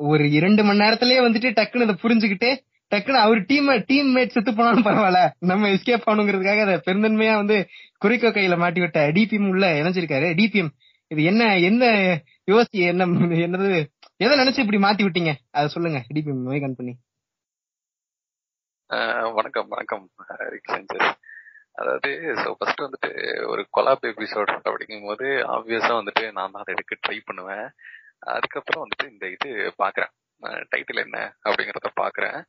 ஒரு 0.10 0.24
இரண்டு 0.32 0.62
மணி 0.64 0.78
நேரத்திலேயே 0.84 1.22
வந்துட்டு 1.28 1.50
டக்குன்னு 1.58 1.86
இதை 1.86 1.96
புரிஞ்சுக்கிட்டு 2.04 2.50
டக்குன்னு 2.92 3.20
அவர் 3.26 3.40
டீம் 3.50 3.70
டீம் 3.90 4.10
மேட் 4.16 4.34
செத்து 4.36 4.52
போனாலும் 4.56 4.86
பரவாயில்ல. 4.86 5.20
நம்ம 5.50 5.68
எஸ்கேப் 5.76 6.08
ஆகணுங்கிறதுக்காக 6.10 6.62
அதை 6.66 6.76
பெருந்தன்மையா 6.88 7.36
வந்து 7.42 7.58
குறிக்கோ 7.98 8.30
கையில 8.30 8.58
மாட்டி 8.64 8.80
விட்ட 8.80 9.00
டிபிஎம் 9.18 9.50
உள்ள 9.50 9.66
இணைஞ்சிருக்காரு. 9.82 10.30
டிபிஎம் 10.40 10.72
இது 11.14 11.22
என்ன 11.32 11.58
என்ன 11.70 11.86
யோசி 12.52 12.84
என்ன 12.92 13.06
என்னது 13.46 13.70
எதை 14.24 14.36
நினைச்சு 14.40 14.64
இப்படி 14.64 14.80
மாத்தி 14.86 15.08
விட்டீங்க? 15.08 15.32
அதை 15.52 15.68
சொல்லுங்க 15.76 16.00
டிபிஎம் 16.14 16.62
கன் 16.66 16.78
பண்ணி. 16.80 16.94
வணக்கம் 19.40 19.68
வணக்கம். 19.74 20.06
அதாவது 21.72 22.10
ஸோ 22.36 22.52
ஃபர்ஸ்ட் 22.58 22.82
வந்துட்டு 22.82 23.12
ஒரு 23.48 23.68
கொலாப் 23.78 24.06
எபிசோட் 24.06 24.52
அப்படிங்கும்போது 24.70 25.28
ஆப்வியஸா 25.56 25.94
வந்துட்டு 26.00 26.32
நான் 26.32 26.52
தான் 26.52 26.64
அதை 26.64 26.74
எடுக்க 26.76 26.98
ட்ரை 27.06 27.20
பண்ணுவேன். 27.26 27.68
அதுக்கப்புறம் 28.32 28.84
வந்துட்டு 28.84 29.12
இந்த 29.12 29.28
இது 29.28 29.50
பாக்குறேன். 29.84 30.12
டைட்டில் 30.72 31.04
என்ன 31.04 31.18
அப்படிங்கறத 31.44 31.90
பாக்குறேன். 32.02 32.40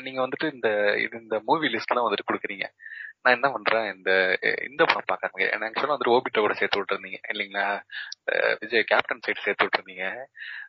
நீங்க 0.00 0.26
வந்துட்டு 0.26 0.52
இந்த 0.52 0.68
இது 0.98 1.20
இந்த 1.20 1.42
மூவி 1.46 1.68
லிஸ்ட் 1.68 1.92
எல்லாம் 1.92 2.06
வந்துட்டு 2.06 2.28
கொடுக்குறீங்க. 2.28 2.66
நான் 3.22 3.34
என்ன 3.34 3.48
பண்றேன் 3.50 3.96
இந்த 3.96 4.10
இந்த 4.68 4.84
படம் 4.84 5.10
பாக்குறாங்க. 5.12 5.42
ஏன்னா 5.54 5.68
ஆக்சுவலா 5.68 5.94
வந்துட்டு 5.94 6.14
ஓபிட்ட 6.16 6.38
கூட 6.38 6.54
சேர்த்து 6.54 6.80
விட்டுருந்தீங்க 6.80 7.18
இல்லைங்களா? 7.28 7.66
விஜய் 8.60 8.84
கேப்டன் 8.84 9.24
சைடு 9.26 9.36
சேர்த்து 9.38 9.64
விட்டுருந்தீங்க. 9.64 10.06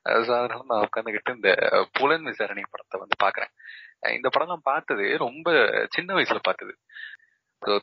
அஹ் 0.10 0.16
அதனால 0.16 0.64
நான் 0.68 0.88
உட்காந்துக்கிட்டு 0.88 1.36
இந்த 1.36 1.52
புலன் 1.92 2.24
விசாரணை 2.24 2.64
படத்தை 2.72 3.00
வந்து 3.00 3.18
பாக்குறேன். 3.24 3.54
இந்த 4.14 4.30
படம் 4.30 4.48
நான் 4.48 4.70
பார்த்தது 4.72 5.18
ரொம்ப 5.18 5.48
சின்ன 5.90 6.14
வயசுல 6.14 6.40
பார்த்தது. 6.42 6.74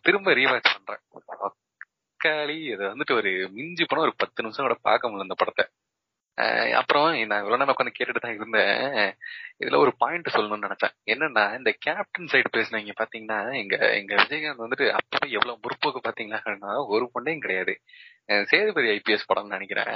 திரும்ப 0.07 0.35
ரீவாச் 0.35 0.69
பண்றேன். 0.74 1.03
மக்காளி 1.40 2.57
இதை 2.73 2.85
வந்துட்டு 2.86 3.15
ஒரு 3.15 3.31
மிஞ்சி 3.57 3.85
போனா 3.89 4.03
ஒரு 4.03 4.15
பத்து 4.16 4.43
நிமிஷம் 4.43 4.66
கூட 4.66 4.77
பார்க்க 4.82 5.09
முடியல 5.09 5.27
இந்த 5.28 5.36
படத்தை. 5.36 5.65
அப்புறம் 6.81 7.07
நான் 7.31 7.43
இவ்வளவு 7.43 7.59
நேரம் 7.59 7.74
உட்காந்து 7.74 7.97
கேட்டுட்டு 7.98 8.23
தான் 8.24 8.35
இருந்தேன். 8.35 9.12
இதுல 9.62 9.77
ஒரு 9.77 9.93
பாயிண்ட் 9.98 10.32
சொல்லணும்னு 10.32 10.66
நினைச்சேன். 10.66 10.94
என்னன்னா 11.12 11.44
இந்த 11.59 11.70
கேப்டன் 11.85 12.31
சைடு 12.32 12.51
பேசுனீங்க 12.57 12.93
பாத்தீங்கன்னா 13.01 13.39
எங்க 13.62 13.77
எங்க 14.01 14.15
விஜயகாந்த் 14.23 14.65
வந்துட்டு 14.65 14.86
அப்பவே 14.98 15.28
எவ்வளவு 15.36 15.61
முற்போக்கு 15.65 16.01
பாத்தீங்கன்னா 16.09 16.74
ஒரு 16.94 17.11
பொண்ணையும் 17.15 17.44
கிடையாது. 17.47 17.74
சேதுபதி 18.53 18.89
ஐபிஎஸ் 18.97 19.28
படம்னு 19.31 19.55
நினைக்கிறேன். 19.57 19.94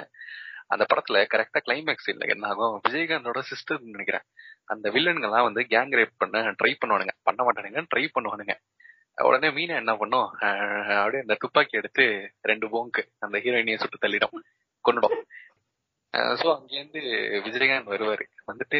அந்த 0.73 0.85
படத்துல 0.91 1.19
கரெக்டா 1.35 1.61
கிளைமேக்ஸ் 1.69 2.11
இல்ல. 2.13 2.25
என்ன 2.35 2.49
ஆகும்? 2.49 2.81
விஜயகாந்தோட 2.89 3.41
சிஸ்டர் 3.53 3.81
நினைக்கிறேன். 3.95 4.27
அந்த 4.73 4.87
வில்லன்கள்லாம் 4.91 5.47
வந்து 5.49 5.63
கேங் 5.73 5.95
ரேப் 6.01 6.21
பண்ண 6.23 6.43
ட்ரை 6.61 6.73
பண்ணுவானுங்க. 6.83 7.15
பண்ண 7.29 7.41
மாட்டானுங்க 7.47 7.83
ட்ரை 7.95 8.05
பண்ணுவானுங்க. 8.17 8.55
உடனே 9.29 9.49
மீனா 9.57 9.77
என்ன 9.83 9.93
பண்ணும்? 10.01 10.29
அப்படியே 11.01 11.25
அந்த 11.27 11.37
துப்பாக்கி 11.41 11.77
எடுத்து 11.81 12.05
ரெண்டு 12.51 12.67
போங்கு 12.75 13.03
அந்த 13.19 13.37
ஹீரோயினியை 13.45 13.79
சுட்டு 13.79 13.99
தள்ளிடும். 14.07 14.37
கொண்டுடும் 14.85 15.19
சோ 16.41 16.47
அங்கேருந்து 16.55 17.01
விஜயகாந்த் 17.45 17.91
வருவாரு. 17.93 18.25
வந்துட்டு 18.51 18.79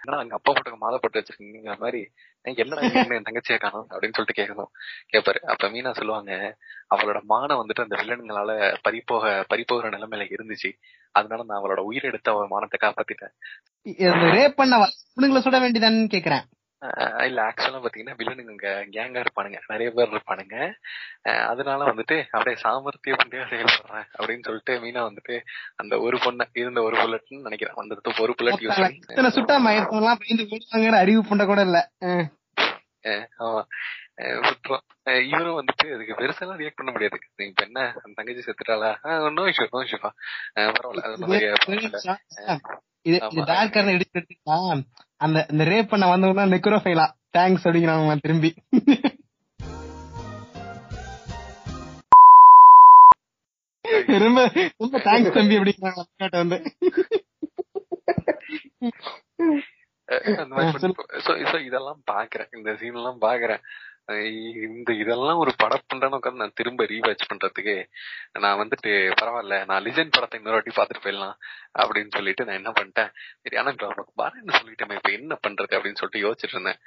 என்னடா 0.00 0.18
அங்க 0.22 0.34
அப்பா 0.38 0.50
போட்டுக்க 0.52 0.76
மாலை 0.82 0.98
போட்டு 1.02 1.20
வச்சிருக்கீங்க 1.20 1.72
மாதிரி 1.84 2.00
என்னடா 2.44 2.82
என் 3.16 3.26
தங்கச்சியா 3.28 3.56
காணும்? 3.64 3.88
அப்படின்னு 3.94 4.16
சொல்லிட்டு 4.18 4.38
கேட்கணும் 4.40 4.70
கேட்பாரு. 5.12 5.40
அப்ப 5.52 5.68
மீனா 5.74 5.92
சொல்லுவாங்க 5.98 6.32
அவளோட 6.94 7.20
மானம் 7.32 7.60
வந்துட்டு 7.62 7.84
அந்த 7.86 7.96
வில்லன்களால 8.00 8.50
பறிப்போக 8.86 9.32
பறிப்போகிற 9.52 9.90
நிலைமையில 9.96 10.28
இருந்துச்சு. 10.36 10.70
அதனால 11.14 11.44
நான் 11.48 11.60
அவளோட 11.62 11.82
உயிரெடுத்து 11.90 12.32
அவ 12.34 12.46
மானத்தை 12.54 12.78
காப்பாத்திட்டேன். 12.84 13.34
ரேப் 14.36 14.58
பண்ண 14.60 15.40
சுட 15.46 15.58
வேண்டியதான்னு 15.64 16.14
கேக்குறேன். 16.16 16.46
இல்ல 17.24 17.42
ஆக்சுவலா 17.42 17.80
பாத்தீங்கன்னா 17.80 18.14
வில்லனுங்க 18.16 18.68
கேங்கா 18.90 19.24
இருப்பானுங்க. 19.24 19.58
நிறைய 19.68 19.90
பேர் 19.90 20.08
இருப்பானுங்க. 20.08 20.72
அதனால 21.22 21.84
வந்துட்டு 21.84 22.26
அப்படியே 22.30 22.62
சாமர்த்திய 22.62 23.16
பண்ணியா 23.22 23.44
செயல்படுறேன் 23.48 24.06
அப்படின்னு 24.18 24.42
சொல்லிட்டு 24.42 24.78
மீனா 24.80 25.02
வந்துட்டு 25.02 25.40
அந்த 25.76 26.00
ஒரு 26.00 26.18
பொண்ண 26.24 26.48
இருந்த 26.52 26.82
ஒரு 26.82 26.96
புல்லட்னு 26.96 27.40
நினைக்கிறேன். 27.40 27.74
அந்த 27.74 28.00
ஒரு 28.18 28.34
புல்லட் 28.38 28.62
யூஸ் 28.62 29.34
சுட்டா 29.34 29.56
மயத்தெல்லாம் 29.66 30.94
அறிவு 30.94 31.24
பண்ண 31.24 31.44
கூட 31.44 31.60
இல்ல. 31.60 31.90
ஆமா. 33.38 33.62
விட்டுரும் 34.20 34.82
இவரும் 35.04 35.58
வந்துட்டு 35.60 35.94
அதுக்கு 35.94 36.14
பெருசாலாம் 36.14 36.60
ரியாக்ட் 36.60 36.76
பண்ண 36.76 36.90
முடியாது. 36.90 37.18
இப்ப 37.46 37.64
என்ன 37.64 37.92
அந்த 38.04 38.12
தங்கச்சி 38.14 38.42
செத்துட்டாளா? 38.42 38.90
நோ 39.30 39.42
இஷ்யூ 39.42 39.66
நோ 39.70 39.82
இஷ்யூப்பா 39.82 40.10
பரவாயில்ல 40.54 41.18
அந்த 45.20 45.46
இந்த 45.50 45.64
ரேப் 45.64 45.88
பண்ண 45.88 46.08
வந்தவங்க 46.08 46.46
நெக்ரோஃபைலா 46.46 47.10
தேங்க்ஸ் 47.38 47.64
அப்படிங்கிறாங்க 47.64 48.20
திரும்பி. 48.20 48.54
ரொம்ப 54.18 54.50
ரொம்ப 54.76 54.98
தேங்க்ஸ் 54.98 55.32
தம்பி 55.32 55.58
அப்படிங்கிறாங்க 55.58 56.02
அக்காட்ட 56.02 56.36
வந்து. 56.36 56.62
இதெல்லாம் 61.66 62.02
பாக்குறேன். 62.10 62.56
இந்த 62.56 62.76
சீன் 62.76 62.94
எல்லாம் 62.94 63.20
பாக்குறேன். 63.20 63.60
இந்த 64.62 64.92
இதெல்லாம் 64.92 65.38
ஒரு 65.38 65.52
படம் 65.56 65.86
பண்றேன்னு 65.92 66.18
உட்காந்து 66.18 66.42
நான் 66.42 66.52
திரும்ப 66.54 66.84
ரீவாச் 66.84 67.28
பண்றதுக்கு 67.28 67.86
நான் 68.32 68.58
வந்துட்டு 68.58 68.90
பரவாயில்ல 69.20 69.64
நான் 69.66 69.84
லிஜெண்ட் 69.84 70.10
படத்தை 70.10 70.38
இன்னொரு 70.40 70.56
வாட்டி 70.56 70.72
பாத்துட்டு 70.80 71.04
போயிடலாம் 71.04 71.36
அப்படின்னு 71.78 72.10
சொல்லிட்டு 72.10 72.44
நான் 72.44 72.54
என்ன 72.54 72.70
பண்ணிட்டேன்? 72.70 73.10
சரி 73.42 73.56
ஆனா 73.56 73.70
இப்ப 73.70 73.86
நமக்கு 73.86 74.60
சொல்லிட்டேன் 74.60 74.94
இப்ப 74.94 75.10
என்ன 75.10 75.38
பண்றது 75.46 75.76
அப்படின்னு 75.76 76.00
சொல்லிட்டு 76.00 76.24
யோசிச்சுட்டு 76.26 76.56
இருந்தேன். 76.56 76.80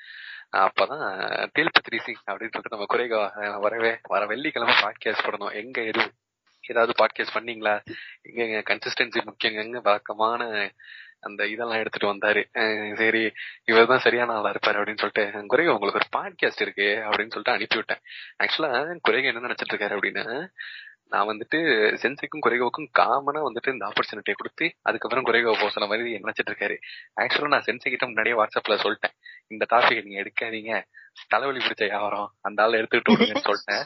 அப்பதான் 0.52 1.04
தேல்பத்ரி 1.58 2.00
சிங் 2.00 2.24
அப்படின்னு 2.30 2.54
சொல்லிட்டு 2.54 2.76
நம்ம 2.78 2.86
குறைக 2.86 3.16
வரவே 3.60 4.00
வர 4.08 4.26
வெள்ளிக்கிழமை 4.26 4.76
பாட்காஸ்ட் 4.84 5.26
பண்ணணும் 5.26 5.54
எங்க 5.54 5.82
எது 5.82 6.14
ஏதாவது 6.64 6.94
பாட்காஸ்ட் 7.00 7.36
பண்ணீங்களா? 7.36 7.82
எங்க 8.22 8.64
கன்சிஸ்டன்சி 8.74 9.22
முக்கியங்க 9.30 9.82
வழக்கமான 9.82 10.72
அந்த 11.24 11.42
இதெல்லாம் 11.46 11.82
எடுத்துட்டு 11.82 12.12
வந்தாரு 12.12 12.42
சரி 12.96 13.24
இவர் 13.66 13.92
தான் 13.92 14.06
சரியான 14.06 14.34
ஆளா 14.34 14.54
இருப்பாரு 14.54 14.80
அப்படின்னு 14.80 15.04
சொல்லிட்டு 15.04 15.46
குறைக 15.48 15.76
உங்களுக்கு 15.76 16.02
ஒரு 16.02 16.10
பாட்காஸ்ட் 16.16 16.66
இருக்கு 16.66 16.88
அப்படின்னு 17.04 17.36
சொல்லிட்டு 17.36 17.56
அனுப்பி 17.56 17.80
விட்டேன் 17.80 18.02
ஆக்சுவலா 18.44 18.72
குறைக 19.02 19.32
என்ன 19.32 19.46
நினைச்சிட்டு 19.48 19.74
இருக்காரு 19.76 19.98
அப்படின்னா 19.98 20.26
நான் 21.12 21.30
வந்துட்டு 21.30 21.58
சென்சிக்கும் 22.02 22.44
குறைகோவுக்கும் 22.44 22.88
காமனா 23.00 23.42
வந்துட்டு 23.42 23.74
இந்த 23.74 23.86
ஆப்பர்ச்சுனிட்டியை 23.90 24.36
கொடுத்து 24.36 24.66
அதுக்கப்புறம் 24.84 25.28
குறைகோ 25.28 25.54
போக 25.54 25.70
சொன்ன 25.70 25.90
மாதிரி 25.90 26.14
நினைச்சிட்டு 26.18 26.52
இருக்காரு 26.52 26.78
ஆக்சுவலா 27.22 27.52
நான் 27.54 27.68
சென்சி 27.68 27.88
கிட்ட 27.88 28.08
முன்னாடியே 28.08 28.38
வாட்ஸ்அப்ல 28.40 28.78
சொல்லிட்டேன் 28.84 29.16
இந்த 29.52 29.66
டாபிக் 29.72 30.06
நீங்க 30.06 30.22
எடுக்காதீங்க 30.24 30.74
தலைவலி 31.30 31.60
பிடிச்ச 31.60 31.84
வியாபாரம் 31.86 32.32
அந்த 32.42 32.64
ஆளை 32.64 32.80
எடுத்துக்கிட்டு 32.80 33.46
சொல்லிட்டேன் 33.48 33.84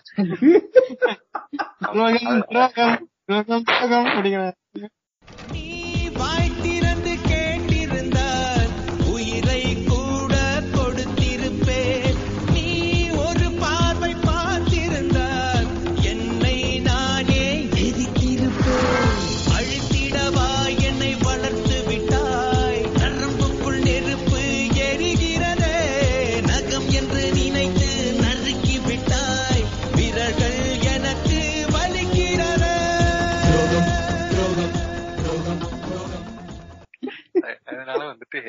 அதனால 37.87 38.07
வந்துட்டு 38.11 38.39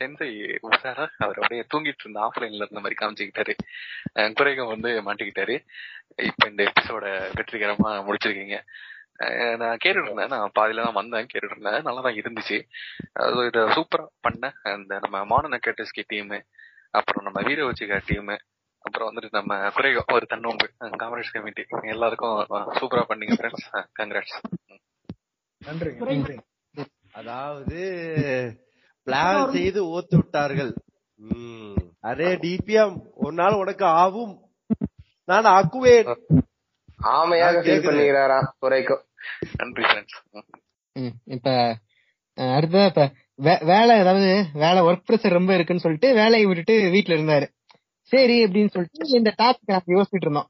சென்சை 0.00 0.28
உஷாரா 0.68 1.04
அவர் 1.24 1.40
அப்படியே 1.40 1.64
தூங்கிட்டு 1.72 2.04
இருந்த 2.04 2.18
ஆஃப்லைன்ல 2.26 2.64
இருந்த 2.64 2.80
மாதிரி 2.84 2.96
காமிச்சுக்கிட்டாரு. 3.00 3.52
குறைகம் 4.38 4.70
வந்து 4.74 4.90
மாட்டிக்கிட்டாரு. 5.08 5.56
இப்ப 6.28 6.48
இந்த 6.50 6.62
எபிசோட 6.68 7.04
வெற்றிகரமா 7.36 7.90
முடிச்சிருக்கீங்க. 8.06 8.56
நான் 9.60 9.80
கேட்டுட்டு 9.82 10.08
இருந்தேன் 10.08 10.32
நான் 10.34 10.54
பாதியில 10.58 10.84
தான் 10.86 10.98
வந்தேன் 11.00 11.28
கேட்டுட்டு 11.32 11.56
இருந்தேன் 11.56 11.86
நல்லா 11.88 12.02
தான் 12.06 12.18
இருந்துச்சு. 12.20 12.58
அது 13.24 13.44
இதை 13.50 13.62
சூப்பரா 13.76 14.06
பண்ண 14.20 14.52
அந்த 14.72 14.98
நம்ம 14.98 15.24
மாடர்ன் 15.24 15.56
அக்காட்டஸ்கி 15.58 16.04
டீம் 16.12 16.34
அப்புறம் 16.90 17.26
நம்ம 17.28 17.42
வீர 17.48 17.60
வச்சிகா 17.68 17.98
டீம் 18.06 18.32
அப்புறம் 18.84 19.08
வந்துட்டு 19.08 19.38
நம்ம 19.38 19.58
குறைகோ 19.76 20.04
ஒரு 20.12 20.26
தன்னோம்பு 20.26 20.68
காமரேஜ் 21.02 21.34
கமிட்டி 21.34 21.64
எல்லாருக்கும் 21.94 22.38
சூப்பரா 22.80 23.04
பண்ணீங்க 23.10 23.36
ஃப்ரெண்ட்ஸ் 23.38 23.68
கங்க்ராட்ஸ் 24.00 24.38
நன்றி 25.62 25.92
நன்றி. 26.00 26.38
அதாவது 27.12 27.80
பிளான் 29.06 29.42
செய்து 29.52 29.80
ஓத்து 29.92 30.16
விட்டார்கள். 30.16 30.72
ம். 31.20 31.76
அரே 32.04 32.30
டிபிஎம் 32.42 32.94
ஒரு 33.16 33.34
நாள் 33.34 33.58
உனக்கு 33.58 33.84
ஆகும் 33.96 34.32
நான் 35.28 35.48
ஆக்குவேன். 35.52 36.06
ஆமையாக 37.12 37.54
ஃபீல் 37.54 37.66
கேக்குறேன். 37.68 37.86
பண்ணுகிறாராம் 37.88 38.48
குறைக்கும். 38.58 39.02
நன்றி 39.60 39.84
இப்ப 41.26 41.48
அஹ், 42.38 42.52
அடுத்ததா 42.56 42.86
இப்ப 42.86 43.04
வேலை 43.70 43.94
அதாவது 43.98 44.28
வேலை 44.54 44.80
ஒர்க் 44.82 45.06
ப்ரெஷர் 45.06 45.36
ரொம்ப 45.36 45.52
இருக்குன்னு 45.54 45.84
சொல்லிட்டு 45.84 46.08
வேலையை 46.14 46.46
விட்டுட்டு 46.46 46.74
வீட்ல 46.90 47.16
இருந்தாரு. 47.16 47.46
சரி 48.12 48.36
அப்படின்னு 48.44 48.72
சொல்லிட்டு 48.74 49.16
இந்த 49.18 49.30
டாபிக் 49.38 49.72
நாங்க 49.72 49.94
யோசிச்சுட்டு 49.96 50.26
இருந்தோம். 50.28 50.48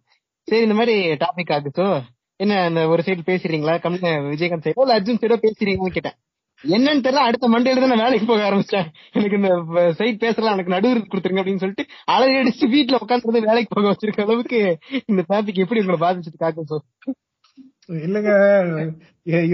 சரி 0.48 0.62
இந்த 0.62 0.74
மாதிரி 0.74 0.94
டாபிக் 1.22 1.52
ஆகுச்சோ 1.56 1.86
என்ன 2.40 2.54
அந்த 2.64 2.80
ஒரு 2.88 3.02
சைடு 3.02 3.22
பேசுறீங்களா? 3.26 3.74
கம் 3.80 3.98
விஜயகாந்த் 4.30 4.66
சைடோ 4.66 4.82
இல்ல 4.82 4.96
அர்ஜுன் 4.98 5.20
சைடோ 5.22 5.36
பேசுறீங்கன்னு 5.44 5.96
கேட்டேன். 5.96 6.16
என்னன்னு 6.64 7.04
தெரியல 7.06 7.26
அடுத்த 7.28 7.48
மண்டேல 7.54 7.82
தான் 7.82 7.92
நான் 7.92 8.04
வேலைக்கு 8.04 8.26
போக 8.26 8.42
ஆரம்பிச்சேன். 8.48 8.88
எனக்கு 9.16 9.38
இந்த 9.40 9.50
சைட் 10.00 10.22
பேசலாம் 10.24 10.54
எனக்கு 10.56 10.74
நடுவர் 10.74 11.10
கொடுத்துருங்க 11.12 11.42
அப்படின்னு 11.42 11.62
சொல்லிட்டு 11.64 11.86
அலறி 12.14 12.34
அடிச்சு 12.40 12.66
வீட்டுல 12.74 13.00
உட்காந்துருந்து 13.04 13.48
வேலைக்கு 13.48 13.74
போக 13.74 13.86
வச்சிருக்க 13.92 14.26
அளவுக்கு 14.26 14.60
இந்த 15.12 15.24
டாபிக் 15.32 15.62
எப்படி 15.64 15.82
உங்களை 15.84 16.00
பாதிச்சது 16.04 16.42
காக்கசோ 16.44 16.78
இல்லங்க 18.06 18.32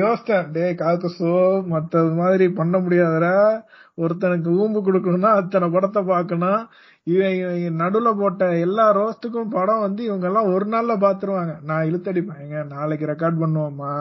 யோசிச்சேன் 0.02 0.48
டே 0.54 0.64
காக்கசோ 0.82 1.32
மத்தது 1.72 2.10
மாதிரி 2.20 2.46
பண்ண 2.58 2.74
முடியாதடா. 2.78 3.34
ஒருத்தனுக்கு 4.02 4.50
ஊம்பு 4.62 4.80
கொடுக்கணும்னா 4.86 5.30
அத்தனை 5.40 5.66
படத்தை 5.74 6.00
பார்க்கணும். 6.10 6.60
இவன் 7.12 7.34
இவன் 7.60 7.80
நடுவுல 7.82 8.10
போட்ட 8.20 8.44
எல்லா 8.66 8.84
ரோஸ்ட்டுக்கும் 8.98 9.52
படம் 9.56 9.84
வந்து 9.86 10.02
இவங்க 10.08 10.26
எல்லாம் 10.30 10.50
ஒரு 10.54 10.66
நாள்ல 10.74 10.94
பாத்துருவாங்க 11.04 11.54
நான் 11.70 11.86
இழுத்தடிப்பேன். 11.90 12.42
எங்க 12.44 12.62
நாளைக்கு 12.76 13.10
ரெக்கார்ட் 13.12 13.42
பண்ணுவோமா? 13.42 13.94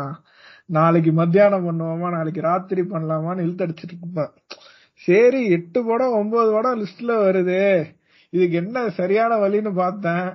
நாளைக்கு 0.75 1.11
மத்தியானம் 1.19 1.67
பண்ணுவோமா 1.67 2.07
நாளைக்கு 2.17 2.41
ராத்திரி 2.49 2.81
பண்ணலாமான்னு 2.93 3.45
இழுத்தடிச்சிட்டு 3.47 3.95
இருப்பேன் 3.97 4.31
சரி 5.01 5.41
எட்டு 5.55 5.79
படம் 5.89 6.17
ஒன்பது 6.19 6.49
படம் 6.55 6.79
லிஸ்ட்ல 6.81 7.11
வருது. 7.25 7.59
இதுக்கு 8.33 8.55
என்ன 8.63 8.77
சரியான 8.99 9.33
வழின்னு 9.43 9.71
பார்த்தேன். 9.83 10.27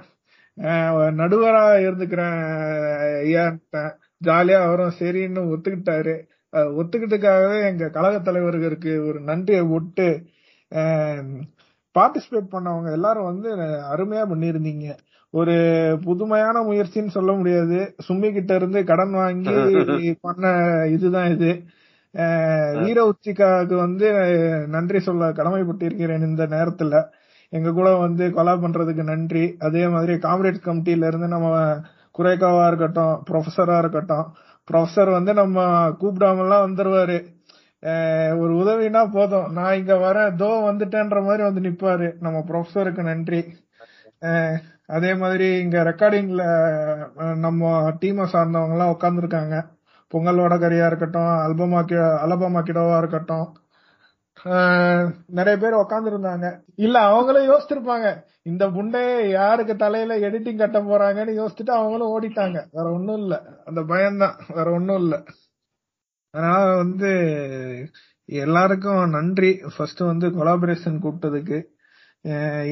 நடுவரா 1.21 1.63
இருந்துக்கிறேன் 1.87 2.39
ஐயான்ட்டேன் 3.25 3.93
ஜாலியா 4.27 4.59
அவரும் 4.67 4.97
சரின்னு 5.01 5.43
ஒத்துக்கிட்டாரு. 5.53 6.15
ஒத்துக்கிட்டதுக்காகவே 6.81 7.59
எங்க 7.71 7.85
கழக 7.97 8.17
தலைவர்களுக்கு 8.29 8.93
ஒரு 9.09 9.19
நன்றியை 9.31 9.63
விட்டு 9.73 10.09
பார்ட்டிசிபேட் 11.97 12.53
பண்ணவங்க 12.55 12.91
எல்லாரும் 12.99 13.31
வந்து 13.31 13.49
அருமையா 13.95 14.25
பண்ணியிருந்தீங்க. 14.33 14.87
ஒரு 15.35 15.55
புதுமையான 16.05 16.57
முயற்சின்னு 16.63 17.15
சொல்ல 17.17 17.31
முடியாது. 17.33 17.77
சும்மி 18.07 18.29
கிட்ட 18.33 18.53
இருந்து 18.55 18.81
கடன் 18.85 19.15
வாங்கி 19.15 19.55
பண்ண 20.27 20.45
இதுதான் 20.97 21.31
இது. 21.35 21.51
வீர 22.83 22.99
உச்சிகாவுக்கு 23.11 23.77
வந்து 23.85 24.09
நன்றி 24.75 24.99
சொல்ல 25.01 25.31
கடமைப்பட்டிருக்கிறேன் 25.39 26.27
இந்த 26.31 26.45
நேரத்துல. 26.55 26.95
எங்க 27.53 27.71
கூட 27.73 27.89
வந்து 28.05 28.25
கொலா 28.37 28.55
பண்றதுக்கு 28.65 29.05
நன்றி. 29.05 29.45
அதே 29.59 29.85
மாதிரி 29.89 30.15
காம்ரேட் 30.27 30.67
கமிட்டில 30.67 31.09
இருந்து 31.11 31.29
நம்ம 31.29 31.49
குரேகாவா 32.19 32.65
இருக்கட்டும் 32.71 33.15
ப்ரொஃபஸரா 33.31 33.77
இருக்கட்டும் 33.79 34.27
ப்ரொஃபஸர் 34.69 35.11
வந்து 35.11 35.33
நம்ம 35.35 35.59
கூப்பிடாமலாம் 36.01 36.65
வந்துருவாரு. 36.67 37.19
ஒரு 38.43 38.53
உதவினா 38.63 39.03
போதும். 39.15 39.47
நான் 39.53 39.79
இங்க 39.81 39.95
வரேன். 40.05 40.31
தோ 40.43 40.51
வந்துட்டேன்ற 40.69 41.21
மாதிரி 41.29 41.43
வந்து 41.49 41.65
நிப்பாரு. 41.67 42.09
நம்ம 42.25 42.39
ப்ரொஃபஸருக்கு 42.51 43.03
நன்றி. 43.11 43.41
அதே 44.93 45.15
மாதிரி 45.15 45.59
இங்க 45.59 45.83
ரெக்கார்டிங்ல 45.83 46.43
நம்ம 47.37 47.91
டீமை 47.91 48.27
சார்ந்தவங்க 48.33 48.71
எல்லாம் 48.71 48.97
உட்காந்துருக்காங்க 49.01 49.57
பொங்கல் 50.09 50.37
வடகரியா 50.37 50.87
இருக்கட்டும் 50.87 51.33
அல்பமா 51.45 51.79
அலபமா 52.25 52.63
கிடவா 52.63 52.99
இருக்கட்டும். 52.99 53.47
நிறைய 55.27 55.57
பேர் 55.61 55.75
உக்காந்துருந்தாங்க 55.75 56.47
இல்ல 56.77 56.99
அவங்களும் 56.99 57.49
யோசிச்சிருப்பாங்க. 57.49 58.07
இந்த 58.43 58.67
புண்டை 58.67 59.29
யாருக்கு 59.31 59.77
தலையில 59.77 60.19
எடிட்டிங் 60.19 60.57
கட்ட 60.57 60.79
போறாங்கன்னு 60.83 61.31
யோசிச்சுட்டு 61.41 61.71
அவங்களும் 61.71 62.13
ஓடிட்டாங்க. 62.15 62.65
வேற 62.71 62.93
ஒண்ணும் 62.93 63.17
இல்ல. 63.17 63.43
அந்த 63.65 63.83
பயம்தான். 63.83 64.37
வேற 64.49 64.71
ஒண்ணும் 64.71 64.97
இல்ல. 64.97 65.23
அதனால 66.31 66.77
வந்து 66.77 67.13
எல்லாருக்கும் 68.25 69.11
நன்றி. 69.11 69.61
ஃபர்ஸ்ட் 69.77 70.01
வந்து 70.01 70.29
கொலாபரேஷன் 70.29 71.01
கூப்பிட்டதுக்கு. 71.05 71.59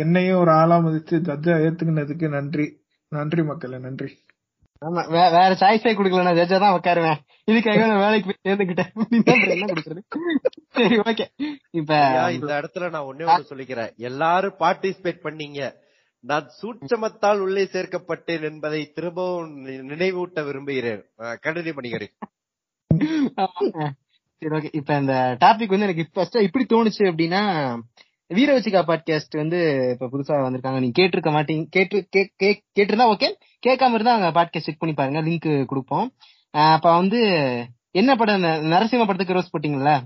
என்னையும் 0.03 0.41
ஒரு 0.41 0.51
ஆளா 0.51 0.77
மதிச்சு 0.79 1.17
ஜட்ஜா 1.29 1.55
ஏத்துக்கினதுக்கு 1.67 2.27
நன்றி. 2.37 2.67
நன்றி 3.13 3.43
மக்களே 3.43 3.79
நன்றி. 3.79 4.11
ஆமா 4.83 5.03
வேற 5.15 5.53
சாய்ஸே 5.63 5.91
குடுக்கல 5.97 6.27
நான் 6.27 6.39
ஜட்ஜா 6.39 6.59
தான் 6.63 6.77
உட்காருவேன் 6.77 7.19
இதுக்காக 7.51 7.87
நான் 7.91 8.03
வேலைக்கு 8.05 8.29
போய் 8.29 8.45
சேர்ந்துக்கிட்டேன். 8.49 8.91
என்ன 9.55 9.67
கொடுக்குறது? 9.73 10.03
சரி 10.79 10.97
ஓகே 11.09 11.27
இப்ப 11.71 11.99
இந்த 12.37 12.53
இடத்துல 12.61 12.91
நான் 12.95 13.09
ஒன்னே 13.11 13.27
ஒண்ணு 13.33 13.51
சொல்லிக்கிறேன். 13.53 13.91
எல்லாரும் 14.11 14.59
பார்ட்டிசிபேட் 14.59 15.25
பண்ணீங்க. 15.27 15.61
நான் 16.25 16.47
சூட்சமத்தால் 16.61 17.43
உள்ளே 17.47 17.65
சேர்க்கப்பட்டேன் 17.75 18.47
என்பதை 18.51 18.81
திரும்பவும் 18.97 19.53
நினைவூட்ட 19.91 20.45
விரும்புகிறேன். 20.49 21.03
கண்டினியூ 21.47 21.75
பண்ணிக்கிறேன். 21.77 22.13
சரி 24.43 24.55
ஓகே 24.59 24.71
இப்ப 24.73 24.99
இந்த 25.03 25.17
டாபிக் 25.45 25.75
வந்து 25.75 25.89
எனக்கு 25.89 26.07
ஃபர்ஸ்ட் 26.13 26.45
இப்படி 26.49 26.67
தோணுச்சு 26.73 27.05
அப்படின்னா 27.11 27.43
வீரவச்சிகா 28.35 28.83
பாட்காஸ்ட் 28.83 29.37
வந்து 29.37 29.91
இப்ப 30.01 30.07
புதுசா 30.07 30.37
வந்திருக்காங்க. 30.37 30.79
நீங்க 30.79 31.03
கேட்டிருக்க 31.03 31.31
மாட்டீங்க. 31.31 31.67
கேட்டு 31.71 32.09
கே- 32.17 32.35
கே- 32.43 32.61
கேட்டிருந்தா 32.81 33.15
ஓகே 33.15 33.33
கேட்காம 33.67 33.91
இருந்தா 33.91 34.15
அங்க 34.15 34.31
பாட்காஸ்ட் 34.31 34.59
செக் 34.59 34.79
பண்ணி 34.79 34.95
பாருங்க. 34.95 35.23
லிங்க் 35.23 35.65
கொடுப்போம். 35.65 36.13
அப்ப 36.51 36.97
வந்து 36.97 37.21
என்ன 37.91 38.17
படம்? 38.17 38.43
நரசிம்ம 38.43 39.07
படத்துக்கு 39.07 39.33
ரோஸ் 39.33 39.57
போட்டீங்கல்ல? 39.57 40.01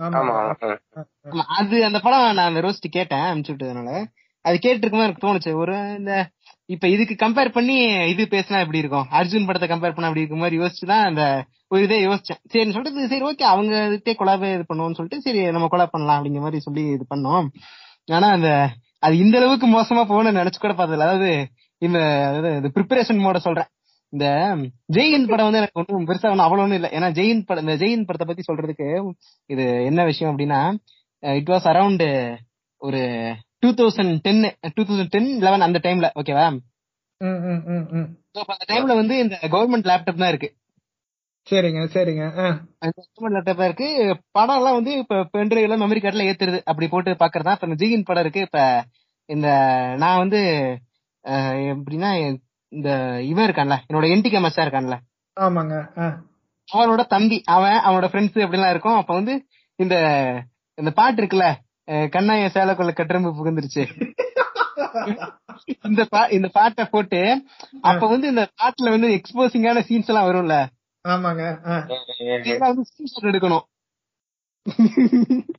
ஆமா. 0.00 0.54
ஆமா. 0.60 0.78
ஆமா, 1.22 1.42
அது 1.46 1.84
அந்த 1.84 2.00
படம் 2.00 2.34
நான் 2.34 2.54
அந்த 2.54 2.60
ரோஸ்ட் 2.60 2.90
கேட்டேன் 2.90 3.18
அனுப்பிச்சு 3.18 3.50
விட்டதுனால. 3.50 4.04
அது 4.40 4.58
கேட்டிருக்கும்போது 4.62 5.02
எனக்கு 5.02 5.26
தோணுச்சு. 5.26 5.54
ஒரு 5.54 5.94
இந்த 5.98 6.30
இப்ப 6.68 6.86
இதுக்கு 6.88 7.14
கம்பேர் 7.24 7.50
பண்ணி 7.56 7.76
இது 8.12 8.22
பேசினா 8.32 8.58
எப்படி 8.64 8.80
இருக்கும்? 8.82 9.06
அர்ஜுன் 9.18 9.46
படத்தை 9.48 9.68
கம்பேர் 9.68 9.94
பண்ண 9.94 10.08
அப்படி 10.08 10.22
இருக்க 10.22 10.38
மாதிரி 10.42 10.56
யோசிச்சுதான் 10.60 11.04
அந்த 11.10 11.22
ஒரு 11.72 11.80
இதே 11.86 11.98
யோசிச்சேன். 12.06 12.40
சரி 12.52 12.72
சொல்லிட்டு 12.74 13.08
சரி 13.12 13.24
ஓகே 13.30 13.44
அவங்க 13.52 13.72
இதுக்கே 13.88 14.14
கொலாபே 14.20 14.50
இது 14.56 14.66
பண்ணுவோம்னு 14.70 14.98
சொல்லிட்டு 14.98 15.24
சரி 15.26 15.40
நம்ம 15.56 15.68
கொலாப் 15.72 15.94
பண்ணலாம் 15.94 16.18
அப்படிங்கிற 16.18 16.44
மாதிரி 16.46 16.60
சொல்லி 16.66 16.84
இது 16.96 17.06
பண்ணோம். 17.14 17.46
ஆனா 18.08 18.28
அந்த 18.36 18.50
அது 19.06 19.14
இந்த 19.24 19.36
அளவுக்கு 19.40 19.66
மோசமா 19.76 20.02
போகணும்னு 20.10 20.40
நினைச்சு 20.40 20.60
கூட 20.60 20.74
பார்த்ததில்ல. 20.74 21.08
அதாவது 21.08 21.30
இந்த 21.82 21.98
அதாவது 22.28 22.70
ப்ரிப்பரேஷன் 22.76 23.24
மோட 23.26 23.38
சொல்றேன். 23.46 23.70
இந்த 24.12 24.26
ஜெயின் 24.96 25.28
படம் 25.30 25.46
வந்து 25.48 25.60
எனக்கு 25.62 25.80
ஒன்றும் 25.80 26.06
பெருசா 26.10 26.30
ஒன்றும் 26.32 26.46
அவ்வளவு 26.46 26.64
ஒன்றும் 26.66 26.78
இல்லை. 26.80 26.90
ஏன்னா 26.98 27.08
ஜெயின் 27.18 27.42
படம் 27.48 27.64
இந்த 27.66 27.76
ஜெயின் 27.84 28.06
படத்தை 28.06 28.26
பத்தி 28.30 28.44
சொல்றதுக்கு 28.48 28.88
இது 29.50 29.64
என்ன 29.90 30.04
விஷயம் 30.04 30.32
அப்படின்னா 30.32 30.60
இட் 31.22 31.50
வாஸ் 31.54 31.68
அரௌண்ட் 31.72 32.06
ஒரு 32.80 33.00
two 33.62 33.70
thousand 33.78 34.14
ten 34.24 34.42
two 34.76 34.82
thousand 34.82 35.12
ten 35.14 35.28
eleven 35.44 35.66
அந்த 35.66 35.78
டைம்ல 35.84 36.08
ஓகேவா 36.20 36.46
ம், 37.20 37.38
ம், 37.46 37.62
ம், 37.68 37.86
ம். 37.92 38.08
So, 38.30 38.38
அப்ப 38.42 38.52
அந்த 38.54 38.66
டைம்ல 38.70 38.94
வந்து 38.98 39.14
இந்த 39.18 39.36
கவர்மெண்ட் 39.52 39.88
லேப்டாப் 39.90 40.20
தான் 40.20 40.32
இருக்கு 40.32 40.48
சரிங்க 41.46 41.80
சரிங்க 41.94 42.24
ஆ. 42.38 42.46
கவர்மெண்ட் 42.88 43.36
லேப்டாப் 43.38 43.60
தான் 43.60 43.70
இருக்கு 43.70 43.88
படம் 44.32 44.58
எல்லாம் 44.60 44.76
வந்து 44.78 44.92
இப்ப 45.00 45.22
பென்ட்ரைவ்ல 45.34 45.78
மெமரி 45.80 46.00
கார்டுல 46.00 46.26
ஏத்துறது 46.28 46.58
அப்படி 46.66 46.88
போட்டு 46.88 47.16
பாக்குறதா 47.22 47.54
இப்ப 47.56 47.78
ஜிகின் 47.80 48.08
படம் 48.08 48.24
இருக்கு 48.24 48.42
இப்ப 48.48 48.60
இந்த 49.28 49.48
நான் 49.98 50.20
வந்து 50.20 50.40
எப்படின்னா 51.72 52.10
இந்த 52.72 52.88
இவன் 53.28 53.46
இருக்கான்ல 53.46 53.76
என்னோட 53.88 54.06
என்டிகே 54.12 54.40
மச்சா 54.40 54.64
இருக்கான்ல 54.64 54.96
ஆமாங்க. 55.36 55.74
அவனோட 56.68 57.02
தம்பி 57.12 57.36
அவன் 57.54 57.78
அவனோட 57.84 58.06
ஃப்ரெண்ட்ஸ் 58.10 58.44
அப்படிலாம் 58.44 58.72
இருக்கும் 58.72 58.98
அப்ப 58.98 59.12
வந்து 59.14 59.34
இந்த 59.78 59.94
இந்த 60.78 60.90
பாட்டு 60.92 61.20
இருக்குல்ல 61.20 61.46
அஹ் 61.88 62.08
கண்ணாய 62.08 62.48
சேலக்குள்ள 62.54 62.92
கட்டரம்பு 62.92 63.30
புகுந்துருச்சு. 63.38 63.82
இந்த 65.82 66.02
இந்த 66.30 66.48
பாட்டை 66.48 66.84
போட்டு 66.84 67.20
அப்ப 67.80 68.06
வந்து 68.06 68.28
இந்த 68.28 68.48
பாட்டுல 68.60 68.90
வந்து 68.90 69.08
எக்ஸ்போசிங்கான 69.08 69.82
சீன்ஸ் 69.88 70.06
எல்லாம் 70.06 70.28
வரும்ல? 70.28 70.56
ஆமாங்க 71.04 71.42
வந்து 72.62 72.86
ஸ்கிரீன்ஷாட் 72.88 73.30
எடுக்கணும். 73.32 73.64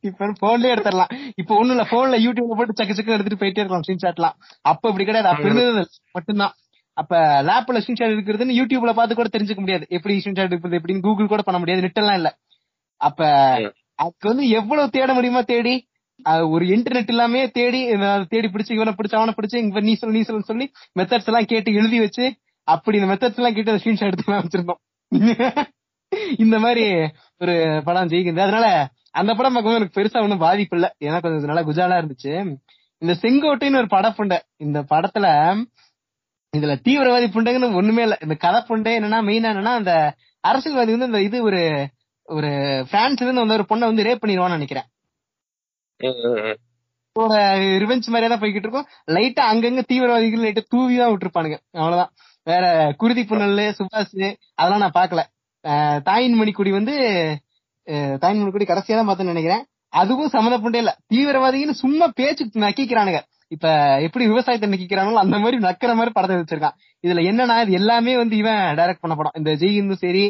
இப்ப 0.02 0.28
போன்லயே 0.42 0.74
எடுத்துடலாம். 0.74 1.12
இப்ப 1.36 1.56
ஒண்ணும் 1.56 1.76
இல்ல 1.76 1.86
போன்ல 1.92 2.18
யூடியூப்ல 2.26 2.58
போட்டு 2.58 2.78
சக்கு 2.80 2.94
சக்கு 2.94 3.16
எடுத்துட்டு 3.16 3.42
போயிட்டே 3.44 3.62
இருக்கலாம் 3.62 3.86
ஸ்கிரீன்ஷாட்லாம் 3.88 4.36
அப்ப 4.62 4.90
இப்படி 4.90 5.06
கிடையாது. 5.06 5.32
அப்ப 5.32 5.44
இருந்தது 5.44 5.84
மட்டும்தான். 6.12 6.54
அப்ப 6.98 7.16
லேப்ல 7.42 7.82
ஸ்கிரீன்ஷாட் 7.84 8.16
எடுக்கிறதுன்னு 8.16 8.58
யூடியூப்ல 8.60 8.94
பார்த்து 8.94 9.16
கூட 9.16 9.30
தெரிஞ்சுக்க 9.32 9.60
முடியாது. 9.60 9.86
எப்படி 9.90 10.16
ஸ்கிரீன்ஷாட் 10.20 10.50
எடுக்கிறது 10.50 10.80
எப்படின்னு 10.82 11.02
கூகுள் 11.02 11.28
கூட 11.28 11.42
பண்ண 11.42 11.60
முடியாது. 11.60 11.82
நெட் 11.82 12.02
எல்லாம் 12.04 12.16
இல்ல. 12.16 12.32
அப்ப 13.02 13.20
அதுக்கு 13.96 14.28
வந்து 14.28 14.46
எவ்வளவு 14.50 14.90
தேட 14.90 15.14
முடியுமா 15.14 15.42
தேடி 15.42 15.74
ஒரு 16.24 16.66
இன்டர்நெட் 16.66 17.10
இல்லாமே 17.10 17.50
தேடி 17.50 17.86
தேடி 18.28 18.48
பிடிச்சு 18.48 18.72
இவனை 18.72 18.94
பிடிச்ச 18.94 19.16
அவனை 19.16 19.34
பிடிச்சு 19.42 19.56
இங்க 19.56 19.80
நீ 19.80 19.94
சொல்லு 19.94 20.18
நீ 20.18 20.22
சொல்லு 20.22 20.44
சொல்லி 20.44 20.72
மெத்தட்ஸ் 21.00 21.26
எல்லாம் 21.26 21.46
கேட்டு 21.46 21.74
எழுதி 21.74 22.00
வச்சு 22.00 22.36
அப்படி 22.64 23.00
இந்த 23.00 23.14
மெத்தட்ஸ் 23.14 23.36
எல்லாம் 23.36 23.54
கேட்டு 23.54 23.76
ஸ்கிரீன்ஷாட் 23.76 24.12
எடுத்து 24.12 24.28
எல்லாம் 24.28 24.46
வச்சிருந்தோம். 24.46 24.82
இந்த 26.38 26.60
மாதிரி 26.60 27.10
ஒரு 27.38 27.82
படம் 27.86 28.08
ஜெயிக்குது. 28.08 28.40
அதனால 28.40 28.88
அந்த 29.12 29.34
படம் 29.34 29.54
பார்க்கும்போது 29.54 29.76
எனக்கு 29.76 30.02
பெருசா 30.02 30.22
ஒன்றும் 30.22 30.38
பாதிப்பு 30.38 30.76
இல்லை. 30.78 30.90
ஏன்னா 31.04 31.22
கொஞ்சம் 31.22 31.52
நல்லா 31.52 31.64
குஜாலா 31.64 31.98
இருந்துச்சு. 32.02 32.34
இந்த 32.98 33.14
செங்கோட்டைன்னு 33.22 33.76
ஒரு 33.76 33.88
படம் 33.88 34.16
புண்டை 34.18 34.40
இந்த 34.58 34.82
படத்துல 34.82 35.28
இதுல 36.58 36.74
தீவிரவாதி 36.84 37.28
புண்டைங்கன்னு 37.28 37.74
ஒண்ணுமே 37.74 38.02
இல்லை. 38.02 38.18
இந்த 38.22 38.36
கதை 38.36 38.62
புண்டை 38.62 38.92
என்னன்னா 38.98 39.20
மெயினா 39.30 39.50
என்னன்னா 39.54 39.76
அந்த 39.82 40.16
அரசியல்வாதி 40.42 40.92
வந்து 40.92 41.06
இந்த 41.06 41.22
இது 41.22 41.44
ஒரு 41.44 41.88
ஒரு 42.24 42.48
பிரான்ஸ்ல 42.92 43.22
இருந்து 43.22 43.46
வந்து 43.46 43.54
ஒரு 43.54 43.66
பொண்ணை 43.70 43.86
வந்து 43.94 44.04
ரேப் 44.04 44.24
பண்ணிடுவான்னு 44.26 44.50
நினைக்கிறேன். 44.50 44.88
ரிவெஞ்ச் 47.82 48.10
மாதிரியே 48.14 48.30
தான் 48.32 48.42
போய்கிட்டு 48.42 48.68
இருக்கும். 48.68 48.88
லைட்டா 49.16 49.44
அங்கங்க 49.52 49.82
தீவிரவாதிகள் 49.92 50.44
லைட்டா 50.46 50.64
தூவி 50.74 50.96
தான் 51.02 51.12
விட்டுருப்பானுங்க. 51.14 51.58
அவ்வளவுதான். 51.82 52.12
வேற 52.48 52.66
குருதி 53.02 53.24
புனல் 53.32 53.60
சுபாஷ் 53.80 54.14
அதெல்லாம் 54.60 54.84
நான் 54.84 54.98
பாக்கல 55.00 55.24
தாயின் 56.10 56.38
மணிக்குடி 56.40 56.72
வந்து 56.78 56.94
தாயின் 58.24 58.42
மணிக்குடி 58.42 58.66
கடைசியா 58.70 58.98
தான் 58.98 59.10
பார்த்தேன்னு 59.10 59.34
நினைக்கிறேன். 59.34 59.64
அதுவும் 60.02 60.34
சம்மந்தப்பட்டே 60.36 60.80
இல்ல. 60.84 60.92
தீவிரவாதின்னு 61.12 61.76
சும்மா 61.84 62.06
பேச்சுக்கு 62.20 62.64
நக்கிக்கிறானுங்க. 62.66 63.20
இப்ப 63.56 63.68
எப்படி 64.06 64.24
விவசாயத்தை 64.32 64.68
நக்கிக்கிறாங்களோ 64.74 65.22
அந்த 65.24 65.38
மாதிரி 65.44 65.58
நக்கிற 65.68 65.92
மாதிரி 66.00 66.12
படத்தை 66.18 66.36
வச்சிருக்கான். 66.40 66.76
இதுல 67.04 67.22
என்னன்னா 67.30 67.56
இது 67.64 67.74
எல்லாமே 67.80 68.14
வந்து 68.22 68.36
இவன் 68.42 68.62
டைரக்ட் 68.80 69.04
பண்ண 69.04 69.16
படம் 69.20 69.38
இந்த 69.40 69.52
ஜெயிந்தும் 69.62 70.02
சரி 70.06 70.24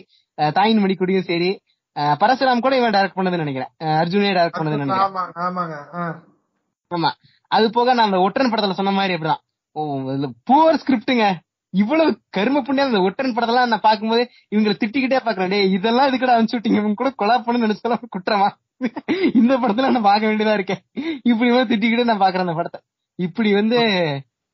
தாயின் 0.58 0.82
மணிக்குடியும் 0.84 1.28
சரி 1.32 1.50
பரசுராம் 2.22 2.64
கூட 2.66 2.74
இவன் 2.80 2.96
டைரக்ட் 2.96 3.18
பண்ணதுன்னு 3.18 3.44
நினைக்கிறேன். 3.44 3.72
அர்ஜுனே 4.02 4.32
டைரக்ட் 4.38 4.60
பண்ணதுன்னு 4.60 4.86
நினைக்கிறேன். 4.86 6.16
ஆமா 6.92 7.12
அது 7.52 7.68
போக 7.76 7.94
நான் 7.94 8.08
அந்த 8.10 8.20
ஒற்றன் 8.26 8.52
படத்துல 8.52 8.78
சொன்ன 8.80 8.92
மாதிரி 8.98 9.16
அப்படிதான். 9.16 9.44
ஓ 9.76 9.82
புவர் 10.50 10.80
ஸ்கிரிப்டுங்க 10.82 11.26
இவ்வளவு 11.74 12.12
கரும 12.36 12.62
புண்ணியம் 12.68 12.90
அந்த 12.90 13.00
ஒற்றன் 13.08 13.34
படத்தெல்லாம் 13.36 13.72
நான் 13.72 13.88
பாக்கும்போது 13.88 14.24
இவங்களை 14.54 14.76
திட்டிக்கிட்டே 14.82 15.20
பாக்குறேன் 15.26 15.52
டேய் 15.54 15.74
இதெல்லாம் 15.78 16.08
இதுக்கட 16.10 16.32
அனுப்பிச்சு 16.36 16.58
விட்டீங்க? 16.58 16.80
இவங்க 16.82 17.00
கூட 17.02 17.10
கொலா 17.22 17.36
பண்ணு 17.46 17.66
நினைச்சாலும் 17.66 18.14
குற்றமா? 18.16 18.48
இந்த 19.40 19.54
படத்துல 19.62 19.90
நான் 19.96 20.08
பார்க்க 20.08 20.30
வேண்டியதா 20.30 20.56
இருக்கேன். 20.60 20.82
இப்படி 21.32 21.50
வந்து 21.52 21.72
திட்டிக்கிட்டே 21.72 22.08
நான் 22.10 22.24
பாக்குறேன் 22.24 22.46
அந்த 22.46 22.56
படத்தை. 22.60 22.80
இப்படி 23.20 23.50
வந்து 23.60 23.80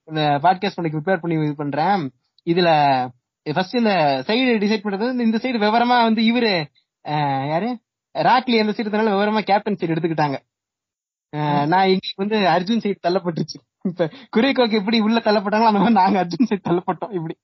இந்த 0.07 0.21
பாட்காஸ்ட் 0.45 0.77
பண்ணி 0.77 0.91
ப்ரிப்பேர் 0.95 1.21
பண்ணி 1.23 1.37
இது 1.45 1.55
பண்றேன். 1.61 2.03
இதுல 2.47 2.69
ஃபர்ஸ்ட் 3.45 3.79
இந்த 3.81 3.93
சைடு 4.27 4.51
டிசைட் 4.63 4.83
பண்றது 4.85 5.25
இந்த 5.27 5.39
சைடு 5.43 5.57
விவரமா 5.65 5.97
வந்து 6.07 6.21
இவரு 6.31 6.53
யாரு? 7.51 7.69
ராக்லி 8.15 8.57
அந்த 8.61 8.73
சைடு 8.75 8.91
விவரமா 9.15 9.41
கேப்டன் 9.49 9.79
சைடு 9.79 9.93
எடுத்துக்கிட்டாங்க. 9.93 10.37
நான் 11.71 11.89
எங்களுக்கு 11.93 12.23
வந்து 12.23 12.37
அர்ஜுன் 12.55 12.83
சைடு 12.83 12.97
தள்ளப்பட்டுருச்சு. 13.05 13.57
இப்ப 13.89 14.07
குறைக்கோக்கு 14.35 14.79
எப்படி 14.81 14.97
உள்ள 15.07 15.17
தள்ளப்பட்டாங்களோ 15.25 15.69
அந்த 15.71 15.81
மாதிரி 15.81 15.99
நாங்க 16.01 16.17
அர்ஜுன் 16.23 16.49
சைடு 16.49 16.63
தள்ளப்பட்டோம் 16.69 17.13
இப்படி. 17.17 17.35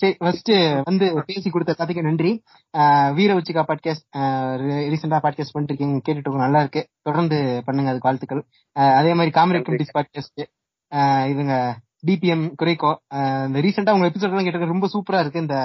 சரி 0.00 0.14
ஃபர்ஸ்ட் 0.18 0.50
வந்து 0.84 1.06
பேசி 1.28 1.48
கொடுத்த 1.50 1.72
கதைக்கு 1.74 2.02
நன்றி. 2.06 2.32
வீர 3.18 3.30
உச்சிகா 3.38 3.62
பாட்காஸ்ட் 3.68 4.06
ரீசெண்டா 4.92 5.18
பாட்காஸ்ட் 5.26 5.54
பண்ணிட்டு 5.54 5.72
இருக்கீங்க 5.72 6.00
கேட்டுட்டு 6.06 6.44
நல்லா 6.44 6.60
இருக்கு. 6.64 6.82
தொடர்ந்து 7.06 7.38
பண்ணுங்க 7.66 7.90
அதுக்கு 7.92 8.08
வாழ்த்துக்கள். 8.08 8.42
அதே 9.00 9.12
மாதிரி 9.20 9.34
காமெடி 9.38 9.62
கமிட்டிஸ் 9.66 9.96
பாட்காஸ்ட் 9.98 10.44
இவங்க 11.32 11.54
டிபிஎம் 12.06 12.44
குறைக்கோ 12.60 12.92
இந்த 13.46 13.58
ரீசெண்டா 13.66 13.94
உங்க 13.96 14.10
எபிசோட் 14.10 14.32
எல்லாம் 14.32 14.48
கேட்டு 14.48 14.74
ரொம்ப 14.74 14.88
சூப்பரா 14.94 15.22
இருக்கு. 15.22 15.44
இந்த 15.44 15.56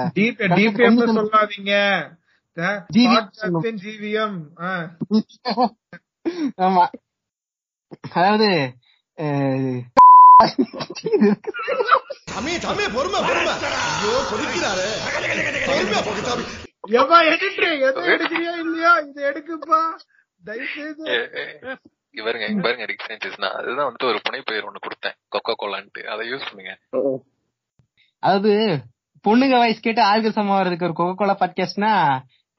ஜிவிஎம் 3.82 4.38
ஆமா. 6.64 6.84
அதாவது 8.16 8.48
அஹ், 9.18 9.78
தம்பி 12.28 12.52
தம்பி 12.58 12.84
பொறுமை 12.94 13.20
பொறுமை. 13.22 13.54
ஐயோ 13.94 14.12
கொதிக்கிறாரு. 14.30 14.86
பொறுமையா 15.66 16.00
போக்கு 16.06 16.22
சாமி. 16.28 16.44
எவ்வா 16.94 17.18
எடிட்ரு 17.30 17.68
எதை 17.80 18.02
எடுக்கிறியா 18.12 18.54
இல்லையா? 18.62 18.92
இது 19.02 19.20
எடுக்குப்பா. 19.30 19.80
தயவு 20.44 20.68
செய்து 20.68 21.02
பாருங்க 22.20 22.46
இங்க 22.48 22.62
பாருங்க 22.64 22.86
ரிக் 22.88 23.04
சயின்டிஸ்ட் 23.04 23.42
நான் 23.42 23.56
அதுதான் 23.58 23.86
வந்துட்டு 23.86 24.08
ஒரு 24.08 24.18
புனை 24.24 24.40
பெயர் 24.48 24.66
ஒண்ணு 24.68 24.82
கொடுத்தேன். 24.82 25.16
கொக்கோ 25.34 25.54
கோலான்ட்டு 25.56 26.02
அதை 26.12 26.24
யூஸ் 26.30 26.48
பண்ணுங்க. 26.48 26.72
அதாவது 28.22 28.52
பொண்ணுங்க 29.24 29.56
வாய்ஸ் 29.56 29.84
கேட்டு 29.84 30.02
ஆள்கள் 30.08 30.36
சமம் 30.36 30.58
வர்றதுக்கு 30.58 30.88
ஒரு 30.88 30.96
கொக்கோ 30.98 31.14
கோலா 31.14 31.36
பாட்காஸ்ட்னா 31.40 31.92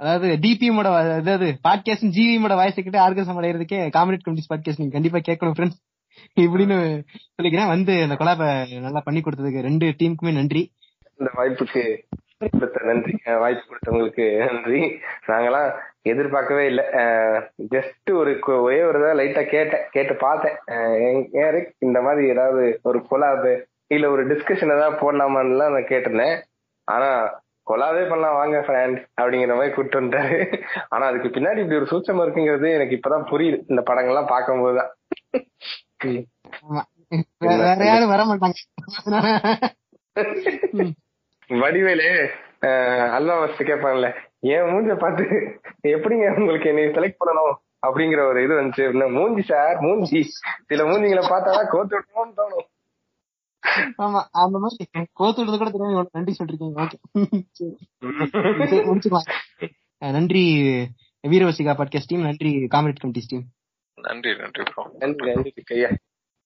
அதாவது 0.03 0.39
டிபிஎமோட 0.41 1.11
அதாவது 1.17 1.59
பாட்காஸ்ட் 1.69 2.11
ஜிவிஎமோட 2.17 2.55
வாய்ஸ் 2.55 2.75
கிட்ட 2.75 3.09
ஆர்கசம் 3.09 3.37
அடையிறதுக்கே 3.39 3.89
காமெடி 3.97 4.17
கமிட்டிஸ் 4.27 4.53
பாட்காஸ்ட் 4.53 4.77
நீங்க 4.77 4.99
கண்டிப்பா 4.99 5.17
கேட்கணும் 5.17 5.51
ஃப்ரெண்ட்ஸ் 5.51 5.81
இப்படின்னு 6.41 7.01
சொல்லிக்கிறேன். 7.41 7.67
வந்து 7.67 8.01
இந்த 8.01 8.13
கொலாப 8.13 8.65
நல்லா 8.79 9.01
பண்ணி 9.03 9.21
கொடுத்ததுக்கு 9.21 9.61
ரெண்டு 9.61 9.85
டீமுக்குமே 9.85 10.33
நன்றி. 10.33 10.71
இந்த 11.17 11.31
வாய்ப்புக்கு 11.35 11.97
கொடுத்த 12.51 12.81
நன்றி. 12.83 13.17
வாய்ப்பு 13.23 13.75
கொடுத்தவங்களுக்கு 13.75 14.51
நன்றி. 14.51 14.99
நாங்களாம் 15.27 15.73
எதிர்பார்க்கவே 16.01 16.65
இல்லை. 16.65 16.85
ஜஸ்ட் 17.69 18.11
ஒரு 18.11 18.39
ஒரே 18.61 18.83
ஒரு 18.83 19.01
தான் 19.03 19.17
லைட்டா 19.17 19.49
கேட்டேன். 19.49 19.81
கேட்டு 19.91 20.15
பார்த்தேன். 20.15 20.57
அஹ் 20.67 21.71
இந்த 21.79 22.01
மாதிரி 22.01 22.27
ஏதாவது 22.27 22.79
ஒரு 22.83 23.05
கொலாபு 23.11 23.61
இல்ல 23.87 24.09
ஒரு 24.09 24.27
டிஸ்கஷன் 24.27 24.77
ஏதாவது 24.77 25.11
போடலாமான்னுலாம் 25.11 25.71
நான் 25.71 25.85
கேட்டிருந்தேன். 25.87 26.41
ஆனா 26.83 27.41
கொலாவே 27.69 28.03
பண்ணலாம் 28.09 28.39
வாங்க 28.39 28.57
ஃப்ரெண்ட் 28.65 28.97
அப்படிங்கிற 29.21 29.53
மாதிரி 29.57 29.73
கூப்பிட்டு 29.73 29.99
வந்துட்டாரு. 30.01 30.37
ஆனா 30.89 31.03
அதுக்கு 31.07 31.27
பின்னாடி 31.27 31.59
இப்படி 31.63 31.79
ஒரு 31.79 31.89
சூச்சம் 31.91 32.21
இருக்குங்கிறது 32.23 32.67
எனக்கு 32.77 32.95
இப்பதான் 32.99 33.29
புரியுது. 33.31 33.59
இந்த 33.67 33.81
படங்கள்லாம் 33.89 34.31
பார்க்கும்போது 34.33 34.75
தான். 34.79 34.91
ஆமா. 36.67 36.83
வேற 37.37 37.85
யாரும் 37.91 38.13
வர 38.13 38.21
மாட்டாங்க. 38.29 38.57
வடிவேலு 41.61 42.09
அல்வா 43.15 43.35
வச்சு 43.39 43.63
கேட்பாங்கல்ல 43.69 44.09
என் 44.53 44.69
மூஞ்ச 44.73 44.91
பார்த்து 44.97 45.25
எப்படிங்க 45.93 46.25
உங்களுக்கு 46.39 46.69
என்னை 46.71 46.83
செலக்ட் 46.97 47.21
பண்ணணும்? 47.21 47.55
அப்படிங்கிற 47.87 48.21
ஒரு 48.29 48.39
இது 48.43 48.53
வந்துச்சு. 48.59 48.83
மூஞ்சி 49.15 49.43
சார் 49.51 49.79
மூஞ்சி. 49.85 50.21
சில 50.69 50.83
மூஞ்சிங்களை 50.89 51.23
பார்த்தாதான் 51.31 51.71
கோத்து 51.73 51.95
விட்டோம்னு 51.97 52.37
தோணும். 52.39 52.67
ஆமா 53.97 54.21
அந்த 54.37 54.57
மாதிரி 54.59 54.85
கோத்து 55.13 55.39
விடுறது 55.41 55.57
கூட 55.57 55.69
தெரியாம 55.69 56.05
நன்றி 56.11 56.35
சொல்லிருக்கீங்க. 56.39 56.77
ஓகே 56.83 56.97
சரி 57.51 57.73
சரி, 58.69 58.83
முடிச்சுக்கலாம். 58.89 59.29
நன்றி 60.13 60.43
வீரவசிகா 61.23 61.73
பாட்காஸ்ட் 61.73 62.07
டீம் 62.07 62.21
நன்றி 62.21 62.49
காமெடி 62.67 62.95
கமிட்டிஸ் 63.03 63.29
டீம் 63.29 63.45
நன்றி 63.97 64.31
நன்றி 64.35 64.63
நன்றி 64.99 65.31
நன்றி 65.33 65.63
கையா 65.71 65.89